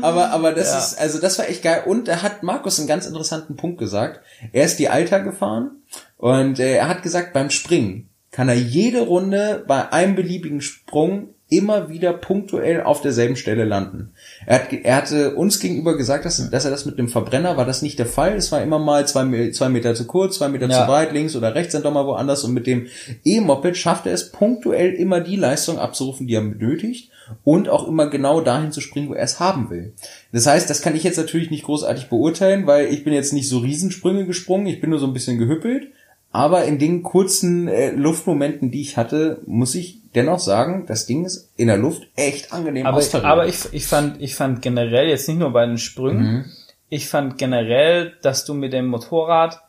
Aber, 0.00 0.30
aber 0.30 0.52
das 0.52 0.72
Ja. 0.72 0.78
ist, 0.78 1.00
also 1.00 1.18
das 1.20 1.38
war 1.38 1.48
echt 1.48 1.62
geil. 1.62 1.82
Und 1.86 2.08
da 2.08 2.22
hat 2.22 2.42
Markus 2.42 2.78
einen 2.78 2.88
ganz 2.88 3.06
interessanten 3.06 3.56
Punkt 3.56 3.78
gesagt. 3.78 4.20
Er 4.52 4.64
ist 4.64 4.78
die 4.78 4.88
Alter 4.88 5.20
gefahren 5.20 5.82
und 6.16 6.58
äh, 6.58 6.74
er 6.76 6.88
hat 6.88 7.02
gesagt, 7.02 7.32
beim 7.32 7.50
Springen 7.50 8.08
kann 8.30 8.48
er 8.48 8.54
jede 8.56 9.00
Runde 9.02 9.64
bei 9.66 9.92
einem 9.92 10.14
beliebigen 10.14 10.60
Sprung 10.60 11.28
immer 11.50 11.90
wieder 11.90 12.14
punktuell 12.14 12.82
auf 12.82 13.02
derselben 13.02 13.36
Stelle 13.36 13.64
landen. 13.64 14.14
Er, 14.46 14.54
hat, 14.60 14.72
er 14.72 14.96
hatte 14.96 15.34
uns 15.34 15.60
gegenüber 15.60 15.98
gesagt, 15.98 16.24
dass, 16.24 16.48
dass 16.48 16.64
er 16.64 16.70
das 16.70 16.86
mit 16.86 16.98
dem 16.98 17.10
Verbrenner 17.10 17.58
war 17.58 17.66
das 17.66 17.82
nicht 17.82 17.98
der 17.98 18.06
Fall. 18.06 18.34
Es 18.36 18.50
war 18.52 18.62
immer 18.62 18.78
mal 18.78 19.06
zwei, 19.06 19.50
zwei 19.50 19.68
Meter 19.68 19.94
zu 19.94 20.06
kurz, 20.06 20.36
zwei 20.38 20.48
Meter 20.48 20.66
Ja. 20.70 20.80
zu 20.80 20.86
breit, 20.86 21.12
links 21.12 21.36
oder 21.36 21.54
rechts, 21.54 21.74
dann 21.74 21.82
doch 21.82 21.92
mal 21.92 22.06
woanders. 22.06 22.42
Und 22.44 22.54
mit 22.54 22.66
dem 22.66 22.86
E-Moped 23.22 23.76
schafft 23.76 24.06
er 24.06 24.14
es 24.14 24.32
punktuell 24.32 24.94
immer 24.94 25.20
die 25.20 25.36
Leistung 25.36 25.78
abzurufen, 25.78 26.26
die 26.26 26.36
er 26.36 26.40
benötigt 26.40 27.10
und 27.44 27.68
auch 27.68 27.86
immer 27.88 28.08
genau 28.08 28.40
dahin 28.40 28.72
zu 28.72 28.80
springen, 28.80 29.08
wo 29.08 29.14
er 29.14 29.24
es 29.24 29.40
haben 29.40 29.70
will. 29.70 29.92
Das 30.32 30.46
heißt, 30.46 30.68
das 30.68 30.82
kann 30.82 30.94
ich 30.96 31.04
jetzt 31.04 31.16
natürlich 31.18 31.50
nicht 31.50 31.64
großartig 31.64 32.08
beurteilen, 32.08 32.66
weil 32.66 32.86
ich 32.86 33.04
bin 33.04 33.12
jetzt 33.12 33.32
nicht 33.32 33.48
so 33.48 33.58
Riesensprünge 33.58 34.26
gesprungen, 34.26 34.66
ich 34.66 34.80
bin 34.80 34.90
nur 34.90 34.98
so 34.98 35.06
ein 35.06 35.12
bisschen 35.12 35.38
gehüppelt. 35.38 35.88
Aber 36.34 36.64
in 36.64 36.78
den 36.78 37.02
kurzen 37.02 37.68
äh, 37.68 37.90
Luftmomenten, 37.90 38.70
die 38.70 38.80
ich 38.80 38.96
hatte, 38.96 39.42
muss 39.44 39.74
ich 39.74 39.98
dennoch 40.14 40.38
sagen, 40.38 40.86
das 40.86 41.04
Ding 41.04 41.26
ist 41.26 41.50
in 41.58 41.66
der 41.68 41.76
Luft 41.76 42.08
echt 42.16 42.54
angenehm 42.54 42.86
Aber, 42.86 42.96
austariert. 42.96 43.30
aber 43.30 43.46
ich, 43.46 43.58
ich 43.72 43.86
fand, 43.86 44.20
ich 44.22 44.34
fand 44.34 44.62
generell 44.62 45.08
jetzt 45.08 45.28
nicht 45.28 45.38
nur 45.38 45.52
bei 45.52 45.66
den 45.66 45.76
Sprüngen, 45.76 46.22
Mhm. 46.24 46.44
ich 46.88 47.06
fand 47.08 47.36
generell, 47.36 48.14
dass 48.22 48.46
du 48.46 48.54
mit 48.54 48.72
dem 48.72 48.86
Motorrad 48.86 49.60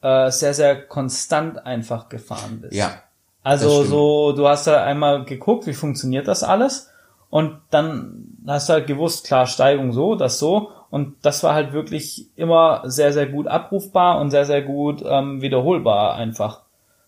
äh, 0.00 0.30
sehr, 0.30 0.54
sehr 0.54 0.76
konstant 0.80 1.66
einfach 1.66 2.08
gefahren 2.08 2.60
bist. 2.60 2.74
ja, 2.74 3.02
Also 3.48 3.84
so, 3.84 4.32
du 4.32 4.46
hast 4.48 4.66
da 4.66 4.82
einmal 4.84 5.24
geguckt, 5.24 5.66
wie 5.66 5.72
funktioniert 5.72 6.28
das 6.28 6.42
alles 6.42 6.90
und 7.30 7.56
dann 7.70 8.24
hast 8.46 8.68
du 8.68 8.74
halt 8.74 8.86
gewusst, 8.86 9.26
klar, 9.26 9.46
Steigung 9.46 9.92
so, 9.92 10.14
das 10.14 10.38
so 10.38 10.70
und 10.90 11.14
das 11.22 11.42
war 11.42 11.54
halt 11.54 11.72
wirklich 11.72 12.26
immer 12.36 12.82
sehr, 12.84 13.12
sehr 13.12 13.26
gut 13.26 13.46
abrufbar 13.46 14.20
und 14.20 14.30
sehr, 14.30 14.44
sehr 14.44 14.62
gut 14.62 15.02
ähm, 15.06 15.40
wiederholbar 15.42 16.14
einfach. 16.14 16.62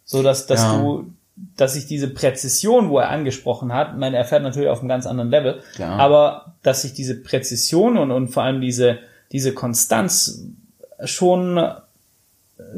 So 0.05 0.23
dass, 0.23 0.47
dass 0.47 0.65
Ja. 0.65 0.73
du, 0.79 1.13
dass 1.57 1.75
sich 1.75 1.87
diese 1.87 2.09
Präzision, 2.09 2.91
wo 2.91 2.99
er 2.99 3.09
angesprochen 3.11 3.73
hat, 3.73 3.91
ich 3.93 3.99
meine, 3.99 4.17
er 4.17 4.25
fährt 4.25 4.43
natürlich 4.43 4.69
auf 4.69 4.81
einem 4.81 4.89
ganz 4.89 5.07
anderen 5.07 5.31
Level, 5.31 5.63
Klar. 5.75 5.99
aber 5.99 6.55
dass 6.63 6.83
sich 6.83 6.93
diese 6.93 7.21
Präzision 7.23 7.97
und, 7.97 8.11
und 8.11 8.29
vor 8.29 8.43
allem 8.43 8.61
diese, 8.61 8.99
diese 9.33 9.55
Konstanz 9.55 10.45
schon 11.05 11.59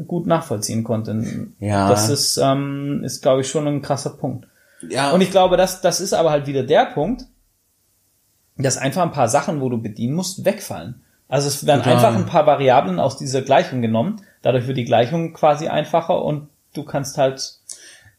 gut 0.07 0.27
nachvollziehen 0.27 0.83
konnte. 0.83 1.47
Ja. 1.59 1.89
Das 1.89 2.09
ist, 2.09 2.37
ähm, 2.37 3.01
ist 3.03 3.21
glaube 3.21 3.41
ich, 3.41 3.49
schon 3.49 3.67
ein 3.67 3.81
krasser 3.81 4.11
Punkt. 4.11 4.47
ja. 4.89 5.11
Und 5.11 5.21
ich 5.21 5.31
glaube, 5.31 5.57
das, 5.57 5.81
das 5.81 5.99
ist 6.01 6.13
aber 6.13 6.31
halt 6.31 6.47
wieder 6.47 6.63
der 6.63 6.85
Punkt, 6.87 7.25
dass 8.57 8.77
einfach 8.77 9.01
ein 9.01 9.11
paar 9.11 9.29
Sachen, 9.29 9.61
wo 9.61 9.69
du 9.69 9.81
bedienen 9.81 10.13
musst, 10.13 10.45
wegfallen. 10.45 11.01
Also 11.27 11.47
es 11.47 11.65
werden 11.65 11.81
Total. 11.81 11.95
einfach 11.95 12.15
ein 12.15 12.25
paar 12.27 12.45
Variablen 12.45 12.99
aus 12.99 13.17
dieser 13.17 13.41
Gleichung 13.41 13.81
genommen. 13.81 14.21
Dadurch 14.43 14.67
wird 14.67 14.77
die 14.77 14.85
Gleichung 14.85 15.33
quasi 15.33 15.67
einfacher 15.67 16.23
und 16.23 16.49
du 16.73 16.83
kannst 16.83 17.17
halt, 17.17 17.55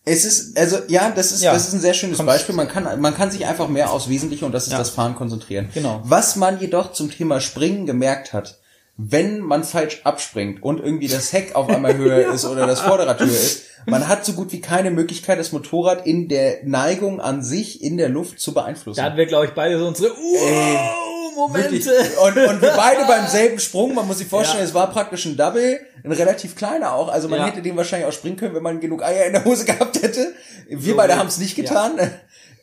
Es 0.06 0.24
ist, 0.24 0.58
also 0.58 0.78
ja, 0.88 1.10
das 1.14 1.32
ist, 1.32 1.42
Ja. 1.42 1.52
das 1.52 1.68
ist 1.68 1.74
ein 1.74 1.80
sehr 1.80 1.94
schönes 1.94 2.18
Konst- 2.18 2.26
Beispiel. 2.26 2.54
Man 2.54 2.68
kann, 2.68 3.00
man 3.00 3.14
kann 3.14 3.30
sich 3.30 3.46
einfach 3.46 3.68
mehr 3.68 3.90
aufs 3.92 4.08
Wesentliche 4.08 4.44
und 4.44 4.52
das 4.52 4.66
ist 4.66 4.72
Ja. 4.72 4.78
das 4.78 4.90
Fahren 4.90 5.14
konzentrieren. 5.14 5.68
Genau. 5.72 6.00
Was 6.04 6.36
man 6.36 6.58
jedoch 6.60 6.92
zum 6.92 7.10
Thema 7.10 7.40
Springen 7.40 7.86
gemerkt 7.86 8.32
hat, 8.32 8.58
wenn 8.96 9.40
man 9.40 9.64
falsch 9.64 10.02
abspringt 10.04 10.62
und 10.62 10.80
irgendwie 10.80 11.08
das 11.08 11.32
Heck 11.32 11.54
auf 11.56 11.68
einmal 11.68 11.96
höher 11.98 12.32
ist 12.32 12.44
oder 12.44 12.66
das 12.66 12.80
Vorderrad 12.80 13.20
höher 13.20 13.26
ist, 13.28 13.64
man 13.86 14.08
hat 14.08 14.24
so 14.24 14.32
gut 14.34 14.52
wie 14.52 14.60
keine 14.60 14.90
Möglichkeit, 14.90 15.38
das 15.38 15.52
Motorrad 15.52 16.06
in 16.06 16.28
der 16.28 16.58
Neigung 16.64 17.20
an 17.20 17.42
sich 17.42 17.82
in 17.82 17.96
der 17.96 18.08
Luft 18.08 18.40
zu 18.40 18.54
beeinflussen. 18.54 18.98
da 18.98 19.04
hatten 19.04 19.16
wir, 19.16 19.26
glaube 19.26 19.46
ich, 19.46 19.50
beide 19.52 19.78
so 19.78 19.86
unsere 19.86 20.10
wow, 20.10 21.54
Wirklich. 21.54 21.84
Momente. 21.84 22.10
Und, 22.22 22.36
und 22.54 22.62
wir 22.62 22.72
beide 22.76 23.04
beim 23.06 23.26
selben 23.26 23.58
Sprung, 23.58 23.94
man 23.94 24.06
muss 24.06 24.18
sich 24.18 24.28
vorstellen, 24.28 24.60
Ja. 24.60 24.64
es 24.68 24.74
war 24.74 24.90
praktisch 24.92 25.24
ein 25.26 25.36
Double, 25.36 25.80
ein 26.04 26.12
relativ 26.12 26.54
kleiner 26.54 26.94
auch. 26.94 27.08
Also 27.08 27.28
man 27.28 27.40
Ja. 27.40 27.46
hätte 27.46 27.60
den 27.60 27.76
wahrscheinlich 27.76 28.08
auch 28.08 28.12
springen 28.12 28.36
können, 28.36 28.54
wenn 28.54 28.62
man 28.62 28.78
genug 28.80 29.02
Eier 29.02 29.26
in 29.26 29.32
der 29.32 29.44
Hose 29.44 29.64
gehabt 29.64 30.00
hätte. 30.00 30.32
Wir 30.68 30.92
So 30.92 30.96
beide 30.96 31.16
haben 31.18 31.26
es 31.26 31.38
nicht 31.38 31.56
getan. 31.56 31.92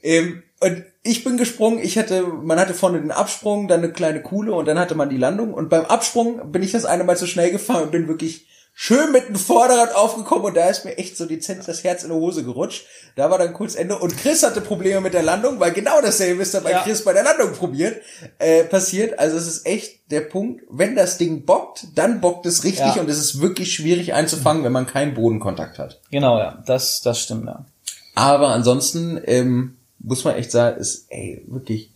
Ähm, 0.03 0.41
und 0.61 0.83
ich 1.03 1.23
bin 1.23 1.37
gesprungen, 1.37 1.79
ich 1.79 1.97
hatte, 1.97 2.23
man 2.23 2.59
hatte 2.59 2.73
vorne 2.73 3.01
den 3.01 3.11
Absprung, 3.11 3.67
dann 3.67 3.83
eine 3.83 3.91
kleine 3.91 4.21
Kuhle 4.21 4.53
und 4.53 4.67
dann 4.67 4.77
hatte 4.79 4.95
man 4.95 5.09
die 5.09 5.17
Landung. 5.17 5.53
Und 5.53 5.69
beim 5.69 5.85
Absprung 5.85 6.51
bin 6.51 6.61
ich 6.63 6.71
das 6.71 6.85
eine 6.85 7.03
Mal 7.03 7.17
zu 7.17 7.27
schnell 7.27 7.51
gefahren 7.51 7.83
und 7.83 7.91
bin 7.91 8.07
wirklich 8.07 8.47
schön 8.73 9.11
mit 9.11 9.27
dem 9.27 9.35
Vorderrad 9.35 9.93
aufgekommen 9.95 10.45
und 10.45 10.55
da 10.55 10.69
ist 10.69 10.85
mir 10.85 10.97
echt 10.97 11.17
so 11.17 11.25
dezent 11.25 11.67
das 11.67 11.83
Herz 11.83 12.03
in 12.03 12.09
die 12.09 12.15
Hose 12.15 12.43
gerutscht. 12.43 12.85
Da 13.15 13.29
war 13.29 13.37
dann 13.37 13.53
kurz 13.53 13.75
Ende 13.75 13.97
und 13.97 14.15
Chris 14.15 14.43
hatte 14.43 14.61
Probleme 14.61 15.01
mit 15.01 15.13
der 15.13 15.23
Landung, 15.23 15.59
weil 15.59 15.71
genau 15.71 15.99
dasselbe 16.01 16.41
ist 16.41 16.53
dann 16.53 16.63
bei 16.63 16.71
Ja. 16.71 16.81
Chris 16.83 17.03
bei 17.03 17.11
der 17.13 17.23
Landung 17.23 17.51
probiert, 17.53 18.01
äh, 18.39 18.63
passiert. 18.63 19.19
Also 19.19 19.37
es 19.37 19.47
ist 19.47 19.65
echt 19.65 20.09
der 20.11 20.21
Punkt, 20.21 20.63
wenn 20.69 20.95
das 20.95 21.17
Ding 21.17 21.43
bockt, 21.45 21.87
dann 21.95 22.21
bockt 22.21 22.45
es 22.45 22.63
richtig 22.63 22.95
Ja. 22.95 23.01
und 23.01 23.09
es 23.09 23.17
ist 23.17 23.41
wirklich 23.41 23.73
schwierig 23.73 24.13
einzufangen, 24.13 24.63
wenn 24.63 24.71
man 24.71 24.87
keinen 24.87 25.15
Bodenkontakt 25.15 25.77
hat. 25.77 25.99
Genau, 26.09 26.37
ja, 26.37 26.63
das, 26.65 27.01
das 27.01 27.19
stimmt, 27.19 27.47
ja. 27.47 27.65
Aber 28.15 28.49
ansonsten 28.49 29.19
ähm, 29.25 29.77
muss 30.03 30.23
man 30.23 30.35
echt 30.35 30.51
sagen, 30.51 30.79
ist 30.79 31.05
ey 31.09 31.43
wirklich. 31.47 31.91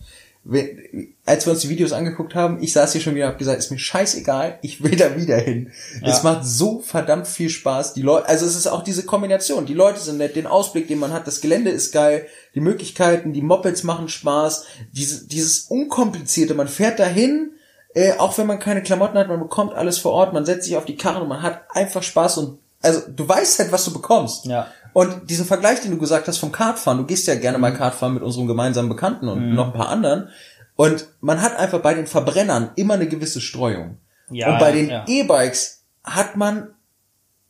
Als 1.26 1.48
wir 1.48 1.54
uns 1.54 1.62
die 1.62 1.70
Videos 1.70 1.92
angeguckt 1.92 2.36
haben, 2.36 2.62
ich 2.62 2.72
saß 2.72 2.92
hier 2.92 3.02
schon 3.02 3.16
wieder 3.16 3.26
und 3.26 3.32
hab 3.32 3.40
gesagt, 3.40 3.58
ist 3.58 3.72
mir 3.72 3.80
scheißegal, 3.80 4.60
ich 4.62 4.84
will 4.84 4.96
da 4.96 5.20
wieder 5.20 5.38
hin. 5.38 5.72
Ja. 6.02 6.10
Es 6.10 6.22
macht 6.22 6.46
so 6.46 6.82
verdammt 6.82 7.28
viel 7.28 7.50
Spaß. 7.50 7.96
Die 7.96 8.04
Leute, 8.04 8.30
also 8.30 8.46
es 8.46 8.56
ist 8.56 8.68
auch 8.68 8.84
diese 8.84 9.08
Kombination. 9.08 9.66
Die 9.66 9.74
Leute 9.74 10.00
sind 10.00 10.20
nett, 10.20 10.36
den 10.36 10.46
Ausblick, 10.46 10.88
den 10.88 11.00
man 11.00 11.12
hat, 11.12 11.26
das 11.26 11.42
Gelände 11.42 11.72
ist 11.72 11.92
geil, 11.92 12.28
die 12.54 12.60
Möglichkeiten, 12.60 13.34
die 13.34 13.42
Mopeds 13.42 13.82
machen 13.82 14.08
Spaß, 14.08 14.66
diese, 14.92 15.28
dieses 15.28 15.62
unkomplizierte, 15.62 16.54
man 16.54 16.68
fährt 16.68 17.00
dahin, 17.00 17.50
äh, 17.96 18.14
auch 18.18 18.38
wenn 18.38 18.46
man 18.46 18.60
keine 18.60 18.84
Klamotten 18.84 19.18
hat, 19.18 19.28
man 19.28 19.40
bekommt 19.40 19.74
alles 19.74 19.98
vor 19.98 20.12
Ort, 20.12 20.32
man 20.32 20.46
setzt 20.46 20.66
sich 20.66 20.78
auf 20.78 20.86
die 20.86 20.98
Karren 20.98 21.24
und 21.24 21.30
man 21.30 21.42
hat 21.42 21.64
einfach 21.72 22.04
Spaß 22.04 22.38
und 22.38 22.60
also 22.84 23.02
du 23.08 23.28
weißt 23.28 23.60
halt, 23.60 23.72
was 23.72 23.86
du 23.86 23.94
bekommst. 23.94 24.46
Ja. 24.46 24.68
Und 24.96 25.30
diesen 25.30 25.46
Vergleich, 25.46 25.82
den 25.82 25.92
du 25.92 25.98
gesagt 25.98 26.26
hast 26.30 26.38
vom 26.38 26.54
Kartfahren, 26.54 27.00
du 27.00 27.06
gehst 27.06 27.28
ja 27.28 27.36
gerne 27.36 27.58
mal 27.58 27.74
Kartfahren 27.74 28.14
mit 28.14 28.24
unserem 28.24 28.48
gemeinsamen 28.48 28.88
Bekannten 28.88 29.28
und 29.28 29.50
Mhm. 29.50 29.54
noch 29.54 29.68
ein 29.68 29.74
paar 29.74 29.90
anderen. 29.90 30.30
Und 30.78 31.06
man 31.20 31.42
hat 31.42 31.58
einfach 31.58 31.82
bei 31.82 31.94
den 31.94 32.08
Verbrennern 32.08 32.70
immer 32.78 32.94
eine 32.94 33.06
gewisse 33.10 33.42
Streuung. 33.42 33.98
Ja, 34.30 34.54
und 34.54 34.60
bei 34.60 34.72
den 34.72 34.90
ja. 34.90 35.04
E-Bikes 35.06 35.84
hat 36.06 36.38
man 36.38 36.70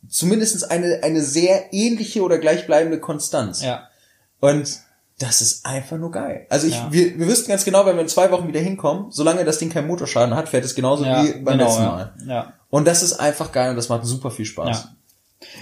zumindest 0.08 0.68
eine, 0.72 1.00
eine 1.04 1.22
sehr 1.22 1.72
ähnliche 1.72 2.22
oder 2.22 2.38
gleichbleibende 2.38 2.98
Konstanz. 2.98 3.62
Ja. 3.62 3.88
Und 4.40 4.80
das 5.20 5.40
ist 5.40 5.64
einfach 5.64 5.98
nur 5.98 6.10
geil. 6.10 6.46
Also 6.50 6.66
ich, 6.66 6.74
Ja. 6.74 6.88
wir, 6.90 7.16
wir 7.16 7.28
wüssten 7.28 7.48
ganz 7.48 7.64
genau, 7.64 7.86
wenn 7.86 7.94
wir 7.94 8.02
in 8.02 8.08
zwei 8.08 8.28
Wochen 8.32 8.48
wieder 8.48 8.60
hinkommen, 8.60 9.12
solange 9.12 9.44
das 9.44 9.58
Ding 9.58 9.70
keinen 9.70 9.86
Motorschaden 9.86 10.34
hat, 10.34 10.48
fährt 10.48 10.64
es 10.64 10.74
genauso 10.74 11.04
ja 11.04 11.22
wie 11.22 11.32
beim 11.44 11.58
genau, 11.58 11.64
letzten 11.68 11.82
ja. 11.82 11.88
Mal. 11.88 12.14
Ja. 12.26 12.52
Und 12.70 12.88
das 12.88 13.04
ist 13.04 13.14
einfach 13.14 13.52
geil 13.52 13.70
und 13.70 13.76
das 13.76 13.88
macht 13.88 14.04
super 14.04 14.32
viel 14.32 14.44
Spaß. 14.46 14.76
Ja. 14.84 14.90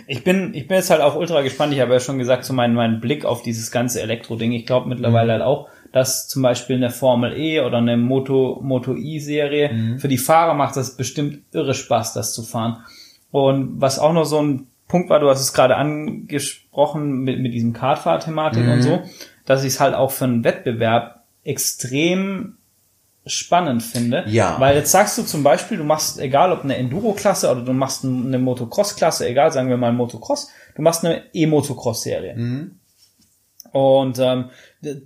Ich 0.07 0.25
bin, 0.25 0.55
ich 0.55 0.69
bin 0.69 0.77
jetzt 0.77 0.91
halt 0.91 1.01
auch 1.01 1.17
ultra 1.17 1.43
gespannt. 1.43 1.73
Ich 1.73 1.81
habe 1.81 1.93
ja 1.93 2.01
schon 2.01 2.19
gesagt, 2.19 2.45
so 2.45 2.53
mein, 2.53 2.75
mein 2.75 3.01
Blick 3.01 3.25
auf 3.25 3.43
dieses 3.43 3.71
ganze 3.71 4.01
Elektro-Ding. 4.01 4.53
Ich 4.53 4.67
glaube 4.67 4.89
mittlerweile 4.89 5.33
halt 5.33 5.43
auch, 5.43 5.69
dass 5.93 6.29
zum 6.29 6.43
Beispiel 6.43 6.77
eine 6.77 6.91
Formel 6.91 7.37
E 7.37 7.61
oder 7.61 7.79
eine 7.79 7.97
Moto, 7.97 8.61
Moto 8.63 8.95
E-Serie, 8.97 9.97
für 9.99 10.09
die 10.09 10.19
Fahrer 10.19 10.55
macht 10.55 10.77
das 10.77 10.97
bestimmt 10.97 11.43
irre 11.53 11.75
Spaß, 11.75 12.15
das 12.15 12.33
zu 12.35 12.43
fahren. 12.43 12.85
Und 13.31 13.81
was 13.81 13.99
auch 13.99 14.13
noch 14.13 14.25
so 14.25 14.41
ein 14.41 14.67
Punkt 14.87 15.11
war, 15.11 15.19
du 15.19 15.29
hast 15.29 15.41
es 15.41 15.53
gerade 15.53 15.77
angesprochen 15.77 17.23
mit, 17.23 17.41
mit 17.41 17.53
diesem 17.53 17.73
Kartfahr-Thematik 17.73 18.65
und 18.75 18.83
so, 18.83 19.03
dass 19.45 19.63
ich 19.63 19.75
es 19.75 19.81
halt 19.81 19.95
auch 19.95 20.11
für 20.11 20.25
einen 20.25 20.45
Wettbewerb 20.45 21.25
extrem 21.43 22.57
spannend 23.27 23.83
finde. 23.83 24.25
Ja. 24.27 24.57
Weil 24.59 24.77
jetzt 24.77 24.91
sagst 24.91 25.17
du 25.17 25.23
zum 25.23 25.43
Beispiel, 25.43 25.79
du 25.79 25.85
machst, 25.85 26.19
egal 26.19 26.53
ob 26.53 26.63
eine 26.63 26.77
Enduro-Klasse 26.77 27.51
oder 27.51 27.63
du 27.63 27.73
machst 27.73 28.05
eine 28.05 28.39
Motocross-Klasse, 28.39 29.27
egal, 29.29 29.51
sagen 29.53 29.69
wir 29.69 29.77
mal 29.77 29.93
Motocross, 29.93 30.51
du 30.75 30.83
machst 30.83 31.05
eine 31.05 31.23
E-Motocross-Serie. 31.33 32.35
Und 33.73 34.19
ähm, 34.21 34.51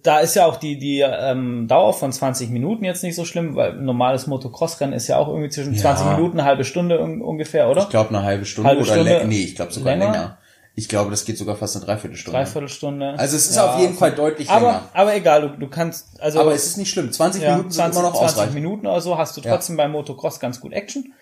da 0.02 0.18
ist 0.18 0.34
ja 0.34 0.44
auch 0.44 0.56
die, 0.56 0.78
die 0.78 1.00
ähm, 1.00 1.68
Dauer 1.68 1.94
von 1.94 2.12
20 2.12 2.50
Minuten 2.50 2.84
jetzt 2.84 3.02
nicht 3.02 3.14
so 3.14 3.24
schlimm, 3.24 3.56
weil 3.56 3.72
ein 3.72 3.84
normales 3.84 4.26
Motocross-Rennen 4.26 4.92
ist 4.92 5.08
ja 5.08 5.16
auch 5.16 5.28
irgendwie 5.28 5.48
zwischen 5.48 5.72
Ja. 5.72 5.80
20 5.80 6.06
Minuten, 6.16 6.38
eine 6.38 6.46
halbe 6.46 6.64
Stunde 6.64 7.00
un 7.00 7.22
ungefähr, 7.22 7.70
oder? 7.70 7.82
Ich 7.82 7.88
glaube 7.88 8.10
eine 8.10 8.24
halbe 8.24 8.44
Stunde 8.44 8.68
Halbe 8.68 8.82
oder 8.82 8.92
Stunde 8.92 9.22
nee, 9.26 9.44
ich 9.44 9.56
glaube 9.56 9.72
sogar 9.72 9.96
länger? 9.96 10.12
länger. 10.12 10.38
Ich 10.78 10.88
glaube, 10.88 11.10
das 11.10 11.24
geht 11.24 11.36
sogar 11.36 11.56
fast 11.56 11.74
eine 11.74 11.84
Dreiviertelstunde. 11.84 12.38
Dreiviertelstunde. 12.38 13.14
Also 13.18 13.36
es 13.36 13.50
ist 13.50 13.56
Ja, 13.56 13.74
auf 13.74 13.80
jeden 13.80 13.94
Fall 13.94 14.12
deutlich 14.12 14.48
aber, 14.48 14.66
länger. 14.66 14.88
aber 14.92 15.16
egal, 15.16 15.42
du, 15.42 15.48
du 15.58 15.66
kannst, 15.68 16.20
also 16.20 16.38
Aber 16.40 16.52
es 16.54 16.66
ist 16.66 16.76
nicht 16.76 16.90
schlimm. 16.90 17.10
20 17.10 17.42
ja, 17.42 17.50
Minuten 17.56 17.70
sind 17.72 17.80
20, 17.82 17.98
immer 17.98 18.08
noch 18.10 18.16
20 18.16 18.34
ausreichend. 18.36 18.54
Minuten 18.54 18.86
oder 18.86 19.00
so 19.00 19.18
hast 19.18 19.36
du 19.36 19.40
trotzdem 19.40 19.76
beim 19.76 19.90
Motocross 19.90 20.38
ganz 20.38 20.60
gut 20.60 20.72
Action. 20.72 21.12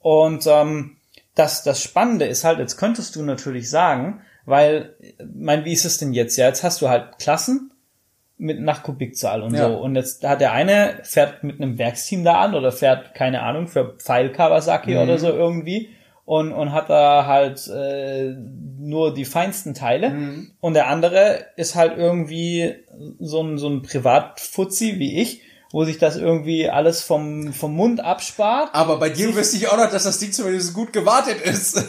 Und 0.00 0.46
ähm, 0.46 0.98
das, 1.34 1.62
das 1.62 1.82
Spannende 1.82 2.26
ist 2.26 2.44
halt, 2.44 2.58
jetzt 2.58 2.76
könntest 2.76 3.16
du 3.16 3.22
natürlich 3.22 3.70
sagen, 3.70 4.20
weil, 4.44 4.94
mein, 5.34 5.64
wie 5.64 5.72
ist 5.72 5.86
es 5.86 5.96
denn 5.96 6.12
jetzt? 6.12 6.36
Ja, 6.36 6.46
jetzt 6.46 6.62
hast 6.62 6.82
du 6.82 6.90
halt 6.90 7.18
Klassen 7.18 7.72
mit 8.36 8.60
nach 8.60 8.82
Kubikzahl 8.82 9.42
und 9.42 9.54
Ja. 9.54 9.68
so. 9.68 9.76
Und 9.78 9.96
jetzt 9.96 10.22
hat 10.22 10.42
der 10.42 10.52
eine 10.52 11.00
fährt 11.02 11.42
mit 11.44 11.60
einem 11.62 11.78
Werksteam 11.78 12.24
da 12.24 12.40
an 12.42 12.54
oder 12.54 12.72
fährt, 12.72 13.14
keine 13.14 13.42
Ahnung, 13.42 13.68
für 13.68 13.94
Pfeil 13.98 14.30
Kawasaki 14.32 14.90
Mhm. 14.92 14.98
oder 14.98 15.18
so 15.18 15.28
irgendwie 15.28 15.88
und, 16.28 16.52
und 16.52 16.72
hat 16.72 16.90
da 16.90 17.24
halt 17.24 17.66
äh, 17.68 18.34
nur 18.78 19.14
die 19.14 19.24
feinsten 19.24 19.72
Teile. 19.72 20.10
Mhm. 20.10 20.50
Und 20.60 20.74
der 20.74 20.88
andere 20.88 21.46
ist 21.56 21.74
halt 21.74 21.96
irgendwie 21.96 22.74
so 23.18 23.42
ein, 23.42 23.56
so 23.56 23.66
ein 23.70 23.80
Privatfuzzi 23.80 24.98
wie 24.98 25.22
ich, 25.22 25.40
wo 25.72 25.86
sich 25.86 25.96
das 25.96 26.16
irgendwie 26.18 26.68
alles 26.68 27.00
vom, 27.00 27.54
vom 27.54 27.74
Mund 27.74 28.00
abspart. 28.00 28.74
Aber 28.74 28.98
bei 28.98 29.08
dir 29.08 29.34
wüsste 29.34 29.56
ich 29.56 29.68
auch 29.68 29.78
noch, 29.78 29.90
dass 29.90 30.02
das 30.04 30.18
Ding 30.18 30.30
zumindest 30.32 30.74
gut 30.74 30.92
gewartet 30.92 31.40
ist. 31.40 31.82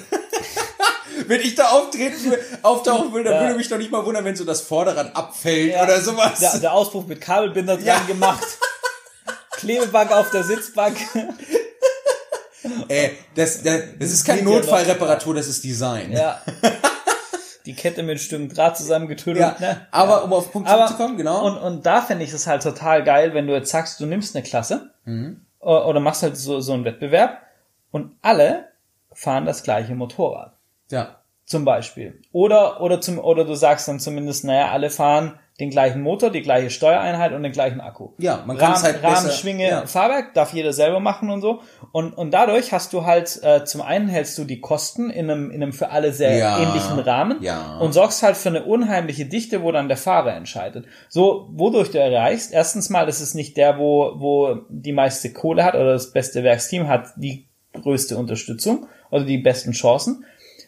wenn 1.28 1.42
ich 1.42 1.56
da 1.56 1.72
auftreten, 1.72 2.32
will- 2.32 2.40
auftauchen 2.62 3.12
will, 3.14 3.26
dann 3.26 3.34
Ja. 3.34 3.42
würde 3.42 3.56
mich 3.56 3.68
doch 3.68 3.78
nicht 3.78 3.92
mal 3.92 4.06
wundern, 4.06 4.24
wenn 4.24 4.38
so 4.38 4.46
das 4.46 4.62
Vorderrad 4.62 5.18
abfällt 5.18 5.74
Ja. 5.74 5.84
oder 5.84 6.00
sowas. 6.00 6.40
Der, 6.40 6.58
der 6.60 6.72
Auspuff 6.72 7.06
mit 7.08 7.20
Kabelbinder 7.20 7.76
dran 7.76 7.86
Ja. 7.86 8.00
gemacht. 8.08 8.48
Klebebank 9.58 10.14
auf 10.14 10.30
der 10.32 10.46
Sitzbank. 10.46 10.96
Ey, 12.88 13.12
das, 13.36 13.62
das, 13.64 13.82
das 14.00 14.12
ist 14.12 14.26
keine 14.26 14.40
ja. 14.40 14.46
Notfallreparatur, 14.46 15.36
das 15.36 15.48
ist 15.48 15.64
Design. 15.64 16.12
Ja. 16.12 16.42
Die 17.66 17.74
Kette 17.76 18.02
mit 18.04 18.20
Stücken 18.20 18.50
Draht 18.50 18.78
zusammengetüdelt. 18.78 19.40
Ja, 19.40 19.56
ne? 19.60 19.88
aber 19.92 20.24
um 20.24 20.34
auf 20.34 20.52
Punkt 20.52 20.68
Aber, 20.70 20.86
zurückzukommen, 20.88 21.18
genau. 21.18 21.46
Und, 21.46 21.58
und 21.58 21.86
da 21.86 22.02
fände 22.02 22.24
ich 22.24 22.34
es 22.34 22.48
halt 22.48 22.64
total 22.64 23.04
geil, 23.04 23.34
wenn 23.34 23.48
du 23.48 23.54
jetzt 23.54 23.70
sagst, 23.70 24.00
du 24.00 24.06
nimmst 24.06 24.36
eine 24.36 24.44
Klasse 24.44 24.92
Mhm. 25.06 25.42
oder 25.60 26.00
machst 26.00 26.24
halt 26.24 26.38
so, 26.38 26.60
so 26.62 26.74
einen 26.74 26.86
Wettbewerb 26.86 27.42
und 27.92 28.16
alle 28.22 28.66
fahren 29.14 29.46
das 29.46 29.64
gleiche 29.64 29.96
Motorrad. 29.96 30.54
ja. 30.92 31.16
Zum 31.46 31.66
Beispiel. 31.66 32.22
Oder, 32.32 32.80
oder 32.80 33.02
zum, 33.02 33.18
oder 33.18 33.44
du 33.44 33.56
sagst 33.56 33.88
dann 33.88 34.00
zumindest, 34.00 34.44
naja, 34.44 34.70
alle 34.70 34.92
fahren 34.92 35.40
den 35.60 35.70
gleichen 35.70 36.02
Motor, 36.02 36.30
die 36.30 36.42
gleiche 36.42 36.70
Steuereinheit 36.70 37.34
und 37.34 37.44
den 37.44 37.52
gleichen 37.52 37.82
Akku. 37.82 38.10
Ja, 38.18 38.44
man 38.46 38.58
kann 38.58 38.72
Rahmen, 38.74 38.84
halt 38.84 39.04
Rahmen, 39.04 39.14
besser- 39.16 39.32
Schwinge, 39.32 39.68
ja. 39.70 39.86
Fahrwerk 39.86 40.34
darf 40.34 40.54
jeder 40.54 40.72
selber 40.72 41.00
machen 41.02 41.30
und 41.30 41.42
so. 41.42 41.60
Und, 41.92 42.14
und 42.14 42.32
dadurch 42.32 42.72
hast 42.72 42.94
du 42.94 43.06
halt, 43.06 43.42
äh, 43.44 43.66
zum 43.66 43.82
einen 43.82 44.08
hältst 44.08 44.38
du 44.38 44.46
die 44.46 44.62
Kosten 44.62 45.10
in 45.10 45.30
einem, 45.30 45.52
in 45.52 45.62
einem 45.62 45.74
für 45.74 45.90
alle 45.90 46.14
sehr 46.14 46.38
Ja, 46.38 46.60
ähnlichen 46.60 47.00
Rahmen 47.00 47.38
ja. 47.42 47.78
und 47.80 47.92
sorgst 47.94 48.24
halt 48.24 48.38
für 48.38 48.50
eine 48.50 48.64
unheimliche 48.64 49.26
Dichte, 49.26 49.62
wo 49.62 49.72
dann 49.72 49.90
der 49.90 49.98
Fahrer 49.98 50.34
entscheidet. 50.36 50.86
So, 51.10 51.50
wodurch 51.52 51.92
du 51.92 52.00
erreichst, 52.00 52.54
erstens 52.54 52.90
mal, 52.90 53.06
das 53.06 53.20
ist 53.20 53.36
nicht 53.36 53.58
der, 53.58 53.78
wo, 53.78 54.14
wo 54.16 54.60
die 54.70 54.94
meiste 54.94 55.34
Kohle 55.34 55.64
hat 55.66 55.76
oder 55.76 55.92
das 55.94 56.12
beste 56.12 56.44
Werksteam 56.44 56.88
hat 56.88 57.08
die 57.18 57.46
größte 57.74 58.18
Unterstützung 58.18 58.88
oder 59.12 59.26
die 59.26 59.38
besten 59.38 59.72
Chancen 59.74 60.24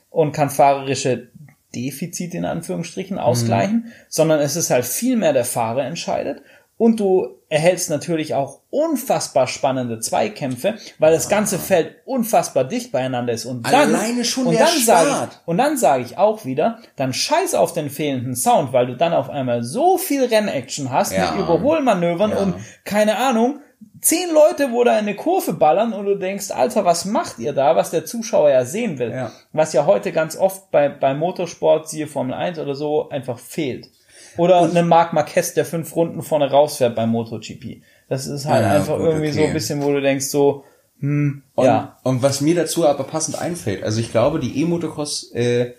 und 0.10 0.34
kann 0.34 0.50
fahrerische 0.50 1.30
Defizite 1.76 2.38
in 2.38 2.46
Anführungsstrichen 2.46 3.18
ausgleichen, 3.20 3.92
sondern 4.10 4.40
es 4.40 4.56
ist 4.56 4.70
halt 4.70 4.86
viel 4.86 5.16
mehr 5.18 5.34
der 5.34 5.46
Fahrer 5.46 5.84
entscheidet 5.86 6.42
und 6.78 7.00
du 7.00 7.28
erhältst 7.48 7.90
natürlich 7.90 8.34
auch 8.34 8.60
unfassbar 8.72 9.46
spannende 9.46 10.00
Zweikämpfe, 10.00 10.76
weil 11.00 11.12
das 11.14 11.30
ganze 11.30 11.60
Feld 11.60 11.96
unfassbar 12.06 12.64
dicht 12.64 12.92
beieinander 12.92 13.34
ist 13.34 13.46
und 13.46 13.66
dann 13.72 13.94
Alleine 13.96 14.24
schon 14.26 14.48
und 14.48 14.54
der 14.54 14.66
dann 14.66 14.80
sage 14.80 15.10
Start. 15.10 15.32
ich 15.44 15.48
und 15.48 15.58
dann 15.58 15.78
sage 15.78 16.04
ich 16.04 16.18
auch 16.18 16.46
wieder, 16.46 16.80
dann 16.96 17.14
scheiß 17.14 17.54
auf 17.56 17.74
den 17.74 17.90
fehlenden 17.90 18.36
Sound, 18.36 18.74
weil 18.74 18.88
du 18.88 18.96
dann 18.98 19.14
auf 19.14 19.30
einmal 19.30 19.64
so 19.64 19.98
viel 19.98 20.24
Rennaction 20.26 20.92
hast 20.92 21.12
Ja. 21.14 21.32
mit 21.34 21.42
Überholmanövern 21.42 22.32
Ja. 22.32 22.38
und 22.38 22.56
keine 22.84 23.18
Ahnung, 23.18 23.60
zehn 24.02 24.34
Leute, 24.34 24.72
wo 24.72 24.84
da 24.84 24.94
in 24.94 25.06
eine 25.06 25.16
Kurve 25.16 25.54
ballern 25.54 25.94
und 25.94 26.06
du 26.06 26.16
denkst, 26.16 26.52
Alter, 26.52 26.86
was 26.86 27.06
macht 27.06 27.40
ihr 27.40 27.54
da, 27.54 27.76
was 27.76 27.92
der 27.92 28.06
Zuschauer 28.06 28.50
ja 28.50 28.66
sehen 28.66 29.00
will. 29.00 29.12
Ja. 29.12 29.32
Was 29.54 29.74
ja 29.74 29.86
heute 29.86 30.12
ganz 30.12 30.36
oft 30.36 30.72
bei, 30.72 30.90
bei 30.90 31.14
Motorsport, 31.14 31.88
siehe 31.88 32.08
Formel 32.08 32.34
1 32.34 32.60
oder 32.60 32.76
so, 32.76 33.10
einfach 33.10 33.40
fehlt. 33.40 33.90
Oder 34.38 34.62
ein 34.62 34.88
Marc 34.88 35.14
Marquez, 35.14 35.54
der 35.54 35.66
fünf 35.66 35.96
Runden 35.96 36.22
vorne 36.24 36.50
rausfährt 36.50 36.96
beim 36.96 37.10
MotoGP. 37.10 37.82
Das 38.08 38.28
ist 38.28 38.46
halt 38.46 38.64
Ja, 38.64 38.72
einfach 38.72 38.98
gut, 38.98 39.08
irgendwie 39.08 39.32
so 39.32 39.40
okay. 39.40 39.48
ein 39.48 39.54
bisschen, 39.54 39.84
wo 39.84 39.92
du 39.92 40.02
denkst 40.02 40.26
so, 40.26 40.64
hm, 41.00 41.42
Und, 41.56 41.66
ja. 41.66 41.98
und 42.04 42.22
was 42.22 42.42
mir 42.42 42.56
dazu 42.56 42.88
aber 42.88 43.04
passend 43.04 43.40
einfällt, 43.40 43.84
also 43.84 44.00
ich 44.00 44.12
glaube, 44.12 44.40
die 44.40 44.62
E-Motocross 44.62 45.32
äh, 45.34 45.74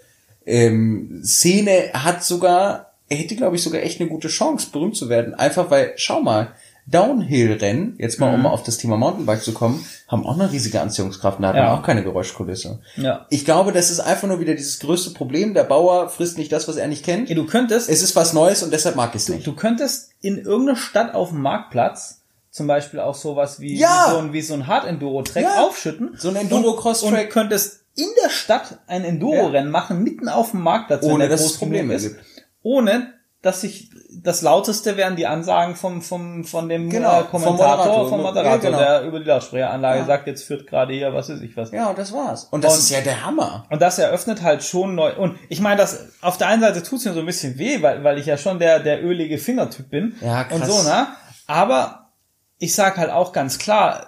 ähm, 0.44 1.20
Szene 1.24 1.90
hat 1.94 2.24
sogar, 2.24 2.92
hätte 3.08 3.36
glaube 3.36 3.56
ich 3.56 3.62
sogar 3.62 3.82
echt 3.82 4.00
eine 4.00 4.10
gute 4.10 4.28
Chance, 4.28 4.68
berühmt 4.72 4.96
zu 4.96 5.08
werden. 5.08 5.34
Einfach 5.34 5.70
weil, 5.70 5.92
schau 5.96 6.20
mal, 6.20 6.48
Downhill-Rennen, 6.86 7.96
jetzt 7.98 8.18
mal 8.20 8.36
Mhm. 8.36 8.44
um 8.44 8.50
auf 8.52 8.62
das 8.62 8.76
Thema 8.78 8.96
Mountainbike 8.96 9.42
zu 9.42 9.52
kommen, 9.52 9.84
haben 10.08 10.26
auch 10.26 10.34
eine 10.38 10.50
riesige 10.52 10.80
Anziehungskraft 10.80 11.38
und 11.38 11.42
da 11.42 11.48
hat 11.48 11.56
Ja. 11.56 11.74
auch 11.74 11.82
keine 11.82 12.02
Geräuschkulisse. 12.02 12.80
Ja. 12.96 13.26
Ich 13.30 13.44
glaube, 13.44 13.72
das 13.72 13.90
ist 13.90 14.00
einfach 14.00 14.28
nur 14.28 14.40
wieder 14.40 14.54
dieses 14.54 14.78
größte 14.80 15.10
Problem. 15.10 15.54
Der 15.54 15.64
Bauer 15.64 16.08
frisst 16.08 16.38
nicht 16.38 16.52
das, 16.52 16.68
was 16.68 16.76
er 16.76 16.88
nicht 16.88 17.04
kennt. 17.04 17.28
Ja, 17.28 17.34
Du 17.34 17.46
könntest, 17.46 17.88
Es 17.88 18.02
ist 18.02 18.16
was 18.16 18.32
Neues 18.32 18.62
und 18.62 18.72
deshalb 18.72 18.96
mag 18.96 19.10
ich 19.14 19.22
es 19.22 19.28
nicht. 19.28 19.46
du 19.46 19.54
könntest 19.54 20.10
in 20.20 20.38
irgendeiner 20.38 20.76
Stadt 20.78 21.14
auf 21.14 21.30
dem 21.30 21.40
Marktplatz 21.40 22.20
zum 22.50 22.66
Beispiel 22.66 23.00
auch 23.00 23.14
sowas 23.14 23.60
wie, 23.60 23.78
Ja! 23.78 24.06
wie 24.08 24.12
so 24.12 24.18
ein, 24.18 24.32
wie 24.32 24.42
so 24.42 24.54
ein 24.54 24.66
Hard-Enduro-Track 24.66 25.42
Ja. 25.44 25.62
aufschütten. 25.64 26.10
So 26.18 26.28
ein 26.28 26.36
Enduro-Cross-Track. 26.36 27.24
Und 27.26 27.30
könntest 27.30 27.80
in 27.94 28.08
der 28.22 28.28
Stadt 28.30 28.78
ein 28.86 29.04
Enduro-Rennen 29.04 29.70
machen, 29.70 30.02
mitten 30.02 30.28
auf 30.28 30.50
dem 30.50 30.60
Marktplatz, 30.62 31.02
Ohne, 31.04 31.28
dass 31.28 31.40
es 31.42 31.56
Probleme 31.58 31.96
gibt. 31.96 32.16
Ohne, 32.62 33.14
dass 33.42 33.60
sich, 33.60 33.90
das 34.22 34.40
lauteste 34.42 34.96
wären 34.96 35.16
die 35.16 35.26
Ansagen 35.26 35.74
vom, 35.74 36.00
vom, 36.00 36.44
von 36.44 36.68
dem 36.68 36.88
Genau, 36.90 37.20
äh, 37.20 37.24
vom 37.24 37.42
Kommentator, 37.42 37.76
Moderator. 37.76 38.08
vom 38.08 38.18
Ja, 38.20 38.26
Moderator, 38.26 38.58
genau. 38.60 38.78
der 38.78 39.02
über 39.02 39.18
die 39.18 39.26
Lautsprecheranlage 39.26 39.98
Ja. 40.00 40.04
sagt, 40.06 40.26
jetzt 40.28 40.44
führt 40.44 40.66
gerade 40.68 40.92
hier, 40.94 41.12
was 41.12 41.28
weiß 41.28 41.40
ich 41.40 41.56
was. 41.56 41.72
Ja, 41.72 41.88
und 41.90 41.98
das 41.98 42.12
war's. 42.12 42.44
Und 42.52 42.62
das 42.62 42.74
Und- 42.74 42.78
ist 42.80 42.90
ja 42.90 43.00
der 43.00 43.26
Hammer. 43.26 43.66
Und 43.68 43.82
das 43.82 43.98
eröffnet 43.98 44.42
halt 44.42 44.62
schon 44.62 44.94
neu. 44.94 45.14
Und 45.16 45.36
ich 45.48 45.60
meine, 45.60 45.76
das 45.76 46.06
auf 46.20 46.38
der 46.38 46.46
einen 46.46 46.62
Seite 46.62 46.82
tut's 46.84 47.04
mir 47.04 47.12
so 47.14 47.20
ein 47.20 47.26
bisschen 47.26 47.58
weh, 47.58 47.82
weil, 47.82 48.04
weil 48.04 48.16
ich 48.18 48.26
ja 48.26 48.36
schon 48.38 48.60
der, 48.60 48.78
der 48.78 49.04
ölige 49.04 49.38
Fingertyp 49.38 49.90
bin. 49.90 50.14
Ja, 50.20 50.44
krass. 50.44 50.60
Und 50.60 50.66
so, 50.66 50.82
ne? 50.88 51.08
Aber 51.48 52.10
ich 52.58 52.74
sag 52.76 52.96
halt 52.96 53.10
auch 53.10 53.32
ganz 53.32 53.58
klar, 53.58 54.06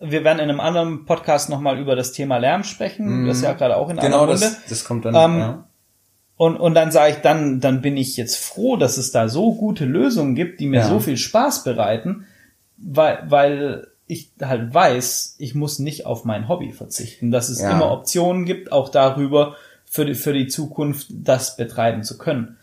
wir 0.00 0.24
werden 0.24 0.40
in 0.40 0.50
einem 0.50 0.58
anderen 0.60 1.04
Podcast 1.06 1.48
nochmal 1.48 1.78
über 1.78 1.94
das 1.94 2.10
Thema 2.10 2.38
Lärm 2.38 2.64
sprechen. 2.64 3.26
Das 3.28 3.36
ist 3.36 3.44
ja 3.44 3.52
gerade 3.52 3.76
auch 3.76 3.88
in 3.88 3.98
einer 3.98 4.08
Genau, 4.08 4.18
Runde. 4.24 4.32
das, 4.32 4.56
das 4.68 4.84
kommt 4.84 5.04
dann. 5.04 5.14
Ähm, 5.14 5.38
ja. 5.38 5.64
Und, 6.36 6.56
und 6.56 6.74
dann 6.74 6.90
sage 6.90 7.12
ich, 7.12 7.18
dann, 7.18 7.60
dann 7.60 7.80
bin 7.80 7.96
ich 7.96 8.16
jetzt 8.16 8.36
froh, 8.36 8.76
dass 8.76 8.96
es 8.96 9.12
da 9.12 9.28
so 9.28 9.54
gute 9.54 9.84
Lösungen 9.84 10.34
gibt, 10.34 10.58
die 10.60 10.66
mir 10.66 10.80
Ja. 10.80 10.88
so 10.88 10.98
viel 11.00 11.16
Spaß 11.16 11.62
bereiten, 11.64 12.26
weil, 12.76 13.22
weil 13.28 13.86
ich 14.06 14.30
halt 14.42 14.74
weiß, 14.74 15.36
ich 15.38 15.54
muss 15.54 15.78
nicht 15.78 16.06
auf 16.06 16.24
mein 16.24 16.48
Hobby 16.48 16.72
verzichten, 16.72 17.30
dass 17.30 17.48
es 17.48 17.60
Ja. 17.60 17.70
immer 17.70 17.90
Optionen 17.90 18.44
gibt, 18.44 18.72
auch 18.72 18.88
darüber 18.88 19.54
für 19.84 20.04
die, 20.04 20.14
für 20.14 20.32
die 20.32 20.48
Zukunft 20.48 21.06
das 21.10 21.56
betreiben 21.56 22.02
zu 22.02 22.18
können. 22.18 22.56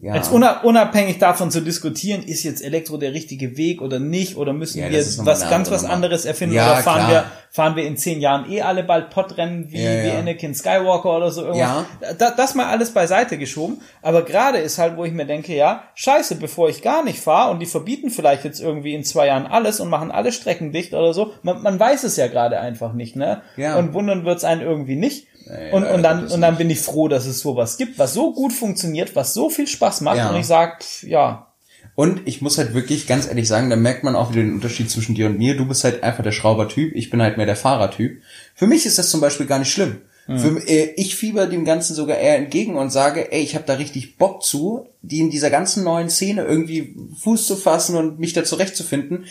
Ja. 0.00 0.14
Jetzt 0.14 0.30
una- 0.32 0.60
unabhängig 0.62 1.18
davon 1.18 1.50
zu 1.50 1.60
diskutieren, 1.60 2.22
ist 2.22 2.44
jetzt 2.44 2.62
Elektro 2.62 2.98
der 2.98 3.14
richtige 3.14 3.56
Weg 3.56 3.82
oder 3.82 3.98
nicht, 3.98 4.36
oder 4.36 4.52
müssen 4.52 4.78
Ja, 4.80 4.90
wir 4.90 4.98
was 5.26 5.50
ganz 5.50 5.70
was 5.72 5.84
anderes 5.84 6.24
erfinden, 6.24 6.54
Ja, 6.54 6.72
oder 6.72 6.82
fahren 6.82 6.98
klar. 7.06 7.10
wir, 7.10 7.24
fahren 7.50 7.74
wir 7.76 7.84
in 7.84 7.96
zehn 7.96 8.20
Jahren 8.20 8.48
eh 8.50 8.62
alle 8.62 8.84
bald 8.84 9.10
Podrennen 9.10 9.72
wie, 9.72 9.78
wie 9.78 10.10
Anakin 10.10 10.54
Skywalker 10.54 11.16
oder 11.16 11.30
so 11.32 11.42
irgendwas. 11.42 11.84
Ja. 12.00 12.14
Da, 12.16 12.30
das 12.30 12.54
mal 12.54 12.66
alles 12.66 12.92
beiseite 12.92 13.38
geschoben. 13.38 13.80
Aber 14.02 14.22
gerade 14.22 14.58
ist 14.58 14.78
halt, 14.78 14.96
wo 14.96 15.04
ich 15.04 15.12
mir 15.12 15.26
denke, 15.26 15.56
ja, 15.56 15.82
scheiße, 15.94 16.36
bevor 16.36 16.68
ich 16.68 16.82
gar 16.82 17.02
nicht 17.02 17.18
fahre 17.18 17.50
und 17.50 17.58
die 17.60 17.66
verbieten 17.66 18.10
vielleicht 18.10 18.44
jetzt 18.44 18.60
irgendwie 18.60 18.94
in 18.94 19.02
zwei 19.02 19.26
Jahren 19.26 19.46
alles 19.46 19.80
und 19.80 19.88
machen 19.88 20.10
alle 20.12 20.30
Strecken 20.30 20.70
dicht 20.72 20.94
oder 20.94 21.12
so. 21.12 21.32
Man, 21.42 21.62
man 21.62 21.80
weiß 21.80 22.04
es 22.04 22.16
ja 22.16 22.28
gerade 22.28 22.60
einfach 22.60 22.92
nicht, 22.92 23.16
ne? 23.16 23.42
Ja. 23.56 23.76
Und 23.76 23.94
wundern 23.94 24.24
wird's 24.24 24.44
einen 24.44 24.60
irgendwie 24.60 24.96
nicht. 24.96 25.26
Und, 25.72 25.84
und 25.84 26.02
dann, 26.02 26.26
und 26.28 26.40
dann 26.40 26.56
bin 26.56 26.68
ich 26.70 26.80
froh, 26.80 27.08
dass 27.08 27.26
es 27.26 27.40
sowas 27.40 27.76
gibt, 27.76 27.98
was 27.98 28.14
so 28.14 28.32
gut 28.32 28.52
funktioniert, 28.52 29.16
was 29.16 29.34
so 29.34 29.48
viel 29.50 29.66
Spaß 29.66 30.02
macht. 30.02 30.18
Ja. 30.18 30.30
Und 30.30 30.36
ich 30.36 30.46
sag, 30.46 30.82
pff, 30.82 31.02
ja, 31.04 31.46
Und 31.94 32.22
ich 32.26 32.42
muss 32.42 32.58
halt 32.58 32.74
wirklich 32.74 33.06
ganz 33.06 33.26
ehrlich 33.26 33.48
sagen, 33.48 33.70
da 33.70 33.76
merkt 33.76 34.04
man 34.04 34.14
auch 34.14 34.30
wieder 34.30 34.42
den 34.42 34.54
Unterschied 34.54 34.90
zwischen 34.90 35.14
dir 35.14 35.26
und 35.26 35.38
mir. 35.38 35.56
Du 35.56 35.66
bist 35.66 35.84
halt 35.84 36.02
einfach 36.02 36.22
der 36.22 36.32
Schraubertyp, 36.32 36.94
ich 36.94 37.10
bin 37.10 37.20
halt 37.22 37.36
mehr 37.36 37.46
der 37.46 37.56
Fahrertyp. 37.56 38.22
Für 38.54 38.66
mich 38.66 38.86
ist 38.86 38.98
das 38.98 39.10
zum 39.10 39.20
Beispiel 39.20 39.46
gar 39.46 39.58
nicht 39.58 39.72
schlimm. 39.72 40.02
Für, 40.36 40.58
äh, 40.68 40.92
ich 40.96 41.16
fieber 41.16 41.46
dem 41.46 41.64
Ganzen 41.64 41.94
sogar 41.94 42.18
eher 42.18 42.36
entgegen 42.36 42.76
und 42.76 42.90
sage, 42.90 43.32
ey, 43.32 43.40
ich 43.40 43.54
habe 43.54 43.64
da 43.66 43.74
richtig 43.74 44.18
Bock 44.18 44.42
zu, 44.42 44.86
die 45.00 45.20
in 45.20 45.30
dieser 45.30 45.48
ganzen 45.48 45.84
neuen 45.84 46.10
Szene 46.10 46.44
irgendwie 46.44 46.94
Fuß 47.22 47.46
zu 47.46 47.56
fassen 47.56 47.96
und 47.96 48.18
mich 48.18 48.34
da 48.34 48.44
zurechtzufinden. 48.44 49.24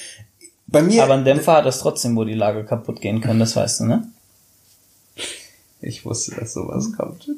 Bei 0.65 0.81
mir, 0.81 1.03
aber 1.03 1.13
ein 1.13 1.23
Dämpfer 1.23 1.57
hat 1.57 1.67
das 1.67 1.79
trotzdem, 1.79 2.15
wo 2.15 2.23
die 2.23 2.33
Lager 2.33 2.63
kaputt 2.63 2.99
gehen 2.99 3.21
können, 3.21 3.39
das 3.39 3.55
weißt 3.55 3.81
du, 3.81 3.85
ne? 3.85 4.07
Ich 5.81 6.05
wusste, 6.05 6.35
dass 6.35 6.53
sowas 6.53 6.91
kommt. 6.97 7.27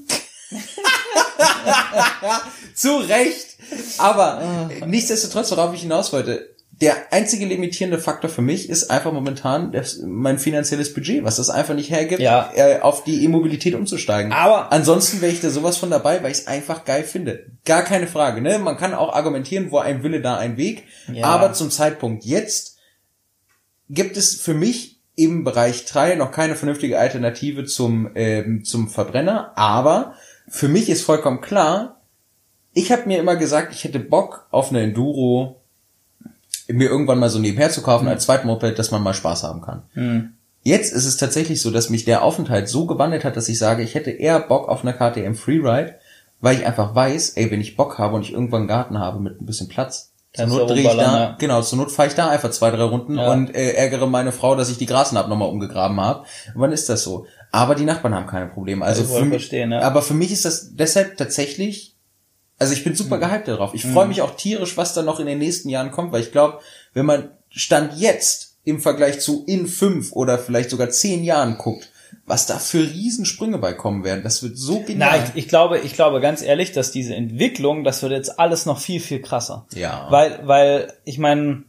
Zu 2.73 2.97
Recht. 2.97 3.57
Aber 3.97 4.69
nichtsdestotrotz, 4.85 5.51
worauf 5.51 5.73
ich 5.73 5.81
hinaus 5.81 6.11
wollte, 6.13 6.49
der 6.71 7.11
einzige 7.11 7.45
limitierende 7.45 7.99
Faktor 7.99 8.29
für 8.29 8.41
mich 8.41 8.69
ist 8.69 8.89
einfach 8.89 9.11
momentan 9.11 9.73
das, 9.73 9.99
mein 10.05 10.39
finanzielles 10.39 10.93
Budget, 10.93 11.25
was 11.25 11.35
das 11.35 11.49
einfach 11.49 11.73
nicht 11.75 11.89
hergibt, 11.89 12.21
Ja. 12.21 12.51
äh, 12.55 12.79
auf 12.79 13.03
die 13.03 13.21
E-Mobilität 13.25 13.75
umzusteigen. 13.75 14.31
Aber- 14.31 14.71
ansonsten 14.71 15.19
wäre 15.19 15.31
ich 15.33 15.41
da 15.41 15.49
sowas 15.49 15.75
von 15.77 15.89
dabei, 15.91 16.23
weil 16.23 16.31
ich 16.31 16.37
es 16.39 16.47
einfach 16.47 16.85
geil 16.85 17.03
finde. 17.03 17.47
Gar 17.65 17.81
keine 17.83 18.07
Frage. 18.07 18.39
Ne? 18.39 18.59
Man 18.59 18.77
kann 18.77 18.93
auch 18.93 19.13
argumentieren, 19.13 19.71
wo 19.71 19.79
ein 19.79 20.03
Wille, 20.03 20.21
da 20.21 20.37
ein 20.37 20.55
Weg. 20.55 20.83
Ja. 21.11 21.25
Aber 21.25 21.51
zum 21.51 21.69
Zeitpunkt 21.69 22.23
jetzt 22.23 22.77
gibt 23.89 24.15
es 24.15 24.35
für 24.39 24.53
mich 24.53 24.98
im 25.19 25.43
Bereich 25.43 25.85
3 25.85 26.15
noch 26.15 26.31
keine 26.31 26.55
vernünftige 26.55 26.97
Alternative 26.97 27.65
zum, 27.65 28.11
ähm, 28.15 28.63
zum 28.63 28.87
Verbrenner. 28.87 29.51
Aber 29.55 30.13
für 30.47 30.69
mich 30.69 30.89
ist 30.89 31.03
vollkommen 31.03 31.41
klar, 31.41 32.01
ich 32.73 32.91
habe 32.91 33.07
mir 33.07 33.19
immer 33.19 33.35
gesagt, 33.35 33.73
ich 33.73 33.83
hätte 33.83 33.99
Bock 33.99 34.47
auf 34.51 34.69
eine 34.69 34.81
Enduro 34.81 35.61
mir 36.67 36.89
irgendwann 36.89 37.19
mal 37.19 37.29
so 37.29 37.39
nebenher 37.39 37.69
zu 37.69 37.81
kaufen 37.81 38.07
als 38.07 38.25
Zweitmoped, 38.25 38.77
dass 38.77 38.91
man 38.91 39.01
mal 39.01 39.13
Spaß 39.13 39.43
haben 39.43 39.61
kann. 39.61 39.83
Jetzt 40.61 40.93
ist 40.93 41.05
es 41.05 41.17
tatsächlich 41.17 41.61
so, 41.61 41.71
dass 41.71 41.89
mich 41.89 42.05
der 42.05 42.21
Aufenthalt 42.21 42.69
so 42.69 42.85
gewandelt 42.85 43.25
hat, 43.25 43.35
dass 43.35 43.49
ich 43.49 43.57
sage, 43.57 43.81
ich 43.81 43.95
hätte 43.95 44.11
eher 44.11 44.39
Bock 44.39 44.69
auf 44.69 44.85
eine 44.85 44.93
KTM 44.93 45.33
Freeride, 45.33 45.95
weil 46.41 46.57
ich 46.57 46.65
einfach 46.65 46.93
weiß, 46.93 47.31
ey, 47.31 47.49
wenn 47.49 47.61
ich 47.61 47.75
Bock 47.75 47.97
habe 47.97 48.15
und 48.15 48.21
ich 48.21 48.33
irgendwann 48.33 48.61
einen 48.61 48.67
Garten 48.67 48.99
habe 48.99 49.19
mit 49.19 49.41
ein 49.41 49.45
bisschen 49.45 49.67
Platz, 49.67 50.08
zur 50.33 50.47
Not 50.47 50.69
drehe 50.69 50.81
ich 50.81 50.87
da, 50.87 51.19
ja. 51.19 51.35
genau, 51.39 51.61
zur 51.61 51.77
Not 51.79 51.91
fahre 51.91 52.07
ich 52.09 52.15
da 52.15 52.29
einfach 52.29 52.51
zwei, 52.51 52.69
drei 52.71 52.83
Runden 52.83 53.17
Ja. 53.17 53.31
und 53.31 53.53
äh, 53.55 53.71
ärgere 53.73 54.07
meine 54.07 54.31
Frau, 54.31 54.55
dass 54.55 54.69
ich 54.69 54.77
die 54.77 54.85
Grasnarb 54.85 55.27
nochmal 55.27 55.49
umgegraben 55.49 55.99
habe. 55.99 56.19
Und 56.53 56.61
wann 56.61 56.71
ist 56.71 56.87
das 56.89 57.03
so? 57.03 57.25
Aber 57.51 57.73
die 57.75 57.85
Nachbarn 57.85 58.13
haben 58.13 58.27
keine 58.27 58.47
Probleme. 58.47 58.85
Also 58.85 59.01
Ich 59.03 59.09
für 59.09 59.25
mich, 59.25 59.51
ja. 59.51 59.81
aber 59.81 60.01
für 60.03 60.13
mich 60.13 60.31
ist 60.31 60.45
das 60.45 60.75
deshalb 60.75 61.17
tatsächlich 61.17 61.95
also 62.59 62.73
ich 62.73 62.83
bin 62.83 62.93
super 62.93 63.15
Hm. 63.15 63.21
gehypt 63.21 63.47
darauf. 63.47 63.73
Ich 63.73 63.85
freue 63.85 64.07
mich 64.07 64.21
auch 64.21 64.35
tierisch, 64.35 64.75
was 64.75 64.93
da 64.93 65.01
noch 65.01 65.21
in 65.21 65.25
den 65.25 65.37
nächsten 65.39 65.69
Jahren 65.69 65.91
kommt, 65.91 66.11
weil 66.11 66.21
ich 66.21 66.33
glaube, 66.33 66.59
wenn 66.93 67.05
man 67.05 67.31
Stand 67.49 67.93
jetzt 67.97 68.57
im 68.65 68.81
Vergleich 68.81 69.21
zu 69.21 69.45
in 69.47 69.65
fünf 69.65 70.11
oder 70.11 70.37
vielleicht 70.37 70.69
sogar 70.69 70.89
zehn 70.89 71.23
Jahren 71.23 71.57
guckt, 71.57 71.89
was 72.29 72.45
da 72.45 72.59
für 72.59 72.83
Riesensprünge 72.83 73.57
bei 73.57 73.73
kommen 73.73 74.03
werden, 74.03 74.23
das 74.23 74.43
wird 74.43 74.55
so 74.55 74.75
Na, 74.79 74.85
genial. 74.85 75.23
ich, 75.33 75.43
ich 75.43 75.47
glaube, 75.49 75.79
ich 75.79 75.93
glaube 75.93 76.21
ganz 76.21 76.43
ehrlich, 76.43 76.71
dass 76.71 76.91
diese 76.91 77.15
Entwicklung, 77.15 77.83
das 77.83 78.03
wird 78.03 78.11
jetzt 78.11 78.39
alles 78.39 78.67
noch 78.67 78.79
viel, 78.79 78.99
viel 78.99 79.19
krasser. 79.21 79.65
Ja. 79.73 80.05
Weil, 80.11 80.39
weil, 80.43 80.93
ich 81.05 81.17
meine, 81.17 81.63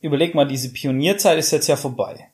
überleg 0.00 0.34
mal, 0.34 0.46
diese 0.46 0.70
Pionierzeit 0.70 1.38
ist 1.38 1.52
jetzt 1.52 1.68
ja 1.68 1.76
vorbei. 1.76 2.28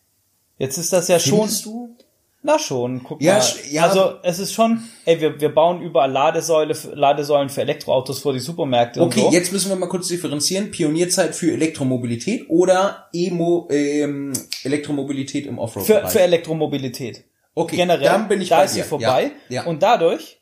Jetzt 0.56 0.78
ist 0.78 0.92
das 0.94 1.08
ja 1.08 1.20
schon. 1.20 1.40
Findest 1.40 1.66
du? 1.66 1.94
Na 2.42 2.58
schon, 2.58 3.02
guck 3.02 3.20
Ja, 3.20 3.34
mal. 3.34 3.44
ja. 3.70 3.82
Also 3.82 4.14
es 4.22 4.38
ist 4.38 4.54
schon, 4.54 4.80
ey, 5.04 5.20
wir, 5.20 5.38
wir 5.40 5.52
bauen 5.54 5.82
überall 5.82 6.10
Ladesäule, 6.10 6.74
Ladesäulen 6.94 7.50
für 7.50 7.60
Elektroautos 7.62 8.20
vor 8.20 8.32
die 8.32 8.38
Supermärkte 8.38 9.02
Okay, 9.02 9.20
und 9.24 9.26
so. 9.26 9.32
jetzt 9.36 9.52
müssen 9.52 9.68
wir 9.68 9.76
mal 9.76 9.88
kurz 9.88 10.08
differenzieren. 10.08 10.70
Pionierzeit 10.70 11.34
für 11.34 11.52
Elektromobilität 11.52 12.46
oder 12.48 13.08
Emo, 13.12 13.68
ähm, 13.70 14.32
Elektromobilität 14.62 15.46
im 15.46 15.56
für, 15.56 15.60
Offroad-Bereich? 15.62 16.12
für 16.12 16.20
Elektromobilität. 16.22 17.24
Okay, 17.58 17.76
Generell, 17.76 18.04
dann 18.08 18.28
bin 18.28 18.40
ich 18.40 18.48
da 18.48 18.62
ist 18.62 18.72
sie 18.74 18.80
dir. 18.80 18.86
vorbei. 18.86 19.32
Ja, 19.48 19.62
ja. 19.62 19.64
Und 19.64 19.82
dadurch 19.82 20.40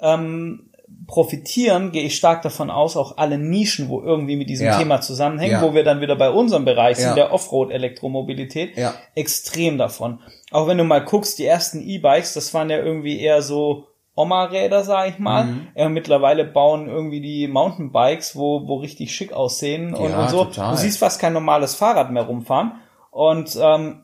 ähm, 0.00 0.70
profitieren, 1.06 1.92
gehe 1.92 2.02
ich 2.04 2.16
stark 2.16 2.42
davon 2.42 2.70
aus, 2.70 2.96
auch 2.96 3.16
alle 3.16 3.38
Nischen, 3.38 3.88
wo 3.88 4.00
irgendwie 4.00 4.36
mit 4.36 4.48
diesem 4.48 4.66
Ja. 4.66 4.78
Thema 4.78 5.00
zusammenhängen, 5.00 5.60
wo 5.62 5.74
wir 5.74 5.84
dann 5.84 6.00
wieder 6.00 6.16
bei 6.16 6.30
unserem 6.30 6.64
Bereich 6.64 6.96
sind, 6.98 7.16
der 7.16 7.32
Offroad-Elektromobilität, 7.32 8.76
extrem 9.14 9.78
davon. 9.78 10.20
Auch 10.50 10.66
wenn 10.66 10.78
du 10.78 10.84
mal 10.84 11.04
guckst, 11.04 11.38
die 11.38 11.46
ersten 11.46 11.80
E-Bikes, 11.80 12.34
das 12.34 12.52
waren 12.54 12.70
ja 12.70 12.78
irgendwie 12.78 13.20
eher 13.20 13.42
so 13.42 13.86
Oma-Räder, 14.16 14.82
sag 14.82 15.08
ich 15.10 15.18
mal. 15.18 15.44
Mhm. 15.44 15.68
Ja, 15.76 15.88
mittlerweile 15.88 16.44
bauen 16.44 16.88
irgendwie 16.88 17.20
die 17.20 17.46
Mountainbikes, 17.48 18.36
wo, 18.36 18.66
wo 18.66 18.76
richtig 18.76 19.14
schick 19.14 19.32
aussehen 19.32 19.94
und, 19.94 20.12
und 20.12 20.28
so. 20.30 20.44
total. 20.44 20.72
Du 20.72 20.76
siehst 20.76 20.98
fast 20.98 21.20
kein 21.20 21.32
normales 21.32 21.74
Fahrrad 21.74 22.10
mehr 22.10 22.24
rumfahren. 22.24 22.72
Und 23.10 23.56
ähm, 23.60 24.02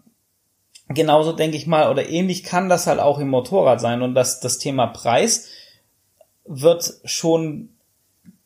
genauso 0.88 1.32
denke 1.32 1.56
ich 1.56 1.66
mal, 1.66 1.90
oder 1.90 2.08
ähnlich 2.08 2.44
kann 2.44 2.68
das 2.68 2.86
halt 2.86 3.00
auch 3.00 3.18
im 3.18 3.28
Motorrad 3.28 3.80
sein. 3.80 4.02
Und 4.02 4.14
das, 4.14 4.40
das 4.40 4.58
Thema 4.58 4.86
Preis 4.86 5.48
wird 6.44 6.94
schon 7.04 7.70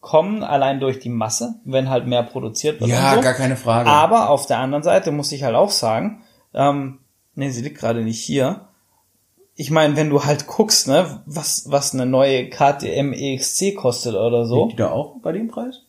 kommen, 0.00 0.42
allein 0.42 0.80
durch 0.80 0.98
die 0.98 1.10
Masse, 1.10 1.56
wenn 1.64 1.90
halt 1.90 2.06
mehr 2.06 2.22
produziert 2.22 2.80
wird. 2.80 2.90
Ja, 2.90 3.14
so. 3.16 3.20
gar 3.20 3.34
keine 3.34 3.56
Frage. 3.56 3.90
Aber 3.90 4.30
auf 4.30 4.46
der 4.46 4.58
anderen 4.58 4.82
Seite 4.82 5.12
muss 5.12 5.32
ich 5.32 5.42
halt 5.42 5.54
auch 5.54 5.70
sagen, 5.70 6.22
ähm, 6.54 7.00
nee, 7.34 7.50
sie 7.50 7.60
liegt 7.62 7.78
gerade 7.78 8.02
nicht 8.02 8.22
hier. 8.22 8.66
Ich 9.56 9.70
meine, 9.70 9.96
wenn 9.96 10.08
du 10.08 10.24
halt 10.24 10.46
guckst, 10.46 10.88
ne, 10.88 11.20
was, 11.26 11.64
was 11.68 11.92
eine 11.92 12.06
neue 12.06 12.48
KTM 12.48 13.12
EXC 13.12 13.74
kostet 13.76 14.14
oder 14.14 14.46
so, 14.46 14.62
Liegt 14.64 14.72
die 14.72 14.76
da 14.76 14.90
auch 14.90 15.16
bei 15.20 15.32
dem 15.32 15.48
Preis? 15.48 15.82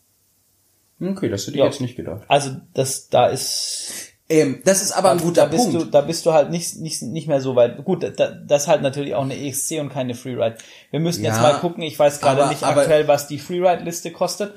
Okay, 0.99 1.29
das 1.29 1.43
hätte 1.43 1.51
ich 1.51 1.59
Ja. 1.59 1.65
jetzt 1.65 1.79
nicht 1.79 1.95
gedacht. 1.95 2.23
also 2.27 2.51
das, 2.73 3.07
da 3.07 3.27
ist 3.27 4.10
Ähm, 4.31 4.61
das 4.63 4.81
ist 4.81 4.91
aber 4.93 5.11
ein 5.11 5.17
guter 5.19 5.41
da 5.43 5.47
bist 5.47 5.63
Punkt. 5.65 5.81
du, 5.81 5.85
da 5.85 6.01
bist 6.01 6.25
du 6.25 6.31
halt 6.33 6.49
nicht, 6.51 6.77
nicht, 6.77 7.01
nicht 7.01 7.27
mehr 7.27 7.41
so 7.41 7.55
weit. 7.55 7.83
Gut, 7.83 8.03
da, 8.17 8.27
das 8.27 8.63
ist 8.63 8.67
halt 8.67 8.81
natürlich 8.81 9.13
auch 9.15 9.23
eine 9.23 9.37
EXC 9.37 9.79
und 9.79 9.89
keine 9.89 10.15
Freeride. 10.15 10.55
Wir 10.89 10.99
müssen 10.99 11.23
jetzt 11.23 11.35
Ja, 11.37 11.41
mal 11.41 11.53
gucken, 11.59 11.83
ich 11.83 11.97
weiß 11.99 12.21
gerade 12.21 12.47
nicht 12.47 12.63
aber- 12.63 12.81
aktuell, 12.81 13.07
was 13.07 13.27
die 13.27 13.39
Freeride-Liste 13.39 14.11
kostet. 14.11 14.53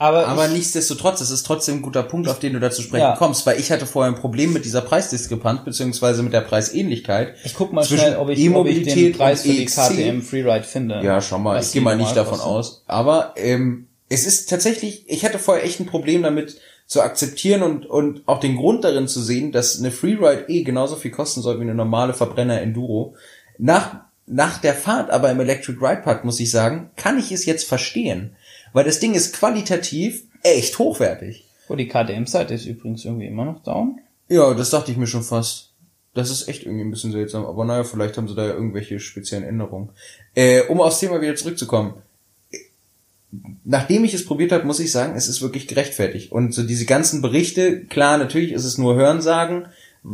Aber, 0.00 0.28
Aber 0.28 0.46
ich, 0.46 0.52
nichtsdestotrotz, 0.52 1.18
das 1.18 1.30
ist 1.32 1.44
trotzdem 1.44 1.78
ein 1.78 1.82
guter 1.82 2.04
Punkt, 2.04 2.28
auf 2.28 2.38
den 2.38 2.52
du 2.52 2.60
da 2.60 2.70
zu 2.70 2.82
sprechen 2.82 3.02
Ja. 3.02 3.16
kommst, 3.16 3.44
weil 3.46 3.58
ich 3.58 3.72
hatte 3.72 3.84
vorher 3.84 4.12
ein 4.14 4.20
Problem 4.20 4.52
mit 4.52 4.64
dieser 4.64 4.80
Preisdiskrepanz, 4.80 5.64
beziehungsweise 5.64 6.22
mit 6.22 6.32
der 6.32 6.42
Preisähnlichkeit. 6.42 7.34
ich 7.44 7.54
guck 7.54 7.72
mal 7.72 7.84
schnell, 7.84 8.16
ob 8.16 8.28
ich, 8.28 8.48
ob 8.54 8.66
ich 8.68 8.94
den 8.94 9.12
Preis 9.12 9.42
für 9.42 9.48
die 9.48 9.62
EXC. 9.62 9.88
KTM 9.96 10.22
Freeride 10.22 10.62
finde. 10.64 11.00
Ja, 11.02 11.20
schau 11.20 11.38
mal, 11.40 11.60
ich 11.60 11.72
gehe 11.72 11.82
mal 11.82 11.96
nicht 11.96 12.16
davon 12.16 12.38
kostet. 12.38 12.46
aus. 12.46 12.84
Aber 12.86 13.34
ähm, 13.36 13.88
es 14.08 14.24
ist 14.24 14.48
tatsächlich, 14.48 15.02
ich 15.08 15.24
hatte 15.24 15.40
vorher 15.40 15.64
echt 15.64 15.80
ein 15.80 15.86
Problem 15.86 16.22
damit 16.22 16.58
zu 16.88 17.02
akzeptieren 17.02 17.62
und, 17.62 17.84
und 17.84 18.26
auch 18.26 18.40
den 18.40 18.56
Grund 18.56 18.82
darin 18.82 19.08
zu 19.08 19.20
sehen, 19.20 19.52
dass 19.52 19.78
eine 19.78 19.90
Freeride 19.90 20.46
eh 20.48 20.62
genauso 20.62 20.96
viel 20.96 21.10
kosten 21.10 21.42
soll 21.42 21.58
wie 21.58 21.62
eine 21.62 21.74
normale 21.74 22.14
Verbrenner 22.14 22.62
Enduro. 22.62 23.14
Nach, 23.58 24.00
nach 24.26 24.58
der 24.58 24.72
Fahrt 24.72 25.10
aber 25.10 25.30
im 25.30 25.38
Electric 25.38 25.78
Ride 25.78 26.00
Park, 26.02 26.24
muss 26.24 26.40
ich 26.40 26.50
sagen, 26.50 26.90
kann 26.96 27.18
ich 27.18 27.30
es 27.30 27.44
jetzt 27.44 27.68
verstehen. 27.68 28.34
Weil 28.72 28.84
das 28.84 29.00
Ding 29.00 29.14
ist 29.14 29.34
qualitativ 29.34 30.24
echt 30.42 30.78
hochwertig. 30.78 31.44
Oh, 31.68 31.76
die 31.76 31.88
KTM-Seite 31.88 32.54
ist 32.54 32.64
übrigens 32.64 33.04
irgendwie 33.04 33.26
immer 33.26 33.44
noch 33.44 33.62
down. 33.62 34.00
Ja, 34.30 34.54
das 34.54 34.70
dachte 34.70 34.90
ich 34.90 34.96
mir 34.96 35.06
schon 35.06 35.22
fast. 35.22 35.74
Das 36.14 36.30
ist 36.30 36.48
echt 36.48 36.64
irgendwie 36.64 36.84
ein 36.84 36.90
bisschen 36.90 37.12
seltsam. 37.12 37.44
Aber 37.44 37.66
naja, 37.66 37.84
vielleicht 37.84 38.16
haben 38.16 38.28
sie 38.28 38.34
da 38.34 38.46
ja 38.46 38.54
irgendwelche 38.54 38.98
speziellen 38.98 39.44
Änderungen. 39.44 39.90
Äh, 40.34 40.62
um 40.68 40.80
aufs 40.80 41.00
Thema 41.00 41.20
wieder 41.20 41.36
zurückzukommen. 41.36 42.02
Nachdem 43.64 44.04
ich 44.04 44.14
es 44.14 44.24
probiert 44.24 44.52
habe, 44.52 44.64
muss 44.64 44.80
ich 44.80 44.90
sagen, 44.90 45.14
es 45.16 45.28
ist 45.28 45.42
wirklich 45.42 45.68
gerechtfertigt. 45.68 46.32
Und 46.32 46.54
so 46.54 46.62
diese 46.62 46.86
ganzen 46.86 47.20
Berichte, 47.20 47.84
klar, 47.84 48.16
natürlich 48.16 48.52
ist 48.52 48.64
es 48.64 48.78
nur 48.78 48.94
Hörensagen, 48.94 49.66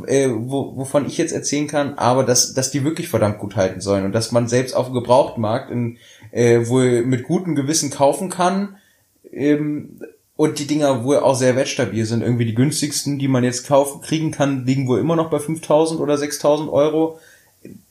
äh, 0.07 0.29
wo, 0.31 0.77
wovon 0.77 1.07
ich 1.07 1.19
jetzt 1.19 1.33
erzählen 1.33 1.69
kann, 1.69 1.95
aber 1.95 2.25
dass, 2.25 2.55
dass 2.55 2.71
die 2.71 2.83
wirklich 2.83 3.09
verdammt 3.09 3.39
gut 3.39 3.55
halten 3.55 3.81
sollen 3.81 4.05
und 4.05 4.13
dass 4.13 4.33
man 4.33 4.49
selbst 4.49 4.75
auf 4.75 4.87
dem 4.87 4.95
Gebrauchtmarkt 4.95 5.71
in, 5.71 5.99
äh, 6.33 6.67
wohl 6.67 7.05
mit 7.05 7.23
gutem 7.23 7.55
Gewissen 7.55 7.91
kaufen 7.91 8.31
kann, 8.31 8.77
ähm, 9.33 10.01
und 10.37 10.59
die 10.59 10.67
Dinger 10.67 11.05
wohl 11.05 11.19
auch 11.19 11.35
sehr 11.35 11.57
wertstabil 11.57 12.05
sind. 12.07 12.23
Irgendwie 12.23 12.45
die 12.45 12.55
günstigsten, 12.55 13.19
die 13.19 13.29
man 13.29 13.45
jetzt 13.45 13.67
kaufen, 13.67 14.01
kriegen 14.01 14.33
kann, 14.33 14.67
liegen 14.67 14.89
wohl 14.89 14.99
immer 14.99 15.17
noch 15.17 15.31
bei 15.31 15.39
5000 15.39 16.01
oder 16.01 16.19
6000 16.19 16.71
Euro. 16.71 17.21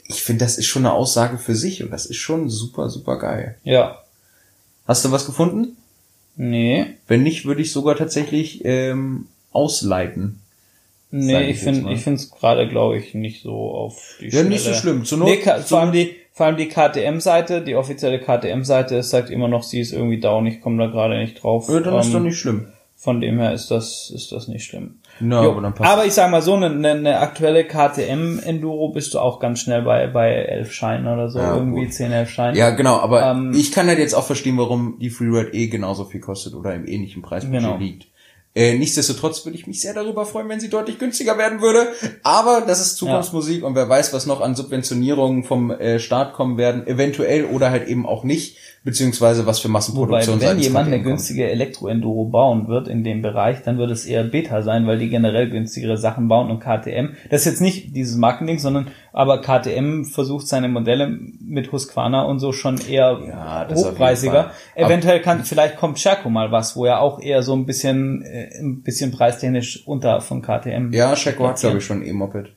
Ich 0.08 0.22
finde, 0.24 0.44
das 0.44 0.58
ist 0.58 0.66
schon 0.66 0.86
eine 0.86 0.94
Aussage 0.94 1.38
für 1.38 1.56
sich 1.56 1.82
und 1.84 1.92
das 1.92 2.06
ist 2.06 2.18
schon 2.18 2.50
super, 2.50 2.90
super 2.90 3.18
geil. 3.18 3.58
Ja. 3.64 4.03
Hast 4.86 5.06
du 5.06 5.12
was 5.12 5.26
gefunden? 5.26 5.78
Nee. 6.36 6.86
Wenn 7.08 7.24
nicht, 7.24 7.46
würde 7.46 7.62
ich 7.62 7.72
sogar 7.72 7.96
tatsächlich 7.96 8.62
ähm, 8.66 9.28
ausleiten. 9.52 10.40
Nee, 11.12 11.52
ich 11.52 11.60
finde, 11.60 11.94
ich 11.94 12.02
finde 12.02 12.20
es 12.20 12.32
gerade, 12.32 12.68
glaube 12.68 12.98
ich, 12.98 13.14
nicht 13.14 13.44
so 13.44 13.54
auf 13.72 14.18
die 14.20 14.30
Ja, 14.30 14.42
nicht 14.44 14.62
so 14.62 14.70
Schnelle. 14.70 14.80
schlimm. 14.82 15.06
Zur 15.06 15.20
Not- 15.20 15.28
nee, 15.28 15.42
zur 15.44 15.58
vor 15.60 15.80
allem 15.82 15.92
die, 15.92 16.16
vor 16.32 16.48
allem 16.48 16.58
die 16.58 16.68
KTM-Seite, 16.70 17.62
die 17.62 17.76
offizielle 17.76 18.20
KTM-Seite, 18.20 19.04
sagt 19.04 19.30
immer 19.30 19.48
noch, 19.48 19.62
sie 19.62 19.80
ist 19.80 19.92
irgendwie 19.94 20.20
down. 20.20 20.48
Ich 20.48 20.60
komme 20.60 20.84
da 20.84 20.90
gerade 20.92 21.20
nicht 21.20 21.44
drauf. 21.44 21.70
Ja, 21.70 21.80
dann 21.82 22.00
ist 22.00 22.08
Ähm, 22.08 22.14
doch 22.14 22.20
nicht 22.22 22.40
schlimm. 22.40 22.68
Von 22.98 23.22
dem 23.22 23.38
her 23.38 23.54
ist 23.54 23.70
das, 23.70 24.10
ist 24.10 24.32
das 24.32 24.48
nicht 24.48 24.64
schlimm. 24.66 24.96
Na, 25.20 25.44
Jo, 25.44 25.52
aber 25.52 25.62
dann 25.62 25.74
passt 25.76 25.90
aber 25.90 26.06
ich 26.06 26.14
sag 26.14 26.30
mal 26.32 26.42
so, 26.42 26.56
eine, 26.56 26.68
eine, 26.68 26.92
eine 26.92 27.20
aktuelle 27.20 27.66
KTM 27.66 28.40
Enduro 28.40 28.90
bist 28.90 29.14
du 29.14 29.20
auch 29.20 29.40
ganz 29.40 29.60
schnell 29.60 29.84
bei, 29.84 30.08
bei 30.08 30.34
11 30.34 30.72
Scheinen 30.74 31.08
oder 31.08 31.30
so, 31.30 31.40
Ja, 31.40 31.56
irgendwie 31.56 31.86
gut. 31.86 31.94
10, 31.94 32.12
11 32.12 32.30
Scheinen. 32.30 32.56
Ja, 32.58 32.72
genau, 32.72 32.98
aber 32.98 33.24
Ähm, 33.32 33.54
ich 33.56 33.72
kann 33.72 33.88
halt 33.88 34.00
jetzt 34.00 34.16
auch 34.16 34.26
verstehen, 34.26 34.58
warum 34.58 34.98
die 35.00 35.10
Freeride 35.10 35.54
eh 35.54 35.68
genauso 35.68 36.06
viel 36.06 36.20
kostet 36.20 36.56
oder 36.56 36.74
im 36.74 36.88
ähnlichen 36.88 37.22
Preisbudget 37.22 37.62
Genau. 37.62 37.78
liegt. 37.78 38.08
Äh, 38.56 38.78
nichtsdestotrotz 38.78 39.46
würde 39.46 39.58
ich 39.58 39.66
mich 39.66 39.82
sehr 39.82 39.96
darüber 39.96 40.28
freuen, 40.28 40.48
wenn 40.48 40.60
sie 40.60 40.70
deutlich 40.70 41.00
günstiger 41.00 41.40
werden 41.40 41.62
würde. 41.62 41.88
Aber 42.22 42.62
das 42.62 42.82
ist 42.82 42.98
Zukunftsmusik 42.98 43.64
und 43.64 43.74
wer 43.74 43.90
weiß, 43.90 44.14
was 44.14 44.28
noch 44.28 44.42
an 44.42 44.54
Subventionierungen 44.56 45.44
vom 45.44 45.72
äh, 45.72 45.98
Staat 46.00 46.34
kommen 46.34 46.58
werden, 46.58 46.86
eventuell 46.86 47.46
oder 47.46 47.72
halt 47.72 47.88
eben 47.88 48.06
auch 48.06 48.24
nicht, 48.24 48.58
beziehungsweise 48.84 49.46
was 49.46 49.60
für 49.60 49.68
Wobei, 49.68 49.74
Massenproduktion 49.74 50.42
wenn 50.42 50.48
seitens 50.48 50.66
jemand 50.66 50.88
eine 50.88 51.02
günstige 51.02 51.50
Elektro-Enduro 51.50 52.26
bauen 52.26 52.68
wird 52.68 52.88
in 52.88 53.04
dem 53.04 53.22
Bereich, 53.22 53.62
dann 53.64 53.78
wird 53.78 53.92
es 53.92 54.06
eher 54.06 54.24
Beta 54.24 54.62
sein, 54.62 54.86
weil 54.88 54.98
die 55.00 55.10
generell 55.10 55.50
günstigere 55.50 55.98
Sachen 55.98 56.28
bauen 56.28 56.52
und 56.52 56.60
KTM, 56.60 57.16
das 57.30 57.42
ist 57.42 57.46
jetzt 57.46 57.62
nicht 57.62 57.96
dieses 57.96 58.18
Marketing, 58.18 58.60
sondern 58.60 58.90
aber 59.14 59.42
KTM 59.42 60.04
versucht 60.04 60.48
seine 60.48 60.68
Modelle 60.68 61.08
mit 61.08 61.72
Husqvarna 61.72 62.24
und 62.24 62.40
so 62.40 62.52
schon 62.52 62.78
eher 62.78 63.20
Ja, 63.26 63.68
hochpreisiger. 63.74 64.52
Eventuell 64.76 65.22
kann, 65.22 65.46
vielleicht 65.46 65.78
kommt 65.78 66.00
Scherko 66.00 66.30
mal 66.30 66.52
was, 66.52 66.76
wo 66.76 66.86
ja 66.86 67.00
auch 67.00 67.22
eher 67.22 67.44
so 67.44 67.54
ein 67.54 67.66
bisschen, 67.66 68.24
äh, 68.24 68.50
ein 68.60 68.82
bisschen 68.82 69.12
preistechnisch 69.12 69.88
unter 69.88 70.20
von 70.20 70.42
KTM. 70.42 70.92
Ja, 70.92 71.14
Checo 71.16 71.48
hat, 71.48 71.60
glaube 71.60 71.78
ich, 71.78 71.86
schon 71.86 72.06
E-Moped. 72.06 72.54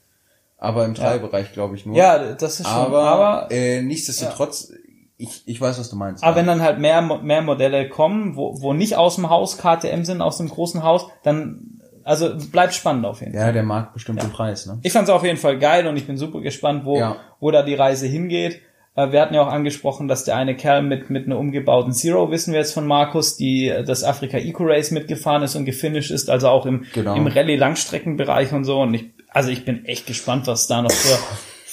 Aber 0.58 0.86
im 0.86 0.94
Teilbereich, 0.94 1.52
glaube 1.52 1.76
ich, 1.76 1.84
nur. 1.84 1.94
Ja, 1.94 2.32
das 2.32 2.60
ist 2.60 2.66
schon, 2.66 2.74
aber, 2.74 3.02
aber 3.02 3.52
äh, 3.52 3.82
nichtsdestotrotz, 3.82 4.72
ich, 5.18 5.42
ich 5.46 5.60
weiß, 5.60 5.78
was 5.78 5.88
du 5.90 5.96
meinst. 5.96 6.22
Aber 6.22 6.36
wenn 6.36 6.46
dann 6.46 6.60
halt 6.62 6.78
mehr, 6.78 7.00
mehr 7.00 7.42
Modelle 7.42 7.88
kommen, 7.88 8.36
wo, 8.36 8.60
wo 8.60 8.72
nicht 8.74 8.96
aus 8.96 9.14
dem 9.16 9.30
Haus 9.30 9.56
KTM 9.58 10.04
sind, 10.04 10.20
aus 10.20 10.38
dem 10.38 10.48
großen 10.48 10.82
Haus, 10.82 11.06
dann, 11.22 11.80
also 12.04 12.34
bleibt 12.52 12.74
spannend 12.74 13.06
auf 13.06 13.20
jeden 13.20 13.32
Fall. 13.32 13.46
ja, 13.46 13.52
der 13.52 13.62
Markt 13.62 13.94
bestimmt 13.94 14.22
den 14.22 14.30
Preis, 14.30 14.66
ne? 14.66 14.78
Ich 14.82 14.92
fand's 14.92 15.08
auf 15.10 15.24
jeden 15.24 15.38
Fall 15.38 15.58
geil 15.58 15.86
und 15.86 15.96
ich 15.96 16.06
bin 16.06 16.16
super 16.18 16.40
gespannt, 16.40 16.84
wo, 16.84 16.98
Ja. 16.98 17.16
wo 17.40 17.50
da 17.50 17.62
die 17.62 17.74
Reise 17.74 18.06
hingeht. 18.06 18.60
Äh, 18.94 19.10
Wir 19.12 19.20
hatten 19.22 19.34
ja 19.34 19.42
auch 19.42 19.52
angesprochen, 19.52 20.06
dass 20.06 20.24
der 20.24 20.36
eine 20.36 20.54
Kerl 20.54 20.82
mit, 20.82 21.08
mit 21.10 21.26
einer 21.26 21.38
umgebauten 21.38 21.92
Zero, 21.92 22.30
wissen 22.30 22.52
wir 22.52 22.60
jetzt 22.60 22.72
von 22.74 22.86
Markus, 22.86 23.36
die 23.36 23.68
äh, 23.68 23.84
das 23.84 24.04
Afrika 24.04 24.38
Eco 24.38 24.64
Race 24.64 24.90
mitgefahren 24.90 25.42
ist 25.42 25.54
und 25.56 25.64
gefinisht 25.64 26.10
ist, 26.10 26.28
also 26.30 26.48
auch 26.48 26.66
im, 26.66 26.84
Genau. 26.94 27.14
im 27.14 27.26
Rallye-Langstreckenbereich 27.26 28.52
und 28.52 28.64
so. 28.64 28.80
Und 28.80 28.94
ich, 28.94 29.06
also 29.30 29.48
ich 29.50 29.64
bin 29.64 29.84
echt 29.86 30.06
gespannt, 30.06 30.46
was 30.46 30.66
da 30.66 30.82
noch 30.82 30.92
für, 30.92 31.18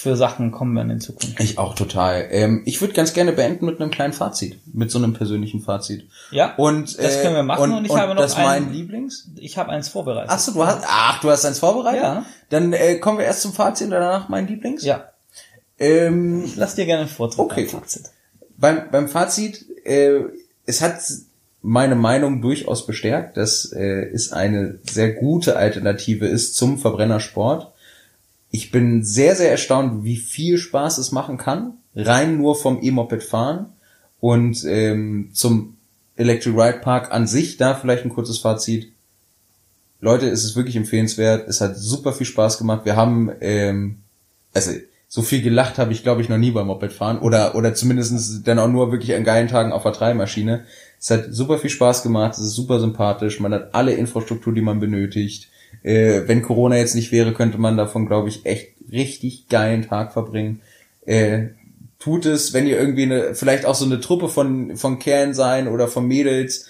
für 0.04 0.16
Sachen 0.16 0.52
kommen 0.52 0.76
werden 0.76 0.92
in 0.92 1.02
Zukunft. 1.02 1.40
Ich 1.40 1.58
auch 1.58 1.74
total. 1.76 2.28
Ähm, 2.30 2.62
ich 2.66 2.80
würde 2.82 2.94
ganz 2.94 3.14
gerne 3.14 3.32
beenden 3.32 3.66
mit 3.66 3.82
einem 3.82 3.90
kleinen 3.90 4.14
Fazit, 4.14 4.60
mit 4.74 4.92
so 4.92 5.00
einem 5.00 5.14
persönlichen 5.14 5.62
Fazit. 5.62 6.08
Ja, 6.32 6.54
Und 6.58 6.98
das 7.00 7.16
äh, 7.18 7.22
können 7.24 7.36
wir 7.36 7.44
machen 7.44 7.72
und, 7.72 7.86
ich 7.86 7.96
habe 7.96 8.14
noch 8.14 8.22
das 8.22 8.38
mein 8.38 8.64
einen, 8.66 8.74
Lieblings. 8.74 9.30
ich 9.38 9.58
habe 9.58 9.72
eins 9.72 9.90
vorbereitet. 9.90 10.30
Ach 10.32 10.40
so, 10.40 10.52
du 10.52 10.66
hast, 10.66 10.84
ach, 10.88 11.20
du 11.22 11.30
hast 11.32 11.46
eins 11.46 11.60
vorbereitet? 11.60 12.04
Ja. 12.04 12.26
Dann 12.50 12.74
äh, 12.74 13.00
kommen 13.00 13.18
wir 13.18 13.26
erst 13.26 13.42
zum 13.42 13.54
Fazit 13.54 13.86
und 13.86 13.92
danach 13.92 14.30
mein 14.30 14.48
Lieblings. 14.48 14.84
Ja, 14.84 15.10
Ähm, 15.80 16.52
lass 16.56 16.76
dir 16.76 16.86
gerne 16.86 17.02
einen 17.02 17.10
Vortritt 17.10 17.40
Okay. 17.40 17.68
beim 17.72 17.82
Fazit. 17.82 18.04
beim, 18.58 18.82
beim 18.92 19.08
Fazit, 19.10 19.66
äh, 19.86 20.20
es 20.66 20.82
hat 20.82 21.00
meine 21.62 21.96
Meinung 21.96 22.42
durchaus 22.42 22.86
bestärkt, 22.86 23.38
dass 23.38 23.72
äh, 23.72 24.10
es 24.14 24.34
eine 24.34 24.80
sehr 24.84 25.14
gute 25.14 25.56
Alternative 25.56 26.28
ist 26.28 26.56
zum 26.56 26.78
Verbrennersport. 26.78 27.73
Ich 28.56 28.70
bin 28.70 29.04
sehr, 29.04 29.36
sehr 29.36 29.50
erstaunt, 29.50 30.04
wie 30.04 30.16
viel 30.16 30.60
Spaß 30.60 31.00
es 31.00 31.12
machen 31.12 31.38
kann, 31.38 31.74
rein 31.96 32.38
nur 32.38 32.56
vom 32.56 32.84
E-Moped 32.84 33.24
fahren 33.24 33.74
und 34.20 34.64
ähm, 34.66 35.32
zum 35.34 35.76
Electric 36.18 36.56
Ride 36.56 36.78
Park 36.78 37.12
an 37.12 37.26
sich 37.26 37.58
da 37.58 37.74
vielleicht 37.74 38.06
ein 38.06 38.14
kurzes 38.14 38.38
Fazit. 38.38 38.92
Leute, 40.02 40.30
es 40.30 40.44
ist 40.44 40.56
wirklich 40.56 40.76
empfehlenswert. 40.76 41.50
Es 41.50 41.62
hat 41.62 41.78
super 41.78 42.14
viel 42.14 42.28
Spaß 42.28 42.60
gemacht. 42.60 42.86
Wir 42.86 42.96
haben, 42.96 43.32
ähm, 43.42 43.98
also 44.54 44.70
so 45.08 45.24
viel 45.24 45.42
gelacht 45.42 45.80
habe 45.80 45.92
ich, 45.92 46.04
glaube 46.04 46.22
ich, 46.22 46.30
noch 46.30 46.38
nie 46.38 46.52
beim 46.52 46.68
Mopedfahren 46.68 47.18
oder 47.18 47.56
oder 47.56 47.74
zumindest 47.74 48.48
dann 48.48 48.60
auch 48.60 48.68
nur 48.68 48.92
wirklich 48.92 49.16
an 49.16 49.24
geilen 49.24 49.48
Tagen 49.48 49.72
auf 49.72 49.82
der 49.82 49.94
Treibmaschine. 49.94 50.66
Es 51.00 51.10
hat 51.10 51.34
super 51.34 51.58
viel 51.58 51.72
Spaß 51.72 52.04
gemacht. 52.04 52.34
Es 52.34 52.40
ist 52.40 52.54
super 52.54 52.80
sympathisch. 52.80 53.40
Man 53.40 53.52
hat 53.52 53.74
alle 53.74 53.94
Infrastruktur, 53.94 54.54
die 54.54 54.62
man 54.62 54.80
benötigt. 54.80 55.50
Äh, 55.82 56.22
wenn 56.28 56.42
Corona 56.42 56.78
jetzt 56.78 56.96
nicht 56.96 57.12
wäre, 57.12 57.34
könnte 57.34 57.58
man 57.58 57.78
davon, 57.78 58.06
glaube 58.06 58.30
ich, 58.30 58.46
echt 58.46 58.70
richtig 58.92 59.48
geilen 59.50 59.88
Tag 59.88 60.14
verbringen. 60.14 60.62
Äh, 61.06 61.48
tut 62.00 62.26
es, 62.26 62.54
wenn 62.54 62.68
ihr 62.68 62.78
irgendwie 62.80 63.04
eine, 63.04 63.36
vielleicht 63.36 63.66
auch 63.66 63.76
so 63.76 63.86
eine 63.86 64.00
Truppe 64.00 64.30
von, 64.30 64.76
von 64.78 65.00
Kerlen 65.00 65.34
sein 65.34 65.68
oder 65.68 65.88
von 65.88 66.06
Mädels, 66.08 66.68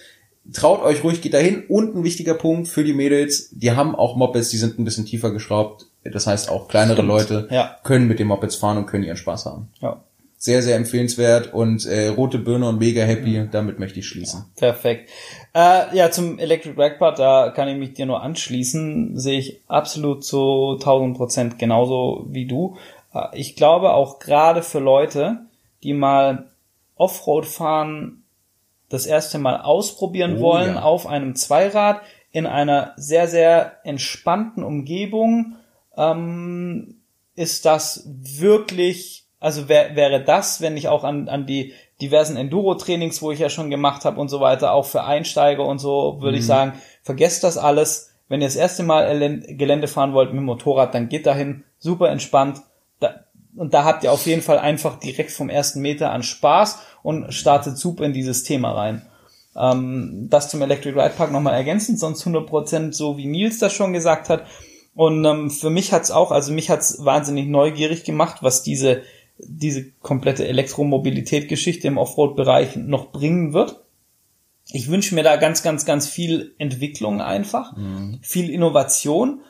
traut 0.51 0.83
euch 0.83 1.03
ruhig, 1.03 1.21
geht 1.21 1.33
dahin. 1.33 1.63
Und 1.67 1.95
ein 1.95 2.03
wichtiger 2.03 2.33
Punkt 2.33 2.67
für 2.67 2.83
die 2.83 2.93
Mädels, 2.93 3.49
die 3.51 3.71
haben 3.71 3.95
auch 3.95 4.15
Mopeds, 4.15 4.49
die 4.49 4.57
sind 4.57 4.79
ein 4.79 4.85
bisschen 4.85 5.05
tiefer 5.05 5.31
geschraubt. 5.31 5.87
Das 6.03 6.27
heißt, 6.27 6.49
auch 6.49 6.67
kleinere 6.67 6.97
Stimmt. 6.97 7.07
Leute 7.07 7.47
Ja. 7.49 7.77
können 7.83 8.07
mit 8.07 8.19
den 8.19 8.27
Mopeds 8.27 8.55
fahren 8.55 8.77
und 8.77 8.85
können 8.87 9.03
ihren 9.03 9.17
Spaß 9.17 9.45
haben. 9.45 9.69
Ja. 9.81 10.03
Sehr, 10.43 10.61
sehr 10.61 10.75
empfehlenswert 10.75 11.53
und 11.53 11.85
äh, 11.85 12.09
rote 12.09 12.37
Birne 12.37 12.67
und 12.67 12.77
mega 12.77 13.03
happy. 13.03 13.47
Damit 13.49 13.79
möchte 13.79 13.99
ich 13.99 14.07
schließen. 14.09 14.43
Perfekt. 14.57 15.09
Äh, 15.55 15.95
ja, 15.95 16.11
zum 16.11 16.37
Electric 16.37 16.75
Backpart, 16.75 17.17
da 17.17 17.49
kann 17.51 17.69
ich 17.69 17.77
mich 17.77 17.93
dir 17.93 18.05
nur 18.05 18.21
anschließen. 18.21 19.17
Sehe 19.17 19.39
ich 19.39 19.61
absolut 19.69 20.25
zu 20.25 20.73
1000 20.81 21.15
Prozent 21.15 21.59
genauso 21.59 22.25
wie 22.27 22.45
du. 22.45 22.75
Äh, 23.13 23.27
ich 23.39 23.55
glaube 23.55 23.93
auch 23.93 24.19
gerade 24.19 24.63
für 24.63 24.79
Leute, 24.79 25.45
die 25.81 25.93
mal 25.93 26.51
Offroad 26.97 27.45
fahren, 27.45 28.25
das 28.89 29.05
erste 29.05 29.39
Mal 29.39 29.61
ausprobieren 29.61 30.39
Oh, 30.39 30.41
wollen 30.41 30.75
ja. 30.75 30.81
auf 30.81 31.07
einem 31.07 31.35
Zweirad 31.35 32.01
in 32.31 32.47
einer 32.47 32.91
sehr, 32.97 33.29
sehr 33.29 33.77
entspannten 33.85 34.61
Umgebung, 34.61 35.55
ähm, 35.95 36.97
ist 37.33 37.63
das 37.63 38.03
wirklich, 38.05 39.22
also 39.43 39.67
wär, 39.67 39.97
wäre 39.97 40.23
das, 40.23 40.61
wenn 40.61 40.77
ich 40.77 40.87
auch 40.87 41.03
an, 41.03 41.27
an 41.27 41.45
die 41.45 41.73
diversen 42.01 42.37
Enduro-Trainings, 42.37 43.21
wo 43.21 43.31
ich 43.31 43.39
ja 43.39 43.49
schon 43.49 43.69
gemacht 43.69 44.05
habe 44.05 44.19
und 44.19 44.29
so 44.29 44.39
weiter, 44.39 44.71
auch 44.71 44.85
für 44.85 45.03
Einsteiger 45.03 45.65
und 45.65 45.79
so, 45.79 46.21
würde 46.21 46.37
ich 46.37 46.45
sagen, 46.45 46.73
vergesst 47.03 47.43
das 47.43 47.57
alles. 47.57 48.13
Wenn 48.29 48.39
ihr 48.39 48.47
das 48.47 48.55
erste 48.55 48.83
Mal 48.83 49.41
Gelände 49.49 49.89
fahren 49.89 50.13
wollt 50.13 50.29
mit 50.29 50.39
dem 50.39 50.45
Motorrad, 50.45 50.95
dann 50.95 51.09
geht 51.09 51.25
dahin, 51.25 51.65
super 51.77 52.09
entspannt. 52.09 52.61
Da, 53.01 53.25
und 53.57 53.73
da 53.73 53.83
habt 53.83 54.05
ihr 54.05 54.13
auf 54.13 54.25
jeden 54.25 54.41
Fall 54.41 54.59
einfach 54.59 54.97
direkt 54.97 55.31
vom 55.31 55.49
ersten 55.49 55.81
Meter 55.81 56.11
an 56.11 56.23
Spaß 56.23 56.79
und 57.03 57.33
startet 57.33 57.77
super 57.77 58.05
in 58.05 58.13
dieses 58.13 58.43
Thema 58.43 58.71
rein. 58.71 59.01
Ähm, 59.57 60.27
das 60.29 60.49
zum 60.49 60.61
Electric 60.61 60.97
Ride 60.97 61.15
Park 61.17 61.33
nochmal 61.33 61.53
ergänzend, 61.53 61.99
sonst 61.99 62.25
100% 62.25 62.93
so 62.93 63.17
wie 63.17 63.25
Nils 63.25 63.59
das 63.59 63.73
schon 63.73 63.91
gesagt 63.91 64.29
hat. 64.29 64.45
Und 64.95 65.25
ähm, 65.25 65.51
für 65.51 65.69
mich 65.69 65.91
hat's 65.91 66.11
auch, 66.11 66.31
also 66.31 66.53
mich 66.53 66.69
hat's 66.69 67.03
wahnsinnig 67.03 67.47
neugierig 67.47 68.05
gemacht, 68.05 68.37
was 68.41 68.63
diese, 68.63 69.01
diese 69.37 69.91
komplette 70.01 70.47
Elektromobilität-Geschichte 70.47 71.87
im 71.87 71.97
Offroad-Bereich 71.97 72.75
noch 72.75 73.11
bringen 73.11 73.53
wird. 73.53 73.81
Ich 74.71 74.89
wünsche 74.89 75.15
mir 75.15 75.23
da 75.23 75.35
ganz, 75.35 75.63
ganz, 75.63 75.85
ganz 75.85 76.07
viel 76.07 76.55
Entwicklung 76.57 77.21
einfach, 77.21 77.75
viel 78.21 78.49
Innovation. 78.49 79.41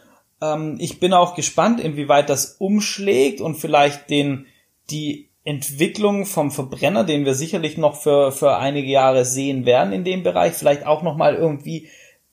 Ähm, 0.41 0.77
ich 0.79 0.99
bin 0.99 1.13
auch 1.13 1.35
gespannt, 1.35 1.79
inwieweit 1.79 2.29
das 2.29 2.55
umschlägt 2.59 3.41
und 3.41 3.55
vielleicht 3.55 4.09
den, 4.09 4.47
die 4.89 5.29
Entwicklung 5.43 6.25
vom 6.25 6.51
Verbrenner, 6.51 7.03
den 7.03 7.25
wir 7.25 7.35
sicherlich 7.35 7.77
noch 7.77 7.95
für, 7.95 8.31
für 8.31 8.57
einige 8.57 8.89
Jahre 8.89 9.25
sehen 9.25 9.65
werden 9.65 9.93
in 9.93 10.03
dem 10.03 10.23
Bereich, 10.23 10.53
vielleicht 10.53 10.85
auch 10.85 11.03
nochmal 11.03 11.35
irgendwie 11.35 11.89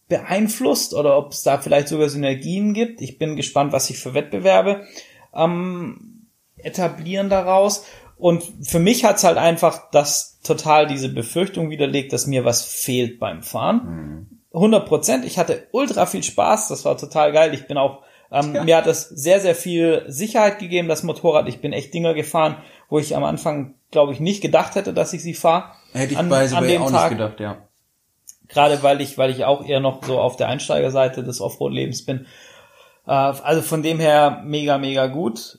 beeinflusst 0.09 0.95
oder 0.95 1.17
ob 1.17 1.33
es 1.33 1.43
da 1.43 1.59
vielleicht 1.59 1.89
sogar 1.89 2.09
Synergien 2.09 2.73
gibt. 2.73 3.01
Ich 3.01 3.19
bin 3.19 3.37
gespannt, 3.37 3.73
was 3.73 3.89
sich 3.89 3.99
für 3.99 4.15
Wettbewerbe 4.15 4.87
ähm, 5.35 6.10
etablieren 6.65 7.28
daraus. 7.31 7.85
Und 8.19 8.43
für 8.62 8.78
mich 8.78 9.05
hat's 9.05 9.24
halt 9.24 9.39
einfach 9.39 9.91
das 9.93 10.41
total 10.43 10.87
diese 10.87 11.09
Befürchtung 11.09 11.70
widerlegt, 11.70 12.12
dass 12.12 12.27
mir 12.27 12.45
was 12.45 12.62
fehlt 12.65 13.19
beim 13.19 13.43
Fahren. 13.43 14.28
100 14.53 14.87
Prozent. 14.87 15.24
Ich 15.24 15.39
hatte 15.39 15.66
ultra 15.73 16.07
viel 16.07 16.23
Spaß. 16.23 16.69
Das 16.69 16.85
war 16.85 16.97
total 16.99 17.32
geil. 17.32 17.55
Ich 17.55 17.66
bin 17.66 17.78
auch, 17.78 18.03
ähm, 18.31 18.53
mir 18.65 18.77
hat 18.77 18.87
das 18.87 19.09
sehr, 19.09 19.41
sehr 19.41 19.55
viel 19.55 20.05
Sicherheit 20.09 20.59
gegeben, 20.59 20.89
das 20.89 21.03
Motorrad. 21.03 21.49
Ich 21.49 21.61
bin 21.61 21.73
echt 21.73 21.95
Dinger 21.95 22.15
gefahren, 22.15 22.57
wo 22.89 22.99
ich 22.99 23.16
am 23.16 23.24
Anfang, 23.24 23.74
glaube 23.91 24.12
ich, 24.12 24.20
nicht 24.20 24.43
gedacht 24.43 24.74
hätte, 24.74 24.93
dass 24.93 25.12
ich 25.12 25.23
sie 25.23 25.35
fahre. 25.35 25.73
Hätte 25.93 26.12
ich 26.12 26.19
An- 26.19 26.28
bei 26.28 26.51
an 26.53 26.65
dem 26.66 26.82
auch 26.82 26.91
Tag. 26.91 27.11
nicht 27.11 27.19
gedacht, 27.19 27.41
ja. 27.41 27.57
Gerade 28.49 28.82
weil 28.82 29.01
ich, 29.01 29.16
weil 29.16 29.31
ich 29.31 29.45
auch 29.45 29.65
eher 29.65 29.81
noch 29.81 30.05
so 30.05 30.20
auf 30.20 30.37
der 30.37 30.49
Einsteigerseite 30.49 31.23
des 31.23 31.41
Offroad-Lebens 31.41 32.05
bin. 32.05 32.27
Äh, 33.07 33.12
also 33.12 33.62
von 33.62 33.82
dem 33.82 34.01
her 34.01 34.43
mega, 34.45 34.77
mega 34.78 35.07
gut. 35.07 35.59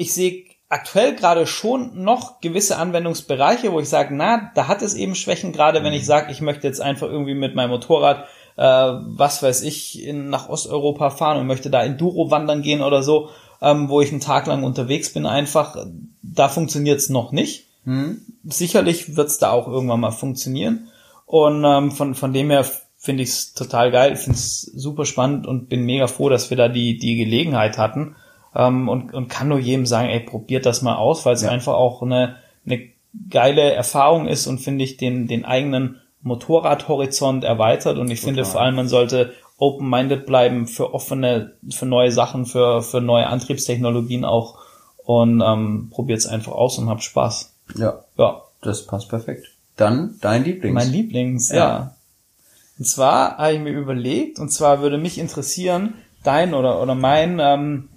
Ich 0.00 0.14
sehe 0.14 0.44
aktuell 0.70 1.14
gerade 1.14 1.46
schon 1.46 2.02
noch 2.02 2.40
gewisse 2.40 2.78
Anwendungsbereiche, 2.78 3.70
wo 3.70 3.80
ich 3.80 3.88
sage, 3.90 4.14
na, 4.14 4.50
da 4.54 4.66
hat 4.66 4.80
es 4.80 4.94
eben 4.94 5.14
Schwächen, 5.14 5.52
gerade 5.52 5.84
wenn 5.84 5.92
ich 5.92 6.06
sage, 6.06 6.32
ich 6.32 6.40
möchte 6.40 6.66
jetzt 6.66 6.80
einfach 6.80 7.08
irgendwie 7.08 7.34
mit 7.34 7.54
meinem 7.54 7.68
Motorrad, 7.68 8.24
äh, 8.56 8.62
was 8.62 9.42
weiß 9.42 9.62
ich, 9.62 10.02
in, 10.02 10.30
nach 10.30 10.48
Osteuropa 10.48 11.10
fahren 11.10 11.38
und 11.38 11.46
möchte 11.46 11.68
da 11.68 11.82
Enduro 11.82 12.30
wandern 12.30 12.62
gehen 12.62 12.80
oder 12.80 13.02
so, 13.02 13.28
ähm, 13.60 13.90
wo 13.90 14.00
ich 14.00 14.10
einen 14.10 14.22
Tag 14.22 14.46
lang 14.46 14.64
unterwegs 14.64 15.12
bin, 15.12 15.26
einfach, 15.26 15.76
da 16.22 16.48
funktioniert's 16.48 17.10
noch 17.10 17.30
nicht. 17.30 17.66
Sicherlich 18.44 19.16
wird's 19.16 19.36
da 19.36 19.50
auch 19.50 19.68
irgendwann 19.68 20.00
mal 20.00 20.12
funktionieren. 20.12 20.88
Und 21.26 21.62
ähm, 21.62 21.90
von, 21.90 22.14
von 22.14 22.32
dem 22.32 22.48
her 22.48 22.64
finde 22.96 23.22
ich 23.22 23.28
es 23.28 23.52
total 23.52 23.90
geil, 23.90 24.16
finde 24.16 24.38
es 24.38 24.62
super 24.62 25.04
spannend 25.04 25.46
und 25.46 25.68
bin 25.68 25.84
mega 25.84 26.06
froh, 26.06 26.30
dass 26.30 26.48
wir 26.48 26.56
da 26.56 26.68
die, 26.68 26.96
die 26.96 27.16
Gelegenheit 27.16 27.76
hatten. 27.76 28.16
Ähm, 28.54 28.88
und, 28.88 29.14
und 29.14 29.28
kann 29.28 29.48
nur 29.48 29.58
jedem 29.58 29.86
sagen, 29.86 30.08
ey, 30.08 30.20
probiert 30.20 30.66
das 30.66 30.82
mal 30.82 30.96
aus, 30.96 31.24
weil 31.24 31.34
es 31.34 31.44
einfach 31.44 31.74
auch 31.74 32.02
eine, 32.02 32.36
eine 32.66 32.88
geile 33.28 33.72
Erfahrung 33.72 34.26
ist 34.26 34.46
und 34.46 34.58
finde 34.58 34.84
ich 34.84 34.96
den, 34.96 35.26
den 35.26 35.44
eigenen 35.44 36.00
Motorradhorizont 36.22 37.44
erweitert. 37.44 37.98
Und 37.98 38.10
ich 38.10 38.20
finde 38.20 38.44
vor 38.44 38.60
allem, 38.60 38.76
man 38.76 38.88
sollte 38.88 39.32
open-minded 39.58 40.26
bleiben 40.26 40.66
für 40.66 40.94
offene, 40.94 41.52
für 41.70 41.86
neue 41.86 42.12
Sachen, 42.12 42.46
für, 42.46 42.82
für 42.82 43.00
neue 43.00 43.26
Antriebstechnologien 43.26 44.24
auch. 44.24 44.58
Und 45.04 45.42
ähm, 45.44 45.88
probiert 45.90 46.20
es 46.20 46.26
einfach 46.26 46.52
aus 46.52 46.78
und 46.78 46.88
habt 46.88 47.02
Spaß. 47.02 47.52
Ja, 47.76 48.04
Ja, 48.16 48.42
das 48.62 48.86
passt 48.86 49.08
perfekt. 49.08 49.46
dann 49.76 50.16
dein 50.20 50.44
Lieblings. 50.44 50.74
Mein 50.74 50.92
Lieblings, 50.92 51.50
ja. 51.50 51.56
Ja. 51.56 51.94
Und 52.78 52.84
zwar 52.86 53.36
habe 53.38 53.52
ich 53.52 53.60
mir 53.60 53.72
überlegt, 53.72 54.38
und 54.38 54.50
zwar 54.50 54.80
würde 54.80 54.98
mich 54.98 55.18
interessieren, 55.18 55.94
dein 56.22 56.54
oder, 56.54 56.80
oder 56.82 56.94
mein 56.94 57.38
ähm, 57.40 57.89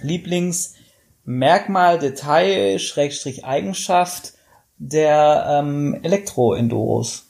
Lieblingsmerkmal, 0.00 1.98
Detail, 1.98 2.78
Schrägstrich 2.78 3.44
Eigenschaft 3.44 4.34
der 4.78 5.60
ähm, 5.60 5.98
Elektro-Enduros. 6.02 7.28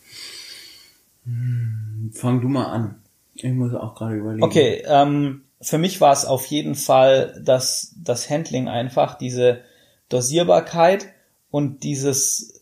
Fang 2.13 2.41
du 2.41 2.49
mal 2.49 2.67
an. 2.67 3.03
Ich 3.35 3.53
muss 3.53 3.75
auch 3.75 3.95
gerade 3.95 4.17
überlegen. 4.17 4.43
Okay, 4.43 4.83
ähm, 4.87 5.43
für 5.61 5.79
mich 5.79 6.01
war 6.01 6.13
es 6.13 6.25
auf 6.25 6.47
jeden 6.47 6.75
Fall 6.75 7.41
das, 7.45 7.95
das 8.03 8.31
Handling 8.31 8.69
einfach, 8.69 9.17
diese 9.19 9.61
Dosierbarkeit 10.09 11.09
und 11.51 11.83
dieses 11.83 12.58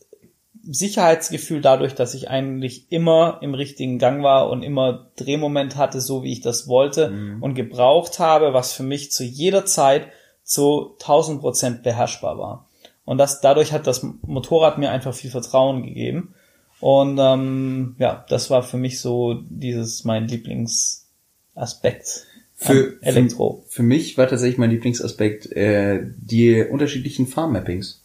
Sicherheitsgefühl 0.69 1.61
dadurch, 1.61 1.95
dass 1.95 2.15
ich 2.15 2.29
eigentlich 2.29 2.91
immer 2.91 3.39
im 3.43 3.55
richtigen 3.55 3.99
Gang 3.99 4.23
war 4.23 4.51
und 4.51 4.63
immer 4.63 5.11
Drehmoment 5.17 5.77
hatte, 5.77 6.01
so 6.01 6.23
wie 6.23 6.33
ich 6.33 6.41
das 6.41 6.69
wollte 6.69 7.13
und 7.41 7.55
gebraucht 7.55 8.19
habe, 8.19 8.53
was 8.53 8.73
für 8.73 8.83
mich 8.83 9.13
zu 9.13 9.25
jeder 9.25 9.65
Zeit 9.65 10.09
zu 10.43 10.97
1000 11.01 11.41
Prozent 11.41 11.83
beherrschbar 11.83 12.39
war. 12.39 12.69
Und 13.05 13.19
das, 13.19 13.41
dadurch 13.41 13.73
hat 13.73 13.87
das 13.87 14.03
Motorrad 14.03 14.79
mir 14.79 14.91
einfach 14.91 15.15
viel 15.15 15.31
Vertrauen 15.31 15.83
gegeben. 15.85 16.35
Und 16.81 17.19
ähm, 17.21 17.97
ja, 17.99 18.27
das 18.29 18.51
war 18.51 18.63
für 18.63 18.77
mich 18.77 19.01
so 19.01 19.43
dieses 19.49 20.05
mein 20.05 20.29
Lieblingsaspekt 20.29 22.27
Für, 22.55 23.01
Elektro. 23.01 23.65
Für, 23.69 23.77
für 23.77 23.83
mich 23.83 24.19
war 24.19 24.29
tatsächlich 24.29 24.59
mein 24.59 24.71
Lieblingsaspekt 24.71 25.53
äh, 25.53 26.03
die 26.17 26.65
unterschiedlichen 26.65 27.27
Fahrmappings. 27.27 28.03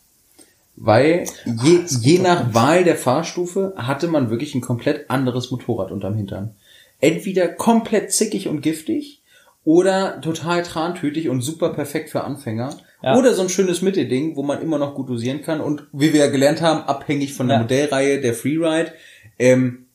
Weil 0.83 1.25
je, 1.45 1.81
je 2.01 2.19
nach 2.19 2.55
Wahl 2.55 2.83
der 2.83 2.95
Fahrstufe 2.95 3.73
hatte 3.77 4.07
man 4.07 4.31
wirklich 4.31 4.55
ein 4.55 4.61
komplett 4.61 5.11
anderes 5.11 5.51
Motorrad 5.51 5.91
unterm 5.91 6.15
Hintern. 6.15 6.55
Entweder 6.99 7.49
komplett 7.49 8.11
zickig 8.11 8.47
und 8.47 8.61
giftig 8.61 9.21
oder 9.63 10.19
total 10.21 10.63
trantütig 10.63 11.29
und 11.29 11.41
super 11.41 11.69
perfekt 11.69 12.09
für 12.09 12.23
Anfänger. 12.23 12.75
Ja. 13.03 13.15
Oder 13.15 13.35
so 13.35 13.43
ein 13.43 13.49
schönes 13.49 13.83
Mittelding, 13.83 14.35
wo 14.35 14.41
man 14.41 14.59
immer 14.59 14.79
noch 14.79 14.95
gut 14.95 15.07
dosieren 15.07 15.43
kann 15.43 15.61
und 15.61 15.87
wie 15.91 16.13
wir 16.13 16.21
ja 16.21 16.31
gelernt 16.31 16.61
haben, 16.61 16.81
abhängig 16.87 17.35
von 17.35 17.47
der 17.47 17.57
Ja. 17.57 17.61
Modellreihe 17.61 18.19
der 18.19 18.33
Freeride, 18.33 18.91
ähm, 19.37 19.85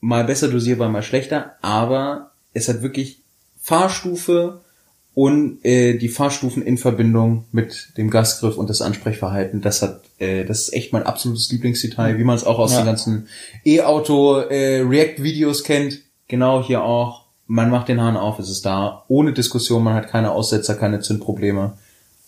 mal 0.00 0.24
besser 0.24 0.48
dosierbar, 0.48 0.88
mal 0.88 1.02
schlechter, 1.02 1.56
aber 1.62 2.32
es 2.52 2.68
hat 2.68 2.82
wirklich 2.82 3.22
Fahrstufe 3.60 4.62
und 5.14 5.58
äh, 5.64 5.98
die 5.98 6.08
Fahrstufen 6.08 6.62
in 6.62 6.78
Verbindung 6.78 7.44
mit 7.52 7.96
dem 7.98 8.08
Gasgriff 8.10 8.56
und 8.56 8.70
das 8.70 8.80
Ansprechverhalten, 8.80 9.60
das 9.60 9.82
hat, 9.82 10.00
äh, 10.18 10.44
das 10.44 10.62
ist 10.62 10.72
echt 10.74 10.92
mein 10.92 11.02
absolutes 11.02 11.50
Lieblingsdetail, 11.52 12.16
wie 12.18 12.24
man 12.24 12.36
es 12.36 12.44
auch 12.44 12.58
aus 12.58 12.72
Ja. 12.72 12.80
den 12.80 12.86
ganzen 12.86 13.28
E-Auto 13.64 14.38
äh, 14.38 14.80
React-Videos 14.80 15.64
kennt. 15.64 15.98
Genau 16.28 16.62
hier 16.64 16.82
auch. 16.82 17.26
Man 17.46 17.68
macht 17.70 17.88
den 17.88 18.00
Hahn 18.00 18.16
auf, 18.16 18.38
es 18.38 18.48
ist 18.48 18.64
da, 18.64 19.04
ohne 19.08 19.32
Diskussion, 19.34 19.82
man 19.84 19.94
hat 19.94 20.08
keine 20.08 20.32
Aussetzer, 20.32 20.74
keine 20.76 21.00
Zündprobleme. 21.00 21.74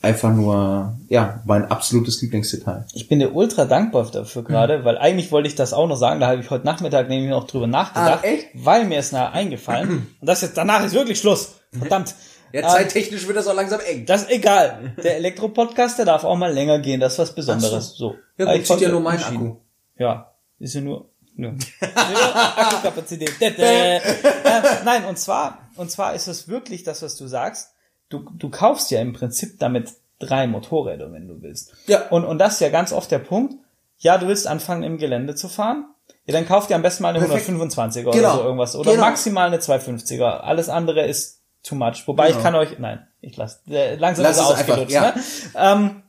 Einfach 0.02 0.34
nur, 0.34 0.98
ja, 1.08 1.40
mein 1.46 1.64
absolutes 1.64 2.20
Lieblingsdetail. 2.20 2.84
Ich 2.92 3.08
bin 3.08 3.20
dir 3.20 3.34
ultra 3.34 3.64
dankbar 3.64 4.06
dafür 4.12 4.42
gerade, 4.44 4.84
weil 4.84 4.98
eigentlich 4.98 5.32
wollte 5.32 5.48
ich 5.48 5.54
das 5.54 5.72
auch 5.72 5.88
noch 5.88 5.96
sagen, 5.96 6.20
da 6.20 6.26
habe 6.26 6.42
ich 6.42 6.50
heute 6.50 6.66
Nachmittag 6.66 7.08
nämlich 7.08 7.30
noch 7.30 7.46
drüber 7.46 7.66
nachgedacht, 7.66 8.20
Ah, 8.22 8.26
echt? 8.26 8.48
weil 8.52 8.84
mir 8.84 8.98
ist 8.98 9.14
nachher 9.14 9.32
eingefallen. 9.32 9.88
Und 10.20 10.26
das 10.26 10.42
jetzt, 10.42 10.58
danach 10.58 10.84
ist 10.84 10.92
wirklich 10.92 11.18
Schluss. 11.18 11.54
Verdammt. 11.72 12.14
Ja, 12.52 12.68
zeittechnisch 12.68 13.26
wird 13.26 13.36
das 13.36 13.46
auch 13.48 13.54
langsam 13.54 13.80
eng. 13.80 14.06
Das 14.06 14.22
ist 14.22 14.30
egal. 14.30 14.94
Der 15.02 15.16
Elektro-Podcast, 15.16 15.98
der 15.98 16.04
darf 16.04 16.24
auch 16.24 16.36
mal 16.36 16.52
länger 16.52 16.78
gehen. 16.78 17.00
Das 17.00 17.14
ist 17.14 17.18
was 17.18 17.34
Besonderes. 17.34 17.94
So. 17.96 18.16
Ja, 18.38 18.46
Aber 18.46 18.56
gut, 18.56 18.66
zieht 18.66 18.80
ja 18.80 18.88
nur 18.88 19.00
mein. 19.00 19.22
Akku. 19.22 19.56
Ja, 19.98 20.32
ist 20.58 20.74
ja 20.74 20.80
nur, 20.80 21.10
nur. 21.36 21.52
nur 21.80 22.36
Akkukapazität. 22.36 23.30
Äh, 23.40 24.00
nein, 24.84 25.04
und 25.06 25.18
zwar, 25.18 25.58
und 25.76 25.90
zwar 25.90 26.14
ist 26.14 26.26
es 26.26 26.48
wirklich 26.48 26.84
das, 26.84 27.02
was 27.02 27.16
du 27.16 27.26
sagst. 27.26 27.72
Du, 28.08 28.28
du 28.38 28.50
kaufst 28.50 28.90
ja 28.90 29.00
im 29.00 29.12
Prinzip 29.12 29.58
damit 29.58 29.92
drei 30.18 30.46
Motorräder, 30.46 31.12
wenn 31.12 31.26
du 31.26 31.42
willst. 31.42 31.72
Ja. 31.86 32.08
Und, 32.08 32.24
und 32.24 32.38
das 32.38 32.54
ist 32.54 32.60
ja 32.60 32.68
ganz 32.68 32.92
oft 32.92 33.10
der 33.10 33.18
Punkt. 33.18 33.54
Ja, 33.98 34.18
du 34.18 34.26
willst 34.28 34.46
anfangen 34.46 34.82
im 34.82 34.98
Gelände 34.98 35.34
zu 35.34 35.48
fahren. 35.48 35.86
Ja, 36.26 36.32
dann 36.32 36.46
kauf 36.46 36.66
dir 36.66 36.74
am 36.74 36.82
besten 36.82 37.02
mal 37.02 37.10
eine 37.14 37.24
Perfekt. 37.26 37.48
125er 37.48 38.02
Genau. 38.02 38.10
oder 38.12 38.34
so 38.34 38.42
irgendwas. 38.42 38.76
Oder 38.76 38.92
Genau. 38.92 39.04
maximal 39.04 39.46
eine 39.46 39.58
250er. 39.58 40.24
Alles 40.40 40.68
andere 40.68 41.06
ist 41.06 41.40
too 41.64 41.74
much. 41.74 42.06
Wobei 42.06 42.28
ich 42.28 42.32
Genau. 42.36 42.42
kann 42.42 42.54
euch, 42.54 42.78
nein, 42.78 43.06
ich 43.20 43.36
lasse, 43.36 43.60
äh, 43.68 43.96
langsam 43.96 44.24
Lass 44.24 44.38
ist 44.38 44.50
es 44.50 44.54
einfach, 44.54 44.88
ja. 44.88 45.00
ne? 45.00 45.14
Ähm, 45.56 46.02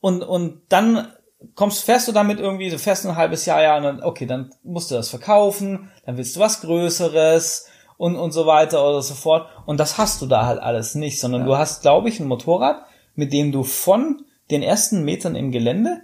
und, 0.00 0.22
und 0.22 0.62
dann 0.70 1.12
kommst, 1.54 1.84
fährst 1.84 2.08
du 2.08 2.12
damit 2.12 2.40
irgendwie, 2.40 2.70
du 2.70 2.78
fährst 2.78 3.04
ein 3.06 3.16
halbes 3.16 3.44
Jahr, 3.46 3.62
ja, 3.62 3.76
und 3.76 3.82
dann, 3.82 4.02
okay, 4.02 4.26
dann 4.26 4.50
musst 4.62 4.90
du 4.90 4.94
das 4.94 5.10
verkaufen, 5.10 5.90
dann 6.06 6.16
willst 6.16 6.36
du 6.36 6.40
was 6.40 6.60
Größeres 6.60 7.68
und, 7.98 8.16
und 8.16 8.32
so 8.32 8.46
weiter 8.46 8.86
oder 8.88 9.02
so 9.02 9.14
fort. 9.14 9.48
Und 9.66 9.78
das 9.78 9.98
hast 9.98 10.22
du 10.22 10.26
da 10.26 10.46
halt 10.46 10.60
alles 10.60 10.94
nicht, 10.94 11.20
sondern 11.20 11.44
du 11.44 11.56
hast, 11.56 11.82
glaube 11.82 12.08
ich, 12.08 12.20
ein 12.20 12.26
Motorrad, 12.26 12.84
mit 13.14 13.32
dem 13.32 13.52
du 13.52 13.62
von 13.64 14.24
den 14.50 14.62
ersten 14.62 15.04
Metern 15.04 15.34
im 15.36 15.52
Gelände 15.52 16.02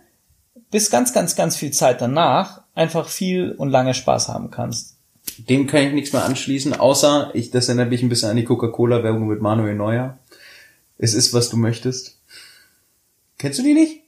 bis 0.71 0.91
ganz, 0.91 1.13
ganz, 1.13 1.35
ganz 1.35 1.57
viel 1.57 1.71
Zeit 1.71 2.01
danach 2.01 2.63
einfach 2.75 3.09
viel 3.09 3.53
und 3.53 3.71
lange 3.71 3.95
Spaß 3.95 4.29
haben 4.29 4.51
kannst. 4.51 4.98
Dem 5.49 5.67
kann 5.67 5.83
ich 5.87 5.93
nichts 5.93 6.13
mehr 6.13 6.25
anschließen, 6.25 6.75
außer, 6.75 7.31
ich, 7.35 7.51
das 7.51 7.69
erinnert 7.69 7.91
mich 7.91 8.03
ein 8.03 8.09
bisschen 8.09 8.31
an 8.31 8.37
die 8.37 8.45
Coca-Cola-Werbung 8.45 9.27
mit 9.29 9.41
Manuel 9.41 9.75
Neuer. 9.75 10.19
Es 10.99 11.15
ist, 11.15 11.33
was 11.35 11.49
du 11.51 11.57
möchtest. 11.57 12.19
Kennst 13.39 13.59
du 13.59 13.63
die 13.63 13.75
nicht? 13.75 14.03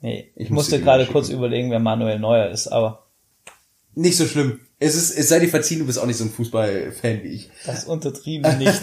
Nee, 0.00 0.30
ich, 0.34 0.46
Ich 0.46 0.50
musste 0.50 0.80
gerade 0.80 1.06
kurz 1.06 1.28
überlegen, 1.28 1.70
wer 1.70 1.78
Manuel 1.80 2.18
Neuer 2.18 2.50
ist, 2.50 2.66
aber 2.68 3.06
Nicht 3.94 4.16
so 4.16 4.26
schlimm. 4.26 4.60
Es 4.80 4.96
ist, 4.96 5.16
es 5.16 5.28
sei 5.28 5.38
dir 5.38 5.48
verziehen, 5.48 5.78
du 5.78 5.86
bist 5.86 5.98
auch 5.98 6.06
nicht 6.06 6.16
so 6.16 6.24
ein 6.24 6.30
Fußballfan 6.30 7.22
wie 7.22 7.28
ich. 7.28 7.50
das 7.64 7.84
untertrieben 7.84 8.58
nicht. 8.58 8.80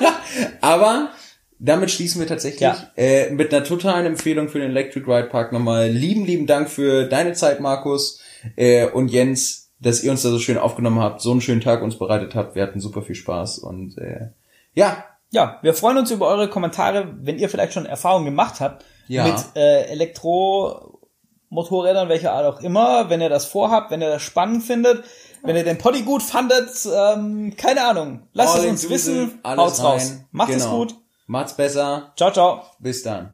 Aber 0.60 1.10
damit 1.58 1.90
schließen 1.90 2.20
wir 2.20 2.26
tatsächlich 2.28 2.60
Ja. 2.60 2.90
äh, 2.96 3.30
mit 3.30 3.52
einer 3.52 3.64
totalen 3.64 4.06
Empfehlung 4.06 4.48
für 4.48 4.58
den 4.58 4.70
Electric 4.70 5.06
Ride 5.10 5.28
Park 5.28 5.52
nochmal. 5.52 5.88
Lieben, 5.90 6.24
lieben 6.26 6.46
Dank 6.46 6.68
für 6.68 7.06
deine 7.06 7.32
Zeit, 7.32 7.60
Markus 7.60 8.20
äh, 8.56 8.86
und 8.88 9.08
Jens, 9.08 9.61
dass 9.82 10.02
ihr 10.02 10.10
uns 10.10 10.22
da 10.22 10.30
so 10.30 10.38
schön 10.38 10.58
aufgenommen 10.58 11.00
habt, 11.00 11.20
so 11.20 11.30
einen 11.32 11.40
schönen 11.40 11.60
Tag 11.60 11.82
uns 11.82 11.98
bereitet 11.98 12.34
habt. 12.34 12.54
Wir 12.54 12.62
hatten 12.62 12.80
super 12.80 13.02
viel 13.02 13.14
Spaß 13.16 13.58
und 13.58 13.98
äh, 13.98 14.28
ja, 14.74 15.04
Ja, 15.30 15.58
wir 15.62 15.74
freuen 15.74 15.96
uns 15.98 16.10
über 16.10 16.28
eure 16.28 16.48
Kommentare, 16.48 17.14
wenn 17.20 17.38
ihr 17.38 17.48
vielleicht 17.48 17.72
schon 17.72 17.86
Erfahrungen 17.86 18.26
gemacht 18.26 18.60
habt 18.60 18.84
Ja. 19.08 19.24
mit 19.24 19.34
äh, 19.56 19.84
Elektromotorrädern, 21.50 22.08
welcher 22.08 22.32
Art 22.32 22.46
auch 22.46 22.60
immer, 22.60 23.08
wenn 23.10 23.20
ihr 23.20 23.28
das 23.28 23.46
vorhabt, 23.46 23.90
wenn 23.90 24.02
ihr 24.02 24.10
das 24.10 24.22
spannend 24.22 24.62
findet, 24.62 25.04
wenn 25.42 25.56
ihr 25.56 25.64
den 25.64 25.78
Poddy 25.78 26.02
gut 26.02 26.22
fandet, 26.22 26.70
ähm, 26.94 27.54
keine 27.56 27.84
Ahnung, 27.84 28.22
lasst 28.32 28.56
es 28.56 28.62
all 28.62 28.68
uns 28.68 28.82
inclusive, 28.84 29.16
wissen, 29.22 29.40
haut's 29.44 29.82
raus. 29.82 30.02
rein. 30.10 30.24
Macht 30.32 30.50
es 30.50 30.64
Genau. 30.64 30.76
gut. 30.78 30.94
Macht's 31.26 31.54
besser. 31.56 32.12
Ciao, 32.16 32.30
ciao. 32.30 32.62
Bis 32.78 33.02
dann. 33.02 33.30